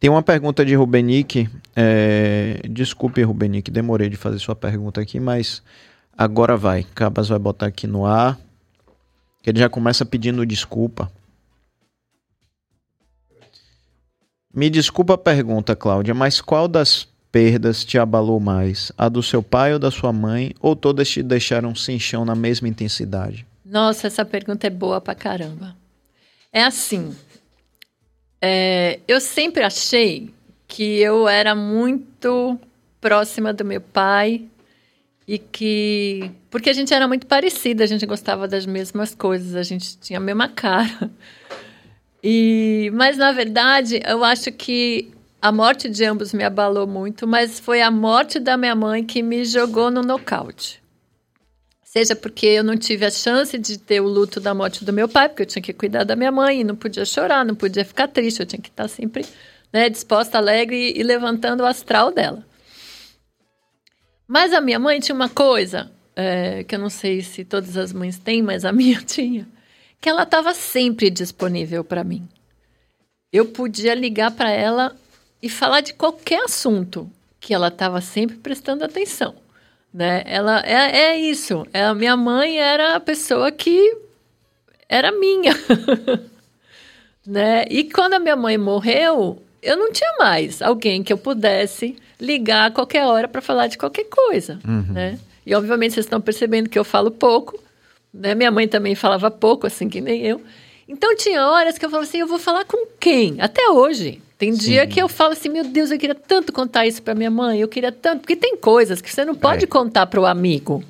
Tem 0.00 0.10
uma 0.10 0.22
pergunta 0.22 0.64
de 0.64 0.74
Rubenick. 0.74 1.48
É... 1.76 2.60
Desculpe, 2.68 3.22
Rubenick, 3.22 3.70
demorei 3.70 4.08
de 4.08 4.16
fazer 4.16 4.40
sua 4.40 4.56
pergunta 4.56 5.00
aqui, 5.00 5.20
mas 5.20 5.62
agora 6.18 6.56
vai. 6.56 6.84
Cabas 6.94 7.28
vai 7.28 7.38
botar 7.38 7.66
aqui 7.66 7.86
no 7.86 8.04
ar. 8.04 8.36
Que 9.40 9.50
ele 9.50 9.60
já 9.60 9.68
começa 9.68 10.04
pedindo 10.04 10.44
desculpa. 10.44 11.10
Me 14.54 14.68
desculpa 14.68 15.14
a 15.14 15.18
pergunta, 15.18 15.74
Cláudia, 15.74 16.12
mas 16.12 16.40
qual 16.40 16.68
das 16.68 17.08
perdas 17.30 17.84
te 17.84 17.98
abalou 17.98 18.38
mais? 18.38 18.92
A 18.98 19.08
do 19.08 19.22
seu 19.22 19.42
pai 19.42 19.72
ou 19.72 19.78
da 19.78 19.90
sua 19.90 20.12
mãe? 20.12 20.54
Ou 20.60 20.76
todas 20.76 21.08
te 21.08 21.22
deixaram 21.22 21.74
sem 21.74 21.98
chão 21.98 22.24
na 22.24 22.34
mesma 22.34 22.68
intensidade? 22.68 23.46
Nossa, 23.64 24.06
essa 24.06 24.24
pergunta 24.24 24.66
é 24.66 24.70
boa 24.70 25.00
pra 25.00 25.14
caramba. 25.14 25.74
É 26.52 26.62
assim. 26.62 27.16
é, 28.40 29.00
eu 29.08 29.18
sempre 29.20 29.62
achei 29.64 30.28
que 30.68 31.00
eu 31.00 31.26
era 31.26 31.54
muito 31.54 32.58
próxima 33.00 33.52
do 33.52 33.64
meu 33.64 33.80
pai 33.80 34.46
e 35.26 35.38
que. 35.38 36.30
Porque 36.50 36.68
a 36.68 36.72
gente 36.74 36.92
era 36.92 37.08
muito 37.08 37.26
parecida, 37.26 37.84
a 37.84 37.86
gente 37.86 38.04
gostava 38.04 38.46
das 38.46 38.66
mesmas 38.66 39.14
coisas, 39.14 39.54
a 39.54 39.62
gente 39.62 39.96
tinha 39.98 40.18
a 40.18 40.22
mesma 40.22 40.48
cara. 40.48 41.10
E, 42.22 42.90
mas, 42.94 43.16
na 43.16 43.32
verdade, 43.32 44.00
eu 44.06 44.22
acho 44.22 44.52
que 44.52 45.12
a 45.40 45.50
morte 45.50 45.88
de 45.88 46.04
ambos 46.04 46.32
me 46.32 46.44
abalou 46.44 46.86
muito, 46.86 47.26
mas 47.26 47.58
foi 47.58 47.82
a 47.82 47.90
morte 47.90 48.38
da 48.38 48.56
minha 48.56 48.76
mãe 48.76 49.04
que 49.04 49.22
me 49.22 49.44
jogou 49.44 49.90
no 49.90 50.02
nocaute. 50.02 50.80
Seja 51.82 52.14
porque 52.14 52.46
eu 52.46 52.64
não 52.64 52.76
tive 52.76 53.04
a 53.04 53.10
chance 53.10 53.58
de 53.58 53.76
ter 53.76 54.00
o 54.00 54.06
luto 54.06 54.40
da 54.40 54.54
morte 54.54 54.84
do 54.84 54.92
meu 54.92 55.08
pai, 55.08 55.28
porque 55.28 55.42
eu 55.42 55.46
tinha 55.46 55.62
que 55.62 55.72
cuidar 55.72 56.04
da 56.04 56.16
minha 56.16 56.32
mãe, 56.32 56.64
não 56.64 56.76
podia 56.76 57.04
chorar, 57.04 57.44
não 57.44 57.54
podia 57.54 57.84
ficar 57.84 58.08
triste, 58.08 58.40
eu 58.40 58.46
tinha 58.46 58.62
que 58.62 58.70
estar 58.70 58.88
sempre 58.88 59.26
né, 59.72 59.90
disposta, 59.90 60.38
alegre 60.38 60.92
e 60.96 61.02
levantando 61.02 61.62
o 61.62 61.66
astral 61.66 62.12
dela. 62.12 62.46
Mas 64.26 64.52
a 64.52 64.60
minha 64.60 64.78
mãe 64.78 65.00
tinha 65.00 65.14
uma 65.14 65.28
coisa, 65.28 65.90
é, 66.14 66.64
que 66.64 66.74
eu 66.74 66.78
não 66.78 66.88
sei 66.88 67.20
se 67.20 67.44
todas 67.44 67.76
as 67.76 67.92
mães 67.92 68.18
têm, 68.18 68.42
mas 68.42 68.64
a 68.64 68.72
minha 68.72 69.00
tinha, 69.04 69.46
que 70.02 70.08
ela 70.08 70.24
estava 70.24 70.52
sempre 70.52 71.08
disponível 71.08 71.84
para 71.84 72.02
mim. 72.02 72.28
Eu 73.32 73.46
podia 73.46 73.94
ligar 73.94 74.32
para 74.32 74.50
ela 74.50 74.96
e 75.40 75.48
falar 75.48 75.80
de 75.80 75.94
qualquer 75.94 76.42
assunto, 76.42 77.08
que 77.38 77.54
ela 77.54 77.68
estava 77.68 78.00
sempre 78.00 78.36
prestando 78.36 78.84
atenção. 78.84 79.36
Né? 79.94 80.24
Ela 80.26 80.60
é, 80.66 81.12
é 81.12 81.16
isso. 81.16 81.64
É, 81.72 81.84
a 81.84 81.94
minha 81.94 82.16
mãe 82.16 82.58
era 82.58 82.96
a 82.96 83.00
pessoa 83.00 83.52
que 83.52 83.96
era 84.88 85.12
minha. 85.12 85.54
né? 87.24 87.64
E 87.70 87.84
quando 87.84 88.14
a 88.14 88.18
minha 88.18 88.36
mãe 88.36 88.58
morreu, 88.58 89.40
eu 89.62 89.76
não 89.76 89.92
tinha 89.92 90.14
mais 90.18 90.60
alguém 90.60 91.04
que 91.04 91.12
eu 91.12 91.18
pudesse 91.18 91.96
ligar 92.20 92.66
a 92.66 92.70
qualquer 92.72 93.06
hora 93.06 93.28
para 93.28 93.40
falar 93.40 93.68
de 93.68 93.78
qualquer 93.78 94.04
coisa. 94.04 94.58
Né? 94.92 95.18
E 95.46 95.54
obviamente 95.54 95.94
vocês 95.94 96.06
estão 96.06 96.20
percebendo 96.20 96.68
que 96.68 96.78
eu 96.78 96.84
falo 96.84 97.10
pouco. 97.12 97.62
Né? 98.12 98.34
Minha 98.34 98.50
mãe 98.50 98.68
também 98.68 98.94
falava 98.94 99.30
pouco, 99.30 99.66
assim 99.66 99.88
que 99.88 100.00
nem 100.00 100.24
eu. 100.26 100.40
Então 100.88 101.14
tinha 101.16 101.46
horas 101.46 101.78
que 101.78 101.84
eu 101.84 101.90
falava 101.90 102.08
assim, 102.08 102.18
eu 102.18 102.26
vou 102.26 102.38
falar 102.38 102.64
com 102.64 102.86
quem? 103.00 103.36
Até 103.40 103.68
hoje. 103.70 104.20
Tem 104.36 104.52
dia 104.52 104.86
que 104.86 105.00
eu 105.00 105.08
falo 105.08 105.32
assim, 105.32 105.48
meu 105.48 105.64
Deus, 105.64 105.90
eu 105.90 105.98
queria 105.98 106.14
tanto 106.16 106.52
contar 106.52 106.84
isso 106.86 107.00
para 107.02 107.14
minha 107.14 107.30
mãe, 107.30 107.60
eu 107.60 107.68
queria 107.68 107.92
tanto, 107.92 108.20
porque 108.20 108.34
tem 108.34 108.56
coisas 108.56 109.00
que 109.00 109.10
você 109.10 109.24
não 109.24 109.34
pode 109.36 109.64
É. 109.64 109.68
contar 109.68 110.06
para 110.06 110.20
o 110.20 110.26
amigo. 110.26 110.82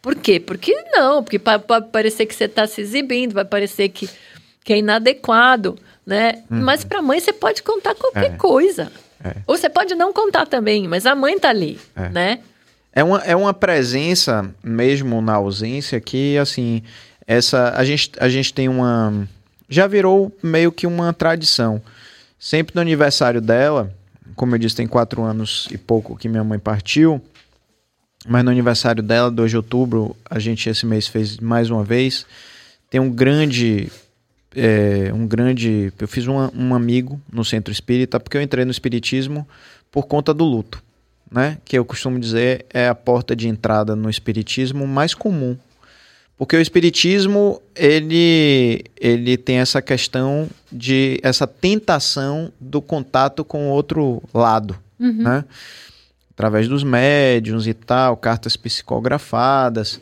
Por 0.00 0.14
quê? 0.14 0.38
Porque 0.40 0.72
não, 0.92 1.22
porque 1.22 1.38
pode 1.38 1.64
parecer 1.92 2.24
que 2.24 2.34
você 2.34 2.44
está 2.44 2.66
se 2.66 2.80
exibindo, 2.80 3.32
vai 3.34 3.44
parecer 3.44 3.88
que, 3.88 4.08
que 4.64 4.72
é 4.72 4.78
inadequado, 4.78 5.76
né? 6.06 6.42
Mas 6.48 6.84
para 6.84 7.00
a 7.00 7.02
mãe 7.02 7.18
você 7.20 7.32
pode 7.32 7.62
contar 7.62 7.94
qualquer 7.96 8.32
É. 8.32 8.36
coisa. 8.36 8.90
É. 9.22 9.34
Ou 9.46 9.56
você 9.56 9.68
pode 9.68 9.94
não 9.96 10.12
contar 10.12 10.46
também, 10.46 10.86
mas 10.88 11.04
a 11.04 11.14
mãe 11.14 11.38
tá 11.38 11.50
ali, 11.50 11.78
É. 11.96 12.08
né? 12.08 12.38
É 12.92 13.04
uma, 13.04 13.18
é 13.18 13.36
uma 13.36 13.54
presença, 13.54 14.52
mesmo 14.62 15.20
na 15.20 15.34
ausência, 15.34 16.00
que, 16.00 16.36
assim, 16.38 16.82
essa 17.26 17.72
a 17.76 17.84
gente, 17.84 18.10
a 18.18 18.28
gente 18.28 18.52
tem 18.52 18.68
uma... 18.68 19.28
Já 19.68 19.86
virou 19.86 20.36
meio 20.42 20.72
que 20.72 20.86
uma 20.86 21.12
tradição. 21.12 21.80
Sempre 22.38 22.74
no 22.74 22.80
aniversário 22.80 23.40
dela, 23.40 23.94
como 24.34 24.54
eu 24.54 24.58
disse, 24.58 24.74
tem 24.74 24.88
quatro 24.88 25.22
anos 25.22 25.68
e 25.70 25.78
pouco 25.78 26.16
que 26.16 26.28
minha 26.28 26.42
mãe 26.42 26.58
partiu, 26.58 27.22
mas 28.26 28.42
no 28.42 28.50
aniversário 28.50 29.02
dela, 29.02 29.30
2 29.30 29.50
de 29.50 29.56
outubro, 29.56 30.16
a 30.28 30.38
gente 30.38 30.68
esse 30.68 30.84
mês 30.84 31.06
fez 31.06 31.38
mais 31.38 31.70
uma 31.70 31.84
vez, 31.84 32.26
tem 32.88 33.00
um 33.00 33.10
grande... 33.10 33.90
é, 34.56 35.12
um 35.14 35.26
grande... 35.28 35.92
Eu 35.96 36.08
fiz 36.08 36.26
um, 36.26 36.36
um 36.52 36.74
amigo 36.74 37.20
no 37.32 37.44
centro 37.44 37.72
espírita, 37.72 38.18
porque 38.18 38.36
eu 38.36 38.42
entrei 38.42 38.64
no 38.64 38.72
espiritismo 38.72 39.46
por 39.92 40.06
conta 40.06 40.34
do 40.34 40.44
luto 40.44 40.82
né? 41.30 41.58
Que 41.64 41.78
eu 41.78 41.84
costumo 41.84 42.18
dizer 42.18 42.66
é 42.70 42.88
a 42.88 42.94
porta 42.94 43.36
de 43.36 43.48
entrada 43.48 43.94
no 43.94 44.10
espiritismo 44.10 44.86
mais 44.86 45.14
comum. 45.14 45.56
Porque 46.36 46.56
o 46.56 46.60
espiritismo, 46.60 47.60
ele, 47.76 48.82
ele 48.98 49.36
tem 49.36 49.58
essa 49.58 49.82
questão 49.82 50.48
de 50.72 51.20
essa 51.22 51.46
tentação 51.46 52.50
do 52.58 52.80
contato 52.80 53.44
com 53.44 53.68
o 53.68 53.70
outro 53.70 54.22
lado, 54.32 54.74
né? 55.22 55.44
Através 56.30 56.66
dos 56.66 56.82
médiums 56.82 57.66
e 57.66 57.74
tal, 57.74 58.16
cartas 58.16 58.56
psicografadas. 58.56 60.00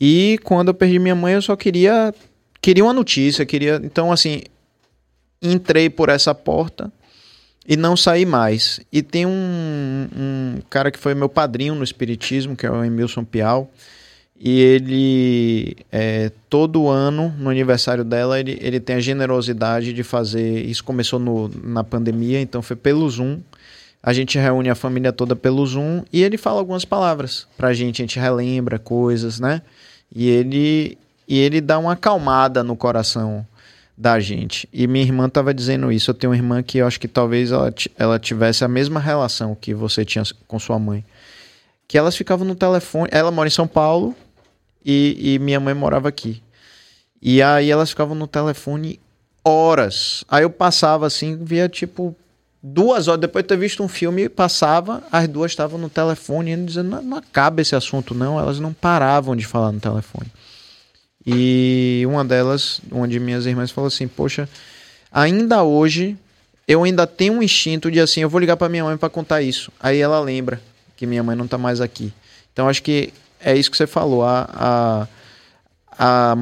E 0.00 0.38
quando 0.44 0.68
eu 0.68 0.74
perdi 0.74 1.00
minha 1.00 1.16
mãe, 1.16 1.34
eu 1.34 1.42
só 1.42 1.56
queria 1.56 2.14
queria 2.60 2.84
uma 2.84 2.92
notícia, 2.92 3.44
queria, 3.44 3.80
então 3.82 4.12
assim, 4.12 4.42
entrei 5.42 5.90
por 5.90 6.08
essa 6.08 6.32
porta 6.32 6.92
e 7.66 7.76
não 7.76 7.96
saí 7.96 8.26
mais. 8.26 8.80
E 8.92 9.02
tem 9.02 9.26
um, 9.26 10.08
um 10.16 10.58
cara 10.68 10.90
que 10.90 10.98
foi 10.98 11.14
meu 11.14 11.28
padrinho 11.28 11.74
no 11.74 11.84
Espiritismo, 11.84 12.56
que 12.56 12.66
é 12.66 12.70
o 12.70 12.84
Emilson 12.84 13.24
Pial, 13.24 13.70
e 14.44 14.60
ele, 14.60 15.76
é, 15.92 16.32
todo 16.50 16.88
ano, 16.88 17.32
no 17.38 17.48
aniversário 17.48 18.02
dela, 18.02 18.40
ele, 18.40 18.58
ele 18.60 18.80
tem 18.80 18.96
a 18.96 19.00
generosidade 19.00 19.92
de 19.92 20.02
fazer. 20.02 20.64
Isso 20.66 20.82
começou 20.82 21.20
no, 21.20 21.48
na 21.62 21.84
pandemia, 21.84 22.40
então 22.40 22.60
foi 22.60 22.74
pelo 22.74 23.08
Zoom. 23.08 23.38
A 24.02 24.12
gente 24.12 24.36
reúne 24.36 24.68
a 24.68 24.74
família 24.74 25.12
toda 25.12 25.36
pelo 25.36 25.64
Zoom 25.64 26.02
e 26.12 26.24
ele 26.24 26.36
fala 26.36 26.58
algumas 26.58 26.84
palavras 26.84 27.46
pra 27.56 27.72
gente, 27.72 28.02
a 28.02 28.04
gente 28.04 28.18
relembra 28.18 28.80
coisas, 28.80 29.38
né? 29.38 29.62
E 30.12 30.28
ele, 30.28 30.98
e 31.28 31.38
ele 31.38 31.60
dá 31.60 31.78
uma 31.78 31.92
acalmada 31.92 32.64
no 32.64 32.74
coração 32.74 33.46
da 33.96 34.18
gente. 34.18 34.68
E 34.72 34.86
minha 34.86 35.04
irmã 35.04 35.26
estava 35.26 35.52
dizendo 35.52 35.92
isso. 35.92 36.10
Eu 36.10 36.14
tenho 36.14 36.30
uma 36.30 36.36
irmã 36.36 36.62
que 36.62 36.78
eu 36.78 36.86
acho 36.86 36.98
que 36.98 37.08
talvez 37.08 37.52
ela, 37.52 37.72
ela 37.98 38.18
tivesse 38.18 38.64
a 38.64 38.68
mesma 38.68 38.98
relação 38.98 39.54
que 39.54 39.74
você 39.74 40.04
tinha 40.04 40.24
com 40.46 40.58
sua 40.58 40.78
mãe. 40.78 41.04
Que 41.86 41.98
elas 41.98 42.16
ficavam 42.16 42.46
no 42.46 42.54
telefone. 42.54 43.08
Ela 43.12 43.30
mora 43.30 43.48
em 43.48 43.52
São 43.52 43.66
Paulo 43.66 44.14
e, 44.84 45.34
e 45.34 45.38
minha 45.38 45.60
mãe 45.60 45.74
morava 45.74 46.08
aqui. 46.08 46.42
E 47.20 47.40
aí 47.42 47.70
elas 47.70 47.90
ficavam 47.90 48.14
no 48.14 48.26
telefone 48.26 48.98
horas. 49.44 50.24
Aí 50.28 50.42
eu 50.42 50.50
passava 50.50 51.06
assim, 51.06 51.36
via 51.36 51.68
tipo 51.68 52.16
duas 52.62 53.08
horas. 53.08 53.20
Depois 53.20 53.44
de 53.44 53.48
ter 53.48 53.56
visto 53.56 53.82
um 53.82 53.88
filme, 53.88 54.28
passava, 54.28 55.02
as 55.10 55.28
duas 55.28 55.52
estavam 55.52 55.78
no 55.78 55.88
telefone, 55.88 56.56
dizendo: 56.64 56.90
não, 56.90 57.02
não 57.02 57.16
acaba 57.18 57.60
esse 57.60 57.74
assunto, 57.74 58.14
não. 58.14 58.38
Elas 58.38 58.58
não 58.58 58.72
paravam 58.72 59.36
de 59.36 59.46
falar 59.46 59.72
no 59.72 59.80
telefone. 59.80 60.30
E 61.26 62.04
uma 62.06 62.24
delas, 62.24 62.80
uma 62.90 63.06
de 63.06 63.20
minhas 63.20 63.46
irmãs, 63.46 63.70
falou 63.70 63.88
assim: 63.88 64.08
Poxa, 64.08 64.48
ainda 65.10 65.62
hoje 65.62 66.16
eu 66.66 66.84
ainda 66.84 67.06
tenho 67.06 67.34
um 67.34 67.42
instinto 67.42 67.90
de 67.90 68.00
assim, 68.00 68.20
eu 68.20 68.28
vou 68.28 68.40
ligar 68.40 68.56
pra 68.56 68.68
minha 68.68 68.84
mãe 68.84 68.96
pra 68.96 69.08
contar 69.08 69.42
isso. 69.42 69.70
Aí 69.80 69.98
ela 69.98 70.20
lembra 70.20 70.60
que 70.96 71.06
minha 71.06 71.22
mãe 71.22 71.36
não 71.36 71.46
tá 71.46 71.58
mais 71.58 71.80
aqui. 71.80 72.12
Então 72.52 72.68
acho 72.68 72.82
que 72.82 73.12
é 73.40 73.56
isso 73.56 73.70
que 73.70 73.76
você 73.76 73.86
falou. 73.86 74.24
A, 74.24 74.48
a, 74.52 75.08
a, 75.98 76.36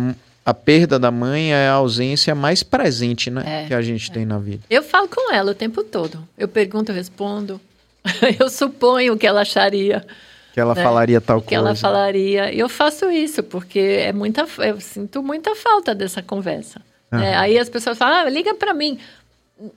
a 0.44 0.54
perda 0.54 0.98
da 0.98 1.10
mãe 1.10 1.52
é 1.52 1.68
a 1.68 1.72
ausência 1.72 2.34
mais 2.34 2.62
presente, 2.62 3.30
né? 3.30 3.64
É, 3.64 3.66
que 3.66 3.74
a 3.74 3.82
gente 3.82 4.10
tem 4.10 4.24
na 4.24 4.38
vida. 4.38 4.62
Eu 4.68 4.82
falo 4.82 5.08
com 5.08 5.32
ela 5.32 5.52
o 5.52 5.54
tempo 5.54 5.82
todo. 5.82 6.26
Eu 6.36 6.48
pergunto, 6.48 6.92
eu 6.92 6.96
respondo. 6.96 7.60
eu 8.38 8.48
suponho 8.48 9.16
que 9.16 9.26
ela 9.26 9.42
acharia. 9.42 10.06
Que 10.52 10.60
ela 10.60 10.72
É, 10.72 10.82
falaria 10.82 11.20
tal 11.20 11.40
que 11.40 11.48
coisa. 11.48 11.60
ela 11.60 11.74
falaria. 11.76 12.52
E 12.52 12.58
eu 12.58 12.68
faço 12.68 13.10
isso, 13.10 13.42
porque 13.42 13.78
é 13.78 14.12
muita, 14.12 14.46
eu 14.58 14.80
sinto 14.80 15.22
muita 15.22 15.54
falta 15.54 15.94
dessa 15.94 16.22
conversa. 16.22 16.80
né? 17.10 17.36
Aí 17.36 17.58
as 17.58 17.68
pessoas 17.68 17.96
falam, 17.98 18.26
ah, 18.26 18.30
liga 18.30 18.54
para 18.54 18.72
mim. 18.74 18.98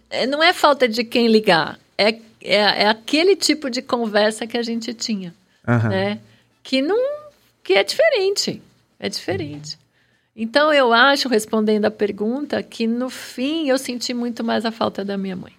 É, 0.09 0.25
Não 0.25 0.41
é 0.41 0.53
falta 0.53 0.87
de 0.87 1.03
quem 1.03 1.27
ligar, 1.27 1.77
é, 1.97 2.09
é, 2.41 2.83
é 2.83 2.87
aquele 2.87 3.35
tipo 3.35 3.69
de 3.69 3.81
conversa 3.81 4.47
que 4.47 4.57
a 4.57 4.63
gente 4.63 4.93
tinha, 4.93 5.33
Aham. 5.67 5.89
né? 5.89 6.19
Que 6.63 6.81
não, 6.81 6.97
que 7.63 7.73
é 7.73 7.83
diferente, 7.83 8.61
é 8.99 9.09
diferente. 9.09 9.77
Então 10.35 10.73
eu 10.73 10.91
acho, 10.93 11.27
respondendo 11.29 11.85
a 11.85 11.91
pergunta, 11.91 12.63
que 12.63 12.87
no 12.87 13.09
fim 13.09 13.67
eu 13.69 13.77
senti 13.77 14.13
muito 14.13 14.43
mais 14.43 14.65
a 14.65 14.71
falta 14.71 15.03
da 15.05 15.17
minha 15.17 15.35
mãe, 15.35 15.53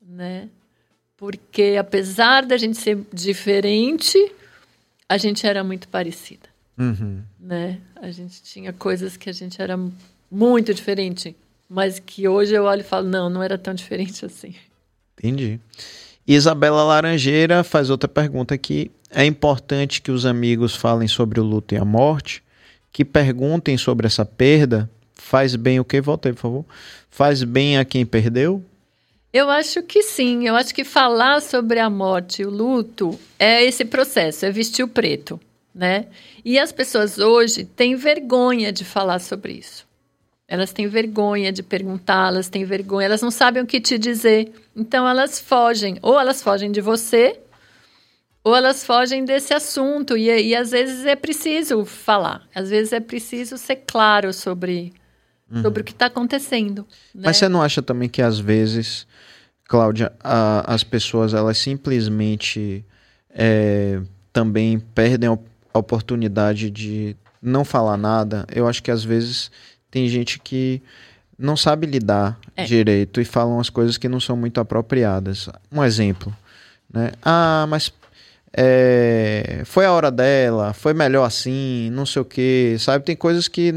né? 0.00 0.48
Porque 1.22 1.76
apesar 1.78 2.44
da 2.44 2.56
gente 2.56 2.76
ser 2.76 2.98
diferente, 3.12 4.18
a 5.08 5.16
gente 5.16 5.46
era 5.46 5.62
muito 5.62 5.86
parecida, 5.86 6.48
Uhum. 6.76 7.22
né? 7.38 7.78
A 7.94 8.10
gente 8.10 8.42
tinha 8.42 8.72
coisas 8.72 9.16
que 9.16 9.30
a 9.30 9.32
gente 9.32 9.62
era 9.62 9.78
muito 10.28 10.74
diferente, 10.74 11.36
mas 11.70 12.00
que 12.00 12.26
hoje 12.26 12.54
eu 12.54 12.64
olho 12.64 12.80
e 12.80 12.82
falo, 12.82 13.08
não, 13.08 13.30
não 13.30 13.40
era 13.40 13.56
tão 13.56 13.72
diferente 13.72 14.24
assim. 14.26 14.52
Entendi. 15.16 15.60
Isabela 16.26 16.82
Laranjeira 16.82 17.62
faz 17.62 17.88
outra 17.88 18.08
pergunta 18.08 18.52
aqui. 18.54 18.90
É 19.08 19.24
importante 19.24 20.02
que 20.02 20.10
os 20.10 20.26
amigos 20.26 20.74
falem 20.74 21.06
sobre 21.06 21.38
o 21.38 21.44
luto 21.44 21.72
e 21.72 21.78
a 21.78 21.84
morte? 21.84 22.42
que 22.92 23.04
perguntem 23.04 23.78
sobre 23.78 24.08
essa 24.08 24.24
perda 24.24 24.90
faz 25.14 25.54
bem 25.54 25.78
o 25.78 25.84
que? 25.84 26.00
Volta 26.00 26.28
aí, 26.28 26.34
por 26.34 26.40
favor. 26.40 26.64
Faz 27.08 27.44
bem 27.44 27.78
a 27.78 27.84
quem 27.84 28.04
perdeu? 28.04 28.62
Eu 29.32 29.48
acho 29.50 29.82
que 29.82 30.02
sim. 30.02 30.46
Eu 30.46 30.54
acho 30.54 30.74
que 30.74 30.84
falar 30.84 31.40
sobre 31.40 31.78
a 31.78 31.88
morte 31.88 32.44
o 32.44 32.50
luto 32.50 33.18
é 33.38 33.64
esse 33.64 33.84
processo, 33.84 34.44
é 34.44 34.50
vestir 34.50 34.84
o 34.84 34.88
preto, 34.88 35.40
né? 35.74 36.06
E 36.44 36.58
as 36.58 36.70
pessoas 36.70 37.18
hoje 37.18 37.64
têm 37.64 37.96
vergonha 37.96 38.72
de 38.72 38.84
falar 38.84 39.20
sobre 39.20 39.54
isso. 39.54 39.86
Elas 40.46 40.70
têm 40.70 40.86
vergonha 40.86 41.50
de 41.50 41.62
perguntar, 41.62 42.28
elas 42.28 42.50
têm 42.50 42.62
vergonha, 42.62 43.06
elas 43.06 43.22
não 43.22 43.30
sabem 43.30 43.62
o 43.62 43.66
que 43.66 43.80
te 43.80 43.96
dizer. 43.96 44.52
Então 44.76 45.08
elas 45.08 45.40
fogem, 45.40 45.98
ou 46.02 46.20
elas 46.20 46.42
fogem 46.42 46.70
de 46.70 46.82
você, 46.82 47.40
ou 48.44 48.54
elas 48.54 48.84
fogem 48.84 49.24
desse 49.24 49.54
assunto. 49.54 50.14
E, 50.14 50.28
e 50.28 50.54
às 50.54 50.72
vezes 50.72 51.06
é 51.06 51.16
preciso 51.16 51.86
falar, 51.86 52.46
às 52.54 52.68
vezes 52.68 52.92
é 52.92 53.00
preciso 53.00 53.56
ser 53.56 53.76
claro 53.86 54.30
sobre, 54.34 54.92
uhum. 55.50 55.62
sobre 55.62 55.80
o 55.80 55.84
que 55.84 55.92
está 55.92 56.04
acontecendo. 56.04 56.86
Né? 57.14 57.22
Mas 57.24 57.38
você 57.38 57.48
não 57.48 57.62
acha 57.62 57.80
também 57.80 58.10
que 58.10 58.20
às 58.20 58.38
vezes, 58.38 59.06
Cláudia, 59.72 60.12
a, 60.22 60.74
as 60.74 60.84
pessoas 60.84 61.32
elas 61.32 61.56
simplesmente 61.56 62.84
é, 63.34 64.02
também 64.30 64.78
perdem 64.78 65.30
a 65.30 65.78
oportunidade 65.78 66.68
de 66.68 67.16
não 67.40 67.64
falar 67.64 67.96
nada? 67.96 68.44
Eu 68.54 68.68
acho 68.68 68.82
que 68.82 68.90
às 68.90 69.02
vezes 69.02 69.50
tem 69.90 70.06
gente 70.08 70.38
que 70.38 70.82
não 71.38 71.56
sabe 71.56 71.86
lidar 71.86 72.38
é. 72.54 72.64
direito 72.64 73.18
e 73.18 73.24
falam 73.24 73.58
as 73.58 73.70
coisas 73.70 73.96
que 73.96 74.10
não 74.10 74.20
são 74.20 74.36
muito 74.36 74.60
apropriadas. 74.60 75.48
Um 75.72 75.82
exemplo, 75.82 76.36
né? 76.92 77.12
Ah, 77.22 77.64
mas 77.66 77.90
é, 78.52 79.62
foi 79.64 79.86
a 79.86 79.92
hora 79.92 80.10
dela, 80.10 80.74
foi 80.74 80.92
melhor 80.92 81.24
assim, 81.24 81.88
não 81.92 82.04
sei 82.04 82.20
o 82.20 82.26
que, 82.26 82.76
sabe? 82.78 83.06
Tem 83.06 83.16
coisas 83.16 83.48
que 83.48 83.72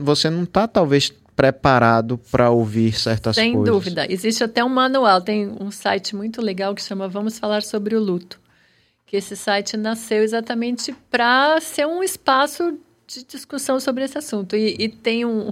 você 0.00 0.30
não 0.30 0.46
tá 0.46 0.68
talvez 0.68 1.12
preparado 1.40 2.18
para 2.30 2.50
ouvir 2.50 2.92
certas 2.92 3.34
Sem 3.34 3.54
coisas. 3.54 3.66
Sem 3.66 3.72
dúvida. 3.72 4.12
Existe 4.12 4.44
até 4.44 4.62
um 4.62 4.68
manual, 4.68 5.22
tem 5.22 5.50
um 5.58 5.70
site 5.70 6.14
muito 6.14 6.42
legal 6.42 6.74
que 6.74 6.82
chama 6.82 7.08
Vamos 7.08 7.38
Falar 7.38 7.62
sobre 7.62 7.96
o 7.96 8.00
Luto. 8.00 8.38
Que 9.06 9.16
esse 9.16 9.34
site 9.34 9.74
nasceu 9.74 10.22
exatamente 10.22 10.94
para 11.10 11.58
ser 11.62 11.86
um 11.86 12.02
espaço 12.02 12.78
de 13.06 13.24
discussão 13.24 13.80
sobre 13.80 14.04
esse 14.04 14.18
assunto. 14.18 14.54
E, 14.54 14.76
e 14.78 14.88
tem 14.90 15.24
um, 15.24 15.48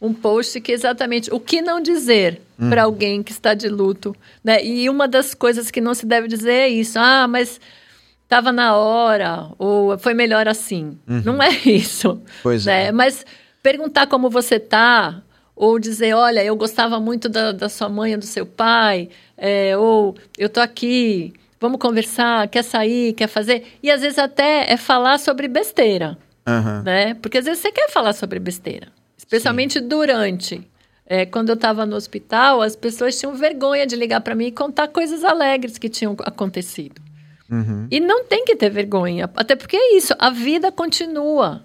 um 0.00 0.12
post 0.12 0.60
que 0.60 0.72
é 0.72 0.74
exatamente 0.74 1.32
o 1.32 1.38
que 1.38 1.62
não 1.62 1.80
dizer 1.80 2.42
uhum. 2.58 2.68
para 2.68 2.82
alguém 2.82 3.22
que 3.22 3.30
está 3.30 3.54
de 3.54 3.68
luto. 3.68 4.16
Né? 4.42 4.64
E 4.64 4.90
uma 4.90 5.06
das 5.06 5.34
coisas 5.34 5.70
que 5.70 5.80
não 5.80 5.94
se 5.94 6.04
deve 6.04 6.26
dizer 6.26 6.52
é 6.52 6.68
isso. 6.68 6.98
Ah, 6.98 7.28
mas 7.28 7.60
estava 8.24 8.50
na 8.50 8.74
hora, 8.74 9.50
ou 9.56 9.96
foi 9.98 10.14
melhor 10.14 10.48
assim. 10.48 10.98
Uhum. 11.06 11.22
Não 11.24 11.40
é 11.40 11.50
isso. 11.64 12.20
Pois 12.42 12.66
né? 12.66 12.86
é. 12.86 12.92
Mas 12.92 13.24
perguntar 13.62 14.06
como 14.06 14.28
você 14.28 14.56
está, 14.56 15.22
ou 15.54 15.78
dizer, 15.78 16.14
olha, 16.14 16.42
eu 16.42 16.56
gostava 16.56 16.98
muito 16.98 17.28
da, 17.28 17.52
da 17.52 17.68
sua 17.68 17.88
mãe 17.88 18.12
ou 18.14 18.18
do 18.18 18.24
seu 18.24 18.44
pai, 18.44 19.08
é, 19.36 19.76
ou 19.76 20.16
eu 20.36 20.48
tô 20.48 20.60
aqui, 20.60 21.32
vamos 21.60 21.78
conversar, 21.78 22.48
quer 22.48 22.64
sair, 22.64 23.12
quer 23.12 23.28
fazer. 23.28 23.64
E 23.82 23.90
às 23.90 24.00
vezes 24.00 24.18
até 24.18 24.70
é 24.70 24.76
falar 24.76 25.18
sobre 25.18 25.46
besteira. 25.46 26.18
Uhum. 26.46 26.82
Né? 26.82 27.14
Porque 27.14 27.38
às 27.38 27.44
vezes 27.44 27.60
você 27.62 27.70
quer 27.70 27.88
falar 27.90 28.12
sobre 28.12 28.40
besteira. 28.40 28.88
Especialmente 29.16 29.78
Sim. 29.78 29.86
durante. 29.86 30.68
É, 31.06 31.26
quando 31.26 31.50
eu 31.50 31.54
estava 31.54 31.86
no 31.86 31.94
hospital, 31.94 32.62
as 32.62 32.74
pessoas 32.74 33.18
tinham 33.18 33.34
vergonha 33.34 33.86
de 33.86 33.94
ligar 33.94 34.20
para 34.20 34.34
mim 34.34 34.46
e 34.46 34.52
contar 34.52 34.88
coisas 34.88 35.22
alegres 35.22 35.78
que 35.78 35.88
tinham 35.88 36.16
acontecido. 36.20 37.00
Uhum. 37.50 37.86
E 37.90 38.00
não 38.00 38.24
tem 38.24 38.44
que 38.44 38.56
ter 38.56 38.70
vergonha. 38.70 39.30
Até 39.36 39.54
porque 39.54 39.76
é 39.76 39.96
isso, 39.96 40.14
a 40.18 40.30
vida 40.30 40.72
continua. 40.72 41.62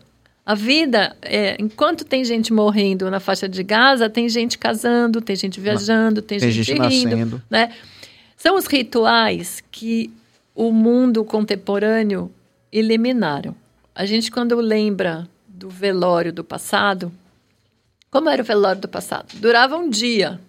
A 0.47 0.55
vida, 0.55 1.13
é, 1.23 1.57
enquanto 1.59 2.05
tem 2.05 2.23
gente 2.23 2.53
morrendo 2.53 3.11
na 3.11 3.19
faixa 3.19 3.49
de 3.49 3.61
Gaza, 3.63 4.09
tem 4.09 4.29
gente 4.29 4.57
casando, 4.57 5.19
tem 5.19 5.35
gente 5.35 5.59
viajando, 5.59 6.21
tem, 6.21 6.39
tem 6.39 6.49
gente, 6.49 6.63
gente 6.63 6.87
rindo. 6.87 7.09
Nascendo. 7.09 7.43
Né? 7.49 7.73
São 8.37 8.55
os 8.55 8.65
rituais 8.65 9.61
que 9.69 10.09
o 10.55 10.71
mundo 10.71 11.25
contemporâneo 11.25 12.31
eliminaram. 12.71 13.53
A 13.93 14.05
gente, 14.05 14.31
quando 14.31 14.55
lembra 14.55 15.27
do 15.49 15.69
velório 15.69 16.31
do 16.31 16.45
passado, 16.45 17.11
como 18.09 18.29
era 18.29 18.41
o 18.41 18.45
velório 18.45 18.79
do 18.79 18.87
passado? 18.87 19.27
Durava 19.41 19.75
um 19.75 19.89
dia. 19.89 20.39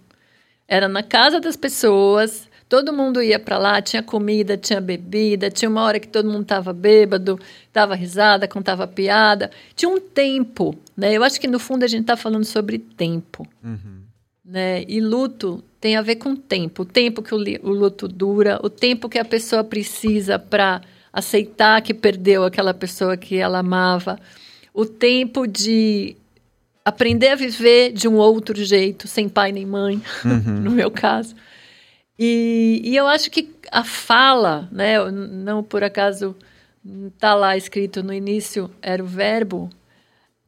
Era 0.69 0.87
na 0.87 1.03
casa 1.03 1.41
das 1.41 1.57
pessoas, 1.57 2.48
todo 2.69 2.93
mundo 2.93 3.23
ia 3.23 3.39
para 3.39 3.57
lá, 3.57 3.81
tinha 3.81 4.03
comida, 4.03 4.57
tinha 4.57 4.81
bebida, 4.81 5.51
tinha 5.51 5.69
uma 5.69 5.83
hora 5.83 5.99
que 5.99 6.09
todo 6.09 6.31
mundo 6.31 6.43
estava 6.43 6.73
bêbado, 6.73 7.41
estava 7.67 7.95
risada, 7.95 8.47
contava 8.47 8.87
piada. 8.87 9.51
Tinha 9.75 9.89
um 9.89 9.99
tempo, 9.99 10.77
né? 10.97 11.17
Eu 11.17 11.25
acho 11.25 11.41
que 11.41 11.49
no 11.49 11.59
fundo 11.59 11.85
a 11.85 11.89
gente 11.89 12.03
está 12.03 12.17
falando 12.17 12.45
sobre 12.45 12.79
tempo. 12.79 13.47
Uhum. 13.65 14.03
Né? 14.45 14.85
E 14.87 15.01
luto 15.01 15.65
tem 15.81 15.97
a 15.97 16.03
ver 16.03 16.17
com 16.17 16.37
tempo. 16.37 16.83
O 16.83 16.87
tempo 16.87 17.23
que 17.23 17.35
o, 17.35 17.39
o 17.39 17.71
luto 17.71 18.07
dura, 18.07 18.61
o 18.63 18.69
tempo 18.69 19.09
que 19.09 19.19
a 19.19 19.25
pessoa 19.25 19.65
precisa 19.65 20.39
para 20.39 20.83
aceitar 21.13 21.81
que 21.81 21.95
perdeu 21.95 22.45
aquela 22.45 22.75
pessoa 22.75 23.17
que 23.17 23.37
ela 23.37 23.61
amava, 23.61 24.19
o 24.75 24.85
tempo 24.85 25.47
de 25.47 26.17
aprender 26.85 27.29
a 27.29 27.35
viver 27.35 27.93
de 27.93 28.07
um 28.09 28.17
outro 28.17 28.63
jeito, 28.63 29.09
sem 29.09 29.29
pai 29.29 29.53
nem 29.53 29.67
mãe, 29.67 30.03
uhum. 30.25 30.61
no 30.61 30.71
meu 30.71 30.91
caso. 30.91 31.35
E, 32.19 32.81
e, 32.85 32.97
eu 32.97 33.07
acho 33.07 33.31
que 33.31 33.49
a 33.71 33.85
fala, 33.85 34.69
né, 34.73 34.99
não 35.11 35.63
por 35.63 35.85
acaso 35.85 36.35
está 37.15 37.35
lá 37.35 37.57
escrito 37.57 38.03
no 38.03 38.13
início, 38.13 38.71
era 38.83 39.03
o 39.03 39.07
verbo, 39.07 39.71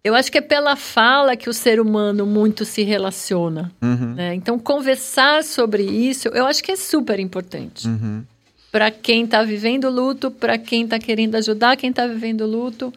eu 0.02 0.14
acho 0.14 0.32
que 0.32 0.38
é 0.38 0.40
pela 0.40 0.74
fala 0.74 1.36
que 1.36 1.48
o 1.48 1.52
ser 1.52 1.78
humano 1.78 2.26
muito 2.26 2.64
se 2.64 2.82
relaciona. 2.82 3.70
Uhum. 3.82 4.14
Né? 4.14 4.34
Então, 4.34 4.58
conversar 4.58 5.44
sobre 5.44 5.82
isso, 5.82 6.28
eu 6.28 6.46
acho 6.46 6.62
que 6.64 6.72
é 6.72 6.76
super 6.76 7.20
importante. 7.20 7.86
Uhum 7.86 8.24
para 8.70 8.90
quem 8.90 9.24
está 9.24 9.42
vivendo 9.42 9.90
luto, 9.90 10.30
para 10.30 10.56
quem 10.56 10.84
está 10.84 10.98
querendo 10.98 11.34
ajudar 11.34 11.76
quem 11.76 11.90
está 11.90 12.06
vivendo 12.06 12.46
luto 12.46 12.92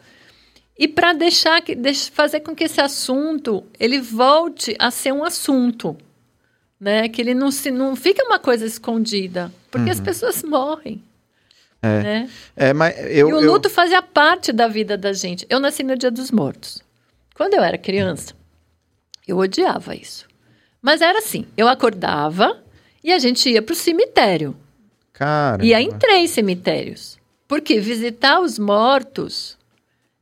e 0.78 0.86
para 0.86 1.12
deixar 1.12 1.60
que 1.62 1.76
fazer 2.12 2.40
com 2.40 2.54
que 2.54 2.64
esse 2.64 2.80
assunto 2.80 3.64
ele 3.78 4.00
volte 4.00 4.76
a 4.78 4.90
ser 4.90 5.12
um 5.12 5.24
assunto, 5.24 5.96
né? 6.84 7.08
Que 7.08 7.22
ele 7.22 7.32
não 7.32 7.50
se 7.50 7.70
não 7.70 7.96
fica 7.96 8.22
uma 8.26 8.38
coisa 8.38 8.66
escondida, 8.66 9.50
porque 9.70 9.86
uhum. 9.86 9.92
as 9.92 10.00
pessoas 10.00 10.42
morrem. 10.42 11.02
É. 11.80 12.02
Né? 12.02 12.30
É, 12.54 12.72
mas 12.74 12.94
eu, 13.10 13.30
e 13.30 13.32
o 13.32 13.40
luto 13.40 13.68
eu... 13.68 13.72
fazia 13.72 14.02
parte 14.02 14.52
da 14.52 14.68
vida 14.68 14.94
da 14.94 15.14
gente. 15.14 15.46
Eu 15.48 15.58
nasci 15.58 15.82
no 15.82 15.96
Dia 15.96 16.10
dos 16.10 16.30
Mortos. 16.30 16.82
Quando 17.34 17.54
eu 17.54 17.62
era 17.62 17.78
criança, 17.78 18.34
eu 19.26 19.38
odiava 19.38 19.96
isso. 19.96 20.28
Mas 20.82 21.00
era 21.00 21.20
assim, 21.20 21.46
eu 21.56 21.68
acordava 21.68 22.62
e 23.02 23.10
a 23.10 23.18
gente 23.18 23.48
ia 23.48 23.62
para 23.62 23.72
o 23.72 23.76
cemitério. 23.76 24.54
Cara. 25.14 25.64
Ia 25.64 25.80
em 25.80 25.90
três 25.90 26.32
cemitérios. 26.32 27.18
Porque 27.48 27.80
visitar 27.80 28.40
os 28.40 28.58
mortos 28.58 29.56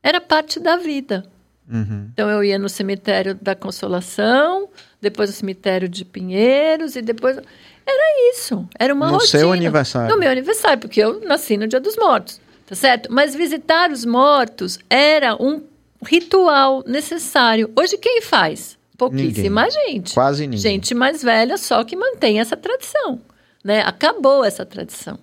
era 0.01 0.21
parte 0.21 0.61
da 0.61 0.77
vida. 0.77 1.25
Uhum. 1.71 2.09
Então 2.13 2.29
eu 2.29 2.43
ia 2.43 2.59
no 2.59 2.69
cemitério 2.69 3.35
da 3.35 3.55
Consolação, 3.55 4.69
depois 5.01 5.29
no 5.29 5.35
cemitério 5.35 5.87
de 5.87 6.03
Pinheiros 6.03 6.95
e 6.95 7.01
depois. 7.01 7.37
Era 7.37 8.31
isso. 8.31 8.67
Era 8.79 8.93
uma 8.93 9.07
no 9.07 9.13
rotina. 9.13 9.25
No 9.25 9.39
seu 9.39 9.51
aniversário. 9.51 10.13
No 10.13 10.19
meu 10.19 10.31
aniversário, 10.31 10.79
porque 10.79 10.99
eu 10.99 11.19
nasci 11.21 11.57
no 11.57 11.67
Dia 11.67 11.79
dos 11.79 11.95
Mortos. 11.97 12.39
Tá 12.65 12.75
certo? 12.75 13.11
Mas 13.11 13.35
visitar 13.35 13.91
os 13.91 14.05
mortos 14.05 14.79
era 14.89 15.35
um 15.35 15.61
ritual 16.05 16.83
necessário. 16.87 17.69
Hoje 17.75 17.97
quem 17.97 18.21
faz? 18.21 18.77
Pouquíssima 18.97 19.65
ninguém. 19.65 19.93
gente. 19.95 20.13
Quase 20.13 20.43
ninguém. 20.43 20.59
Gente 20.59 20.95
mais 20.95 21.21
velha 21.21 21.57
só 21.57 21.83
que 21.83 21.95
mantém 21.95 22.39
essa 22.39 22.55
tradição 22.55 23.19
né? 23.63 23.81
Acabou 23.81 24.43
essa 24.43 24.65
tradição. 24.65 25.17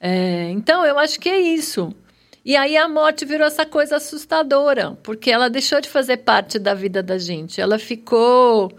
É, 0.00 0.50
então, 0.50 0.84
eu 0.84 0.98
acho 0.98 1.20
que 1.20 1.28
é 1.28 1.38
isso. 1.38 1.94
E 2.44 2.56
aí 2.56 2.76
a 2.76 2.88
morte 2.88 3.24
virou 3.24 3.46
essa 3.46 3.66
coisa 3.66 3.96
assustadora, 3.96 4.98
porque 5.02 5.30
ela 5.30 5.50
deixou 5.50 5.80
de 5.80 5.88
fazer 5.88 6.18
parte 6.18 6.58
da 6.58 6.72
vida 6.74 7.02
da 7.02 7.18
gente. 7.18 7.60
Ela 7.60 7.78
ficou 7.78 8.72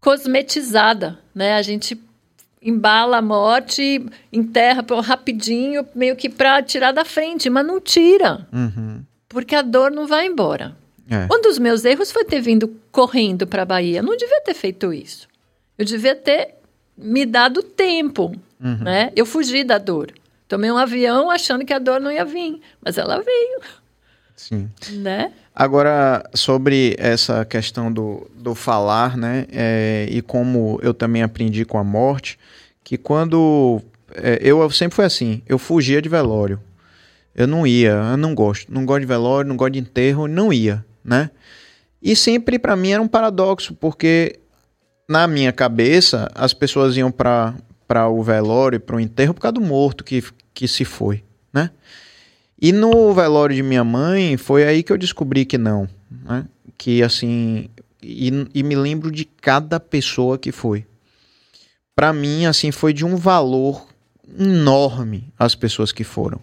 cosmetizada, 0.00 1.18
né? 1.34 1.54
A 1.54 1.62
gente 1.62 1.98
embala 2.60 3.18
a 3.18 3.22
morte, 3.22 4.04
enterra 4.32 4.84
rapidinho, 5.02 5.86
meio 5.94 6.16
que 6.16 6.28
para 6.28 6.62
tirar 6.62 6.92
da 6.92 7.04
frente, 7.04 7.48
mas 7.48 7.66
não 7.66 7.80
tira. 7.80 8.46
Uhum. 8.52 9.02
Porque 9.28 9.54
a 9.54 9.62
dor 9.62 9.90
não 9.90 10.06
vai 10.06 10.26
embora. 10.26 10.76
É. 11.10 11.26
Um 11.32 11.40
dos 11.42 11.58
meus 11.58 11.84
erros 11.84 12.10
foi 12.10 12.24
ter 12.24 12.40
vindo 12.40 12.80
correndo 12.90 13.46
para 13.46 13.62
a 13.62 13.66
Bahia. 13.66 13.98
Eu 13.98 14.02
não 14.02 14.16
devia 14.16 14.40
ter 14.42 14.54
feito 14.54 14.92
isso. 14.92 15.28
Eu 15.76 15.84
devia 15.84 16.14
ter 16.14 16.54
me 16.96 17.26
dado 17.26 17.62
tempo, 17.62 18.34
uhum. 18.62 18.78
né? 18.82 19.12
Eu 19.16 19.26
fugi 19.26 19.64
da 19.64 19.78
dor. 19.78 20.12
Tomei 20.48 20.70
um 20.70 20.76
avião 20.76 21.30
achando 21.30 21.64
que 21.64 21.72
a 21.72 21.78
dor 21.78 22.00
não 22.00 22.12
ia 22.12 22.24
vir, 22.24 22.60
mas 22.82 22.98
ela 22.98 23.20
veio. 23.20 23.60
Sim. 24.36 24.68
Né? 24.92 25.32
Agora, 25.54 26.28
sobre 26.34 26.96
essa 26.98 27.44
questão 27.44 27.92
do, 27.92 28.28
do 28.34 28.54
falar, 28.54 29.16
né? 29.16 29.46
É, 29.50 30.06
e 30.10 30.20
como 30.20 30.78
eu 30.82 30.92
também 30.92 31.22
aprendi 31.22 31.64
com 31.64 31.78
a 31.78 31.84
morte, 31.84 32.38
que 32.82 32.98
quando. 32.98 33.80
É, 34.14 34.38
eu 34.42 34.68
sempre 34.70 34.96
fui 34.96 35.04
assim, 35.04 35.42
eu 35.46 35.58
fugia 35.58 36.02
de 36.02 36.08
velório. 36.08 36.60
Eu 37.34 37.46
não 37.46 37.66
ia, 37.66 37.90
eu 37.90 38.16
não 38.16 38.34
gosto. 38.34 38.72
Não 38.72 38.84
gosto 38.84 39.00
de 39.00 39.06
velório, 39.06 39.48
não 39.48 39.56
gosto 39.56 39.72
de 39.72 39.78
enterro, 39.78 40.28
não 40.28 40.52
ia, 40.52 40.84
né? 41.04 41.30
E 42.02 42.14
sempre 42.14 42.58
para 42.58 42.76
mim 42.76 42.90
era 42.90 43.02
um 43.02 43.08
paradoxo, 43.08 43.74
porque 43.74 44.38
na 45.08 45.26
minha 45.26 45.52
cabeça 45.52 46.30
as 46.34 46.52
pessoas 46.52 46.96
iam 46.96 47.10
para 47.10 47.54
para 47.86 48.08
o 48.08 48.22
velório, 48.22 48.80
para 48.80 48.96
o 48.96 49.00
enterro 49.00 49.34
por 49.34 49.40
causa 49.40 49.54
do 49.54 49.60
morto 49.60 50.04
que, 50.04 50.22
que 50.52 50.66
se 50.66 50.84
foi, 50.84 51.22
né? 51.52 51.70
E 52.60 52.72
no 52.72 53.12
velório 53.12 53.54
de 53.54 53.62
minha 53.62 53.84
mãe 53.84 54.36
foi 54.36 54.64
aí 54.64 54.82
que 54.82 54.92
eu 54.92 54.98
descobri 54.98 55.44
que 55.44 55.58
não, 55.58 55.88
né? 56.10 56.46
Que 56.78 57.02
assim, 57.02 57.68
e, 58.02 58.30
e 58.54 58.62
me 58.62 58.74
lembro 58.74 59.10
de 59.10 59.24
cada 59.24 59.78
pessoa 59.80 60.38
que 60.38 60.52
foi. 60.52 60.84
Para 61.94 62.12
mim, 62.12 62.46
assim, 62.46 62.70
foi 62.70 62.92
de 62.92 63.04
um 63.04 63.16
valor 63.16 63.86
enorme 64.38 65.32
as 65.38 65.54
pessoas 65.54 65.92
que 65.92 66.04
foram. 66.04 66.40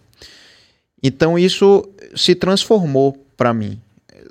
Então 1.04 1.38
isso 1.38 1.88
se 2.16 2.36
transformou 2.36 3.14
para 3.36 3.54
mim. 3.54 3.80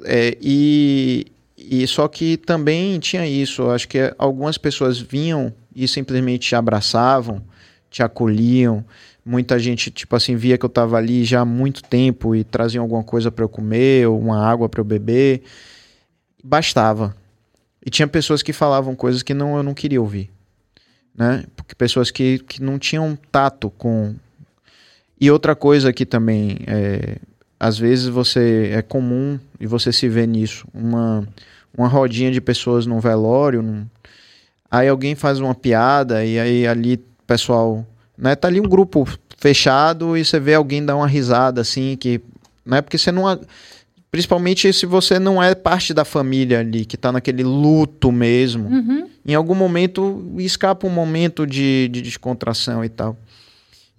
É, 0.05 0.37
e, 0.41 1.27
e 1.59 1.87
só 1.87 2.09
que 2.09 2.37
também 2.37 2.99
tinha 2.99 3.27
isso. 3.27 3.69
Acho 3.71 3.89
que 3.89 4.15
algumas 4.17 4.57
pessoas 4.57 4.99
vinham 4.99 5.53
e 5.75 5.87
simplesmente 5.87 6.49
te 6.49 6.55
abraçavam, 6.55 7.43
te 7.91 8.03
acolhiam. 8.03 8.85
Muita 9.25 9.59
gente, 9.59 9.91
tipo 9.91 10.17
assim, 10.17 10.37
via 10.37 10.57
que 10.57 10.65
eu 10.65 10.69
estava 10.69 10.97
ali 10.97 11.25
já 11.25 11.41
há 11.41 11.45
muito 11.45 11.83
tempo 11.83 12.35
e 12.35 12.43
traziam 12.43 12.83
alguma 12.83 13.05
coisa 13.05 13.31
para 13.31 13.45
eu 13.45 13.49
comer, 13.49 14.09
ou 14.09 14.19
uma 14.19 14.45
água 14.45 14.69
para 14.69 14.81
eu 14.81 14.85
beber. 14.85 15.43
Bastava. 16.43 17.15
E 17.85 17.91
tinha 17.91 18.09
pessoas 18.09 18.43
que 18.43 18.53
falavam 18.53 18.95
coisas 18.95 19.23
que 19.23 19.35
não, 19.35 19.57
eu 19.57 19.63
não 19.63 19.75
queria 19.75 20.01
ouvir. 20.01 20.31
Né? 21.15 21.45
Porque 21.57 21.75
pessoas 21.75 22.11
que, 22.11 22.39
que 22.41 22.63
não 22.63 22.79
tinham 22.79 23.17
tato 23.31 23.71
com. 23.71 24.15
E 25.21 25.31
outra 25.31 25.55
coisa 25.55 25.93
que 25.93 26.07
também, 26.07 26.59
é, 26.67 27.17
às 27.59 27.79
vezes 27.79 28.07
você 28.07 28.71
é 28.73 28.81
comum 28.81 29.39
e 29.59 29.67
você 29.67 29.93
se 29.93 30.09
vê 30.09 30.27
nisso, 30.27 30.67
uma, 30.73 31.29
uma 31.77 31.89
rodinha 31.89 32.31
de 32.31 32.41
pessoas 32.41 32.87
num 32.87 33.01
velório, 33.01 33.61
num, 33.61 33.87
aí 34.71 34.89
alguém 34.89 35.15
faz 35.15 35.41
uma 35.41 35.55
piada 35.55 36.25
e 36.25 36.39
aí 36.39 36.67
ali 36.67 36.95
o 36.95 37.25
pessoal, 37.27 37.85
né, 38.17 38.35
tá 38.35 38.49
ali 38.49 38.61
um 38.61 38.69
grupo 38.69 39.07
fechado 39.37 40.17
e 40.17 40.25
você 40.25 40.39
vê 40.39 40.55
alguém 40.55 40.85
dar 40.85 40.97
uma 40.97 41.07
risada 41.07 41.61
assim 41.61 41.97
que, 41.97 42.21
né, 42.65 42.81
porque 42.81 42.99
você 42.99 43.11
não 43.11 43.27
Principalmente 44.11 44.73
se 44.73 44.87
você 44.87 45.21
não 45.21 45.41
é 45.41 45.55
parte 45.55 45.95
da 45.95 46.05
família 46.05 46.59
ali, 46.59 46.85
que 46.85 46.97
tá 46.97 47.13
naquele 47.13 47.45
luto 47.45 48.11
mesmo. 48.11 48.69
Uhum. 48.69 49.09
Em 49.25 49.35
algum 49.35 49.55
momento 49.55 50.35
escapa 50.39 50.85
um 50.85 50.91
momento 50.91 51.47
de, 51.47 51.89
de 51.93 52.03
descontração 52.03 52.85
e 52.85 52.89
tal. 52.89 53.17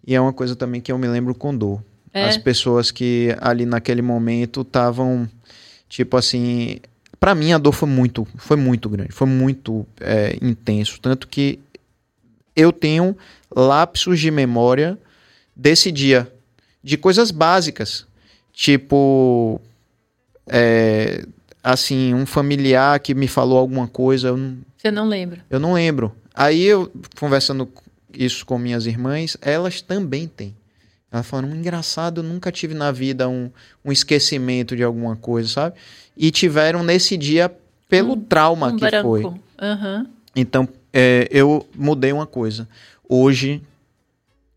E 0.06 0.14
é 0.14 0.20
uma 0.20 0.34
coisa 0.34 0.54
também 0.54 0.82
que 0.82 0.92
eu 0.92 0.98
me 0.98 1.08
lembro 1.08 1.34
com 1.34 1.56
dor. 1.56 1.82
É. 2.14 2.26
As 2.26 2.38
pessoas 2.38 2.92
que 2.92 3.34
ali 3.40 3.66
naquele 3.66 4.02
momento 4.02 4.62
estavam, 4.62 5.30
tipo 5.88 6.18
assim. 6.18 6.80
Para 7.22 7.36
mim 7.36 7.54
a 7.54 7.60
dor 7.60 7.72
foi 7.72 7.88
muito, 7.88 8.28
foi 8.36 8.58
muito 8.58 8.90
grande, 8.90 9.12
foi 9.12 9.28
muito 9.28 9.86
é, 10.00 10.36
intenso. 10.42 11.00
Tanto 11.00 11.28
que 11.28 11.60
eu 12.56 12.74
tenho 12.74 13.16
lapsos 13.56 14.20
de 14.20 14.32
memória 14.32 14.98
desse 15.56 15.92
dia, 15.92 16.34
de 16.84 16.98
coisas 16.98 17.30
básicas. 17.30 18.08
Tipo, 18.52 19.62
é, 20.48 21.24
assim, 21.64 22.12
um 22.16 22.26
familiar 22.26 23.00
que 23.00 23.14
me 23.14 23.28
falou 23.28 23.60
alguma 23.60 23.88
coisa. 23.88 24.30
Eu 24.30 24.38
não, 24.38 24.58
Você 24.76 24.90
não 24.90 25.08
lembra? 25.08 25.46
Eu 25.48 25.60
não 25.60 25.74
lembro. 25.74 26.12
Aí 26.34 26.64
eu, 26.64 26.92
conversando 27.20 27.70
isso 28.12 28.44
com 28.48 28.58
minhas 28.58 28.88
irmãs, 28.88 29.38
elas 29.42 29.80
também 29.80 30.28
têm. 30.28 30.56
Elas 31.12 31.28
falaram, 31.28 31.54
engraçado, 31.54 32.22
eu 32.22 32.24
nunca 32.24 32.52
tive 32.52 32.74
na 32.74 32.92
vida 32.92 33.28
um, 33.28 33.52
um 33.84 33.92
esquecimento 33.92 34.76
de 34.76 34.84
alguma 34.84 35.16
coisa, 35.16 35.50
sabe? 35.50 35.76
E 36.16 36.32
tiveram 36.32 36.84
nesse 36.84 37.18
dia 37.18 37.52
pelo 37.90 38.14
um, 38.14 38.22
trauma 38.22 38.68
um 38.68 38.78
que 38.78 38.82
branco. 38.82 39.10
foi. 39.10 39.24
Uhum. 39.26 40.08
Então, 40.36 40.68
é, 40.94 41.28
eu 41.30 41.68
mudei 41.76 42.14
uma 42.14 42.26
coisa. 42.26 42.68
Hoje, 43.08 43.62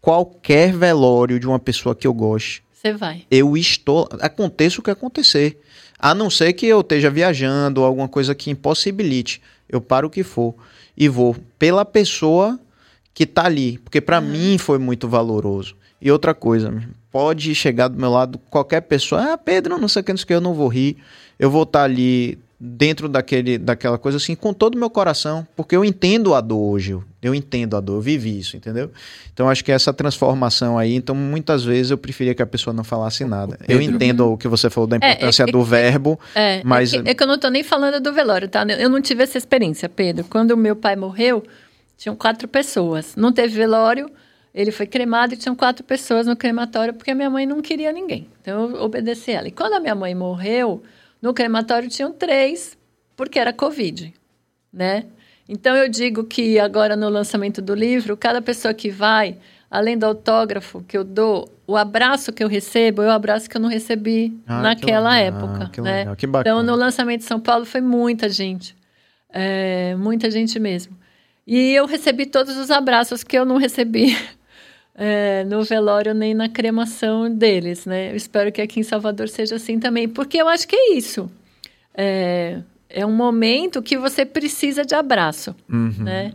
qualquer 0.01 0.73
velório 0.73 1.41
de 1.41 1.47
uma 1.47 1.59
pessoa 1.59 1.95
que 1.95 2.07
eu 2.07 2.15
goste, 2.15 2.63
você 2.85 2.93
vai. 2.93 3.25
Eu 3.31 3.57
estou. 3.57 4.07
Aconteça 4.21 4.79
o 4.79 4.83
que 4.83 4.91
acontecer. 4.91 5.59
A 5.99 6.15
não 6.15 6.29
ser 6.29 6.53
que 6.53 6.67
eu 6.67 6.83
esteja 6.83 7.09
viajando 7.09 7.81
ou 7.81 7.87
alguma 7.87 8.07
coisa 8.07 8.35
que 8.35 8.51
impossibilite. 8.51 9.41
Eu 9.67 9.81
paro 9.81 10.09
o 10.09 10.11
que 10.11 10.23
for 10.23 10.55
e 10.95 11.09
vou 11.09 11.35
pela 11.59 11.85
pessoa 11.87 12.61
que 13.15 13.25
tá 13.25 13.47
ali. 13.47 13.79
Porque 13.79 14.03
para 14.03 14.21
uhum. 14.21 14.29
mim 14.29 14.59
foi 14.59 14.79
muito 14.79 15.09
valoroso. 15.09 15.75
E 16.01 16.11
outra 16.11 16.35
coisa, 16.35 16.73
pode 17.11 17.55
chegar 17.55 17.89
do 17.89 17.99
meu 17.99 18.11
lado 18.11 18.39
qualquer 18.51 18.83
pessoa. 18.83 19.33
Ah, 19.33 19.39
Pedro, 19.39 19.79
não 19.79 19.89
sei 19.89 20.01
o 20.01 20.05
que, 20.05 20.13
não 20.13 20.19
sei 20.19 20.25
o 20.25 20.27
que, 20.27 20.35
eu 20.35 20.41
não 20.41 20.55
vou 20.55 20.69
rir. 20.69 20.97
Eu 21.39 21.51
vou 21.51 21.63
estar 21.63 21.81
tá 21.81 21.85
ali 21.85 22.39
dentro 22.59 23.09
daquele, 23.09 23.59
daquela 23.59 23.99
coisa 23.99 24.17
assim, 24.17 24.35
com 24.35 24.55
todo 24.55 24.75
o 24.75 24.79
meu 24.79 24.89
coração, 24.89 25.47
porque 25.55 25.77
eu 25.77 25.85
entendo 25.85 26.35
a 26.35 26.41
dor 26.41 26.73
hoje, 26.73 26.97
eu 27.21 27.35
entendo 27.35 27.77
a 27.77 27.81
dor, 27.81 27.97
eu 27.97 28.01
vivi 28.01 28.39
isso, 28.39 28.57
entendeu? 28.57 28.91
Então 29.33 29.51
acho 29.51 29.63
que 29.63 29.71
essa 29.71 29.93
transformação 29.93 30.79
aí, 30.79 30.95
então 30.95 31.15
muitas 31.15 31.65
vezes 31.65 31.91
eu 31.91 31.99
preferia 31.99 32.35
que 32.35 32.43
a 32.43 32.47
pessoa 32.47 32.73
não 32.73 32.85
falasse 32.85 33.25
nada. 33.25 33.59
Pedro. 33.59 33.75
Eu 33.75 33.83
entendo 33.83 34.33
o 34.33 34.39
que 34.39 34.49
você 34.49 34.71
falou 34.71 34.87
da 34.87 34.97
importância 34.97 35.43
é, 35.43 35.49
é, 35.49 35.53
do 35.53 35.61
é, 35.61 35.65
verbo, 35.65 36.21
é, 36.35 36.63
mas... 36.65 36.95
É 36.95 37.03
que, 37.03 37.11
é 37.11 37.15
que 37.15 37.23
eu 37.23 37.27
não 37.27 37.39
tô 37.39 37.49
nem 37.49 37.63
falando 37.63 38.01
do 38.01 38.13
velório, 38.13 38.49
tá? 38.49 38.65
Eu 38.65 38.89
não 38.89 39.03
tive 39.03 39.23
essa 39.23 39.37
experiência, 39.37 39.89
Pedro. 39.89 40.25
Quando 40.25 40.53
o 40.53 40.57
meu 40.57 40.75
pai 40.75 40.97
morreu, 40.97 41.43
tinham 41.99 42.17
quatro 42.17 42.49
pessoas. 42.49 43.15
Não 43.17 43.33
teve 43.33 43.55
velório, 43.55 44.09
ele 44.55 44.71
foi 44.71 44.87
cremado 44.87 45.35
e 45.35 45.37
tinham 45.37 45.57
quatro 45.57 45.85
pessoas 45.85 46.27
no 46.27 46.37
crematório, 46.37 46.95
porque 46.95 47.11
a 47.11 47.15
minha 47.15 47.29
mãe 47.29 47.45
não 47.45 47.61
queria 47.61 47.91
ninguém. 47.91 48.29
Então 48.41 48.71
eu 48.71 48.83
obedeci 48.83 49.33
ela. 49.33 49.49
E 49.49 49.51
quando 49.51 49.73
a 49.73 49.81
minha 49.81 49.97
mãe 49.97 50.15
morreu 50.15 50.83
no 51.21 51.35
crematório 51.35 51.89
tinham 51.89 52.13
três, 52.13 52.79
porque 53.17 53.39
era 53.39 53.53
Covid, 53.53 54.15
né? 54.73 55.07
Então 55.49 55.77
eu 55.77 55.89
digo 55.89 56.25
que 56.25 56.59
agora 56.59 56.95
no 56.95 57.09
lançamento 57.09 57.61
do 57.61 57.75
livro, 57.75 58.17
cada 58.17 58.41
pessoa 58.41 58.73
que 58.73 58.91
vai, 58.91 59.37
além 59.69 59.99
do 59.99 60.07
autógrafo 60.07 60.85
que 60.87 60.97
eu 60.97 61.03
dou, 61.03 61.51
o 61.67 61.77
abraço 61.77 62.33
que 62.33 62.43
eu 62.43 62.49
recebo 62.49 63.03
é 63.03 63.09
o 63.09 63.11
abraço 63.11 63.51
que 63.51 63.57
eu 63.57 63.61
não 63.61 63.69
recebi 63.69 64.39
ah, 64.47 64.63
naquela 64.63 65.19
época, 65.19 65.71
ah, 65.79 65.83
né? 65.83 66.07
Então 66.41 66.63
no 66.63 66.77
lançamento 66.77 67.21
de 67.21 67.27
São 67.27 67.41
Paulo 67.41 67.65
foi 67.65 67.81
muita 67.81 68.29
gente, 68.29 68.77
é, 69.31 69.97
muita 69.97 70.31
gente 70.31 70.61
mesmo. 70.61 70.97
E 71.47 71.73
eu 71.73 71.87
recebi 71.87 72.25
todos 72.25 72.57
os 72.57 72.71
abraços 72.71 73.23
que 73.23 73.37
eu 73.37 73.45
não 73.45 73.57
recebi 73.57 74.17
é, 74.95 75.45
no 75.45 75.65
velório 75.65 76.15
nem 76.15 76.35
na 76.35 76.49
cremação 76.49 77.29
deles, 77.31 77.85
né? 77.85 78.13
Eu 78.13 78.17
espero 78.17 78.53
que 78.53 78.63
aqui 78.63 78.81
em 78.81 78.85
Salvador 78.85 79.29
seja 79.29 79.57
assim 79.57 79.79
também, 79.79 80.09
porque 80.09 80.39
eu 80.39 80.49
acho 80.49 80.69
que 80.69 80.77
é 80.77 80.95
isso. 80.95 81.31
É, 81.93 82.61
é 82.89 83.05
um 83.05 83.13
momento 83.13 83.83
que 83.83 83.99
você 83.99 84.25
precisa 84.25 84.85
de 84.85 84.95
abraço, 84.95 85.55
uhum. 85.69 85.95
né? 85.99 86.33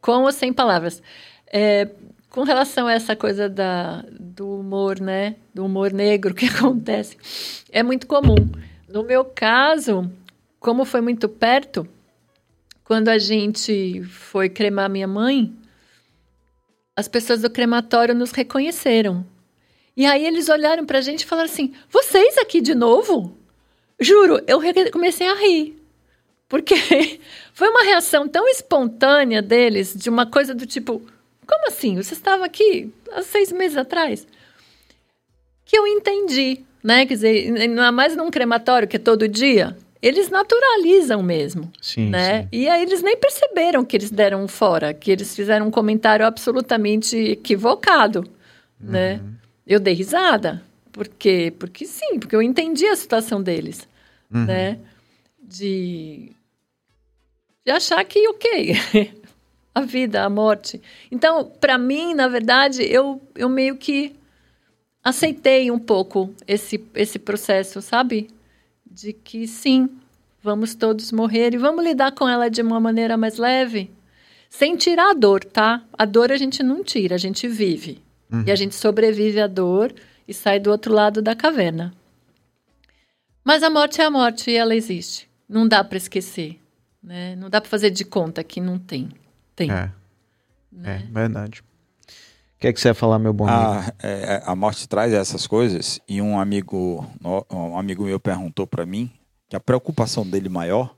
Com 0.00 0.22
ou 0.22 0.32
sem 0.32 0.52
palavras. 0.52 1.02
É, 1.50 1.88
com 2.28 2.42
relação 2.42 2.86
a 2.86 2.92
essa 2.92 3.14
coisa 3.16 3.48
da, 3.48 4.04
do 4.18 4.60
humor, 4.60 5.00
né? 5.00 5.36
Do 5.54 5.64
humor 5.64 5.92
negro 5.92 6.34
que 6.34 6.46
acontece, 6.48 7.16
é 7.70 7.82
muito 7.82 8.06
comum. 8.06 8.50
No 8.88 9.02
meu 9.02 9.24
caso, 9.24 10.10
como 10.60 10.84
foi 10.84 11.00
muito 11.00 11.28
perto, 11.28 11.88
quando 12.84 13.08
a 13.08 13.18
gente 13.18 14.02
foi 14.04 14.50
cremar 14.50 14.90
minha 14.90 15.08
mãe, 15.08 15.50
as 17.02 17.08
pessoas 17.08 17.42
do 17.42 17.50
crematório 17.50 18.14
nos 18.14 18.30
reconheceram. 18.30 19.26
E 19.96 20.06
aí 20.06 20.24
eles 20.24 20.48
olharam 20.48 20.86
para 20.86 20.98
a 20.98 21.02
gente 21.02 21.22
e 21.22 21.26
falaram 21.26 21.50
assim: 21.50 21.74
vocês 21.90 22.38
aqui 22.38 22.60
de 22.60 22.74
novo? 22.74 23.36
Juro, 24.00 24.40
eu 24.46 24.60
comecei 24.92 25.28
a 25.28 25.34
rir. 25.34 25.76
Porque 26.48 26.74
foi 27.52 27.68
uma 27.68 27.82
reação 27.82 28.28
tão 28.28 28.48
espontânea 28.48 29.42
deles, 29.42 29.94
de 29.94 30.08
uma 30.08 30.26
coisa 30.26 30.54
do 30.54 30.64
tipo: 30.64 31.02
como 31.46 31.66
assim? 31.66 31.96
Você 31.96 32.14
estava 32.14 32.44
aqui 32.44 32.92
há 33.10 33.22
seis 33.22 33.50
meses 33.50 33.76
atrás? 33.76 34.26
Que 35.64 35.76
eu 35.76 35.86
entendi, 35.86 36.60
né? 36.84 37.04
Quer 37.04 37.14
dizer, 37.14 37.68
não 37.68 37.82
é 37.82 37.90
mais 37.90 38.16
num 38.16 38.30
crematório 38.30 38.86
que 38.86 38.96
é 38.96 39.00
todo 39.00 39.26
dia 39.26 39.76
eles 40.02 40.28
naturalizam 40.28 41.22
mesmo, 41.22 41.70
sim, 41.80 42.10
né? 42.10 42.42
Sim. 42.42 42.48
E 42.50 42.68
aí 42.68 42.82
eles 42.82 43.02
nem 43.02 43.16
perceberam 43.16 43.84
que 43.84 43.96
eles 43.96 44.10
deram 44.10 44.48
fora, 44.48 44.92
que 44.92 45.12
eles 45.12 45.34
fizeram 45.34 45.68
um 45.68 45.70
comentário 45.70 46.26
absolutamente 46.26 47.16
equivocado, 47.16 48.22
né? 48.80 49.14
uhum. 49.14 49.26
né? 49.26 49.34
Eu 49.64 49.78
dei 49.78 49.94
risada, 49.94 50.60
por 50.90 51.06
quê? 51.06 51.54
Porque 51.56 51.86
sim, 51.86 52.18
porque 52.18 52.34
eu 52.34 52.42
entendi 52.42 52.84
a 52.86 52.96
situação 52.96 53.40
deles, 53.40 53.88
uhum. 54.28 54.44
né? 54.44 54.78
De, 55.40 56.32
de 57.64 57.70
achar 57.70 58.04
que, 58.04 58.26
ok, 58.28 58.76
a 59.72 59.82
vida, 59.82 60.24
a 60.24 60.28
morte. 60.28 60.82
Então, 61.12 61.44
para 61.60 61.78
mim, 61.78 62.12
na 62.12 62.26
verdade, 62.26 62.82
eu, 62.82 63.22
eu 63.36 63.48
meio 63.48 63.76
que 63.76 64.16
aceitei 65.04 65.70
um 65.70 65.78
pouco 65.78 66.34
esse, 66.46 66.84
esse 66.94 67.20
processo, 67.20 67.80
sabe? 67.80 68.28
De 68.92 69.12
que 69.12 69.46
sim, 69.46 69.88
vamos 70.42 70.74
todos 70.74 71.12
morrer 71.12 71.54
e 71.54 71.58
vamos 71.58 71.82
lidar 71.82 72.12
com 72.12 72.28
ela 72.28 72.50
de 72.50 72.60
uma 72.60 72.78
maneira 72.78 73.16
mais 73.16 73.38
leve, 73.38 73.90
sem 74.50 74.76
tirar 74.76 75.10
a 75.10 75.14
dor, 75.14 75.42
tá? 75.42 75.82
A 75.94 76.04
dor 76.04 76.30
a 76.30 76.36
gente 76.36 76.62
não 76.62 76.84
tira, 76.84 77.14
a 77.14 77.18
gente 77.18 77.48
vive. 77.48 78.02
Uhum. 78.30 78.44
E 78.46 78.50
a 78.50 78.54
gente 78.54 78.74
sobrevive 78.74 79.40
à 79.40 79.46
dor 79.46 79.94
e 80.28 80.34
sai 80.34 80.60
do 80.60 80.70
outro 80.70 80.92
lado 80.92 81.22
da 81.22 81.34
caverna. 81.34 81.94
Mas 83.42 83.62
a 83.62 83.70
morte 83.70 84.00
é 84.00 84.04
a 84.04 84.10
morte 84.10 84.50
e 84.50 84.56
ela 84.56 84.74
existe. 84.74 85.28
Não 85.48 85.66
dá 85.66 85.82
para 85.82 85.96
esquecer, 85.96 86.60
né? 87.02 87.34
Não 87.36 87.48
dá 87.48 87.60
para 87.60 87.70
fazer 87.70 87.90
de 87.90 88.04
conta 88.04 88.44
que 88.44 88.60
não 88.60 88.78
tem. 88.78 89.08
Tem. 89.56 89.70
É, 89.70 89.90
né? 90.70 91.02
é 91.08 91.12
verdade. 91.12 91.64
O 92.62 92.64
que 92.64 92.68
é 92.68 92.72
que 92.72 92.80
você 92.80 92.86
ia 92.86 92.94
falar, 92.94 93.18
meu 93.18 93.32
bom 93.32 93.48
amigo? 93.48 93.92
A, 94.00 94.06
é, 94.06 94.40
a 94.46 94.54
morte 94.54 94.88
traz 94.88 95.12
essas 95.12 95.48
coisas 95.48 96.00
e 96.08 96.22
um 96.22 96.38
amigo, 96.38 97.04
um 97.50 97.76
amigo 97.76 98.04
meu 98.04 98.20
perguntou 98.20 98.68
pra 98.68 98.86
mim 98.86 99.10
que 99.48 99.56
a 99.56 99.60
preocupação 99.60 100.24
dele 100.24 100.48
maior 100.48 100.94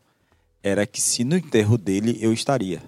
era 0.62 0.86
que 0.86 1.00
se 1.00 1.24
no 1.24 1.34
enterro 1.34 1.78
dele 1.78 2.18
eu 2.20 2.34
estaria. 2.34 2.82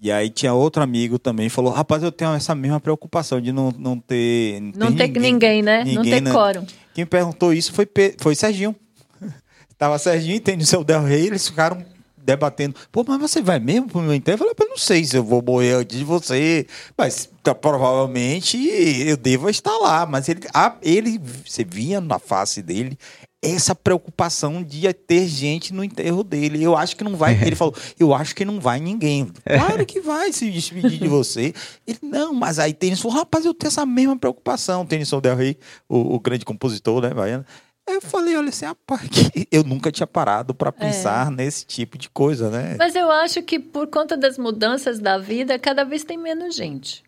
E 0.00 0.10
aí 0.10 0.30
tinha 0.30 0.54
outro 0.54 0.82
amigo 0.82 1.18
também 1.18 1.50
falou: 1.50 1.70
Rapaz, 1.70 2.02
eu 2.02 2.10
tenho 2.10 2.32
essa 2.32 2.54
mesma 2.54 2.80
preocupação 2.80 3.42
de 3.42 3.52
não, 3.52 3.70
não 3.72 4.00
ter. 4.00 4.62
Não 4.74 4.90
tem 4.96 5.12
ninguém, 5.12 5.60
né? 5.60 5.84
não 5.84 5.96
ninguém, 5.96 6.12
tem 6.14 6.20
né? 6.22 6.32
quórum. 6.32 6.64
Quem 6.94 7.04
perguntou 7.04 7.52
isso 7.52 7.74
foi, 7.74 7.86
foi 8.16 8.34
Serginho. 8.34 8.74
Tava 9.76 9.98
Serginho 9.98 10.36
e 10.36 10.40
tem 10.40 10.56
o 10.56 10.64
seu 10.64 10.82
Del 10.82 11.04
Rey, 11.04 11.26
eles 11.26 11.46
ficaram 11.46 11.84
debatendo. 12.24 12.74
Pô, 12.90 13.04
mas 13.06 13.20
você 13.20 13.42
vai 13.42 13.58
mesmo 13.60 13.88
pro 13.88 14.00
meu 14.00 14.14
enterro? 14.14 14.34
Eu 14.36 14.38
falei, 14.38 14.54
"Pô, 14.54 14.64
não 14.66 14.78
sei 14.78 15.04
se 15.04 15.16
eu 15.16 15.22
vou 15.22 15.42
morrer 15.42 15.72
antes 15.74 15.98
de 15.98 16.04
você, 16.04 16.66
mas 16.96 17.28
tá, 17.42 17.54
provavelmente 17.54 18.56
eu 19.06 19.16
devo 19.16 19.48
estar 19.48 19.76
lá. 19.78 20.06
Mas 20.06 20.28
ele, 20.28 20.40
a- 20.52 20.76
ele, 20.82 21.20
você 21.44 21.64
via 21.64 22.00
na 22.00 22.18
face 22.18 22.62
dele 22.62 22.98
essa 23.42 23.74
preocupação 23.74 24.62
de 24.62 24.90
ter 24.94 25.28
gente 25.28 25.74
no 25.74 25.84
enterro 25.84 26.24
dele. 26.24 26.62
Eu 26.62 26.74
acho 26.74 26.96
que 26.96 27.04
não 27.04 27.14
vai. 27.14 27.34
Ele 27.42 27.54
falou, 27.56 27.74
eu 28.00 28.14
acho 28.14 28.34
que 28.34 28.42
não 28.42 28.58
vai 28.58 28.80
ninguém. 28.80 29.30
Claro 29.44 29.84
que 29.84 30.00
vai 30.00 30.32
se 30.32 30.50
despedir 30.50 30.98
de 30.98 31.08
você. 31.08 31.52
Ele, 31.86 31.98
não, 32.02 32.32
mas 32.32 32.58
aí 32.58 32.74
falou, 32.96 33.18
rapaz, 33.18 33.44
eu 33.44 33.52
tenho 33.52 33.68
essa 33.68 33.84
mesma 33.84 34.16
preocupação. 34.16 34.86
Tênis 34.86 35.10
Del 35.10 35.36
Rey, 35.36 35.58
o, 35.86 36.14
o 36.14 36.20
grande 36.20 36.44
compositor, 36.44 37.02
né, 37.02 37.10
baiano. 37.10 37.44
Aí 37.86 37.96
Eu 37.96 38.00
falei, 38.00 38.34
olha 38.36 38.48
assim, 38.48 38.64
rapaz, 38.64 39.10
eu 39.52 39.62
nunca 39.62 39.92
tinha 39.92 40.06
parado 40.06 40.54
para 40.54 40.72
pensar 40.72 41.30
nesse 41.30 41.66
tipo 41.66 41.98
de 41.98 42.08
coisa, 42.08 42.48
né? 42.50 42.76
Mas 42.78 42.94
eu 42.94 43.10
acho 43.10 43.42
que 43.42 43.58
por 43.58 43.88
conta 43.88 44.16
das 44.16 44.38
mudanças 44.38 44.98
da 44.98 45.18
vida, 45.18 45.58
cada 45.58 45.84
vez 45.84 46.02
tem 46.02 46.16
menos 46.16 46.54
gente. 46.54 47.04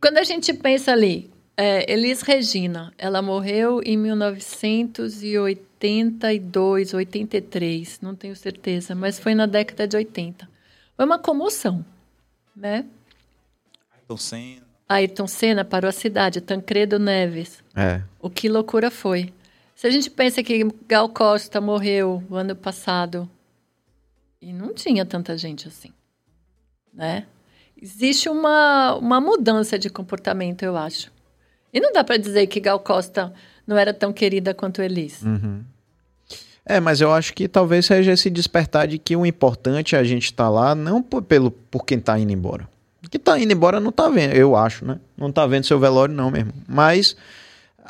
Quando 0.00 0.16
a 0.16 0.24
gente 0.24 0.54
pensa 0.54 0.92
ali, 0.92 1.30
é, 1.56 1.92
Elis 1.92 2.22
Regina, 2.22 2.94
ela 2.96 3.20
morreu 3.20 3.82
em 3.84 3.98
1982, 3.98 6.94
83, 6.94 8.00
não 8.00 8.14
tenho 8.14 8.34
certeza, 8.34 8.94
mas 8.94 9.18
foi 9.18 9.34
na 9.34 9.44
década 9.44 9.86
de 9.86 9.98
80. 9.98 10.48
Foi 10.96 11.04
uma 11.04 11.18
comoção, 11.18 11.84
né? 12.56 12.86
Então, 14.02 14.16
sem... 14.16 14.62
Ayrton 14.88 15.26
Senna 15.26 15.62
parou 15.64 15.90
a 15.90 15.92
cidade, 15.92 16.40
Tancredo 16.40 16.98
Neves. 16.98 17.62
É. 17.76 18.00
O 18.20 18.30
que 18.30 18.48
loucura 18.48 18.90
foi. 18.90 19.32
Se 19.80 19.86
a 19.86 19.90
gente 19.90 20.10
pensa 20.10 20.42
que 20.42 20.62
Gal 20.86 21.08
Costa 21.08 21.58
morreu 21.58 22.22
o 22.28 22.36
ano 22.36 22.54
passado 22.54 23.26
e 24.38 24.52
não 24.52 24.74
tinha 24.74 25.06
tanta 25.06 25.38
gente 25.38 25.66
assim, 25.68 25.88
né? 26.92 27.24
Existe 27.80 28.28
uma, 28.28 28.94
uma 28.96 29.22
mudança 29.22 29.78
de 29.78 29.88
comportamento, 29.88 30.64
eu 30.64 30.76
acho. 30.76 31.10
E 31.72 31.80
não 31.80 31.94
dá 31.94 32.04
para 32.04 32.18
dizer 32.18 32.46
que 32.48 32.60
Gal 32.60 32.78
Costa 32.78 33.32
não 33.66 33.78
era 33.78 33.94
tão 33.94 34.12
querida 34.12 34.52
quanto 34.52 34.82
Elis. 34.82 35.22
É, 36.66 36.78
mas 36.78 37.00
eu 37.00 37.10
acho 37.10 37.32
que 37.32 37.48
talvez 37.48 37.86
seja 37.86 38.12
esse 38.12 38.28
despertar 38.28 38.86
de 38.86 38.98
que 38.98 39.16
o 39.16 39.24
importante 39.24 39.96
é 39.96 39.98
a 39.98 40.04
gente 40.04 40.24
estar 40.24 40.50
lá, 40.50 40.74
não 40.74 41.02
por, 41.02 41.22
pelo, 41.22 41.50
por 41.50 41.86
quem 41.86 41.98
tá 41.98 42.18
indo 42.18 42.32
embora. 42.32 42.68
Que 43.10 43.18
tá 43.18 43.38
indo 43.38 43.50
embora 43.50 43.80
não 43.80 43.90
tá 43.90 44.10
vendo, 44.10 44.34
eu 44.34 44.54
acho, 44.54 44.84
né? 44.84 45.00
Não 45.16 45.32
tá 45.32 45.46
vendo 45.46 45.64
seu 45.64 45.78
velório, 45.78 46.14
não 46.14 46.30
mesmo. 46.30 46.52
Mas 46.68 47.16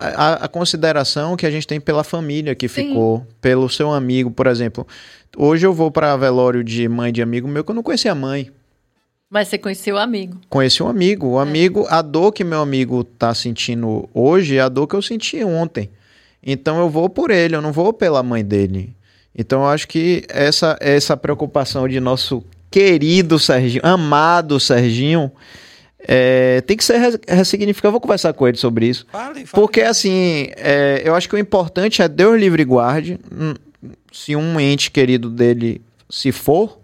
a, 0.00 0.44
a- 0.44 0.48
consideração 0.48 1.36
que 1.36 1.46
a 1.46 1.50
gente 1.50 1.66
tem 1.66 1.80
pela 1.80 2.02
família 2.02 2.54
que 2.54 2.68
Sim. 2.68 2.88
ficou, 2.88 3.26
pelo 3.40 3.68
seu 3.68 3.92
amigo, 3.92 4.30
por 4.30 4.46
exemplo. 4.46 4.86
Hoje 5.36 5.66
eu 5.66 5.72
vou 5.72 5.90
para 5.90 6.16
velório 6.16 6.64
de 6.64 6.88
mãe 6.88 7.12
de 7.12 7.22
amigo 7.22 7.46
meu 7.46 7.62
que 7.62 7.70
eu 7.70 7.74
não 7.74 7.82
conhecia 7.82 8.12
a 8.12 8.14
mãe. 8.14 8.50
Mas 9.28 9.46
você 9.48 9.58
conheceu 9.58 9.94
o 9.94 9.98
amigo. 9.98 10.40
Conheci 10.48 10.82
um 10.82 10.88
amigo. 10.88 11.28
O 11.28 11.38
amigo, 11.38 11.86
a 11.88 12.02
dor 12.02 12.32
que 12.32 12.42
meu 12.42 12.60
amigo 12.60 13.04
tá 13.04 13.32
sentindo 13.32 14.08
hoje 14.12 14.56
é 14.56 14.60
a 14.60 14.68
dor 14.68 14.88
que 14.88 14.96
eu 14.96 15.02
senti 15.02 15.44
ontem. 15.44 15.88
Então 16.42 16.80
eu 16.80 16.88
vou 16.90 17.08
por 17.08 17.30
ele, 17.30 17.54
eu 17.54 17.62
não 17.62 17.70
vou 17.70 17.92
pela 17.92 18.22
mãe 18.22 18.44
dele. 18.44 18.92
Então 19.36 19.60
eu 19.62 19.68
acho 19.68 19.86
que 19.86 20.24
essa 20.28 20.76
essa 20.80 21.16
preocupação 21.16 21.86
de 21.86 22.00
nosso 22.00 22.42
querido 22.68 23.38
Serginho, 23.38 23.82
amado 23.84 24.58
Serginho, 24.58 25.30
é, 26.06 26.60
tem 26.62 26.76
que 26.76 26.84
ser 26.84 26.98
res- 26.98 27.18
ressignificado. 27.28 27.88
Eu 27.88 27.92
vou 27.92 28.00
conversar 28.00 28.32
com 28.32 28.46
ele 28.48 28.56
sobre 28.56 28.86
isso. 28.86 29.06
Fale, 29.10 29.46
fale. 29.46 29.48
Porque, 29.52 29.82
assim, 29.82 30.48
é, 30.56 31.02
eu 31.04 31.14
acho 31.14 31.28
que 31.28 31.34
o 31.34 31.38
importante 31.38 32.02
é 32.02 32.08
Deus 32.08 32.38
livre 32.40 32.62
e 32.62 32.64
guarde. 32.64 33.18
Hum, 33.32 33.54
Se 34.12 34.34
um 34.36 34.58
ente 34.60 34.90
querido 34.90 35.30
dele 35.30 35.80
se 36.08 36.32
for, 36.32 36.78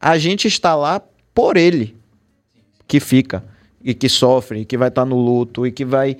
a 0.00 0.18
gente 0.18 0.48
está 0.48 0.74
lá 0.74 1.00
por 1.34 1.56
ele, 1.56 1.94
que 2.88 2.98
fica, 3.00 3.44
e 3.84 3.94
que 3.94 4.08
sofre, 4.08 4.60
e 4.60 4.64
que 4.64 4.76
vai 4.76 4.88
estar 4.88 5.04
no 5.04 5.16
luto, 5.16 5.66
e 5.66 5.70
que 5.72 5.84
vai 5.84 6.16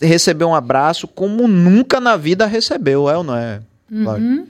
receber 0.00 0.44
um 0.44 0.54
abraço 0.54 1.06
como 1.06 1.46
nunca 1.46 2.00
na 2.00 2.16
vida 2.16 2.44
recebeu, 2.46 3.08
é 3.08 3.16
ou 3.16 3.22
não 3.22 3.36
é? 3.36 3.60
Cláudio? 4.02 4.46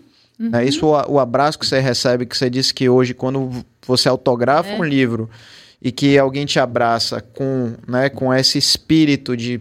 É 0.55 0.65
isso 0.65 0.87
o, 0.87 1.13
o 1.13 1.21
abraço 1.21 1.59
que 1.59 1.67
você 1.67 1.79
recebe, 1.79 2.25
que 2.27 2.37
você 2.37 2.49
disse 2.51 2.73
que 2.75 2.89
hoje, 2.89 3.13
quando 3.15 3.65
você 3.87 4.09
autografa 4.09 4.71
É. 4.71 4.79
um 4.79 4.83
livro 4.83 5.29
e 5.83 5.91
que 5.91 6.17
alguém 6.17 6.47
te 6.47 6.61
abraça 6.61 7.21
com, 7.21 7.75
né, 7.89 8.09
com 8.09 8.33
esse 8.33 8.57
espírito 8.57 9.37
de 9.37 9.61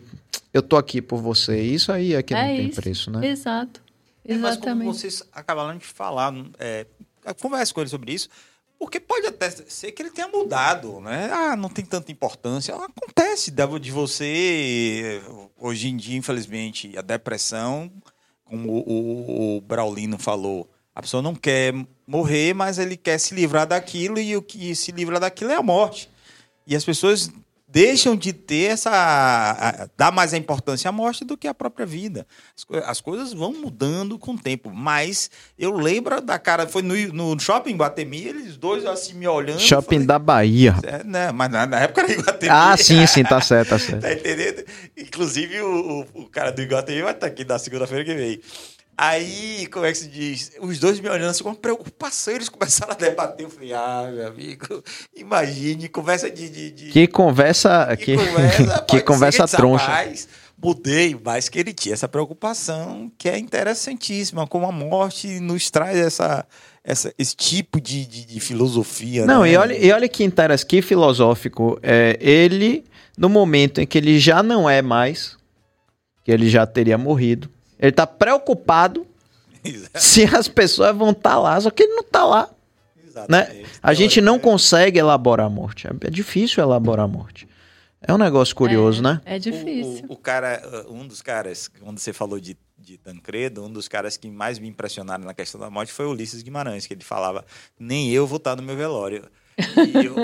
eu 0.54 0.62
tô 0.62 0.78
aqui 0.78 1.02
por 1.02 1.20
você, 1.20 1.60
isso 1.60 1.92
aí 1.92 2.14
é 2.14 2.22
que 2.22 2.34
não 2.34 2.42
é 2.42 2.56
tem 2.58 2.68
isso. 2.68 2.82
preço, 2.82 3.12
né? 3.12 3.28
Exato. 3.28 3.82
É, 4.24 4.36
Mas 4.36 4.58
como 4.58 4.68
Exatamente. 4.68 4.86
vocês 4.88 5.24
acabaram 5.34 5.78
de 5.78 5.86
falar, 5.86 6.34
é, 6.60 6.86
converse 7.40 7.74
com 7.74 7.82
ele 7.82 7.90
sobre 7.90 8.14
isso, 8.14 8.30
porque 8.78 9.00
pode 9.00 9.26
até 9.28 9.50
ser 9.50 9.92
que 9.92 10.02
ele 10.02 10.12
tenha 10.12 10.28
mudado, 10.28 11.00
né? 11.00 11.30
Ah, 11.32 11.56
não 11.56 11.70
tem 11.70 11.86
tanta 11.86 12.12
importância. 12.12 12.76
Acontece 12.76 13.50
de 13.50 13.80
de 13.80 13.92
você, 13.92 15.22
hoje 15.58 15.88
em 15.88 15.98
dia, 15.98 16.18
infelizmente, 16.18 16.96
a 16.98 17.02
depressão, 17.02 17.92
como 18.44 18.70
o, 18.70 18.80
o, 18.80 19.58
o 19.58 19.62
Braulino 19.62 20.20
falou, 20.20 20.70
a 20.94 21.02
pessoa 21.02 21.24
não 21.24 21.34
quer 21.34 21.74
morrer, 22.06 22.54
mas 22.54 22.78
ele 22.78 22.98
quer 22.98 23.18
se 23.18 23.34
livrar 23.34 23.66
daquilo 23.66 24.20
e 24.20 24.36
o 24.36 24.42
que 24.42 24.76
se 24.76 24.92
livra 24.92 25.20
daquilo 25.20 25.52
é 25.52 25.56
a 25.56 25.64
morte. 25.64 26.11
E 26.72 26.76
as 26.76 26.86
pessoas 26.86 27.30
deixam 27.68 28.16
de 28.16 28.32
ter 28.32 28.72
essa. 28.72 28.90
a- 28.92 29.90
dar 29.98 30.10
mais 30.12 30.34
a 30.34 30.38
importância 30.38 30.88
à 30.88 30.92
morte 30.92 31.26
do 31.26 31.38
que 31.38 31.48
à 31.50 31.54
própria 31.54 31.86
vida. 31.86 32.26
As, 32.56 32.90
as 32.90 33.02
coisas 33.02 33.34
vão 33.34 33.52
mudando 33.54 34.18
com 34.18 34.32
o 34.34 34.38
tempo. 34.40 34.70
Mas 34.74 35.30
eu 35.60 35.72
lembro 35.76 36.22
da 36.22 36.40
cara. 36.40 36.66
Foi 36.68 36.82
no, 36.82 36.96
no 37.14 37.38
shopping 37.40 37.76
Guatemi, 37.76 38.24
eles 38.26 38.56
dois 38.58 38.86
assim 38.86 39.16
me 39.16 39.28
olhando. 39.28 39.60
Shopping 39.60 39.96
falei, 39.96 40.08
da 40.08 40.18
Bahia. 40.20 40.76
"É, 40.84 41.04
né, 41.04 41.32
mas 41.34 41.52
na, 41.52 41.66
na 41.66 41.80
época 41.82 42.02
era 42.04 42.12
Iguatemi. 42.14 42.50
Ah, 42.54 42.78
sim, 42.78 43.06
sim, 43.06 43.24
tá 43.24 43.42
certo, 43.42 43.70
tá 43.70 43.80
certo. 43.80 44.02
Tá 44.02 44.14
entendendo? 44.14 44.64
Inclusive, 44.98 45.60
o, 45.62 46.06
o, 46.16 46.22
o 46.22 46.30
cara 46.30 46.52
do 46.52 46.62
Iguatemi 46.62 47.02
vai 47.02 47.14
estar 47.14 47.28
aqui 47.28 47.44
na 47.44 47.60
segunda-feira 47.60 48.06
que 48.06 48.14
vem. 48.14 48.40
Aí, 49.04 49.66
como 49.72 49.84
é 49.84 49.92
que 49.92 49.98
se 49.98 50.08
diz? 50.08 50.52
Os 50.62 50.78
dois 50.78 51.00
me 51.00 51.10
olhando 51.10 51.32
assim 51.32 51.44
com 51.44 51.56
preocupação, 51.56 52.36
eles 52.36 52.48
começaram 52.48 52.92
a 52.92 52.96
debater. 52.96 53.48
Eu 53.48 53.50
falei, 53.50 53.74
ah, 53.74 54.08
meu 54.14 54.28
amigo, 54.28 54.84
imagine, 55.18 55.90
conversa 55.90 56.30
de. 56.30 56.48
de, 56.48 56.70
de 56.70 56.92
Que 56.92 57.08
conversa, 57.08 57.98
que, 57.98 58.16
conversa, 58.16 58.86
que 58.88 59.02
conversa 59.02 59.48
troncha. 59.58 59.86
rapaz, 59.86 60.28
mudei, 60.56 61.20
mas 61.26 61.50
que 61.50 61.58
ele 61.58 61.74
tinha 61.74 61.94
essa 61.94 62.08
preocupação 62.08 63.12
que 63.18 63.28
é 63.28 63.40
interessantíssima, 63.40 64.46
como 64.46 64.68
a 64.68 64.72
morte 64.72 65.40
nos 65.40 65.72
traz 65.72 65.98
essa, 65.98 66.46
essa, 66.84 67.12
esse 67.18 67.36
tipo 67.36 67.82
de, 67.82 68.06
de, 68.06 68.24
de 68.24 68.40
filosofia. 68.40 69.26
Não, 69.26 69.42
né? 69.42 69.54
e 69.54 69.58
olha, 69.58 69.74
e 69.84 69.92
olha 69.92 70.08
que 70.08 70.24
interessante, 70.24 70.68
que 70.68 70.80
filosófico. 70.80 71.80
É, 71.82 72.20
ele, 72.22 72.84
no 73.18 73.30
momento 73.30 73.82
em 73.82 73.88
que 73.88 73.98
ele 73.98 74.20
já 74.20 74.44
não 74.44 74.70
é 74.70 74.80
mais, 74.80 75.38
que 76.24 76.32
ele 76.32 76.48
já 76.48 76.68
teria 76.68 77.00
morrido, 77.00 77.50
ele 77.82 77.92
tá 77.92 78.06
preocupado 78.08 79.06
se 79.96 80.24
as 80.24 80.48
pessoas 80.48 80.96
vão 80.96 81.12
estar 81.12 81.38
lá, 81.40 81.60
só 81.60 81.70
que 81.70 81.84
ele 81.84 81.94
não 81.96 82.04
tá 82.04 82.26
lá, 82.26 82.50
né? 83.28 83.64
A 83.84 83.94
gente 83.94 84.22
não 84.22 84.34
Teoricamente. 84.34 84.42
consegue 84.44 85.00
elaborar 85.00 85.48
a 85.48 85.50
morte. 85.50 85.88
É 85.88 85.92
é 86.08 86.10
difícil 86.10 86.64
elaborar 86.64 87.06
a 87.06 87.08
morte. 87.08 87.48
É 88.02 88.12
um 88.14 88.18
negócio 88.18 88.56
curioso, 88.56 89.04
né? 89.04 89.22
É 89.26 89.38
difícil. 89.38 90.06
O, 90.08 90.12
o- 90.12 90.14
o 90.14 90.18
cara, 90.18 90.86
uh, 90.88 90.94
um 90.94 91.06
dos 91.06 91.22
caras, 91.22 91.68
quando 91.68 92.00
você 92.00 92.12
falou 92.12 92.40
de, 92.40 92.58
de 92.78 92.98
Tancredo, 92.98 93.64
um 93.64 93.72
dos 93.72 93.88
caras 93.88 94.18
que 94.18 94.28
mais 94.30 94.58
me 94.58 94.68
impressionaram 94.68 95.24
na 95.24 95.34
questão 95.36 95.60
da 95.62 95.70
morte 95.70 95.92
foi 95.94 96.06
o 96.08 96.10
Ulisses 96.12 96.42
Guimarães, 96.42 96.88
que 96.88 96.94
ele 96.96 97.04
falava: 97.04 97.46
nem 97.80 98.10
eu 98.10 98.26
vou 98.26 98.38
estar 98.38 98.56
no 98.56 98.64
meu 98.64 98.76
velório. 98.76 99.24
E 99.58 100.08
o, 100.08 100.16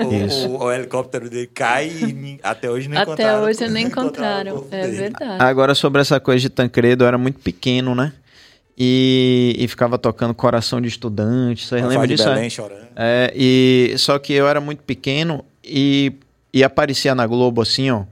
o- 0.56 0.64
o 0.64 0.72
helicóptero 0.72 1.28
dele 1.30 1.46
cai 1.46 1.88
e 1.88 2.40
até 2.42 2.70
hoje 2.70 2.88
não 2.88 2.96
Até 2.96 3.12
encontraram. 3.12 3.44
hoje 3.44 3.66
não 3.68 3.74
o 3.74 3.78
encontraram. 3.78 4.52
corpo 4.56 4.68
É 4.74 4.86
verdade. 4.88 5.42
Agora, 5.42 5.74
sobre 5.74 6.00
essa 6.00 6.18
coisa 6.18 6.40
de 6.40 6.48
Tancredo, 6.48 7.04
eu 7.04 7.08
era 7.08 7.18
muito 7.18 7.38
pequeno, 7.38 7.94
né? 7.94 8.12
E, 8.76 9.56
e 9.58 9.66
ficava 9.68 9.98
tocando 9.98 10.32
Coração 10.34 10.80
de 10.80 10.88
Estudante. 10.88 11.66
Vocês 11.66 11.80
Ela 11.82 11.88
lembram 11.90 11.94
fala 11.94 12.06
de 12.06 12.14
disso? 12.14 12.28
Belém 12.28 12.50
chorando. 12.50 12.86
É, 12.96 13.32
e 13.34 13.94
só 13.98 14.18
que 14.18 14.32
eu 14.32 14.46
era 14.46 14.60
muito 14.60 14.82
pequeno 14.84 15.44
e, 15.64 16.12
e 16.52 16.62
aparecia 16.62 17.14
na 17.14 17.26
Globo 17.26 17.60
assim, 17.60 17.90
ó. 17.90 18.04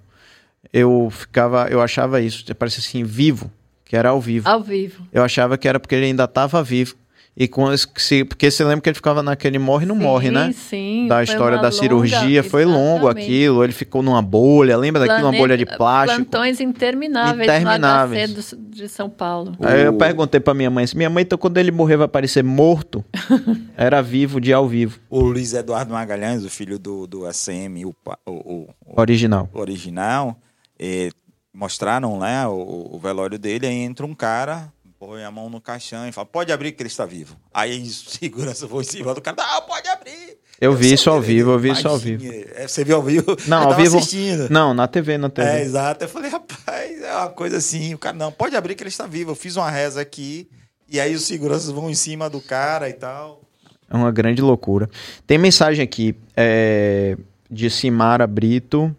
eu 0.73 1.09
ficava, 1.11 1.69
eu 1.71 1.81
achava 1.81 2.21
isso, 2.21 2.45
parece 2.57 2.81
assim, 2.81 3.05
vivo, 3.05 3.51
que 3.85 3.97
era 3.97 4.09
ao 4.09 4.21
vivo. 4.21 4.49
Ao 4.49 4.61
vivo. 4.61 5.07
Eu 5.13 5.23
achava 5.23 5.57
que 5.57 5.69
era 5.69 5.79
porque 5.79 5.95
ele 5.95 6.07
ainda 6.07 6.25
estava 6.25 6.63
vivo. 6.65 6.97
E 7.39 7.47
com 7.47 7.71
esse- 7.71 7.87
se, 7.99 8.25
porque 8.25 8.51
você 8.51 8.65
lembra 8.65 8.81
que 8.81 8.89
ele 8.89 8.95
ficava 8.95 9.23
naquele 9.23 9.59
morre 9.59 9.85
não 9.85 9.95
Sim, 9.97 10.03
morre, 10.03 10.31
né? 10.31 10.53
Sim, 10.53 11.07
Da 11.07 11.23
história 11.23 11.59
da 11.59 11.65
longa- 11.65 11.73
cirurgia, 11.73 12.43
foi 12.43 12.65
longo 12.65 13.09
aquilo, 13.09 13.63
ele 13.63 13.75
ficou 13.75 14.03
numa 14.03 14.23
bolha, 14.23 14.75
lembra 14.75 15.07
daquilo, 15.07 15.29
uma 15.29 15.37
bolha 15.37 15.55
de 15.55 15.67
plástico? 15.67 16.23
Plantões 16.25 16.61
intermináveis, 16.63 17.47
Intermináveis. 17.47 18.31
no 18.31 18.37
HC 18.41 18.57
do- 18.57 18.63
de 18.71 18.89
São 18.89 19.11
Paulo. 19.11 19.55
Aí 19.61 19.83
eu 19.83 19.93
perguntei 19.93 20.41
pra 20.41 20.55
minha 20.55 20.71
mãe, 20.71 20.85
assim, 20.85 20.97
minha 20.97 21.11
mãe, 21.11 21.25
então 21.25 21.37
quando 21.37 21.59
ele 21.59 21.71
morrer 21.71 21.99
vai 21.99 22.09
parecer 22.09 22.43
morto? 22.43 23.05
Era 23.77 24.01
vivo, 24.01 24.41
de 24.41 24.55
ao 24.55 24.67
vivo, 24.67 24.99
O 25.11 25.21
Luiz 25.21 25.53
Eduardo 25.53 25.93
Magalhães, 25.93 26.43
o 26.43 26.49
filho 26.49 26.79
do, 26.79 27.07
do 27.07 27.27
ACM, 27.27 27.85
o, 27.85 27.95
o- 28.25 28.31
o- 28.33 28.69
o 28.87 28.99
original. 29.01 29.47
original, 29.53 30.39
eh, 30.79 31.11
mostraram 31.53 32.19
né, 32.19 32.47
o, 32.47 32.91
o 32.95 32.99
velório 32.99 33.39
dele, 33.39 33.67
aí 33.67 33.75
entra 33.75 34.07
um 34.07 34.15
cara, 34.15 34.73
põe 34.99 35.23
a 35.25 35.31
mão 35.31 35.49
no 35.51 35.61
caixão 35.61 36.09
e 36.09 36.13
fala, 36.13 36.27
pode 36.27 36.53
abrir 36.53 36.73
que 36.73 36.83
ele 36.83 36.89
está 36.89 37.05
vivo. 37.05 37.37
Aí 37.53 37.85
segurança 37.87 38.67
foi 38.69 38.83
em 38.83 38.87
cima 38.87 39.15
do 39.15 39.21
cara, 39.21 39.37
não, 39.37 39.63
pode 39.63 39.87
abrir. 39.89 40.39
Eu 40.59 40.73
vi 40.73 40.85
sei, 40.87 40.95
isso 40.95 41.11
ao 41.11 41.21
vivo, 41.21 41.51
eu 41.51 41.59
vi 41.59 41.71
isso 41.71 41.87
ao 41.87 41.99
vivo. 41.99 42.25
é, 42.55 42.67
Você 42.67 42.83
viu 42.83 42.97
ao 42.97 43.03
vivo? 43.03 43.37
Não, 43.47 43.63
Eu 43.65 43.69
ao 43.69 43.77
vivo- 43.77 43.99
assistindo. 43.99 44.49
Não, 44.51 44.73
na 44.73 44.89
TV, 44.89 45.19
na 45.19 45.29
TV. 45.29 45.47
É, 45.47 45.63
exato. 45.63 46.05
Eu 46.05 46.09
falei, 46.09 46.31
rapaz, 46.31 47.03
é 47.03 47.15
uma 47.15 47.29
coisa 47.29 47.59
assim. 47.59 47.93
O 47.93 47.99
cara, 47.99 48.17
não, 48.17 48.33
pode 48.33 48.57
abrir 48.57 48.75
que 48.75 48.83
ele 48.83 48.89
está 48.89 49.07
vivo. 49.07 49.33
Eu 49.33 49.35
fiz 49.35 49.57
uma 49.57 49.71
reza 49.71 50.01
aqui, 50.01 50.49
e 50.89 50.99
aí 50.99 51.15
os 51.15 51.25
seguranças 51.25 51.71
vão 51.71 51.91
em 51.91 51.95
cima 51.95 52.31
do 52.31 52.41
cara 52.41 52.89
e 52.89 52.95
tal. 52.95 53.43
É 53.91 53.95
uma 53.95 54.11
grande 54.11 54.41
loucura. 54.41 54.89
Tem 55.27 55.37
mensagem 55.37 55.85
aqui 55.85 56.17
é, 56.35 57.19
de 57.51 57.69
Simara 57.69 58.27
Brito. 58.27 58.97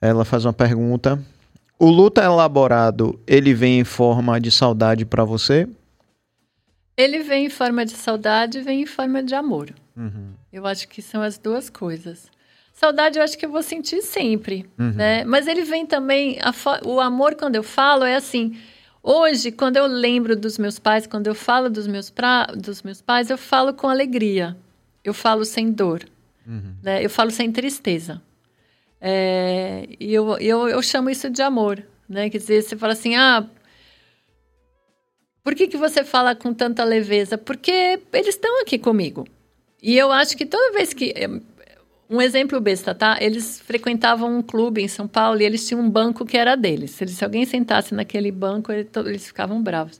Ela 0.00 0.24
faz 0.24 0.44
uma 0.44 0.52
pergunta. 0.52 1.20
O 1.84 1.90
luto 1.90 2.20
elaborado, 2.20 3.18
ele 3.26 3.52
vem 3.52 3.80
em 3.80 3.84
forma 3.84 4.40
de 4.40 4.52
saudade 4.52 5.04
pra 5.04 5.24
você? 5.24 5.68
Ele 6.96 7.24
vem 7.24 7.46
em 7.46 7.50
forma 7.50 7.84
de 7.84 7.90
saudade 7.90 8.58
e 8.58 8.62
vem 8.62 8.82
em 8.82 8.86
forma 8.86 9.20
de 9.20 9.34
amor. 9.34 9.74
Uhum. 9.96 10.28
Eu 10.52 10.64
acho 10.64 10.86
que 10.86 11.02
são 11.02 11.20
as 11.20 11.38
duas 11.38 11.68
coisas. 11.68 12.30
Saudade 12.72 13.18
eu 13.18 13.24
acho 13.24 13.36
que 13.36 13.44
eu 13.44 13.50
vou 13.50 13.64
sentir 13.64 14.00
sempre, 14.00 14.64
Uhum. 14.78 14.92
né? 14.92 15.24
Mas 15.24 15.48
ele 15.48 15.62
vem 15.64 15.84
também, 15.84 16.38
o 16.84 17.00
amor 17.00 17.34
quando 17.34 17.56
eu 17.56 17.64
falo 17.64 18.04
é 18.04 18.14
assim, 18.14 18.56
hoje 19.02 19.50
quando 19.50 19.76
eu 19.76 19.86
lembro 19.88 20.36
dos 20.36 20.58
meus 20.58 20.78
pais, 20.78 21.08
quando 21.08 21.26
eu 21.26 21.34
falo 21.34 21.68
dos 21.68 21.88
meus, 21.88 22.10
pra, 22.10 22.46
dos 22.46 22.80
meus 22.84 23.02
pais, 23.02 23.28
eu 23.28 23.36
falo 23.36 23.74
com 23.74 23.88
alegria, 23.88 24.56
eu 25.02 25.12
falo 25.12 25.44
sem 25.44 25.72
dor, 25.72 26.04
Uhum. 26.46 26.74
né? 26.80 27.04
Eu 27.04 27.10
falo 27.10 27.32
sem 27.32 27.50
tristeza. 27.50 28.22
É, 29.02 29.88
e 29.98 30.14
eu, 30.14 30.38
eu, 30.38 30.68
eu 30.68 30.82
chamo 30.82 31.10
isso 31.10 31.28
de 31.28 31.42
amor, 31.42 31.84
né? 32.08 32.30
Quer 32.30 32.38
dizer, 32.38 32.62
você 32.62 32.76
fala 32.76 32.92
assim, 32.92 33.16
ah, 33.16 33.44
por 35.42 35.54
que, 35.54 35.66
que 35.66 35.76
você 35.76 36.04
fala 36.04 36.34
com 36.36 36.54
tanta 36.54 36.84
leveza? 36.84 37.36
Porque 37.36 38.00
eles 38.12 38.28
estão 38.36 38.60
aqui 38.62 38.78
comigo. 38.78 39.26
E 39.82 39.98
eu 39.98 40.12
acho 40.12 40.36
que 40.36 40.46
toda 40.46 40.72
vez 40.72 40.92
que. 40.94 41.12
eh, 41.16 41.28
Um 42.10 42.20
exemplo 42.20 42.60
besta, 42.60 42.94
tá? 42.94 43.16
Eles 43.20 43.60
frequentavam 43.60 44.28
um 44.38 44.42
clube 44.42 44.82
em 44.82 44.88
São 44.88 45.08
Paulo 45.08 45.40
e 45.40 45.44
eles 45.44 45.66
tinham 45.66 45.80
um 45.82 45.90
banco 45.90 46.26
que 46.26 46.36
era 46.36 46.54
deles. 46.56 46.90
Se, 46.92 47.24
alguém 47.24 47.46
sentasse 47.46 47.94
naquele 47.94 48.30
banco, 48.30 48.70
eles 48.72 49.26
ficavam 49.26 49.62
bravos. 49.62 49.98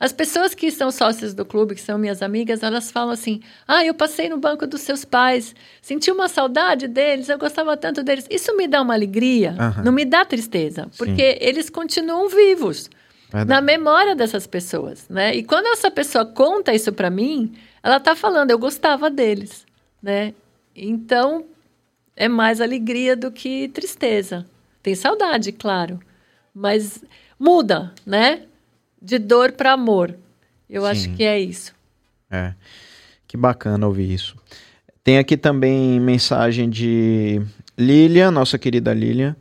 As 0.00 0.12
pessoas 0.12 0.54
que 0.54 0.70
são 0.70 0.90
sócias 0.92 1.34
do 1.34 1.44
clube, 1.44 1.74
que 1.74 1.80
são 1.80 1.98
minhas 1.98 2.22
amigas, 2.22 2.62
elas 2.62 2.90
falam 2.90 3.10
assim: 3.10 3.40
Ah, 3.66 3.84
eu 3.84 3.92
passei 3.94 4.28
no 4.28 4.36
banco 4.38 4.66
dos 4.66 4.80
seus 4.82 5.04
pais, 5.04 5.54
senti 5.82 6.10
uma 6.10 6.28
saudade 6.28 6.86
deles, 6.86 7.28
eu 7.28 7.38
gostava 7.38 7.76
tanto 7.76 8.02
deles. 8.02 8.26
Isso 8.30 8.56
me 8.56 8.68
dá 8.68 8.80
uma 8.82 8.94
alegria, 8.94 9.56
Aham. 9.58 9.82
não 9.82 9.92
me 9.92 10.04
dá 10.04 10.24
tristeza, 10.24 10.88
porque 10.96 11.36
eles 11.40 11.68
continuam 11.68 12.28
vivos 12.28 12.88
na 13.32 13.38
Verdade. 13.40 13.66
memória 13.66 14.14
dessas 14.14 14.46
pessoas, 14.46 15.06
né? 15.08 15.34
E 15.34 15.42
quando 15.42 15.66
essa 15.66 15.90
pessoa 15.90 16.24
conta 16.24 16.72
isso 16.74 16.92
para 16.92 17.10
mim, 17.10 17.52
ela 17.82 18.00
tá 18.00 18.14
falando, 18.16 18.50
eu 18.50 18.58
gostava 18.58 19.10
deles, 19.10 19.66
né? 20.02 20.32
Então, 20.74 21.44
é 22.16 22.28
mais 22.28 22.60
alegria 22.60 23.14
do 23.16 23.30
que 23.30 23.68
tristeza. 23.68 24.46
Tem 24.82 24.94
saudade, 24.94 25.52
claro, 25.52 26.00
mas 26.54 27.04
muda, 27.38 27.92
né? 28.06 28.42
De 29.00 29.18
dor 29.18 29.52
para 29.52 29.72
amor. 29.72 30.14
Eu 30.68 30.84
acho 30.84 31.02
Sim. 31.02 31.14
que 31.14 31.24
é 31.24 31.40
isso. 31.40 31.74
É. 32.30 32.52
Que 33.26 33.36
bacana 33.36 33.86
ouvir 33.86 34.12
isso. 34.12 34.36
Tem 35.02 35.18
aqui 35.18 35.36
também 35.36 35.98
mensagem 36.00 36.68
de 36.68 37.40
Lilian, 37.76 38.30
nossa 38.30 38.58
querida 38.58 38.92
Lilian. 38.92 39.34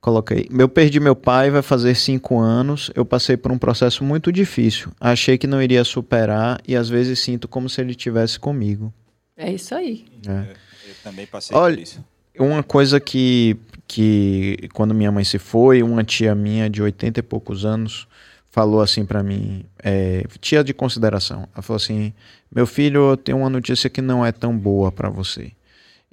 Coloquei. 0.00 0.48
Eu 0.50 0.68
perdi 0.68 0.98
meu 0.98 1.14
pai, 1.14 1.50
vai 1.50 1.62
fazer 1.62 1.94
cinco 1.94 2.38
anos. 2.38 2.90
Eu 2.94 3.04
passei 3.04 3.36
por 3.36 3.52
um 3.52 3.58
processo 3.58 4.02
muito 4.02 4.32
difícil. 4.32 4.90
Achei 4.98 5.36
que 5.36 5.46
não 5.46 5.62
iria 5.62 5.84
superar 5.84 6.60
e 6.66 6.74
às 6.74 6.88
vezes 6.88 7.18
sinto 7.18 7.46
como 7.46 7.68
se 7.68 7.80
ele 7.80 7.90
estivesse 7.90 8.38
comigo. 8.38 8.92
É 9.36 9.52
isso 9.52 9.74
aí. 9.74 10.06
né? 10.24 10.48
Eu 10.88 10.94
também 11.02 11.26
passei 11.26 11.56
Olha, 11.56 11.76
por 11.76 11.82
isso. 11.82 12.04
Uma 12.38 12.62
coisa 12.62 12.98
que, 12.98 13.56
que 13.86 14.68
quando 14.72 14.94
minha 14.94 15.12
mãe 15.12 15.24
se 15.24 15.38
foi, 15.38 15.82
uma 15.82 16.02
tia 16.02 16.34
minha 16.34 16.70
de 16.70 16.82
80 16.82 17.20
e 17.20 17.22
poucos 17.22 17.66
anos 17.66 18.06
falou 18.50 18.80
assim 18.80 19.04
pra 19.04 19.22
mim, 19.22 19.64
é, 19.82 20.24
tia 20.40 20.62
de 20.62 20.74
consideração, 20.74 21.48
ela 21.54 21.62
falou 21.62 21.76
assim, 21.76 22.12
meu 22.52 22.66
filho, 22.66 23.10
eu 23.10 23.16
tenho 23.16 23.38
uma 23.38 23.50
notícia 23.50 23.88
que 23.88 24.02
não 24.02 24.26
é 24.26 24.32
tão 24.32 24.56
boa 24.56 24.90
pra 24.90 25.08
você. 25.08 25.52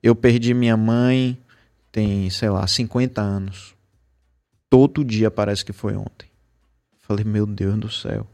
Eu 0.01 0.15
perdi 0.15 0.53
minha 0.53 0.77
mãe 0.77 1.37
tem, 1.91 2.29
sei 2.29 2.49
lá, 2.49 2.67
50 2.67 3.19
anos. 3.19 3.73
Todo 4.69 5.03
dia 5.03 5.31
parece 5.31 5.65
que 5.65 5.73
foi 5.73 5.95
ontem. 5.95 6.27
Falei, 6.99 7.25
meu 7.25 7.47
Deus 7.47 7.75
do 7.79 7.89
céu. 7.89 8.27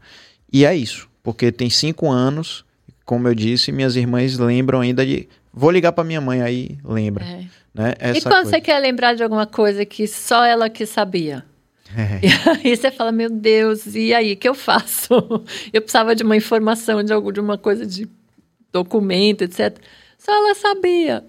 E 0.52 0.66
é 0.66 0.76
isso, 0.76 1.08
porque 1.22 1.50
tem 1.50 1.70
cinco 1.70 2.10
anos, 2.10 2.62
como 3.06 3.26
eu 3.26 3.34
disse, 3.34 3.72
minhas 3.72 3.96
irmãs 3.96 4.38
lembram 4.38 4.80
ainda 4.80 5.06
de. 5.06 5.28
Vou 5.50 5.70
ligar 5.70 5.92
pra 5.92 6.04
minha 6.04 6.20
mãe 6.20 6.42
aí, 6.42 6.78
lembra. 6.84 7.24
É. 7.24 7.46
Né? 7.72 7.94
E 8.14 8.20
quando 8.20 8.34
coisa. 8.34 8.50
você 8.50 8.60
quer 8.60 8.78
lembrar 8.80 9.14
de 9.14 9.22
alguma 9.22 9.46
coisa 9.46 9.84
que 9.86 10.06
só 10.06 10.44
ela 10.44 10.68
que 10.68 10.84
sabia? 10.84 11.44
É. 11.96 12.20
E 12.26 12.68
aí 12.70 12.76
você 12.76 12.90
fala, 12.90 13.12
meu 13.12 13.30
Deus, 13.30 13.86
e 13.94 14.12
aí, 14.14 14.32
o 14.32 14.36
que 14.36 14.48
eu 14.48 14.54
faço? 14.54 15.08
Eu 15.72 15.80
precisava 15.82 16.14
de 16.14 16.22
uma 16.24 16.36
informação, 16.36 17.02
de, 17.02 17.12
algo, 17.12 17.30
de 17.32 17.40
uma 17.40 17.56
coisa 17.56 17.86
de 17.86 18.08
documento, 18.72 19.42
etc. 19.42 19.76
Só 20.18 20.32
ela 20.32 20.54
sabia. 20.54 21.24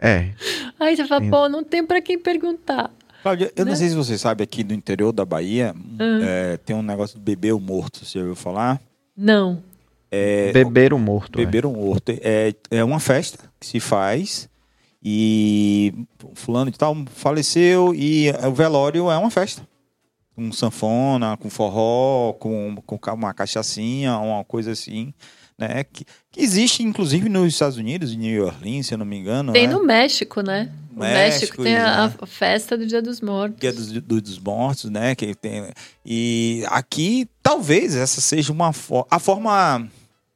É. 0.00 0.30
Aí 0.80 0.96
você 0.96 1.06
fala, 1.06 1.22
Sim. 1.22 1.30
pô, 1.30 1.48
não 1.48 1.62
tem 1.62 1.84
pra 1.84 2.00
quem 2.00 2.18
perguntar. 2.18 2.90
Cláudia, 3.22 3.52
eu 3.56 3.64
Né? 3.64 3.70
não 3.70 3.76
sei 3.76 3.88
se 3.88 3.94
você 3.94 4.16
sabe, 4.18 4.42
aqui 4.42 4.62
do 4.64 4.72
interior 4.74 5.12
da 5.12 5.24
Bahia, 5.24 5.74
é, 6.22 6.56
tem 6.58 6.74
um 6.74 6.82
negócio 6.82 7.18
de 7.18 7.24
beber 7.24 7.52
o 7.52 7.60
morto, 7.60 8.04
você 8.04 8.18
ouviu 8.18 8.34
falar? 8.34 8.80
Não. 9.16 9.62
É, 10.10 10.52
Beber 10.52 10.92
o 10.94 10.98
morto. 10.98 11.38
é. 11.40 11.44
Beber 11.44 11.66
um 11.66 11.72
morto. 11.72 12.10
É, 12.22 12.54
é 12.70 12.82
uma 12.84 13.00
festa 13.00 13.38
que 13.60 13.66
se 13.66 13.80
faz 13.80 14.48
e 15.02 15.92
fulano 16.34 16.70
de 16.70 16.78
tal 16.78 16.96
faleceu 17.14 17.92
e 17.94 18.30
o 18.46 18.52
velório 18.52 19.10
é 19.10 19.16
uma 19.16 19.30
festa. 19.30 19.62
Com 20.36 20.52
sanfona, 20.52 21.36
com 21.38 21.48
forró, 21.48 22.34
com, 22.34 22.76
com 22.84 22.98
uma 23.14 23.32
cachaçinha, 23.32 24.18
uma 24.18 24.44
coisa 24.44 24.72
assim, 24.72 25.14
né? 25.58 25.82
Que, 25.84 26.04
que 26.30 26.40
existe, 26.42 26.82
inclusive, 26.82 27.28
nos 27.30 27.50
Estados 27.54 27.78
Unidos, 27.78 28.12
em 28.12 28.18
New 28.18 28.44
Orleans, 28.44 28.86
se 28.86 28.92
eu 28.94 28.98
não 28.98 29.06
me 29.06 29.16
engano. 29.16 29.54
Tem 29.54 29.66
né? 29.66 29.72
no 29.72 29.82
México, 29.82 30.42
né? 30.42 30.70
No 30.92 31.00
México, 31.00 31.62
México, 31.62 31.62
tem 31.62 31.74
a, 31.76 31.78
exato. 32.06 32.24
a 32.24 32.26
festa 32.26 32.76
do 32.76 32.86
Dia 32.86 33.00
dos 33.00 33.22
Mortos. 33.22 33.58
Dia 33.58 33.72
dos, 33.72 33.90
do- 33.90 34.20
dos 34.20 34.38
mortos, 34.38 34.90
né? 34.90 35.14
Que 35.14 35.34
tem, 35.34 35.70
e 36.04 36.62
aqui 36.68 37.26
talvez 37.42 37.96
essa 37.96 38.20
seja 38.20 38.52
uma 38.52 38.72
fo- 38.74 39.06
a 39.10 39.18
forma, 39.18 39.88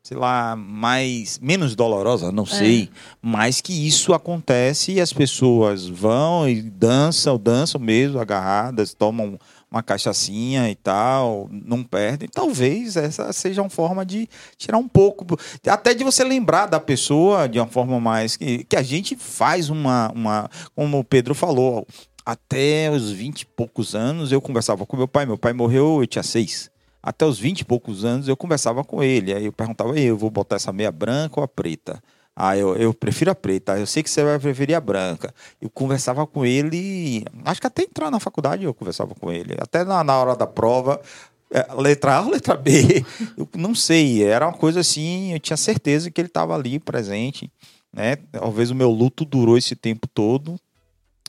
sei 0.03 0.17
lá, 0.17 0.57
mais 0.57 1.39
menos 1.41 1.75
dolorosa, 1.77 2.33
não 2.33 2.47
sei, 2.47 2.89
mas 3.21 3.61
que 3.61 3.87
isso 3.87 4.15
acontece 4.15 4.93
e 4.93 5.01
as 5.01 5.13
pessoas 5.13 5.87
vão 5.87 6.49
e 6.49 6.63
dançam, 6.63 7.39
dançam 7.39 7.79
mesmo 7.81 8.19
agarradas, 8.19 8.95
tomam 8.95 9.39
uma 9.71 9.83
cachaçinha 9.83 10.69
e 10.69 10.75
tal, 10.75 11.49
não 11.51 11.85
perdem. 11.85 12.29
Talvez 12.29 12.97
essa 12.97 13.33
seja 13.33 13.63
uma 13.63 13.71
forma 13.71 14.05
de 14.05 14.29
tirar 14.57 14.79
um 14.79 14.89
pouco, 14.89 15.25
até 15.67 15.95
de 15.95 16.03
você 16.03 16.25
lembrar 16.25 16.67
da 16.67 16.81
pessoa 16.81 17.49
de 17.49 17.59
uma 17.59 17.69
forma 17.69 18.01
mais 18.01 18.37
que, 18.37 18.65
que 18.65 18.77
a 18.77 18.83
gente 18.83 19.15
faz 19.17 19.71
uma, 19.71 20.11
uma, 20.13 20.51
como 20.75 20.99
o 20.99 21.05
Pedro 21.05 21.35
falou, 21.35 21.87
até 22.27 22.91
os 22.91 23.11
20 23.11 23.43
e 23.43 23.47
poucos 23.47 23.95
anos 23.95 24.33
eu 24.33 24.41
conversava 24.41 24.85
com 24.85 24.97
meu 24.97 25.09
pai. 25.09 25.25
Meu 25.25 25.39
pai 25.39 25.53
morreu, 25.53 26.01
eu 26.01 26.07
tinha 26.07 26.23
seis. 26.23 26.71
Até 27.03 27.25
os 27.25 27.39
20 27.39 27.61
e 27.61 27.65
poucos 27.65 28.05
anos 28.05 28.29
eu 28.29 28.37
conversava 28.37 28.85
com 28.85 29.03
ele. 29.03 29.33
Aí 29.33 29.47
eu 29.47 29.53
perguntava, 29.53 29.97
"E 29.97 30.03
aí, 30.03 30.07
eu 30.07 30.17
vou 30.17 30.31
botar 30.31 30.57
essa 30.57 30.73
meia 30.73 30.93
branca 30.93 31.41
ou 31.41 31.45
a 31.45 31.49
preta? 31.49 32.03
Ah, 32.43 32.57
eu, 32.57 32.75
eu 32.75 32.95
prefiro 32.95 33.31
a 33.31 33.35
preta. 33.35 33.79
Eu 33.79 33.87
sei 33.87 34.03
que 34.03 34.09
você 34.09 34.25
vai 34.25 34.39
preferir 34.39 34.75
a 34.75 34.81
branca. 34.81 35.35
Eu 35.61 35.69
conversava 35.69 36.27
com 36.27 36.47
ele, 36.47 37.23
acho 37.45 37.61
que 37.61 37.67
até 37.67 37.83
entrar 37.83 38.11
na 38.11 38.19
faculdade 38.19 38.65
eu 38.65 38.73
conversava 38.73 39.15
com 39.15 39.31
ele. 39.31 39.55
Até 39.61 39.85
na, 39.85 40.03
na 40.03 40.17
hora 40.17 40.35
da 40.35 40.47
prova, 40.47 41.03
é, 41.51 41.67
letra 41.75 42.17
A 42.17 42.23
ou 42.23 42.31
letra 42.31 42.57
B? 42.57 43.05
Eu 43.37 43.47
não 43.55 43.75
sei. 43.75 44.25
Era 44.25 44.47
uma 44.47 44.57
coisa 44.57 44.81
assim, 44.81 45.35
eu 45.35 45.39
tinha 45.39 45.57
certeza 45.57 46.11
que 46.11 46.19
ele 46.19 46.29
estava 46.29 46.55
ali 46.55 46.79
presente. 46.79 47.53
Né? 47.93 48.17
Talvez 48.33 48.71
o 48.71 48.75
meu 48.75 48.91
luto 48.91 49.27
durou 49.27 49.59
esse 49.59 49.77
tempo 49.77 50.09
todo. 50.09 50.59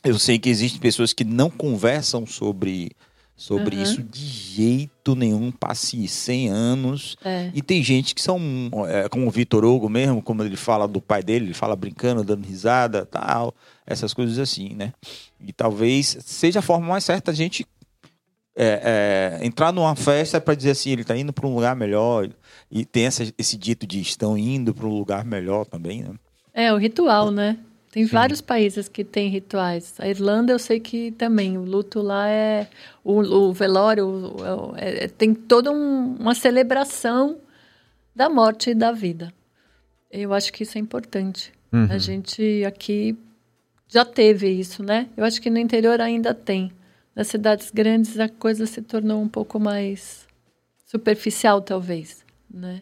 Eu 0.05 0.17
sei 0.17 0.39
que 0.39 0.49
existem 0.49 0.79
pessoas 0.79 1.11
que 1.11 1.25
não 1.25 1.49
conversam 1.49 2.25
sobre, 2.25 2.91
sobre 3.41 3.76
Uhum. 3.76 3.81
isso 3.81 4.03
de 4.03 4.23
jeito 4.23 5.15
nenhum, 5.15 5.51
passe 5.51 6.07
100 6.07 6.49
anos. 6.49 7.18
É. 7.26 7.49
E 7.55 7.61
tem 7.63 7.81
gente 7.84 8.13
que 8.13 8.22
são, 8.22 8.39
é, 8.88 9.09
como 9.09 9.26
o 9.26 9.31
Vitor 9.31 9.65
Hugo 9.65 9.89
mesmo, 9.89 10.22
como 10.22 10.43
ele 10.43 10.55
fala 10.55 10.88
do 10.88 11.01
pai 11.01 11.23
dele, 11.23 11.45
ele 11.45 11.53
fala 11.55 11.76
brincando, 11.76 12.23
dando 12.23 12.45
risada, 12.45 13.03
tal, 13.03 13.55
essas 13.84 14.13
coisas 14.13 14.38
assim, 14.38 14.76
né? 14.76 14.93
E 15.43 15.51
talvez 15.51 16.18
seja 16.22 16.59
a 16.59 16.61
forma 16.61 16.85
mais 16.88 17.03
certa 17.03 17.31
a 17.31 17.34
gente 17.34 17.65
é, 18.55 19.39
é, 19.41 19.45
entrar 19.45 19.73
numa 19.73 19.95
festa 19.95 20.39
para 20.39 20.53
dizer 20.53 20.69
assim, 20.69 20.91
ele 20.91 21.01
está 21.01 21.18
indo 21.18 21.34
para 21.34 21.47
um 21.47 21.55
lugar 21.55 21.76
melhor. 21.76 22.30
E 22.69 22.85
tem 22.85 23.07
essa, 23.07 23.23
esse 23.39 23.57
dito 23.57 23.88
de 23.88 23.99
estão 23.99 24.38
indo 24.38 24.72
para 24.72 24.85
um 24.85 24.95
lugar 24.95 25.26
melhor 25.26 25.65
também, 25.65 26.03
né? 26.03 26.13
É, 26.53 26.72
o 26.72 26.77
ritual, 26.77 27.31
né? 27.31 27.57
Tem 27.91 28.05
vários 28.05 28.39
países 28.39 28.88
que 28.88 29.03
têm 29.03 29.30
rituais. 29.30 29.95
A 29.99 30.07
Irlanda 30.07 30.53
eu 30.53 30.59
sei 30.59 30.80
que 30.80 31.11
também. 31.11 31.57
O 31.57 31.63
luto 31.65 32.01
lá 32.01 32.27
é. 32.30 32.69
O, 33.03 33.19
o 33.19 33.53
velório 33.53 34.07
o- 34.07 34.73
é- 34.77 35.03
é- 35.03 35.07
tem 35.09 35.34
toda 35.34 35.72
um- 35.72 36.15
uma 36.15 36.34
celebração 36.34 37.38
da 38.15 38.30
morte 38.30 38.69
e 38.69 38.73
da 38.73 38.91
vida. 38.93 39.34
Eu 40.09 40.34
acho 40.34 40.51
que 40.53 40.63
isso 40.63 40.77
é 40.77 40.81
importante. 40.81 41.51
A 41.91 41.97
gente 41.97 42.63
aqui 42.65 43.18
já 43.88 44.05
teve 44.05 44.49
isso, 44.49 44.81
né? 44.84 45.07
Eu 45.18 45.23
acho 45.26 45.41
que 45.41 45.49
no 45.49 45.57
interior 45.59 45.99
ainda 45.99 46.34
tem. 46.34 46.72
Nas 47.13 47.27
cidades 47.27 47.72
grandes 47.72 48.18
a 48.19 48.30
coisa 48.30 48.65
se 48.65 48.81
tornou 48.81 49.22
um 49.22 49.27
pouco 49.27 49.59
mais 49.59 50.26
superficial, 50.85 51.61
talvez, 51.61 52.23
né? 52.49 52.81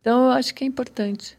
Então 0.00 0.26
eu 0.26 0.30
acho 0.30 0.54
que 0.54 0.62
é 0.62 0.66
importante. 0.66 1.36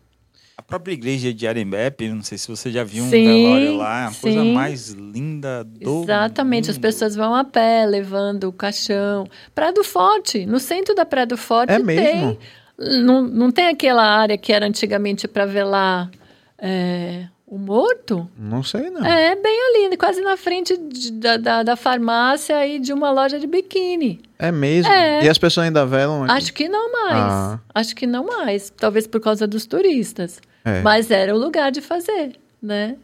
A 0.57 0.61
própria 0.63 0.93
igreja 0.93 1.31
de 1.31 1.47
Arembepe, 1.47 2.09
não 2.09 2.23
sei 2.23 2.35
se 2.37 2.47
você 2.47 2.71
já 2.71 2.83
viu 2.83 3.03
um 3.03 3.09
Sim, 3.11 3.25
velório 3.25 3.77
lá, 3.77 4.05
é 4.05 4.07
a 4.07 4.11
coisa 4.11 4.43
mais 4.43 4.89
linda 4.89 5.63
do 5.63 6.03
Exatamente, 6.03 6.71
as 6.71 6.77
mundo. 6.77 6.81
pessoas 6.81 7.15
vão 7.15 7.35
a 7.35 7.43
pé, 7.43 7.85
levando 7.85 8.45
o 8.45 8.51
caixão. 8.51 9.27
Praia 9.53 9.71
do 9.71 9.83
Forte, 9.83 10.45
no 10.47 10.59
centro 10.59 10.95
da 10.95 11.05
Praia 11.05 11.27
do 11.27 11.37
Forte 11.37 11.71
É 11.71 11.75
tem. 11.77 11.85
mesmo? 11.85 12.37
Não, 12.77 13.21
não 13.21 13.51
tem 13.51 13.67
aquela 13.67 14.03
área 14.03 14.37
que 14.37 14.51
era 14.51 14.65
antigamente 14.65 15.27
para 15.27 15.45
velar 15.45 16.09
é, 16.57 17.27
o 17.47 17.57
morto? 17.57 18.29
Não 18.37 18.61
sei, 18.61 18.89
não. 18.89 19.05
É, 19.05 19.33
bem 19.35 19.57
ali, 19.87 19.95
quase 19.97 20.19
na 20.21 20.35
frente 20.35 20.75
de- 20.77 21.11
da, 21.13 21.37
da, 21.37 21.63
da 21.63 21.75
farmácia 21.77 22.67
e 22.67 22.77
de 22.77 22.91
uma 22.91 23.09
loja 23.09 23.39
de 23.39 23.47
biquíni. 23.47 24.21
É 24.37 24.51
mesmo? 24.51 24.91
É. 24.91 25.23
E 25.23 25.29
as 25.29 25.37
pessoas 25.37 25.65
ainda 25.67 25.85
velam 25.85 26.23
aqui? 26.25 26.33
Acho 26.33 26.53
que 26.53 26.67
não 26.67 26.91
mais. 26.91 27.15
Ah. 27.17 27.59
Acho 27.73 27.95
que 27.95 28.05
não 28.05 28.25
mais. 28.25 28.69
Talvez 28.69 29.07
por 29.07 29.21
causa 29.21 29.47
dos 29.47 29.65
turistas. 29.65 30.41
É. 30.65 30.81
Mas 30.81 31.09
era 31.09 31.33
o 31.33 31.37
lugar 31.39 31.71
de 31.71 31.79
fazer, 31.79 32.33
né? 32.61 32.97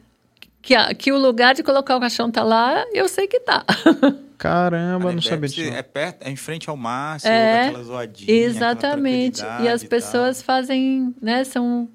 Que, 0.61 0.75
a- 0.75 0.93
que 0.93 1.11
o 1.11 1.17
lugar 1.17 1.53
de 1.55 1.63
colocar 1.63 1.95
o 1.95 1.99
caixão 2.01 2.29
tá 2.29 2.43
lá, 2.43 2.85
eu 2.93 3.07
sei 3.07 3.27
que 3.27 3.39
tá. 3.39 3.63
Caramba, 4.37 5.13
não 5.13 5.21
sabia 5.21 5.47
disso. 5.47 5.73
É 5.73 5.81
perto, 5.81 6.27
é 6.27 6.29
em 6.29 6.35
frente 6.35 6.69
ao 6.69 6.75
mar, 6.75 7.17
se 7.19 7.27
É, 7.29 7.67
aquela 7.67 7.83
zoadinha, 7.83 8.25
aquela 8.25 8.45
Exatamente. 8.49 9.39
E 9.39 9.43
tranquilidade 9.43 9.67
as 9.75 9.83
pessoas 9.85 10.41
fazem, 10.41 11.15
né? 11.21 11.43
São, 11.45 11.87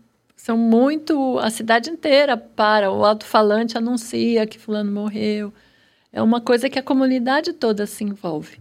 são 0.49 0.57
muito. 0.57 1.39
A 1.41 1.51
cidade 1.51 1.91
inteira 1.91 2.35
para. 2.35 2.91
O 2.91 3.05
alto-falante 3.05 3.77
anuncia 3.77 4.47
que 4.47 4.59
Fulano 4.59 4.91
morreu. 4.91 5.53
É 6.11 6.23
uma 6.23 6.41
coisa 6.41 6.71
que 6.71 6.79
a 6.79 6.83
comunidade 6.83 7.53
toda 7.53 7.87
se 7.87 8.03
envolve. 8.03 8.59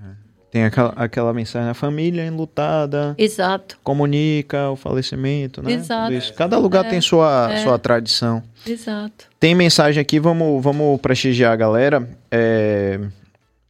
Tem 0.51 0.65
aquela, 0.65 0.89
aquela 0.97 1.33
mensagem 1.33 1.67
da 1.67 1.73
família 1.73 2.25
enlutada, 2.25 3.15
Exato, 3.17 3.77
comunica 3.83 4.69
o 4.69 4.75
falecimento, 4.75 5.61
né? 5.61 5.73
Exato. 5.73 6.33
Cada 6.35 6.57
lugar 6.57 6.85
É, 6.85 6.89
tem 6.89 7.01
sua, 7.01 7.49
é. 7.51 7.63
sua 7.63 7.77
tradição. 7.77 8.41
exato. 8.65 9.25
Tem 9.39 9.53
mensagem 9.55 10.01
aqui, 10.01 10.19
vamos, 10.19 10.61
vamos 10.63 10.99
prestigiar 11.01 11.51
a 11.53 11.55
galera. 11.55 12.09
É, 12.31 12.99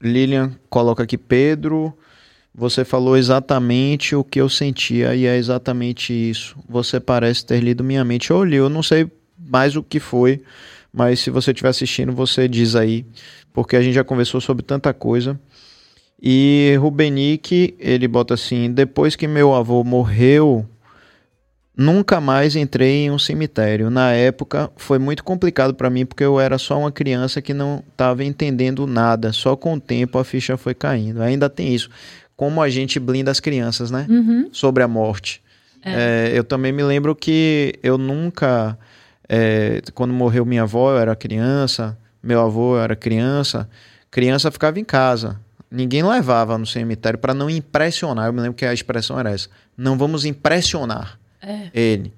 Lilian 0.01 0.51
coloca 0.69 1.03
aqui, 1.03 1.17
Pedro, 1.17 1.95
você 2.57 2.83
falou 2.83 3.15
exatamente 3.15 4.15
o 4.15 4.23
que 4.23 4.41
eu 4.41 4.49
sentia 4.49 5.13
e 5.13 5.27
é 5.27 5.37
exatamente 5.37 6.11
isso. 6.11 6.57
Você 6.67 6.99
parece 6.99 7.45
ter 7.45 7.59
lido 7.59 7.83
minha 7.83 8.03
mente. 8.03 8.31
Eu 8.31 8.47
eu 8.47 8.67
não 8.67 8.81
sei 8.81 9.07
mais 9.37 9.75
o 9.75 9.83
que 9.83 9.99
foi, 9.99 10.41
mas 10.91 11.19
se 11.19 11.29
você 11.29 11.51
estiver 11.51 11.69
assistindo, 11.69 12.11
você 12.11 12.47
diz 12.47 12.75
aí, 12.75 13.05
porque 13.53 13.75
a 13.75 13.81
gente 13.81 13.93
já 13.93 14.03
conversou 14.03 14.41
sobre 14.41 14.63
tanta 14.63 14.91
coisa. 14.91 15.39
E 16.19 16.75
Rubenick, 16.79 17.75
ele 17.79 18.07
bota 18.07 18.33
assim: 18.33 18.71
depois 18.71 19.15
que 19.15 19.27
meu 19.27 19.53
avô 19.53 19.83
morreu, 19.83 20.65
nunca 21.77 22.19
mais 22.19 22.55
entrei 22.55 23.05
em 23.05 23.11
um 23.11 23.19
cemitério. 23.19 23.91
Na 23.91 24.13
época 24.13 24.71
foi 24.77 24.97
muito 24.97 25.23
complicado 25.23 25.75
para 25.75 25.91
mim 25.91 26.07
porque 26.07 26.23
eu 26.23 26.39
era 26.39 26.57
só 26.57 26.79
uma 26.79 26.91
criança 26.91 27.39
que 27.39 27.53
não 27.53 27.83
estava 27.91 28.23
entendendo 28.23 28.87
nada. 28.87 29.31
Só 29.31 29.55
com 29.55 29.75
o 29.75 29.79
tempo 29.79 30.17
a 30.17 30.23
ficha 30.23 30.57
foi 30.57 30.73
caindo. 30.73 31.21
Ainda 31.21 31.47
tem 31.47 31.75
isso. 31.75 31.91
Como 32.37 32.61
a 32.61 32.69
gente 32.69 32.99
blinda 32.99 33.31
as 33.31 33.41
crianças, 33.41 33.91
né? 33.91 34.05
Uhum. 34.07 34.47
Sobre 34.53 34.81
a 34.83 34.87
morte. 34.87 35.41
É, 35.83 36.31
eu 36.33 36.43
também 36.43 36.71
me 36.71 36.83
lembro 36.83 37.15
que 37.15 37.73
eu 37.81 37.97
nunca, 37.97 38.77
é, 39.27 39.81
quando 39.93 40.13
morreu 40.13 40.45
minha 40.45 40.63
avó, 40.63 40.91
eu 40.91 40.97
era 40.99 41.15
criança, 41.15 41.97
meu 42.21 42.39
avô 42.41 42.75
eu 42.75 42.81
era 42.83 42.95
criança, 42.95 43.67
criança 44.11 44.51
ficava 44.51 44.79
em 44.79 44.83
casa. 44.83 45.39
Ninguém 45.69 46.03
levava 46.03 46.57
no 46.57 46.65
cemitério 46.65 47.19
para 47.19 47.33
não 47.33 47.49
impressionar. 47.49 48.27
Eu 48.27 48.33
me 48.33 48.39
lembro 48.41 48.55
que 48.55 48.65
a 48.65 48.73
expressão 48.73 49.19
era 49.19 49.31
essa: 49.31 49.49
não 49.77 49.97
vamos 49.97 50.23
impressionar 50.23 51.19
É. 51.41 51.69
ele. 51.73 52.13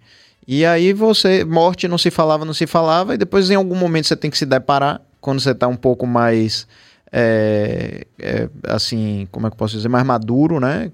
E 0.47 0.65
aí 0.65 0.93
você, 0.93 1.43
morte 1.43 1.87
não 1.87 1.97
se 1.97 2.09
falava, 2.09 2.43
não 2.43 2.53
se 2.53 2.65
falava, 2.65 3.13
e 3.13 3.17
depois 3.17 3.49
em 3.51 3.55
algum 3.55 3.75
momento 3.75 4.07
você 4.07 4.15
tem 4.15 4.31
que 4.31 4.37
se 4.37 4.45
deparar, 4.47 4.99
quando 5.21 5.39
você 5.39 5.53
tá 5.53 5.67
um 5.67 5.75
pouco 5.75 6.07
mais, 6.07 6.67
é, 7.11 8.05
é, 8.19 8.49
assim, 8.67 9.27
como 9.31 9.47
é 9.47 9.49
que 9.49 9.53
eu 9.55 9.57
posso 9.57 9.75
dizer, 9.75 9.89
mais 9.89 10.05
maduro, 10.05 10.59
né? 10.59 10.91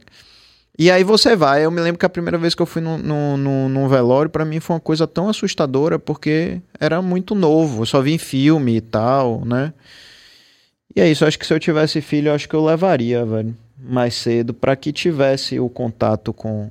E 0.78 0.92
aí 0.92 1.04
você 1.06 1.36
vai. 1.38 1.64
Eu 1.66 1.72
me 1.72 1.80
lembro 1.80 1.98
que 2.00 2.06
a 2.06 2.10
primeira 2.10 2.38
vez 2.38 2.54
que 2.54 2.62
eu 2.62 2.66
fui 2.66 2.82
num, 2.82 2.98
num, 2.98 3.38
num- 3.38 3.70
num 3.70 3.88
velório, 3.88 4.30
pra 4.30 4.44
mim 4.44 4.60
foi 4.60 4.76
uma 4.76 4.80
coisa 4.82 5.08
tão 5.08 5.30
assustadora, 5.30 5.98
porque 5.98 6.62
era 6.80 7.02
muito 7.02 7.34
novo, 7.34 7.84
eu 7.84 7.86
só 7.86 8.02
vi 8.02 8.14
em 8.14 8.18
filme 8.18 8.76
e 8.78 8.82
tal, 8.82 9.46
né? 9.46 9.74
E 10.96 11.02
é 11.02 11.10
isso, 11.10 11.24
eu 11.24 11.28
acho 11.28 11.38
que 11.40 11.46
se 11.46 11.54
eu 11.54 11.60
tivesse 11.60 12.02
filho, 12.02 12.30
eu 12.30 12.34
acho 12.34 12.48
que 12.48 12.56
eu 12.56 12.64
levaria, 12.64 13.26
velho, 13.26 13.56
mais 13.78 14.16
cedo, 14.16 14.54
pra 14.54 14.76
que 14.76 14.92
tivesse 14.94 15.60
o 15.60 15.70
contato 15.70 16.32
com, 16.34 16.70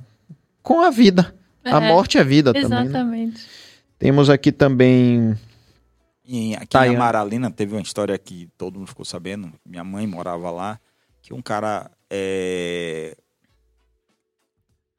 com 0.62 0.80
a 0.80 0.90
vida. 0.90 1.34
A 1.64 1.76
É, 1.82 1.88
morte 1.88 2.18
é 2.18 2.24
vida 2.24 2.52
também. 2.52 2.70
né? 2.70 2.84
Exatamente. 2.84 3.46
Temos 3.98 4.28
aqui 4.30 4.52
também. 4.52 5.34
E 6.24 6.54
aqui 6.54 6.68
Tayane. 6.68 6.94
na 6.96 7.04
Maralina 7.04 7.50
teve 7.50 7.74
uma 7.74 7.82
história 7.82 8.16
que 8.18 8.48
todo 8.56 8.78
mundo 8.78 8.88
ficou 8.88 9.04
sabendo. 9.04 9.52
Minha 9.64 9.84
mãe 9.84 10.06
morava 10.06 10.50
lá, 10.50 10.80
que 11.20 11.34
um 11.34 11.42
cara 11.42 11.90
é, 12.08 13.14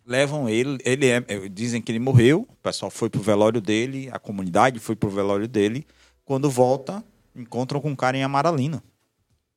levam 0.06 0.48
ele, 0.48 0.78
ele 0.86 1.08
é, 1.08 1.24
é, 1.28 1.50
dizem 1.50 1.82
que 1.82 1.92
ele 1.92 2.00
morreu. 2.00 2.48
O 2.50 2.56
pessoal 2.58 2.92
foi 2.92 3.10
pro 3.10 3.22
velório 3.22 3.60
dele, 3.60 4.08
a 4.12 4.20
comunidade 4.20 4.80
foi 4.80 4.96
pro 4.96 5.10
velório 5.10 5.48
dele. 5.48 5.86
Quando 6.24 6.50
volta, 6.50 7.04
encontram 7.36 7.82
com 7.82 7.90
um 7.90 7.96
cara 7.96 8.16
em 8.18 8.24
Amaralina. 8.24 8.84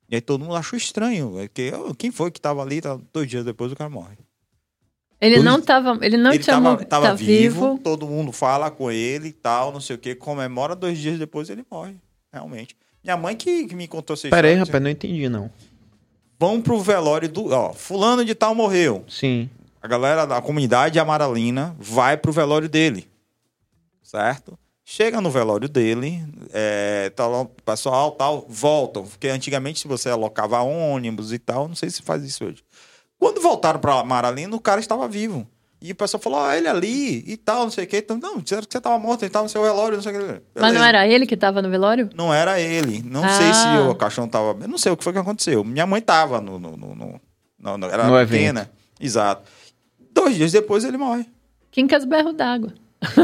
E 0.09 0.15
aí 0.15 0.20
todo 0.23 0.43
mundo 0.43 0.57
achou 0.57 0.77
estranho, 0.77 1.39
é 1.39 1.49
que 1.49 1.70
"Oh, 1.74 1.95
quem 1.95 2.11
foi 2.11 2.31
que 2.31 2.40
tava 2.40 2.62
ali? 2.62 2.81
Dois 3.12 3.28
dias 3.28 3.45
depois 3.45 3.70
o 3.70 3.77
cara 3.77 3.90
morre. 3.90 4.16
Ele 5.20 5.40
não 5.40 5.61
tava, 5.61 5.99
ele 6.01 6.16
não 6.16 6.31
ele 6.31 6.43
tinha 6.43 6.55
tava, 6.55 6.70
morrido, 6.70 6.89
tava 6.89 7.07
tá 7.09 7.15
vivo, 7.15 7.73
vivo. 7.73 7.81
todo 7.82 8.07
mundo 8.07 8.31
fala 8.31 8.70
com 8.70 8.90
ele 8.90 9.28
e 9.28 9.32
tal, 9.32 9.73
não 9.73 9.81
sei 9.81 9.97
o 9.97 9.99
que, 9.99 10.15
comemora, 10.15 10.77
dois 10.77 10.97
dias 10.99 11.19
depois 11.19 11.51
ele 11.51 11.65
morre, 11.69 11.97
realmente. 12.32 12.77
Minha 13.03 13.16
mãe 13.16 13.35
que, 13.35 13.66
que 13.66 13.74
me 13.74 13.89
contou 13.89 14.15
essa 14.15 14.28
Pera 14.28 14.47
aí, 14.47 14.55
história, 14.55 14.66
rapaz, 14.66 14.82
não 14.82 14.90
entendi 14.90 15.28
não. 15.28 15.51
Vão 16.39 16.62
pro 16.62 16.81
velório 16.81 17.28
do. 17.28 17.53
Ó, 17.53 17.73
fulano 17.73 18.24
de 18.24 18.35
tal 18.35 18.55
morreu. 18.55 19.05
Sim. 19.09 19.51
A 19.82 19.89
galera 19.89 20.24
da 20.24 20.40
comunidade 20.40 20.99
amaralina 20.99 21.74
vai 21.78 22.16
pro 22.16 22.32
velório 22.32 22.69
dele. 22.69 23.09
Certo? 24.03 24.59
Chega 24.85 25.20
no 25.20 25.31
velório 25.31 25.69
dele, 25.69 26.24
é, 26.53 27.11
tá 27.11 27.27
lá, 27.27 27.43
o 27.43 27.47
pessoal 27.47 28.12
tal, 28.12 28.47
voltam. 28.49 29.05
Porque 29.05 29.28
antigamente, 29.28 29.81
se 29.81 29.89
você 29.89 30.09
alocava 30.09 30.61
ônibus 30.62 31.32
e 31.32 31.39
tal, 31.39 31.69
não 31.69 31.74
sei 31.74 31.90
se 31.90 32.01
faz 32.03 32.23
isso 32.24 32.45
hoje. 32.45 32.65
Quando 33.19 33.40
voltaram 33.40 33.81
pra 33.81 34.01
Amaralina, 34.01 34.55
o 34.55 34.61
cara 34.61 34.81
estava 34.81 35.07
vivo. 35.09 35.47
E 35.81 35.93
o 35.93 35.95
pessoal 35.95 36.20
falou, 36.20 36.40
ah, 36.40 36.57
ele 36.57 36.66
ali 36.66 37.23
e 37.27 37.36
tal, 37.36 37.62
não 37.65 37.70
sei 37.70 37.85
o 37.85 37.86
quê. 37.86 37.99
Então, 37.99 38.19
não, 38.19 38.39
disseram 38.40 38.62
que 38.65 38.73
você 38.73 38.78
estava 38.78 38.99
morto, 38.99 39.23
ele 39.23 39.28
estava 39.28 39.45
no 39.45 39.49
seu 39.49 39.62
velório, 39.62 39.97
não 39.97 40.03
sei 40.03 40.12
o 40.12 40.19
quê. 40.19 40.43
Mas 40.55 40.62
não 40.65 40.81
Beleza. 40.81 40.86
era 40.89 41.07
ele 41.07 41.24
que 41.27 41.36
tava 41.36 41.62
no 41.62 41.70
velório? 41.70 42.11
Não 42.16 42.35
era 42.35 42.61
ele. 42.61 43.01
Não 43.05 43.23
Ah. 43.23 43.28
sei 43.28 43.53
se 43.55 43.89
o 43.89 43.95
caixão 43.95 44.27
tava. 44.28 44.57
Eu 44.61 44.69
não 44.69 44.77
sei 44.78 44.90
o 44.90 44.97
que 44.97 45.05
foi 45.05 45.12
que 45.12 45.19
aconteceu. 45.20 45.62
Minha 45.62 45.86
mãe 45.86 46.01
tava 46.03 46.40
no. 46.40 46.59
no, 46.59 46.77
no, 46.77 46.95
no- 46.97 47.20
no- 47.61 47.78
no- 47.78 47.86
era 47.86 48.05
No 48.09 48.27
pequena. 48.27 48.69
Exato. 49.01 49.43
Dois 50.12 50.35
dias 50.35 50.51
depois 50.51 50.82
ele 50.85 50.97
morre. 50.97 51.27
Quincas 51.70 52.05
berro 52.05 52.32
d'água. 52.32 52.74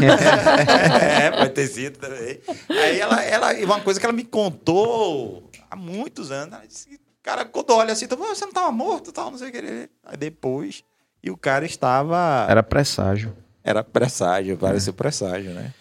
é, 1.02 1.30
pode 1.32 1.50
ter 1.50 1.66
sido 1.66 1.98
também. 1.98 2.38
Aí 2.68 3.00
ela, 3.00 3.22
ela. 3.24 3.52
Uma 3.64 3.80
coisa 3.80 3.98
que 3.98 4.06
ela 4.06 4.12
me 4.12 4.22
contou 4.24 5.50
há 5.68 5.74
muitos 5.74 6.30
anos. 6.30 6.54
Ela 6.54 6.66
disse, 6.66 6.88
que, 6.88 6.98
cara, 7.24 7.44
quando 7.44 7.70
olha 7.70 7.92
assim, 7.92 8.04
então, 8.04 8.18
você 8.18 8.44
não 8.44 8.52
tava 8.52 8.70
morto 8.70 9.10
tal, 9.10 9.30
não 9.30 9.38
sei 9.38 9.48
o 9.48 9.52
que. 9.52 9.88
Aí 10.04 10.16
depois. 10.16 10.84
E 11.22 11.30
o 11.30 11.36
cara 11.36 11.64
estava. 11.64 12.46
Era 12.48 12.62
presságio. 12.62 13.34
Era 13.64 13.82
presságio, 13.82 14.58
pareceu 14.58 14.92
presságio, 14.92 15.52
né? 15.52 15.72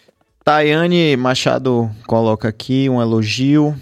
Tayane 0.42 1.16
Machado 1.16 1.90
coloca 2.06 2.48
aqui 2.48 2.88
um 2.88 3.00
elogio. 3.00 3.76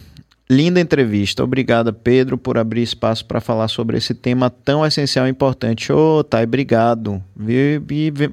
Linda 0.51 0.81
entrevista. 0.81 1.43
Obrigada, 1.43 1.93
Pedro, 1.93 2.37
por 2.37 2.59
abrir 2.59 2.83
espaço 2.83 3.25
para 3.25 3.41
falar 3.41 3.69
sobre 3.69 3.97
esse 3.97 4.13
tema 4.13 4.51
tão 4.51 4.85
essencial 4.85 5.27
e 5.27 5.31
importante. 5.31 5.93
Ô, 5.93 6.19
oh, 6.19 6.25
Thay, 6.25 6.45
obrigado. 6.45 7.23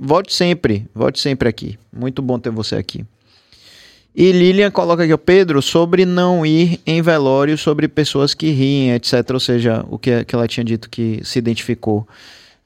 Volte 0.01 0.33
sempre, 0.33 0.89
volte 0.93 1.19
sempre 1.19 1.47
aqui. 1.47 1.79
Muito 1.95 2.21
bom 2.21 2.39
ter 2.39 2.49
você 2.49 2.75
aqui. 2.75 3.05
E 4.15 4.31
Lilian 4.31 4.71
coloca 4.71 5.03
aqui, 5.03 5.15
Pedro, 5.17 5.61
sobre 5.61 6.05
não 6.05 6.45
ir 6.45 6.81
em 6.85 7.01
velório, 7.01 7.57
sobre 7.57 7.87
pessoas 7.87 8.33
que 8.33 8.49
riem, 8.49 8.93
etc. 8.93 9.13
Ou 9.31 9.39
seja, 9.39 9.85
o 9.89 9.99
que, 9.99 10.25
que 10.25 10.35
ela 10.35 10.47
tinha 10.47 10.63
dito 10.63 10.89
que 10.89 11.21
se 11.23 11.37
identificou. 11.39 12.07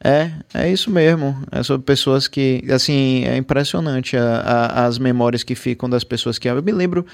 É, 0.04 0.32
é 0.54 0.72
isso 0.72 0.90
mesmo. 0.90 1.38
É 1.52 1.62
sobre 1.62 1.86
pessoas 1.86 2.28
que, 2.28 2.64
assim, 2.72 3.26
é 3.26 3.38
impressionante 3.38 4.18
a, 4.18 4.36
a, 4.40 4.86
as 4.86 4.98
memórias 4.98 5.44
que 5.44 5.56
ficam 5.56 5.90
das 5.90 6.04
pessoas 6.04 6.40
que. 6.40 6.50
Eu 6.50 6.62
me 6.64 6.72
lembro 6.72 7.06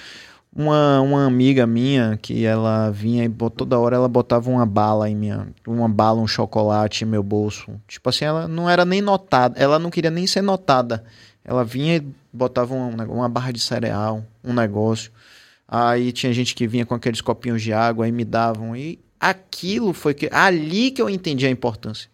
uma, 0.56 1.01
uma 1.01 1.26
amiga 1.26 1.68
minha 1.68 2.18
que 2.22 2.45
ela 2.45 2.89
vinha 2.89 3.26
e 3.26 3.30
toda 3.56 3.77
hora 3.77 3.95
ela 3.95 4.07
botava 4.07 4.49
uma 4.49 4.65
bala 4.65 5.10
em 5.10 5.15
minha. 5.15 5.47
Uma 5.68 5.89
bala, 5.89 6.22
um 6.22 6.27
chocolate 6.27 7.03
em 7.03 7.07
meu 7.07 7.23
bolso. 7.23 7.72
Tipo 7.88 8.10
assim, 8.10 8.26
ela 8.26 8.47
não 8.47 8.69
era 8.69 8.85
nem 8.85 9.01
notada, 9.01 9.60
ela 9.60 9.77
não 9.77 9.89
queria 9.89 10.11
nem 10.11 10.26
ser 10.26 10.41
notada. 10.41 11.03
Ela 11.43 11.64
vinha 11.64 11.97
e 11.97 12.06
botava 12.31 12.73
uma, 12.73 13.03
uma 13.06 13.30
barra 13.30 13.51
de 13.51 13.60
cereal, 13.60 14.26
um 14.43 14.53
negócio. 14.53 15.11
Aí 15.68 16.11
tinha 16.11 16.34
gente 16.34 16.56
que 16.56 16.68
vinha 16.68 16.85
com 16.85 16.95
aqueles 16.95 17.22
copinhos 17.22 17.61
de 17.61 17.72
água 17.73 18.07
e 18.07 18.11
me 18.11 18.26
davam. 18.26 18.76
E 18.76 18.99
aquilo 19.19 19.93
foi 19.93 20.14
que. 20.14 20.30
Ali 20.31 20.91
que 20.91 21.01
eu 21.01 21.10
entendi 21.10 21.45
a 21.45 21.49
importância 21.49 22.10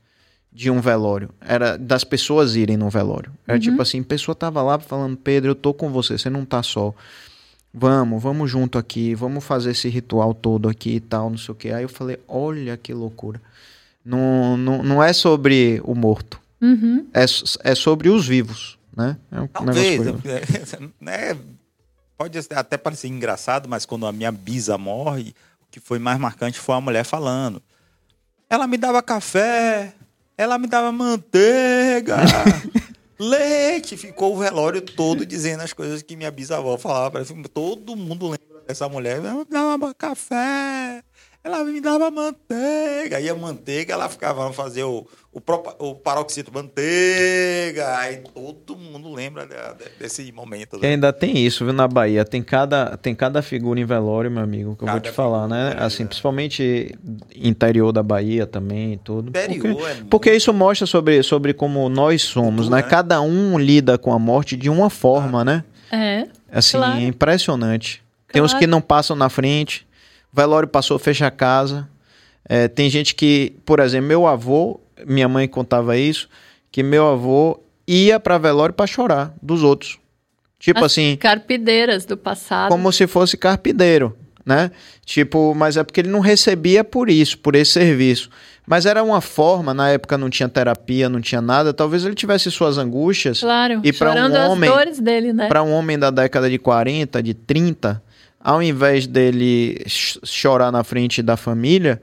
de 0.56 0.72
um 0.72 0.80
velório. 0.80 1.30
Era 1.42 1.78
das 1.78 2.06
pessoas 2.06 2.56
irem 2.56 2.78
no 2.78 2.90
velório. 2.90 3.32
Era 3.46 3.58
uhum. 3.58 3.62
tipo 3.62 3.82
assim, 3.82 4.00
a 4.00 4.04
pessoa 4.04 4.34
tava 4.34 4.62
lá 4.62 4.80
falando, 4.80 5.18
Pedro, 5.18 5.52
eu 5.52 5.56
tô 5.56 5.74
com 5.74 5.90
você, 5.90 6.18
você 6.18 6.30
não 6.30 6.46
tá 6.46 6.64
só. 6.64 6.94
Vamos, 7.74 8.24
vamos 8.24 8.50
junto 8.50 8.78
aqui, 8.78 9.14
vamos 9.14 9.44
fazer 9.44 9.72
esse 9.72 9.90
ritual 9.90 10.34
todo 10.34 10.70
aqui 10.70 10.96
e 10.96 11.00
tal, 11.02 11.30
não 11.30 11.38
sei 11.38 11.52
o 11.52 11.56
que. 11.56 11.70
Aí 11.72 11.84
eu 11.84 11.90
falei, 11.90 12.18
olha 12.26 12.78
que 12.78 12.94
loucura. 12.94 13.42
Não, 14.04 14.56
não, 14.56 14.82
não 14.82 15.04
é 15.04 15.12
sobre 15.12 15.82
o 15.84 15.94
morto. 15.94 16.40
Uhum. 16.62 17.06
É, 17.14 17.26
é 17.70 17.76
sobre 17.76 18.08
os 18.08 18.26
vivos, 18.26 18.75
né? 18.96 19.18
É 19.32 19.42
um 19.42 19.48
Talvez, 19.48 20.00
né? 21.02 21.38
Pode 22.18 22.40
até 22.56 22.78
parecer 22.78 23.08
engraçado, 23.08 23.68
mas 23.68 23.86
quando 23.86 24.06
a 24.06 24.12
minha 24.12 24.32
bisa 24.32 24.78
morre, 24.78 25.36
o 25.62 25.66
que 25.70 25.80
foi 25.80 26.00
mais 26.00 26.18
marcante 26.18 26.60
foi 26.60 26.76
a 26.76 26.82
mulher 26.82 27.04
falando. 27.04 27.62
Ela 28.50 28.68
me 28.68 28.78
dava 28.78 29.02
café, 29.04 29.94
ela 30.38 30.58
me 30.58 30.68
dava 30.68 30.92
manteiga. 30.92 32.18
Leite! 33.20 33.96
Ficou 33.96 34.36
o 34.36 34.40
velório 34.40 34.82
todo 34.82 35.26
dizendo 35.26 35.64
as 35.64 35.74
coisas 35.74 36.02
que 36.02 36.16
minha 36.16 36.32
bisavó 36.32 36.78
falava. 36.78 37.24
Todo 37.54 37.96
mundo 37.96 38.26
lembra 38.26 38.62
dessa 38.68 38.88
mulher. 38.90 39.18
Ela 39.18 39.34
me 39.34 39.46
dava 39.46 39.94
café, 39.94 41.02
ela 41.46 41.64
me 41.64 41.80
dava 41.80 42.10
manteiga. 42.10 43.20
E 43.20 43.30
a 43.30 43.36
manteiga, 43.36 43.94
ela 43.94 44.10
ficava 44.10 44.52
fazer 44.52 44.84
o, 44.84 45.06
o, 45.32 45.42
o 45.78 45.94
paroxito 45.94 46.52
manteiga. 46.52 48.00
Aí 48.00 48.24
todo 48.34 48.76
mundo 48.76 49.14
lembra 49.14 49.46
de, 49.46 49.54
de, 49.54 49.92
desse 50.00 50.32
momento. 50.32 50.80
Né? 50.80 50.88
ainda 50.88 51.14
tem 51.14 51.38
isso, 51.38 51.64
viu, 51.64 51.72
na 51.72 51.88
Bahia. 51.88 52.26
Tem 52.26 52.42
cada, 52.42 52.98
tem 52.98 53.14
cada 53.14 53.44
figura 53.44 53.80
em 53.80 53.86
velório, 53.86 54.32
meu 54.32 54.42
amigo, 54.42 54.76
que 54.76 54.80
cada 54.80 54.90
eu 54.90 54.94
vou 54.94 55.00
te 55.02 55.12
falar, 55.12 55.48
né? 55.48 55.76
Assim, 55.78 56.02
é. 56.02 56.06
principalmente 56.08 56.98
interior 57.36 57.92
da 57.92 58.02
Bahia 58.02 58.48
também 58.48 58.94
e 58.94 58.98
tudo. 58.98 59.30
Interior 59.30 59.76
porque, 59.76 59.92
é 59.92 60.04
porque 60.10 60.34
isso 60.34 60.52
mostra 60.52 60.88
sobre, 60.88 61.22
sobre 61.22 61.54
como 61.54 61.88
nós 61.90 62.24
somos, 62.24 62.70
né? 62.70 62.78
né? 62.78 62.82
Cada 62.82 63.22
um 63.22 63.60
lida 63.60 64.00
com 64.00 64.12
a 64.12 64.18
morte 64.18 64.58
de 64.58 64.68
uma 64.68 64.90
forma, 64.90 65.46
né? 65.46 65.64
É. 65.92 66.28
Assim, 66.52 66.78
claro. 66.78 67.00
é 67.00 67.04
impressionante. 67.04 68.04
Claro. 68.28 68.34
Tem 68.34 68.42
uns 68.42 68.54
que 68.56 68.66
não 68.66 68.82
passam 68.82 69.16
na 69.16 69.30
frente. 69.30 69.85
Velório 70.36 70.68
passou, 70.68 71.00
fecha 71.00 71.28
a 71.28 71.32
casa. 71.32 71.88
É, 72.48 72.68
tem 72.68 72.90
gente 72.90 73.16
que, 73.16 73.56
por 73.66 73.80
exemplo, 73.80 74.08
meu 74.08 74.28
avô, 74.28 74.80
minha 75.08 75.30
mãe 75.30 75.48
contava 75.48 75.98
isso, 75.98 76.28
que 76.72 76.84
meu 76.84 77.08
avô 77.08 77.60
ia 77.88 78.20
para 78.20 78.38
velório 78.38 78.74
para 78.74 78.86
chorar 78.86 79.34
dos 79.42 79.64
outros. 79.64 79.98
Tipo 80.60 80.80
As 80.80 80.86
assim. 80.92 81.16
Carpideiras 81.16 82.06
do 82.06 82.18
passado. 82.18 82.70
Como 82.70 82.92
se 82.92 83.08
fosse 83.08 83.38
carpideiro, 83.38 84.16
né? 84.46 84.72
Tipo, 85.06 85.54
mas 85.56 85.78
é 85.78 85.84
porque 85.84 86.02
ele 86.02 86.10
não 86.10 86.20
recebia 86.20 86.84
por 86.84 87.10
isso, 87.10 87.38
por 87.38 87.56
esse 87.56 87.72
serviço. 87.72 88.30
Mas 88.68 88.86
era 88.86 89.04
uma 89.04 89.22
forma, 89.22 89.74
na 89.74 89.90
época 89.90 90.18
não 90.18 90.30
tinha 90.30 90.50
terapia, 90.50 91.08
não 91.08 91.22
tinha 91.22 91.42
nada, 91.42 91.74
talvez 91.74 92.04
ele 92.04 92.16
tivesse 92.16 92.50
suas 92.50 92.78
angústias. 92.78 93.40
Claro, 93.40 93.80
e 93.84 93.94
para 93.94 94.14
um 94.14 94.52
homem, 94.52 94.70
as 94.70 94.76
dores 94.76 95.00
dele, 95.00 95.32
né? 95.32 95.48
Para 95.48 95.62
um 95.62 95.72
homem 95.72 96.00
da 96.00 96.10
década 96.10 96.50
de 96.50 96.58
40, 96.58 97.22
de 97.22 97.34
30, 97.34 98.02
ao 98.46 98.62
invés 98.62 99.08
dele 99.08 99.84
chorar 99.88 100.72
na 100.72 100.84
frente 100.84 101.24
da 101.24 101.36
família, 101.36 102.00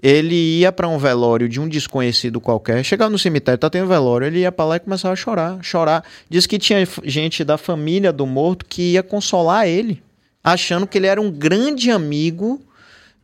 ele 0.00 0.34
ia 0.58 0.70
para 0.70 0.86
um 0.86 0.98
velório 0.98 1.48
de 1.48 1.58
um 1.58 1.66
desconhecido 1.66 2.38
qualquer, 2.38 2.84
chegava 2.84 3.08
no 3.08 3.18
cemitério, 3.18 3.58
tá 3.58 3.70
tendo 3.70 3.88
velório, 3.88 4.26
ele 4.26 4.40
ia 4.40 4.52
para 4.52 4.66
lá 4.66 4.76
e 4.76 4.80
começava 4.80 5.14
a 5.14 5.16
chorar, 5.16 5.58
chorar. 5.62 6.04
Diz 6.28 6.46
que 6.46 6.58
tinha 6.58 6.86
gente 7.02 7.42
da 7.42 7.56
família 7.56 8.12
do 8.12 8.26
morto 8.26 8.66
que 8.66 8.92
ia 8.92 9.02
consolar 9.02 9.66
ele, 9.66 10.02
achando 10.44 10.86
que 10.86 10.98
ele 10.98 11.06
era 11.06 11.18
um 11.18 11.30
grande 11.30 11.90
amigo 11.90 12.60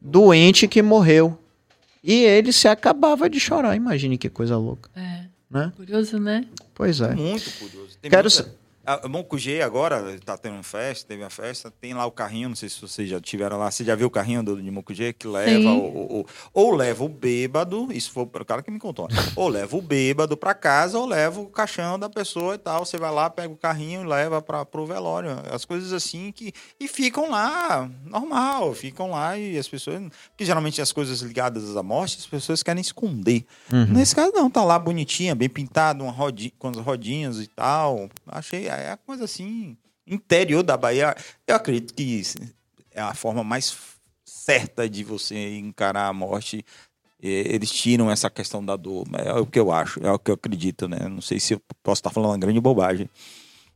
doente 0.01 0.67
que 0.67 0.81
morreu. 0.81 1.39
E 2.03 2.25
ele 2.25 2.55
se 2.55 2.69
acabava 2.69 3.29
de 3.29 3.39
chorar. 3.39 3.77
Imagine 3.77 4.17
que 4.17 4.31
coisa 4.31 4.57
louca. 4.57 4.89
É. 4.97 5.27
Né? 5.51 5.71
Curioso, 5.77 6.19
né? 6.19 6.47
Pois 6.75 7.03
é. 7.03 7.15
Muito 7.15 7.51
curioso. 7.59 7.99
Tem 8.01 8.11
Quero 8.11 8.31
muita... 8.31 8.62
A 8.85 9.07
Moncugê 9.07 9.63
agora 9.63 10.13
está 10.15 10.37
tendo 10.37 10.55
uma 10.55 10.63
festa, 10.65 11.07
teve 11.07 11.23
uma 11.23 11.31
festa, 11.31 11.71
tem 11.71 11.95
lá 11.95 12.05
o 12.05 12.11
carrinho, 12.11 12.49
não 12.49 12.57
sei 12.57 12.69
se 12.69 12.81
vocês 12.81 13.09
já 13.09 13.21
tiveram 13.21 13.57
lá, 13.57 13.71
você 13.71 13.85
já 13.85 13.95
viu 13.95 14.09
o 14.09 14.11
carrinho 14.11 14.43
do, 14.43 14.61
de 14.61 14.71
Moncugê 14.73 15.13
que 15.13 15.29
leva 15.29 15.71
o, 15.71 16.21
o, 16.21 16.27
ou 16.53 16.75
leva 16.75 17.05
o 17.05 17.09
bêbado, 17.09 17.89
isso 17.93 18.11
foi 18.11 18.25
o 18.25 18.45
cara 18.45 18.61
que 18.61 18.73
me 18.73 18.81
contou, 18.81 19.07
né? 19.09 19.17
ou 19.37 19.49
leva 19.49 19.77
o 19.77 19.81
bêbado 19.81 20.37
para 20.37 20.53
casa 20.53 20.99
ou 20.99 21.07
leva 21.07 21.41
o 21.41 21.47
caixão 21.47 21.97
da 21.97 22.11
pessoa 22.11 22.57
e 22.57 22.59
tal, 22.59 22.85
você 22.85 22.99
vai 22.99 23.13
lá, 23.13 23.31
pega 23.31 23.55
o 23.55 23.57
carrinho 23.57 24.03
e 24.03 24.05
leva 24.05 24.43
para 24.43 24.67
o 24.73 24.87
velório, 24.87 25.31
as 25.53 25.65
coisas 25.65 25.93
assim 25.93 26.33
que 26.33 26.53
e 26.81 26.89
ficam 26.89 27.31
lá, 27.31 27.89
normal, 28.05 28.75
ficam 28.75 29.11
lá 29.11 29.39
e 29.39 29.57
as 29.57 29.69
pessoas, 29.69 30.03
que 30.37 30.45
geralmente 30.45 30.83
as 30.83 30.91
coisas 30.91 31.21
ligadas 31.21 31.77
à 31.77 31.85
morte, 31.85 32.19
as 32.19 32.27
pessoas 32.27 32.65
querem 32.65 32.81
esconder. 32.81 33.45
Uhum. 33.73 33.87
Nesse 33.87 34.13
caso 34.13 34.33
não, 34.33 34.51
tá 34.51 34.65
lá 34.65 34.77
bonitinha, 34.77 35.37
bem 35.37 35.49
pintado, 35.49 36.03
uma 36.03 36.13
rodinha, 36.13 36.51
com 36.59 36.69
as 36.69 36.77
rodinhas 36.79 37.39
e 37.39 37.47
tal, 37.47 38.11
achei 38.27 38.72
é 38.77 38.91
a 38.93 38.97
coisa 38.97 39.25
assim, 39.25 39.77
interior 40.07 40.63
da 40.63 40.77
Bahia. 40.77 41.15
Eu 41.47 41.57
acredito 41.57 41.95
que 41.95 42.23
é 42.91 43.01
a 43.01 43.15
forma 43.15 43.43
mais 43.43 43.77
certa 44.25 44.89
de 44.89 45.05
você 45.05 45.57
encarar 45.57 46.09
a 46.09 46.13
morte. 46.13 46.65
Eles 47.21 47.71
tiram 47.71 48.11
essa 48.11 48.29
questão 48.29 48.65
da 48.65 48.75
dor. 48.75 49.07
É 49.15 49.33
o 49.35 49.47
que 49.47 49.59
eu 49.59 49.71
acho, 49.71 50.01
é 50.05 50.11
o 50.11 50.19
que 50.19 50.31
eu 50.31 50.35
acredito, 50.35 50.89
né? 50.89 51.09
Não 51.09 51.21
sei 51.21 51.39
se 51.39 51.55
eu 51.55 51.63
posso 51.83 52.01
estar 52.01 52.11
falando 52.11 52.31
uma 52.33 52.39
grande 52.39 52.61
bobagem. 52.61 53.09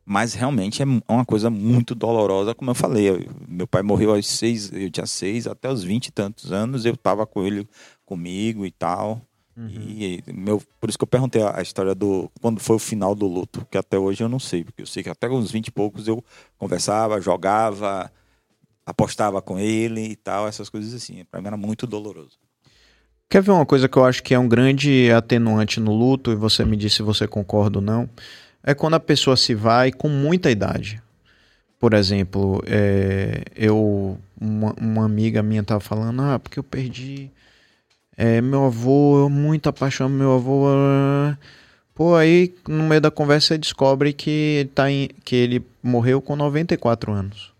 Mas 0.04 0.34
realmente 0.34 0.82
é 0.82 0.86
uma 1.08 1.24
coisa 1.24 1.50
muito 1.50 1.92
dolorosa, 1.92 2.54
como 2.54 2.70
eu 2.70 2.74
falei. 2.76 3.08
Eu, 3.08 3.24
meu 3.48 3.66
pai 3.66 3.82
morreu 3.82 4.14
aos 4.14 4.26
seis, 4.26 4.70
eu 4.72 4.88
tinha 4.88 5.06
seis, 5.06 5.48
até 5.48 5.68
os 5.68 5.82
vinte 5.82 6.06
e 6.06 6.12
tantos 6.12 6.52
anos, 6.52 6.84
eu 6.84 6.94
estava 6.94 7.26
com 7.26 7.44
ele 7.44 7.68
comigo 8.04 8.64
e 8.64 8.70
tal. 8.70 9.20
Uhum. 9.56 9.68
E 9.68 10.22
meu, 10.28 10.62
por 10.78 10.88
isso 10.88 10.98
que 10.98 11.04
eu 11.04 11.08
perguntei 11.08 11.42
a, 11.42 11.58
a, 11.58 11.62
história 11.62 11.94
do 11.94 12.30
quando 12.42 12.60
foi 12.60 12.76
o 12.76 12.78
final 12.78 13.14
do 13.14 13.26
luto, 13.26 13.66
que 13.70 13.78
até 13.78 13.98
hoje 13.98 14.22
eu 14.22 14.28
não 14.28 14.38
sei, 14.38 14.62
porque 14.62 14.82
eu 14.82 14.86
sei 14.86 15.02
que 15.02 15.08
até 15.08 15.28
uns 15.30 15.50
20 15.50 15.68
e 15.68 15.70
poucos 15.70 16.06
eu 16.06 16.22
conversava, 16.58 17.20
jogava, 17.22 18.12
apostava 18.84 19.40
com 19.40 19.58
ele 19.58 20.08
e 20.08 20.16
tal, 20.16 20.46
essas 20.46 20.68
coisas 20.68 20.92
assim. 20.92 21.24
Para 21.24 21.40
mim 21.40 21.46
era 21.46 21.56
muito 21.56 21.86
doloroso. 21.86 22.38
Quer 23.28 23.42
ver 23.42 23.50
uma 23.50 23.66
coisa 23.66 23.88
que 23.88 23.96
eu 23.96 24.04
acho 24.04 24.22
que 24.22 24.34
é 24.34 24.38
um 24.38 24.46
grande 24.46 25.10
atenuante 25.10 25.80
no 25.80 25.92
luto, 25.92 26.30
e 26.30 26.36
você 26.36 26.64
me 26.64 26.76
disse 26.76 26.96
se 26.96 27.02
você 27.02 27.26
concorda 27.26 27.78
ou 27.78 27.82
não? 27.82 28.08
É 28.62 28.74
quando 28.74 28.94
a 28.94 29.00
pessoa 29.00 29.36
se 29.36 29.54
vai 29.54 29.90
com 29.90 30.08
muita 30.08 30.50
idade. 30.50 31.02
Por 31.78 31.92
exemplo, 31.94 32.62
é, 32.66 33.42
eu 33.54 34.18
uma, 34.40 34.74
uma 34.80 35.04
amiga 35.04 35.42
minha 35.42 35.62
estava 35.62 35.80
falando, 35.80 36.22
ah, 36.22 36.38
porque 36.38 36.58
eu 36.58 36.62
perdi 36.62 37.30
é, 38.16 38.40
meu 38.40 38.64
avô, 38.64 39.28
muito 39.28 39.68
apaixonado 39.68 40.14
meu 40.14 40.34
avô. 40.34 40.66
Uh, 40.68 41.36
pô, 41.94 42.14
aí 42.14 42.54
no 42.66 42.84
meio 42.84 43.00
da 43.00 43.10
conversa 43.10 43.48
você 43.48 43.58
descobre 43.58 44.12
que 44.12 44.30
ele, 44.30 44.68
tá 44.70 44.90
em, 44.90 45.08
que 45.24 45.36
ele 45.36 45.66
morreu 45.82 46.22
com 46.22 46.34
94 46.34 47.12
anos. 47.12 47.56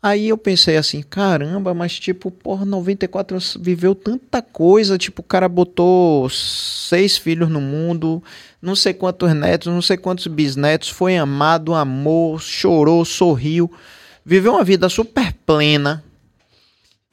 Aí 0.00 0.28
eu 0.28 0.38
pensei 0.38 0.76
assim, 0.76 1.02
caramba, 1.02 1.74
mas 1.74 1.98
tipo, 1.98 2.30
porra, 2.30 2.64
94 2.64 3.34
anos 3.34 3.58
viveu 3.60 3.96
tanta 3.96 4.40
coisa, 4.40 4.96
tipo, 4.96 5.22
o 5.22 5.24
cara 5.24 5.48
botou 5.48 6.30
seis 6.30 7.18
filhos 7.18 7.48
no 7.48 7.60
mundo, 7.60 8.22
não 8.62 8.76
sei 8.76 8.94
quantos 8.94 9.34
netos, 9.34 9.72
não 9.72 9.82
sei 9.82 9.96
quantos 9.96 10.28
bisnetos, 10.28 10.88
foi 10.88 11.16
amado, 11.16 11.74
amou, 11.74 12.38
chorou, 12.38 13.04
sorriu, 13.04 13.70
viveu 14.24 14.52
uma 14.52 14.62
vida 14.62 14.88
super 14.88 15.32
plena, 15.44 16.04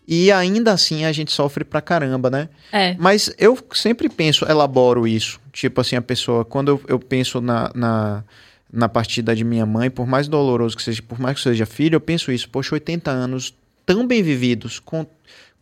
e 0.07 0.32
ainda 0.32 0.72
assim 0.72 1.06
a 1.06 1.11
gente 1.11 1.32
sofre 1.32 1.64
pra 1.64 1.82
caramba, 1.82 2.30
né? 2.30 2.49
É. 2.72 2.95
Mas 2.99 3.34
eu 3.38 3.57
sempre 3.73 4.07
penso, 4.07 4.45
elaboro 4.45 5.07
isso. 5.07 5.40
Tipo 5.52 5.82
assim, 5.82 5.95
a 5.95 6.02
pessoa, 6.02 6.45
quando 6.45 6.69
eu, 6.69 6.82
eu 6.88 6.99
penso 6.99 7.41
na, 7.41 7.72
na, 7.73 8.23
na 8.72 8.88
partida 8.88 9.36
de 9.36 9.44
minha 9.44 9.65
mãe, 9.65 9.90
por 9.90 10.06
mais 10.06 10.27
doloroso 10.27 10.76
que 10.76 10.84
seja, 10.84 11.02
por 11.02 11.19
mais 11.19 11.38
que 11.38 11.44
seja 11.44 11.65
filho, 11.65 11.95
eu 11.95 12.02
penso 12.02 12.32
isso. 12.32 12.49
Poxa, 12.49 12.76
80 12.76 13.10
anos, 13.10 13.53
tão 13.86 14.06
bem 14.06 14.22
vividos, 14.22 14.80
com, 14.80 15.07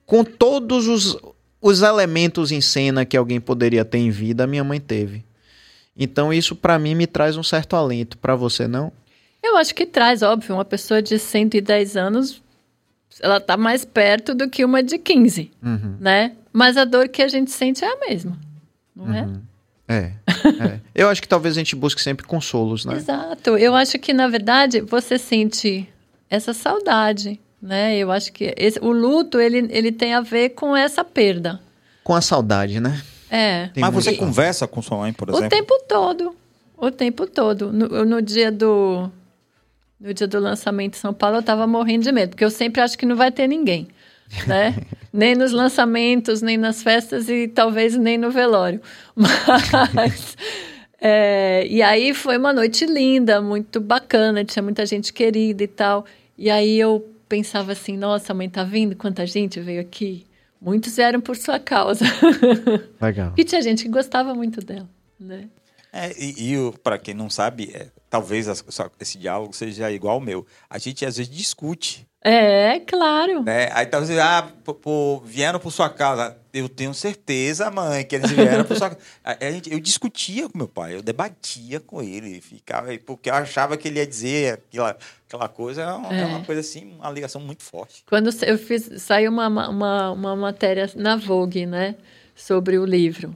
com 0.06 0.24
todos 0.24 0.88
os, 0.88 1.18
os 1.62 1.82
elementos 1.82 2.52
em 2.52 2.60
cena 2.60 3.06
que 3.06 3.16
alguém 3.16 3.40
poderia 3.40 3.86
ter 3.86 4.00
em 4.00 4.10
vida, 4.10 4.44
a 4.44 4.48
minha 4.48 4.64
mãe 4.64 4.80
teve. 4.80 5.24
Então 5.96 6.34
isso 6.34 6.56
para 6.56 6.78
mim 6.78 6.96
me 6.96 7.08
traz 7.08 7.38
um 7.38 7.44
certo 7.44 7.76
alento, 7.76 8.18
para 8.18 8.36
você 8.36 8.68
não? 8.68 8.92
Eu 9.42 9.58
acho 9.58 9.76
que 9.76 9.86
traz, 9.86 10.22
óbvio, 10.22 10.56
uma 10.56 10.66
pessoa 10.66 11.02
de 11.02 11.20
110 11.20 11.98
anos, 11.98 12.42
ela 13.22 13.40
tá 13.40 13.56
mais 13.58 13.84
perto 13.86 14.34
do 14.34 14.50
que 14.50 14.64
uma 14.66 14.82
de 14.84 14.98
15, 14.98 15.52
Uhum. 15.64 15.96
né? 16.00 16.34
Mas 16.52 16.78
a 16.78 16.86
dor 16.86 17.08
que 17.10 17.22
a 17.22 17.28
gente 17.28 17.52
sente 17.52 17.84
é 17.84 17.88
a 17.88 18.00
mesma, 18.00 18.38
não 18.96 19.14
é? 19.14 19.28
É, 19.88 19.96
é. 20.64 20.80
Eu 20.96 21.10
acho 21.10 21.22
que 21.22 21.28
talvez 21.28 21.56
a 21.56 21.60
gente 21.60 21.76
busque 21.76 22.02
sempre 22.02 22.26
consolos, 22.26 22.86
né? 22.86 22.96
Exato. 22.96 23.58
Eu 23.58 23.76
acho 23.76 24.00
que, 24.00 24.14
na 24.14 24.28
verdade, 24.28 24.80
você 24.82 25.18
sente 25.18 25.88
essa 26.30 26.54
saudade, 26.54 27.40
né? 27.62 27.98
Eu 27.98 28.12
acho 28.12 28.32
que 28.32 28.54
esse- 28.58 28.80
o 28.80 28.92
luto, 28.92 29.40
ele, 29.40 29.68
ele 29.72 29.92
tem 29.92 30.14
a 30.14 30.22
ver 30.22 30.50
com 30.50 30.76
essa 30.76 31.04
perda. 31.04 31.60
Com 32.04 32.14
a 32.16 32.22
saudade, 32.22 32.80
né? 32.80 33.02
É. 33.30 33.68
Tem 33.74 33.82
Mas 33.82 33.94
você 33.94 34.14
conversa 34.14 34.68
com 34.68 34.82
sua 34.82 34.98
mãe, 35.00 35.12
por 35.12 35.30
O 35.30 35.34
exemplo? 35.34 35.50
tempo 35.50 35.74
todo. 35.88 36.36
O 36.78 36.92
tempo 36.92 37.26
todo. 37.28 37.72
No, 37.74 38.06
no 38.06 38.22
dia 38.22 38.52
do. 38.52 39.10
No 40.04 40.14
dia 40.14 40.28
do 40.28 40.38
lançamento 40.38 40.96
em 40.96 41.00
São 41.00 41.14
Paulo, 41.14 41.38
eu 41.38 41.44
tava 41.44 41.66
morrendo 41.66 42.04
de 42.04 42.12
medo, 42.12 42.32
porque 42.32 42.44
eu 42.44 42.52
sempre 42.52 42.82
acho 42.82 42.98
que 42.98 43.06
não 43.06 43.16
vai 43.16 43.32
ter 43.32 43.48
ninguém. 43.48 43.88
Né? 44.48 44.76
nem 45.14 45.36
nos 45.36 45.52
lançamentos, 45.52 46.42
nem 46.42 46.58
nas 46.58 46.82
festas 46.82 47.30
e 47.30 47.48
talvez 47.48 47.96
nem 47.96 48.18
no 48.18 48.32
velório. 48.32 48.82
Mas. 49.16 50.36
é, 51.00 51.68
e 51.70 51.84
aí 51.84 52.16
foi 52.16 52.38
uma 52.38 52.52
noite 52.52 52.84
linda, 52.88 53.40
muito 53.40 53.80
bacana, 53.80 54.44
tinha 54.44 54.64
muita 54.64 54.88
gente 54.88 55.14
querida 55.14 55.64
e 55.64 55.68
tal. 55.68 56.04
E 56.36 56.50
aí 56.50 56.80
eu 56.80 57.08
pensava 57.30 57.74
assim: 57.74 57.96
nossa, 57.96 58.34
mãe, 58.34 58.50
tá 58.50 58.64
vindo? 58.64 58.96
Quanta 58.96 59.24
gente 59.28 59.60
veio 59.60 59.82
aqui? 59.82 60.26
Muitos 60.60 60.96
vieram 60.96 61.22
por 61.22 61.36
sua 61.38 61.60
causa. 61.60 62.06
Legal. 63.00 63.34
E 63.38 63.44
tinha 63.44 63.62
gente 63.62 63.84
que 63.84 63.90
gostava 63.90 64.34
muito 64.34 64.62
dela, 64.66 64.90
né? 65.20 65.48
É, 65.92 66.12
e, 66.18 66.56
e 66.56 66.72
para 66.84 66.98
quem 66.98 67.14
não 67.14 67.30
sabe, 67.30 67.70
é, 67.72 67.88
talvez 68.14 68.48
esse 69.00 69.18
diálogo 69.18 69.54
seja 69.54 69.92
igual 69.92 70.14
ao 70.14 70.22
meu. 70.22 70.46
A 70.70 70.78
gente 70.78 71.04
às 71.04 71.18
vezes 71.18 71.32
discute, 71.36 72.08
É, 72.24 72.80
claro. 72.82 73.42
né? 73.42 73.70
Aí 73.74 73.88
talvez, 73.88 74.18
ah, 74.20 74.48
pô, 74.64 74.72
pô, 74.76 75.20
vieram 75.26 75.60
por 75.60 75.72
sua 75.72 75.90
causa. 75.90 76.38
Eu 76.54 76.70
tenho 76.70 76.94
certeza, 76.94 77.72
mãe, 77.72 78.06
que 78.06 78.16
eles 78.16 78.30
vieram 78.30 78.64
por 78.66 78.78
sua 78.78 78.92
causa. 78.92 79.04
Eu 79.68 79.80
discutia 79.80 80.48
com 80.48 80.56
meu 80.56 80.68
pai, 80.68 80.94
eu 80.96 81.02
debatia 81.02 81.80
com 81.80 82.04
ele, 82.04 82.40
ficava, 82.40 82.90
porque 83.04 83.32
eu 83.32 83.34
achava 83.34 83.76
que 83.76 83.88
ele 83.88 83.98
ia 84.00 84.06
dizer 84.06 84.54
aquela, 84.70 84.96
aquela 85.28 85.50
coisa, 85.50 85.82
é 85.82 85.92
uma, 85.92 86.14
é 86.16 86.26
uma 86.26 86.40
É. 86.40 86.46
coisa 86.46 86.62
assim, 86.62 86.94
uma 87.00 87.10
ligação 87.10 87.42
muito 87.42 87.64
forte. 87.64 88.04
Quando 88.08 88.30
eu 88.46 88.58
fiz, 88.60 89.02
saiu 89.02 89.32
uma, 89.32 89.48
uma, 89.48 90.12
uma 90.12 90.36
matéria 90.36 90.88
na 90.96 91.16
Vogue, 91.16 91.66
né? 91.66 91.96
Sobre 92.36 92.78
o 92.78 92.86
livro. 92.86 93.36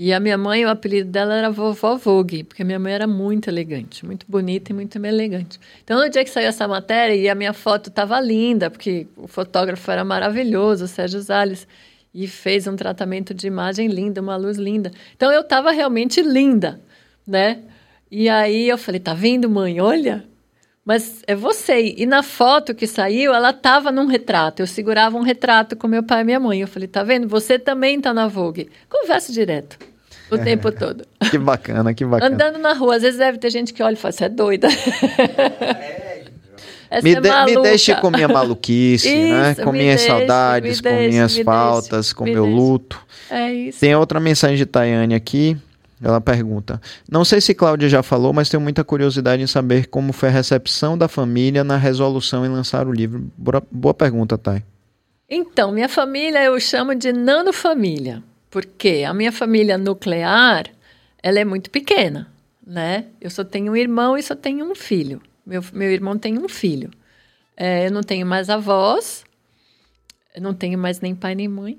E 0.00 0.12
a 0.12 0.20
minha 0.20 0.38
mãe, 0.38 0.64
o 0.64 0.68
apelido 0.68 1.10
dela 1.10 1.34
era 1.34 1.50
Vovó 1.50 1.96
Vogue, 1.96 2.44
porque 2.44 2.62
a 2.62 2.64
minha 2.64 2.78
mãe 2.78 2.92
era 2.92 3.06
muito 3.08 3.50
elegante, 3.50 4.06
muito 4.06 4.24
bonita 4.28 4.70
e 4.70 4.74
muito 4.74 4.96
elegante. 4.96 5.58
Então, 5.82 5.98
no 5.98 6.08
dia 6.08 6.22
que 6.22 6.30
saiu 6.30 6.46
essa 6.46 6.68
matéria, 6.68 7.16
e 7.16 7.28
a 7.28 7.34
minha 7.34 7.52
foto 7.52 7.88
estava 7.88 8.20
linda, 8.20 8.70
porque 8.70 9.08
o 9.16 9.26
fotógrafo 9.26 9.90
era 9.90 10.04
maravilhoso, 10.04 10.84
o 10.84 10.88
Sérgio 10.88 11.20
Salles, 11.20 11.66
e 12.14 12.28
fez 12.28 12.68
um 12.68 12.76
tratamento 12.76 13.34
de 13.34 13.48
imagem 13.48 13.88
linda, 13.88 14.20
uma 14.20 14.36
luz 14.36 14.56
linda. 14.56 14.92
Então, 15.16 15.32
eu 15.32 15.40
estava 15.40 15.72
realmente 15.72 16.22
linda, 16.22 16.80
né? 17.26 17.58
E 18.08 18.28
aí 18.28 18.68
eu 18.68 18.78
falei, 18.78 19.00
tá 19.00 19.14
vendo, 19.14 19.50
mãe? 19.50 19.80
Olha, 19.80 20.24
mas 20.84 21.24
é 21.26 21.34
você. 21.34 21.96
E 21.98 22.06
na 22.06 22.22
foto 22.22 22.72
que 22.72 22.86
saiu, 22.86 23.34
ela 23.34 23.50
estava 23.50 23.90
num 23.90 24.06
retrato. 24.06 24.60
Eu 24.62 24.66
segurava 24.68 25.18
um 25.18 25.22
retrato 25.22 25.74
com 25.74 25.88
meu 25.88 26.04
pai 26.04 26.22
e 26.22 26.24
minha 26.24 26.40
mãe. 26.40 26.60
Eu 26.60 26.68
falei, 26.68 26.86
tá 26.86 27.02
vendo? 27.02 27.26
Você 27.28 27.58
também 27.58 28.00
tá 28.00 28.14
na 28.14 28.28
Vogue. 28.28 28.70
Conversa 28.88 29.32
direto. 29.32 29.87
O 30.30 30.38
tempo 30.38 30.70
todo. 30.72 31.04
Que 31.30 31.36
bacana, 31.36 31.92
que 31.92 32.04
bacana. 32.06 32.34
Andando 32.34 32.58
na 32.58 32.72
rua. 32.72 32.96
Às 32.96 33.02
vezes 33.02 33.18
deve 33.18 33.36
ter 33.38 33.50
gente 33.50 33.74
que 33.74 33.82
olha 33.82 33.92
e 33.92 33.96
fala, 33.96 34.12
você 34.12 34.24
é 34.24 34.28
doida. 34.30 34.68
Essa 36.90 37.02
Me, 37.04 37.14
é 37.14 37.20
de- 37.20 37.54
me 37.54 37.62
deixe 37.62 37.94
com 37.96 38.10
minha 38.10 38.28
maluquice, 38.28 39.14
né? 39.14 39.52
Isso, 39.52 39.62
Com 39.62 39.72
me 39.72 39.78
minhas 39.80 40.00
deixe, 40.00 40.10
saudades, 40.10 40.80
com 40.80 40.88
deixe, 40.88 41.08
minhas 41.08 41.36
me 41.36 41.44
faltas, 41.44 41.90
deixe, 41.90 42.14
com 42.14 42.24
me 42.24 42.32
meu 42.32 42.46
luto. 42.46 42.98
É 43.30 43.52
isso. 43.52 43.80
Tem 43.80 43.94
outra 43.94 44.18
mensagem 44.18 44.56
de 44.56 44.64
Tayane 44.64 45.14
aqui. 45.14 45.54
Ela 46.02 46.20
pergunta: 46.20 46.80
Não 47.10 47.24
sei 47.26 47.40
se 47.42 47.52
Cláudia 47.54 47.88
já 47.90 48.02
falou, 48.02 48.32
mas 48.32 48.48
tenho 48.48 48.60
muita 48.62 48.82
curiosidade 48.84 49.42
em 49.42 49.46
saber 49.46 49.88
como 49.88 50.12
foi 50.14 50.30
a 50.30 50.32
recepção 50.32 50.96
da 50.96 51.08
família 51.08 51.62
na 51.62 51.76
resolução 51.76 52.46
em 52.46 52.48
lançar 52.48 52.86
o 52.86 52.92
livro. 52.92 53.30
Boa, 53.70 53.92
pergunta, 53.92 54.38
Thay. 54.38 54.62
Então, 55.28 55.70
minha 55.72 55.88
família 55.90 56.42
eu 56.42 56.58
chamo 56.58 56.94
de 56.94 57.12
nanofamília, 57.12 58.22
porque 58.50 59.04
a 59.06 59.12
minha 59.12 59.32
família 59.32 59.76
nuclear, 59.76 60.66
ela 61.22 61.38
é 61.38 61.44
muito 61.44 61.70
pequena, 61.70 62.30
né? 62.66 63.06
Eu 63.20 63.30
só 63.30 63.44
tenho 63.44 63.72
um 63.72 63.76
irmão 63.76 64.16
e 64.16 64.22
só 64.22 64.34
tenho 64.34 64.70
um 64.70 64.74
filho. 64.74 65.20
Meu, 65.44 65.62
meu 65.72 65.90
irmão 65.90 66.18
tem 66.18 66.38
um 66.38 66.48
filho. 66.48 66.90
É, 67.56 67.86
eu 67.86 67.90
não 67.90 68.02
tenho 68.02 68.26
mais 68.26 68.48
avós, 68.48 69.24
eu 70.34 70.42
não 70.42 70.54
tenho 70.54 70.78
mais 70.78 71.00
nem 71.00 71.14
pai 71.14 71.34
nem 71.34 71.48
mãe. 71.48 71.76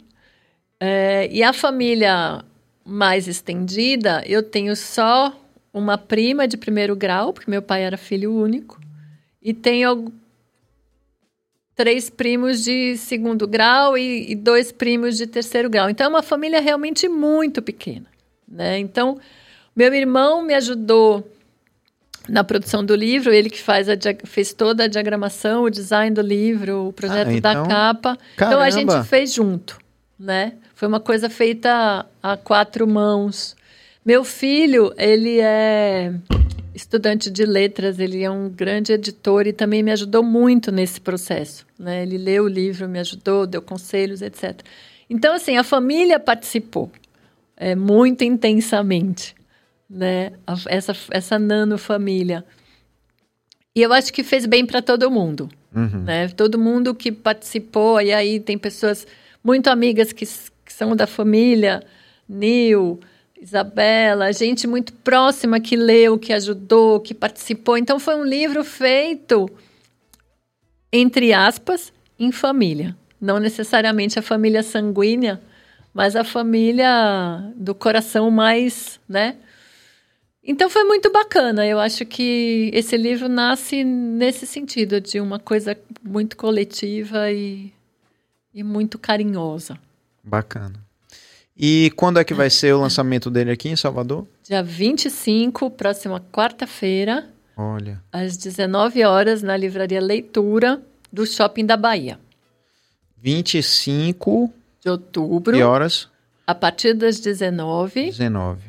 É, 0.79 1.27
e 1.31 1.43
a 1.43 1.53
família 1.53 2.43
mais 2.85 3.27
estendida, 3.27 4.23
eu 4.25 4.41
tenho 4.41 4.75
só 4.75 5.37
uma 5.73 5.97
prima 5.97 6.47
de 6.47 6.57
primeiro 6.57 6.95
grau, 6.95 7.33
porque 7.33 7.49
meu 7.49 7.61
pai 7.61 7.83
era 7.83 7.97
filho 7.97 8.33
único, 8.33 8.79
e 9.41 9.53
tenho 9.53 10.11
três 11.80 12.10
primos 12.10 12.61
de 12.61 12.97
segundo 12.97 13.47
grau 13.47 13.97
e, 13.97 14.34
e 14.34 14.35
dois 14.35 14.69
primos 14.69 15.15
de 15.15 15.26
terceiro 15.26 15.69
grau. 15.69 15.89
Então 15.89 16.07
é 16.07 16.10
uma 16.10 16.22
família 16.22 16.60
realmente 16.60 17.07
muito 17.07 17.61
pequena, 17.61 18.06
né? 18.45 18.77
Então 18.80 19.18
meu 19.73 19.93
irmão 19.93 20.41
me 20.41 20.53
ajudou 20.56 21.26
na 22.27 22.43
produção 22.43 22.84
do 22.84 22.93
livro, 22.93 23.31
ele 23.34 23.49
que 23.49 23.61
faz 23.61 23.88
a, 23.88 23.93
fez 24.26 24.51
toda 24.51 24.84
a 24.84 24.88
diagramação, 24.88 25.64
o 25.64 25.69
design 25.69 26.14
do 26.14 26.22
livro, 26.22 26.88
o 26.89 26.91
projeto 26.91 27.30
Ah, 27.30 27.34
então- 27.34 27.64
da 27.64 27.69
capa. 27.69 28.18
Então 28.34 28.60
a 28.60 28.69
gente 28.69 28.88
Caramba! 28.88 29.06
fez 29.06 29.34
junto, 29.34 29.80
né? 30.19 30.56
Foi 30.76 30.85
uma 30.85 30.99
coisa 30.99 31.30
feita 31.30 32.06
a 32.22 32.35
quatro 32.35 32.85
mãos. 32.85 33.56
Meu 34.06 34.26
filho, 34.26 34.93
ele 34.97 35.39
é 35.39 36.11
estudante 36.80 37.30
de 37.30 37.45
letras, 37.45 37.99
ele 37.99 38.23
é 38.23 38.30
um 38.30 38.49
grande 38.49 38.91
editor 38.93 39.45
e 39.47 39.53
também 39.53 39.84
me 39.84 39.91
ajudou 39.91 40.23
muito 40.23 40.72
nesse 40.72 40.99
processo. 40.99 41.65
Né? 41.77 42.03
Ele 42.03 42.18
leu 42.18 42.45
o 42.45 42.47
livro, 42.47 42.88
me 42.88 42.99
ajudou, 42.99 43.45
deu 43.45 43.61
conselhos, 43.61 44.22
etc. 44.22 44.61
Então, 45.10 45.34
assim, 45.34 45.57
a 45.57 45.64
família 45.64 46.19
participou 46.19 46.91
é, 47.57 47.76
muito 47.76 48.23
intensamente, 48.23 49.35
né? 49.89 50.31
A- 50.47 50.56
essa, 50.68 50.95
essa 51.11 51.38
nanofamília. 51.39 52.45
E 53.76 53.81
eu 53.81 53.91
acho 53.93 54.11
que 54.14 54.23
fez 54.23 54.45
bem 54.45 54.65
para 54.65 54.81
todo 54.81 55.10
mundo. 55.11 55.49
Né? 56.03 56.27
Todo 56.30 56.57
mundo 56.57 56.95
que 56.95 57.11
participou, 57.11 58.01
e 58.01 58.11
aí 58.11 58.39
tem 58.39 58.57
pessoas 58.57 59.06
muito 59.43 59.68
amigas 59.69 60.11
que, 60.11 60.26
que 60.26 60.73
são 60.73 60.95
da 60.95 61.06
família, 61.07 61.84
Nil, 62.27 62.99
Isabela, 63.39 64.33
gente 64.33 64.67
muito 64.67 64.91
próxima 64.91 65.61
que 65.61 65.77
leu, 65.77 66.19
que 66.19 66.33
ajudou, 66.33 66.99
que 66.99 67.13
participou. 67.13 67.77
Então 67.77 67.97
foi 67.97 68.15
um 68.15 68.23
livro 68.23 68.63
feito, 68.65 69.49
entre 70.91 71.31
aspas, 71.31 71.93
em 72.19 72.31
família. 72.33 72.97
Não 73.19 73.39
necessariamente 73.39 74.19
a 74.19 74.21
família 74.21 74.61
sanguínea, 74.61 75.41
mas 75.93 76.17
a 76.17 76.23
família 76.23 77.53
do 77.55 77.73
coração 77.73 78.29
mais, 78.29 78.99
né? 79.07 79.37
Então 80.43 80.69
foi 80.69 80.83
muito 80.83 81.09
bacana. 81.11 81.65
Eu 81.65 81.79
acho 81.79 82.05
que 82.05 82.69
esse 82.73 82.97
livro 82.97 83.29
nasce 83.29 83.83
nesse 83.83 84.45
sentido, 84.45 84.99
de 84.99 85.21
uma 85.21 85.39
coisa 85.39 85.77
muito 86.03 86.35
coletiva 86.35 87.31
e, 87.31 87.73
e 88.53 88.63
muito 88.63 88.97
carinhosa. 88.97 89.77
Bacana. 90.23 90.88
E 91.61 91.91
quando 91.98 92.19
é 92.19 92.23
que 92.23 92.34
vai 92.34 92.49
ser 92.49 92.73
o 92.73 92.80
lançamento 92.80 93.30
dele 93.30 93.52
aqui 93.52 93.68
em 93.68 93.76
Salvador? 93.76 94.26
Dia 94.44 94.64
25, 94.64 95.69
próxima 95.72 96.23
quarta-feira, 96.31 97.27
Olha. 97.57 98.02
às 98.14 98.38
19 98.38 99.03
horas, 99.03 99.44
na 99.44 99.57
Livraria 99.57 99.99
Leitura 99.99 100.81
do 101.11 101.26
Shopping 101.27 101.65
da 101.65 101.76
Bahia. 101.76 102.18
25 103.22 104.49
De 104.81 104.90
outubro, 104.90 105.57
que 105.57 105.61
horas? 105.61 106.07
a 106.48 106.56
partir 106.56 106.94
das 106.94 107.19
19, 107.19 108.06
19. 108.06 108.61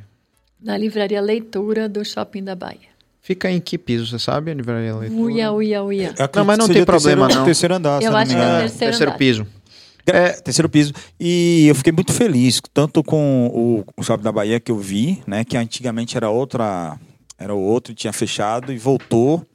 na 0.60 0.76
Livraria 0.76 1.20
Leitura 1.20 1.88
do 1.88 2.04
Shopping 2.04 2.42
da 2.42 2.56
Bahia. 2.56 2.90
Fica 3.22 3.48
em 3.48 3.60
que 3.60 3.78
piso, 3.78 4.06
você 4.06 4.18
sabe? 4.18 4.50
A 4.50 4.54
livraria 4.54 4.96
leitura? 4.96 5.22
Uia, 5.22 5.52
uia, 5.52 5.82
uia. 5.84 6.06
Eu 6.06 6.10
acredito 6.24 6.36
Não, 6.36 6.44
mas 6.44 6.58
não 6.58 6.66
tem 6.66 6.84
problema, 6.84 7.26
terceiro, 7.26 7.38
não. 7.38 7.44
Terceiro 7.44 7.74
andar, 7.76 8.02
Eu 8.02 8.16
acho 8.16 8.32
que 8.34 8.36
é 8.36 8.58
terceiro 8.60 8.78
terceiro 8.78 9.10
andar. 9.12 9.18
piso. 9.18 9.46
É, 10.10 10.32
terceiro 10.32 10.68
piso. 10.68 10.92
E 11.18 11.66
eu 11.68 11.74
fiquei 11.74 11.92
muito 11.92 12.12
feliz, 12.12 12.60
tanto 12.72 13.02
com 13.02 13.46
o, 13.46 13.84
o 14.00 14.02
Shopping 14.02 14.24
da 14.24 14.32
Bahia 14.32 14.60
que 14.60 14.70
eu 14.72 14.78
vi, 14.78 15.22
né? 15.26 15.44
Que 15.44 15.56
antigamente 15.56 16.16
era 16.16 16.30
outra. 16.30 16.98
Era 17.38 17.54
outro, 17.54 17.94
tinha 17.94 18.12
fechado 18.12 18.70
e 18.70 18.76
voltou. 18.76 19.46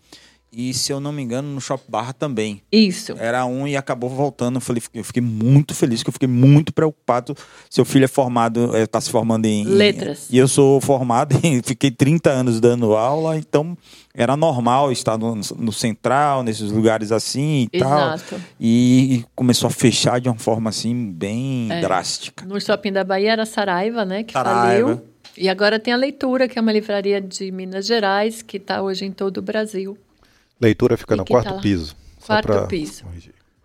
E, 0.55 0.73
se 0.73 0.91
eu 0.91 0.99
não 0.99 1.11
me 1.11 1.21
engano, 1.21 1.47
no 1.49 1.59
Shop 1.59 1.83
Barra 1.87 2.13
também. 2.13 2.61
Isso. 2.71 3.13
Era 3.19 3.45
um 3.45 3.67
e 3.67 3.75
acabou 3.75 4.09
voltando. 4.09 4.55
Eu, 4.55 4.61
falei, 4.61 4.81
eu 4.93 5.03
fiquei 5.03 5.21
muito 5.21 5.73
feliz, 5.75 6.01
que 6.01 6.09
eu 6.09 6.13
fiquei 6.13 6.27
muito 6.29 6.73
preocupado. 6.73 7.35
Seu 7.69 7.83
filho 7.83 8.05
é 8.05 8.07
formado, 8.07 8.75
está 8.77 9.01
se 9.01 9.09
formando 9.09 9.45
em... 9.45 9.65
Letras. 9.65 10.27
E 10.31 10.37
eu 10.37 10.47
sou 10.47 10.79
formado 10.79 11.35
em... 11.43 11.61
Fiquei 11.61 11.91
30 11.91 12.29
anos 12.29 12.59
dando 12.59 12.95
aula, 12.95 13.37
então 13.37 13.77
era 14.13 14.37
normal 14.37 14.91
estar 14.91 15.17
no, 15.17 15.35
no 15.35 15.73
central, 15.73 16.41
nesses 16.41 16.71
lugares 16.71 17.11
assim 17.11 17.67
e 17.73 17.77
Exato. 17.77 18.23
tal. 18.29 18.39
E, 18.59 19.15
e 19.15 19.25
começou 19.35 19.67
a 19.67 19.71
fechar 19.71 20.21
de 20.21 20.29
uma 20.29 20.37
forma 20.37 20.69
assim, 20.69 21.11
bem 21.11 21.67
É. 21.71 21.81
drástica. 21.81 22.45
No 22.45 22.59
shopping 22.61 22.93
da 22.93 23.03
Bahia 23.03 23.33
era 23.33 23.45
Saraiva, 23.45 24.05
né? 24.05 24.23
Que 24.23 24.31
Saraiva. 24.33 24.87
faliu. 24.95 25.05
E 25.37 25.49
agora 25.49 25.77
tem 25.77 25.93
a 25.93 25.97
Leitura, 25.97 26.47
que 26.47 26.57
é 26.57 26.61
uma 26.61 26.71
livraria 26.71 27.19
de 27.19 27.51
Minas 27.51 27.85
Gerais, 27.85 28.41
que 28.41 28.55
está 28.55 28.81
hoje 28.81 29.03
em 29.03 29.11
todo 29.11 29.39
o 29.39 29.41
Brasil. 29.41 29.97
Leitura 30.65 30.97
fica 30.97 31.13
E 31.13 31.17
no 31.17 31.23
que 31.25 31.31
quarto 31.33 31.53
tá 31.53 31.59
piso. 31.61 31.95
Quarto 32.25 32.45
pra 32.47 32.61
piso. 32.65 33.03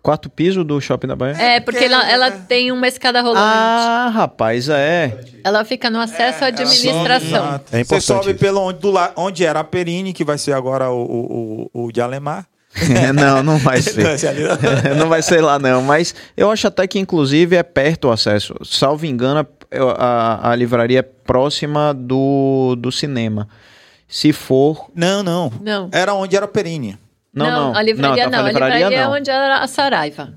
Quarto 0.03 0.29
piso 0.29 0.63
do 0.63 0.79
Shopping 0.81 1.07
da 1.07 1.15
Bahia? 1.15 1.35
É, 1.39 1.59
porque 1.59 1.83
ela, 1.85 2.09
ela 2.09 2.31
tem 2.31 2.71
uma 2.71 2.87
escada 2.87 3.21
rolante. 3.21 3.43
Ah, 3.45 4.09
rapaz, 4.11 4.67
é. 4.69 5.19
Ela 5.43 5.63
fica 5.63 5.89
no 5.91 5.99
acesso 5.99 6.43
à 6.43 6.47
administração. 6.47 7.45
Exato. 7.45 7.75
É 7.75 7.83
Você 7.83 8.01
sobe 8.01 8.29
isso. 8.31 8.39
pelo 8.39 8.61
onde, 8.61 8.79
do 8.79 8.89
la- 8.89 9.11
onde 9.15 9.45
era 9.45 9.59
a 9.59 9.63
Perini, 9.63 10.11
que 10.11 10.23
vai 10.23 10.37
ser 10.39 10.53
agora 10.53 10.89
o, 10.89 11.01
o, 11.03 11.69
o, 11.73 11.85
o 11.85 11.91
de 11.91 12.01
Alemar. 12.01 12.47
não, 13.13 13.43
não 13.43 13.57
vai 13.59 13.79
ser. 13.83 14.03
não 14.97 15.07
vai 15.09 15.21
ser 15.21 15.41
lá, 15.41 15.59
não. 15.59 15.81
Mas 15.83 16.15
eu 16.35 16.49
acho 16.49 16.65
até 16.67 16.87
que, 16.87 16.97
inclusive, 16.97 17.55
é 17.55 17.61
perto 17.63 18.07
o 18.07 18.11
acesso. 18.11 18.55
Salvo 18.63 19.05
engano, 19.05 19.45
eu- 19.69 19.89
a, 19.91 20.49
a 20.51 20.55
livraria 20.55 20.99
é 20.99 21.03
próxima 21.03 21.93
do, 21.93 22.75
do 22.75 22.91
cinema. 22.91 23.47
Se 24.11 24.31
for. 24.33 24.91
Não, 24.93 25.23
não. 25.23 25.51
Não. 25.61 25.89
Era 25.91 26.13
onde 26.13 26.35
era 26.35 26.45
a 26.45 26.47
Perini. 26.47 26.97
Não, 27.33 27.45
não. 27.49 27.75
a 27.75 27.81
livraria 27.81 28.25
tá 28.25 28.29
não. 28.29 28.37
falando 28.39 28.47
A 28.47 28.51
livraria 28.75 28.97
é 28.97 29.03
não. 29.05 29.13
onde 29.13 29.29
era 29.31 29.57
a 29.59 29.67
Saraiva. 29.67 30.33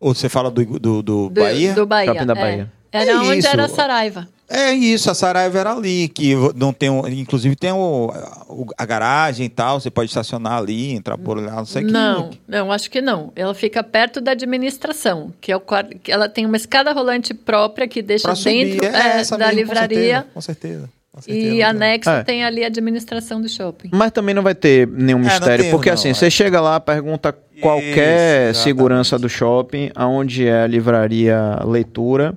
Ou 0.00 0.14
você 0.14 0.28
fala 0.28 0.50
do, 0.50 0.64
do, 0.64 1.02
do 1.02 1.28
Do 1.28 1.30
Bahia? 1.30 1.74
Do 1.74 1.86
Bahia. 1.86 2.12
Shopping 2.12 2.26
da 2.26 2.32
é. 2.32 2.36
Bahia. 2.36 2.72
Era 2.90 3.10
É 3.12 3.16
onde 3.18 3.38
isso. 3.38 3.48
era 3.48 3.64
a 3.66 3.68
Saraiva. 3.68 4.28
É 4.54 4.70
isso, 4.72 5.10
a 5.10 5.14
Saraiva 5.14 5.58
era 5.58 5.72
ali, 5.72 6.08
que 6.10 6.34
não 6.54 6.74
tem, 6.74 6.90
um- 6.90 7.08
inclusive 7.08 7.56
tem 7.56 7.72
o, 7.72 8.12
o- 8.50 8.66
a 8.76 8.84
garagem 8.84 9.46
e 9.46 9.48
tal, 9.48 9.80
você 9.80 9.90
pode 9.90 10.10
estacionar 10.10 10.58
ali, 10.58 10.92
entrar 10.92 11.16
por 11.16 11.40
lá, 11.40 11.52
não 11.56 11.64
sei 11.64 11.84
o 11.84 11.86
que. 11.86 11.92
Não, 11.92 12.30
não, 12.46 12.70
acho 12.72 12.90
que 12.90 13.00
não. 13.00 13.32
Ela 13.34 13.54
fica 13.54 13.82
perto 13.82 14.20
da 14.20 14.32
administração, 14.32 15.32
que 15.40 15.50
é 15.50 15.56
o 15.56 15.60
quarto, 15.60 15.96
que 15.98 16.12
ela 16.12 16.28
tem 16.28 16.44
uma 16.44 16.56
escada 16.56 16.92
rolante 16.92 17.32
própria 17.32 17.88
que 17.88 18.02
deixa 18.02 18.24
Pra 18.28 18.34
subir, 18.34 18.72
dentro 18.80 18.86
é 18.86 19.16
é, 19.16 19.20
essa 19.20 19.38
da 19.38 19.46
mesmo, 19.46 19.60
livraria 19.60 20.26
Com 20.34 20.40
certeza, 20.42 20.80
com 20.82 20.86
certeza. 20.86 21.01
E 21.28 21.62
anexo 21.62 22.08
É. 22.08 22.22
tem 22.24 22.44
ali 22.44 22.64
a 22.64 22.68
administração 22.68 23.40
do 23.40 23.48
shopping. 23.48 23.90
Mas 23.92 24.10
também 24.12 24.34
não 24.34 24.42
vai 24.42 24.54
ter 24.54 24.86
nenhum 24.88 25.20
É, 25.20 25.24
mistério. 25.24 25.70
porque 25.70 25.90
não, 25.90 25.94
assim, 25.94 26.08
é. 26.10 26.14
você 26.14 26.30
chega 26.30 26.60
lá, 26.60 26.80
pergunta 26.80 27.36
qualquer 27.60 28.52
Isso, 28.52 28.62
segurança 28.62 29.18
do 29.18 29.28
shopping, 29.28 29.90
aonde 29.94 30.46
é 30.46 30.62
a 30.62 30.66
livraria 30.66 31.58
Leitura. 31.66 32.34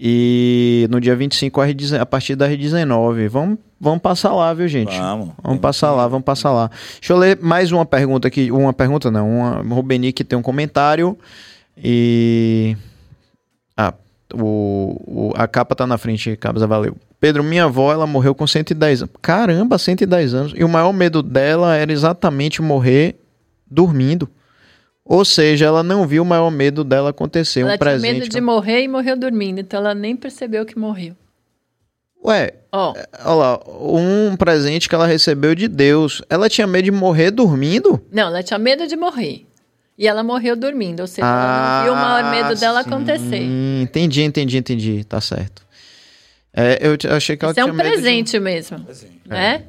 E 0.00 0.86
no 0.90 1.00
dia 1.00 1.16
25, 1.16 1.60
a, 1.60 1.66
R19 1.66 2.00
a 2.00 2.06
partir 2.06 2.36
da 2.36 2.48
R19. 2.48 3.28
Vamos, 3.28 3.58
vamos 3.80 4.00
passar 4.00 4.32
lá, 4.32 4.54
viu, 4.54 4.68
gente? 4.68 4.96
Vamos. 4.96 5.30
Vamos 5.42 5.58
passar 5.60 5.90
lá, 5.90 6.06
vamos 6.06 6.24
passar 6.24 6.52
lá. 6.52 6.70
Deixa 7.00 7.12
eu 7.12 7.16
ler 7.16 7.36
mais 7.42 7.72
uma 7.72 7.84
pergunta 7.84 8.28
aqui. 8.28 8.52
Uma 8.52 8.72
pergunta 8.72 9.10
não, 9.10 9.28
uma 9.28 9.74
Rubenique 9.74 10.22
tem 10.22 10.38
um 10.38 10.42
comentário. 10.42 11.18
E. 11.76 12.76
Ah, 13.76 13.92
o, 14.34 15.30
o- 15.30 15.32
a 15.36 15.46
capa 15.48 15.74
tá 15.74 15.86
na 15.86 15.96
frente, 15.98 16.36
Cabza, 16.36 16.66
valeu. 16.66 16.96
Pedro, 17.20 17.42
minha 17.42 17.64
avó, 17.64 17.92
ela 17.92 18.06
morreu 18.06 18.34
com 18.34 18.46
110 18.46 19.02
anos. 19.02 19.14
Caramba, 19.20 19.78
110 19.78 20.34
anos. 20.34 20.52
E 20.56 20.62
o 20.62 20.68
maior 20.68 20.92
medo 20.92 21.22
dela 21.22 21.74
era 21.76 21.92
exatamente 21.92 22.62
morrer 22.62 23.16
dormindo. 23.70 24.28
Ou 25.04 25.24
seja, 25.24 25.64
ela 25.66 25.82
não 25.82 26.06
viu 26.06 26.22
o 26.22 26.26
maior 26.26 26.50
medo 26.50 26.84
dela 26.84 27.10
acontecer. 27.10 27.60
ela 27.60 27.68
um 27.70 27.70
tinha 27.72 27.78
presente. 27.78 28.12
medo 28.20 28.28
de 28.28 28.40
morrer 28.40 28.82
e 28.82 28.88
morreu 28.88 29.16
dormindo, 29.16 29.58
então 29.60 29.80
ela 29.80 29.94
nem 29.94 30.14
percebeu 30.14 30.64
que 30.66 30.78
morreu. 30.78 31.14
Ué, 32.24 32.52
Ó, 32.72 32.92
olha 33.24 33.34
lá, 33.34 33.60
um 33.80 34.36
presente 34.36 34.88
que 34.88 34.94
ela 34.94 35.06
recebeu 35.06 35.54
de 35.54 35.66
Deus. 35.68 36.20
Ela 36.28 36.48
tinha 36.48 36.66
medo 36.66 36.84
de 36.84 36.90
morrer 36.90 37.30
dormindo? 37.30 38.00
não, 38.12 38.24
ela 38.24 38.42
tinha 38.42 38.58
medo 38.58 38.86
de 38.86 38.96
morrer. 38.96 39.46
E 39.98 40.06
ela 40.06 40.22
morreu 40.22 40.54
dormindo, 40.54 41.00
ou 41.00 41.06
seja, 41.08 41.26
ela 41.26 41.78
não 41.80 41.84
viu 41.84 41.92
o 41.92 41.96
maior 41.96 42.30
medo 42.30 42.60
dela 42.60 42.80
Ah, 42.80 42.82
sim. 42.84 42.88
acontecer. 42.88 43.42
Entendi, 43.82 44.22
entendi, 44.22 44.56
entendi. 44.56 45.04
Tá 45.04 45.20
certo. 45.20 45.66
É, 46.54 46.78
eu 46.80 46.96
t- 46.96 47.08
achei 47.08 47.36
que 47.36 47.44
ela 47.44 47.50
Isso 47.52 47.60
é 47.60 47.62
tinha 47.64 47.72
um 47.72 47.76
medo 47.76 47.88
de- 47.88 47.92
presente 47.94 48.38
mesmo, 48.38 48.78
né? 49.26 49.64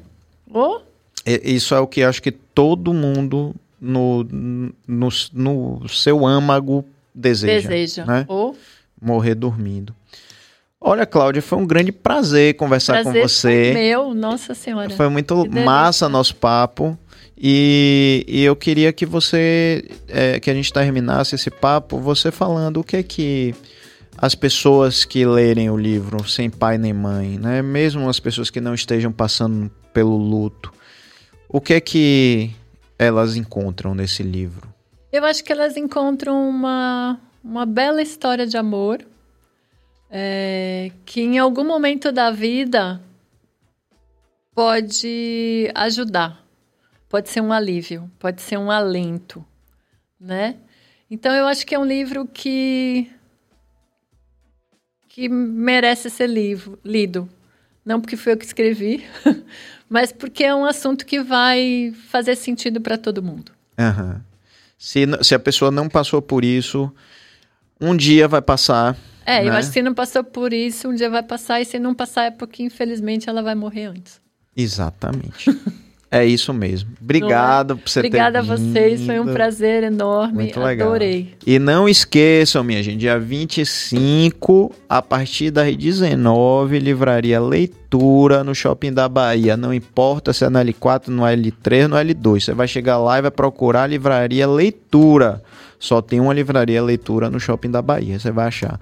Ô, 0.52 0.80
É, 1.26 1.50
Isso 1.50 1.74
é 1.74 1.80
o 1.80 1.86
que 1.86 2.00
eu 2.00 2.08
acho 2.08 2.22
que 2.22 2.30
todo 2.30 2.94
mundo 2.94 3.54
no, 3.80 4.22
no, 4.24 5.12
no 5.32 5.88
seu 5.88 6.24
âmago 6.24 6.84
deseja. 7.14 7.68
deseja. 7.68 8.04
Né? 8.04 8.24
Ô, 8.28 8.54
Morrer 9.02 9.34
dormindo. 9.34 9.94
Olha, 10.80 11.04
Cláudia, 11.04 11.42
foi 11.42 11.58
um 11.58 11.66
grande 11.66 11.90
prazer 11.92 12.54
conversar 12.54 13.02
prazer 13.02 13.12
com 13.22 13.28
você. 13.28 13.72
foi 13.72 13.74
meu, 13.74 14.14
nossa 14.14 14.54
senhora. 14.54 14.90
Foi 14.90 15.08
muito 15.08 15.44
massa 15.50 16.08
nosso 16.08 16.34
papo. 16.36 16.96
E, 17.42 18.24
e 18.28 18.42
eu 18.42 18.54
queria 18.54 18.92
que 18.92 19.06
você, 19.06 19.88
é, 20.08 20.38
que 20.38 20.50
a 20.50 20.54
gente 20.54 20.70
terminasse 20.70 21.34
esse 21.34 21.50
papo, 21.50 21.98
você 21.98 22.30
falando 22.30 22.80
o 22.80 22.84
que 22.84 22.98
é 22.98 23.02
que 23.02 23.54
as 24.18 24.34
pessoas 24.34 25.06
que 25.06 25.24
lerem 25.24 25.70
o 25.70 25.76
livro 25.76 26.28
sem 26.28 26.50
pai 26.50 26.76
nem 26.76 26.92
mãe, 26.92 27.38
né? 27.38 27.62
Mesmo 27.62 28.06
as 28.10 28.20
pessoas 28.20 28.50
que 28.50 28.60
não 28.60 28.74
estejam 28.74 29.10
passando 29.10 29.70
pelo 29.94 30.16
luto, 30.18 30.70
o 31.48 31.60
que 31.60 31.72
é 31.72 31.80
que 31.80 32.50
elas 32.98 33.34
encontram 33.34 33.94
nesse 33.94 34.22
livro? 34.22 34.68
Eu 35.10 35.24
acho 35.24 35.42
que 35.42 35.50
elas 35.50 35.78
encontram 35.78 36.46
uma, 36.46 37.18
uma 37.42 37.64
bela 37.64 38.02
história 38.02 38.46
de 38.46 38.58
amor 38.58 39.02
é, 40.10 40.90
que 41.06 41.22
em 41.22 41.38
algum 41.38 41.64
momento 41.64 42.12
da 42.12 42.30
vida 42.30 43.00
pode 44.54 45.70
ajudar, 45.74 46.39
pode 47.10 47.28
ser 47.28 47.42
um 47.42 47.52
alívio, 47.52 48.08
pode 48.20 48.40
ser 48.40 48.56
um 48.56 48.70
alento, 48.70 49.44
né? 50.18 50.54
Então 51.10 51.34
eu 51.34 51.46
acho 51.46 51.66
que 51.66 51.74
é 51.74 51.78
um 51.78 51.84
livro 51.84 52.26
que 52.26 53.10
que 55.08 55.28
merece 55.28 56.08
ser 56.08 56.28
livro, 56.28 56.78
lido. 56.84 57.28
Não 57.84 58.00
porque 58.00 58.16
foi 58.16 58.34
eu 58.34 58.36
que 58.36 58.44
escrevi, 58.44 59.04
mas 59.90 60.12
porque 60.12 60.44
é 60.44 60.54
um 60.54 60.64
assunto 60.64 61.04
que 61.04 61.20
vai 61.20 61.92
fazer 62.08 62.36
sentido 62.36 62.80
para 62.80 62.96
todo 62.96 63.22
mundo. 63.22 63.50
Aham. 63.76 64.24
Se, 64.78 65.04
se 65.22 65.34
a 65.34 65.38
pessoa 65.38 65.70
não 65.70 65.88
passou 65.88 66.22
por 66.22 66.44
isso, 66.44 66.94
um 67.80 67.96
dia 67.96 68.28
vai 68.28 68.40
passar. 68.40 68.96
É, 69.26 69.40
eu 69.40 69.50
né? 69.50 69.58
acho 69.58 69.68
que 69.68 69.74
se 69.74 69.82
não 69.82 69.94
passou 69.94 70.22
por 70.22 70.52
isso, 70.52 70.88
um 70.88 70.94
dia 70.94 71.10
vai 71.10 71.22
passar, 71.22 71.60
e 71.60 71.64
se 71.64 71.78
não 71.78 71.94
passar 71.94 72.26
é 72.26 72.30
porque, 72.30 72.62
infelizmente, 72.62 73.28
ela 73.28 73.42
vai 73.42 73.54
morrer 73.54 73.86
antes. 73.86 74.20
Exatamente. 74.56 75.50
é 76.12 76.24
isso 76.24 76.52
mesmo. 76.52 76.90
Obrigado 77.00 77.76
por 77.76 77.88
você 77.88 78.00
Obrigada 78.00 78.42
ter 78.42 78.50
a 78.50 78.56
vocês, 78.56 79.06
foi 79.06 79.20
um 79.20 79.32
prazer 79.32 79.84
enorme. 79.84 80.34
Muito 80.34 80.58
legal. 80.58 80.88
Adorei. 80.88 81.34
E 81.46 81.56
não 81.60 81.88
esqueçam, 81.88 82.64
minha 82.64 82.82
gente, 82.82 82.96
dia 82.96 83.16
25, 83.16 84.74
a 84.88 85.00
partir 85.00 85.52
das 85.52 85.76
19, 85.76 86.80
livraria 86.80 87.40
Leitura 87.40 88.42
no 88.42 88.56
Shopping 88.56 88.92
da 88.92 89.08
Bahia. 89.08 89.56
Não 89.56 89.72
importa 89.72 90.32
se 90.32 90.44
é 90.44 90.48
no 90.48 90.58
L4, 90.58 91.08
no 91.08 91.22
L3, 91.22 91.86
no 91.86 91.94
L2. 91.94 92.40
Você 92.40 92.54
vai 92.54 92.66
chegar 92.66 92.98
lá 92.98 93.18
e 93.18 93.22
vai 93.22 93.30
procurar 93.30 93.84
a 93.84 93.86
livraria 93.86 94.48
Leitura. 94.48 95.40
Só 95.78 96.02
tem 96.02 96.18
uma 96.18 96.34
livraria 96.34 96.82
Leitura 96.82 97.30
no 97.30 97.38
Shopping 97.38 97.70
da 97.70 97.80
Bahia, 97.80 98.18
você 98.18 98.32
vai 98.32 98.48
achar. 98.48 98.80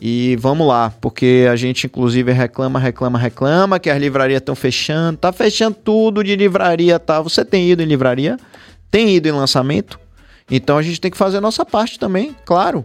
E 0.00 0.36
vamos 0.36 0.66
lá, 0.66 0.92
porque 1.00 1.46
a 1.50 1.56
gente 1.56 1.86
inclusive 1.86 2.30
reclama, 2.30 2.78
reclama, 2.78 3.18
reclama 3.18 3.78
que 3.78 3.88
as 3.88 3.98
livrarias 3.98 4.40
estão 4.40 4.54
fechando, 4.54 5.16
tá 5.18 5.32
fechando 5.32 5.76
tudo 5.82 6.22
de 6.22 6.36
livraria, 6.36 6.98
tá? 6.98 7.20
Você 7.22 7.44
tem 7.44 7.70
ido 7.70 7.82
em 7.82 7.86
livraria? 7.86 8.36
Tem 8.90 9.14
ido 9.16 9.26
em 9.28 9.32
lançamento? 9.32 9.98
Então 10.50 10.76
a 10.76 10.82
gente 10.82 11.00
tem 11.00 11.10
que 11.10 11.16
fazer 11.16 11.38
a 11.38 11.40
nossa 11.40 11.64
parte 11.64 11.98
também, 11.98 12.36
claro. 12.44 12.84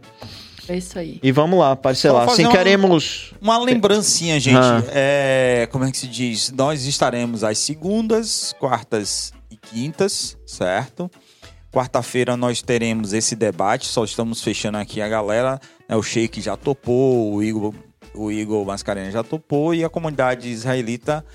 É 0.69 0.77
isso 0.77 0.97
aí. 0.97 1.19
E 1.21 1.31
vamos 1.33 1.59
lá, 1.59 1.75
parcelar. 1.75 2.21
Só 2.23 2.29
fazer 2.29 2.43
Assim 2.43 2.49
um- 2.49 2.55
queremos. 2.57 3.33
Uma 3.41 3.57
lembrancinha, 3.59 4.39
gente. 4.39 4.55
Ah. 4.57 4.81
É, 4.93 5.67
como 5.69 5.83
é 5.83 5.91
que 5.91 5.97
se 5.97 6.07
diz? 6.07 6.49
Nós 6.51 6.85
estaremos 6.85 7.43
às 7.43 7.57
segundas, 7.57 8.53
quartas 8.57 9.33
e 9.49 9.57
quintas, 9.57 10.37
certo? 10.45 11.11
Quarta-feira 11.73 12.35
nós 12.37 12.61
teremos 12.61 13.11
esse 13.13 13.35
debate, 13.35 13.87
só 13.87 14.03
estamos 14.03 14.41
fechando 14.41 14.77
aqui 14.77 15.01
a 15.01 15.07
galera. 15.09 15.59
Né? 15.91 15.97
O 15.97 16.01
Sheik 16.01 16.39
já 16.41 16.55
topou, 16.55 17.33
o 17.33 17.43
Igor, 17.43 17.73
o 18.15 18.31
Igor 18.31 18.65
Mascarenhas 18.65 19.13
já 19.13 19.21
topou 19.23 19.75
e 19.75 19.83
a 19.83 19.89
comunidade 19.89 20.47
israelita, 20.49 21.25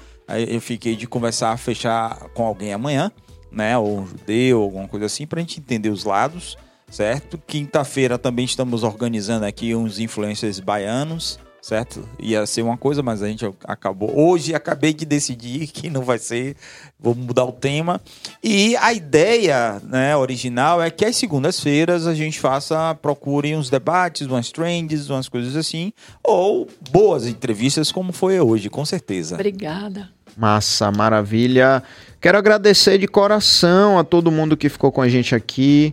eu 0.49 0.61
fiquei 0.61 0.97
de 0.97 1.07
conversar, 1.07 1.57
fechar 1.59 2.31
com 2.31 2.45
alguém 2.45 2.73
amanhã, 2.73 3.13
né? 3.53 3.77
Ou 3.77 4.01
um 4.01 4.07
judeu, 4.07 4.63
alguma 4.63 4.89
coisa 4.89 5.07
assim, 5.07 5.27
pra 5.27 5.41
gente 5.41 5.61
entender 5.61 5.91
os 5.91 6.05
lados, 6.05 6.57
certo? 6.91 7.39
Quinta-feira 7.47 8.19
também 8.19 8.47
estamos 8.47 8.83
organizando 8.83 9.45
aqui 9.45 9.75
uns 9.75 9.99
influencers 10.01 10.59
baianos, 10.59 11.39
certo? 11.67 12.09
Ia 12.21 12.47
ser 12.47 12.63
uma 12.63 12.77
coisa, 12.77 13.03
mas 13.03 13.25
a 13.25 13.27
gente 13.27 13.45
acabou. 13.65 14.17
Hoje 14.17 14.55
acabei 14.55 14.95
de 14.95 15.05
decidir 15.05 15.67
que 15.67 15.91
não 15.91 16.03
vai 16.03 16.17
ser. 16.17 16.55
Vou 16.99 17.13
mudar 17.13 17.45
o 17.45 17.51
tema. 17.51 18.01
E 18.41 18.77
a 18.77 18.93
ideia 18.93 19.83
né, 19.83 20.17
original 20.17 20.81
é 20.81 20.91
que 20.91 21.05
às 21.05 21.17
segundas-feiras 21.17 22.07
a 22.07 22.15
gente 22.15 22.39
faça, 22.39 22.95
procure 22.95 23.57
uns 23.57 23.69
debates, 23.69 24.29
umas 24.29 24.53
trends, 24.53 25.11
umas 25.11 25.29
coisas 25.29 25.57
assim. 25.57 25.93
Ou 26.23 26.69
boas 26.93 27.27
entrevistas, 27.27 27.91
como 27.91 28.13
foi 28.13 28.39
hoje, 28.39 28.71
com 28.71 28.85
certeza. 28.85 29.35
Obrigada. 29.35 30.09
Massa, 30.37 30.93
maravilha. 30.93 31.83
Quero 32.21 32.39
agradecer 32.39 32.97
de 32.97 33.09
coração 33.09 33.99
a 33.99 34.05
todo 34.05 34.31
mundo 34.31 34.57
que 34.57 34.69
ficou 34.69 34.93
com 34.93 35.03
a 35.03 35.09
gente 35.09 35.35
aqui. 35.35 35.93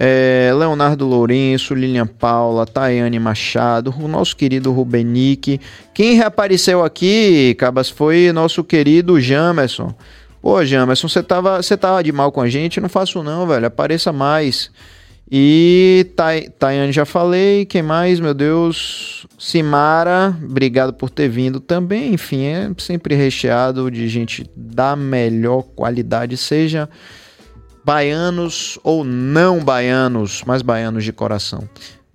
É, 0.00 0.52
Leonardo 0.56 1.06
Lourenço, 1.06 1.74
Lilian 1.74 2.06
Paula, 2.06 2.64
Tayane 2.64 3.18
Machado, 3.18 3.92
o 3.98 4.06
nosso 4.06 4.36
querido 4.36 4.70
Rubenique. 4.70 5.60
Quem 5.92 6.14
reapareceu 6.14 6.84
aqui, 6.84 7.54
Cabas, 7.58 7.90
foi 7.90 8.30
nosso 8.32 8.62
querido 8.62 9.20
Jamerson. 9.20 9.92
Pô, 10.40 10.64
Jamerson, 10.64 11.08
você 11.08 11.22
tava, 11.22 11.60
você 11.60 11.76
tava 11.76 12.02
de 12.02 12.12
mal 12.12 12.30
com 12.30 12.40
a 12.40 12.48
gente? 12.48 12.80
Não 12.80 12.88
faço 12.88 13.22
não, 13.24 13.46
velho. 13.46 13.66
Apareça 13.66 14.12
mais. 14.12 14.70
E 15.30 16.06
Tay, 16.14 16.48
Tayane 16.48 16.92
já 16.92 17.04
falei. 17.04 17.66
Quem 17.66 17.82
mais, 17.82 18.20
meu 18.20 18.32
Deus? 18.32 19.26
Simara, 19.36 20.34
obrigado 20.42 20.92
por 20.92 21.10
ter 21.10 21.28
vindo 21.28 21.58
também. 21.58 22.14
Enfim, 22.14 22.44
é 22.44 22.70
sempre 22.78 23.16
recheado 23.16 23.90
de 23.90 24.08
gente 24.08 24.48
da 24.56 24.94
melhor 24.94 25.62
qualidade, 25.74 26.36
seja 26.36 26.88
baianos 27.88 28.78
ou 28.84 29.02
não 29.02 29.64
baianos, 29.64 30.42
mas 30.44 30.60
baianos 30.60 31.04
de 31.04 31.10
coração. 31.10 31.66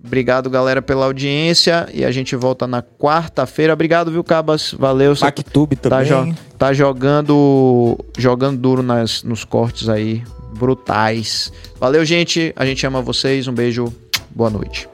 Obrigado, 0.06 0.48
galera, 0.48 0.80
pela 0.80 1.04
audiência 1.06 1.88
e 1.92 2.04
a 2.04 2.12
gente 2.12 2.36
volta 2.36 2.64
na 2.64 2.80
quarta-feira. 2.80 3.72
Obrigado, 3.72 4.08
viu, 4.08 4.22
Cabas? 4.22 4.72
Valeu. 4.78 5.16
PacTube 5.16 5.74
tá, 5.74 5.90
também. 5.90 6.30
jo 6.30 6.38
tá 6.56 6.72
jogando 6.72 7.98
jogando 8.16 8.56
duro 8.56 8.84
nas, 8.84 9.24
nos 9.24 9.44
cortes 9.44 9.88
aí, 9.88 10.22
brutais. 10.56 11.52
Valeu, 11.80 12.04
gente. 12.04 12.52
A 12.54 12.64
gente 12.64 12.86
ama 12.86 13.02
vocês. 13.02 13.48
Um 13.48 13.52
beijo. 13.52 13.92
Boa 14.30 14.50
noite. 14.50 14.88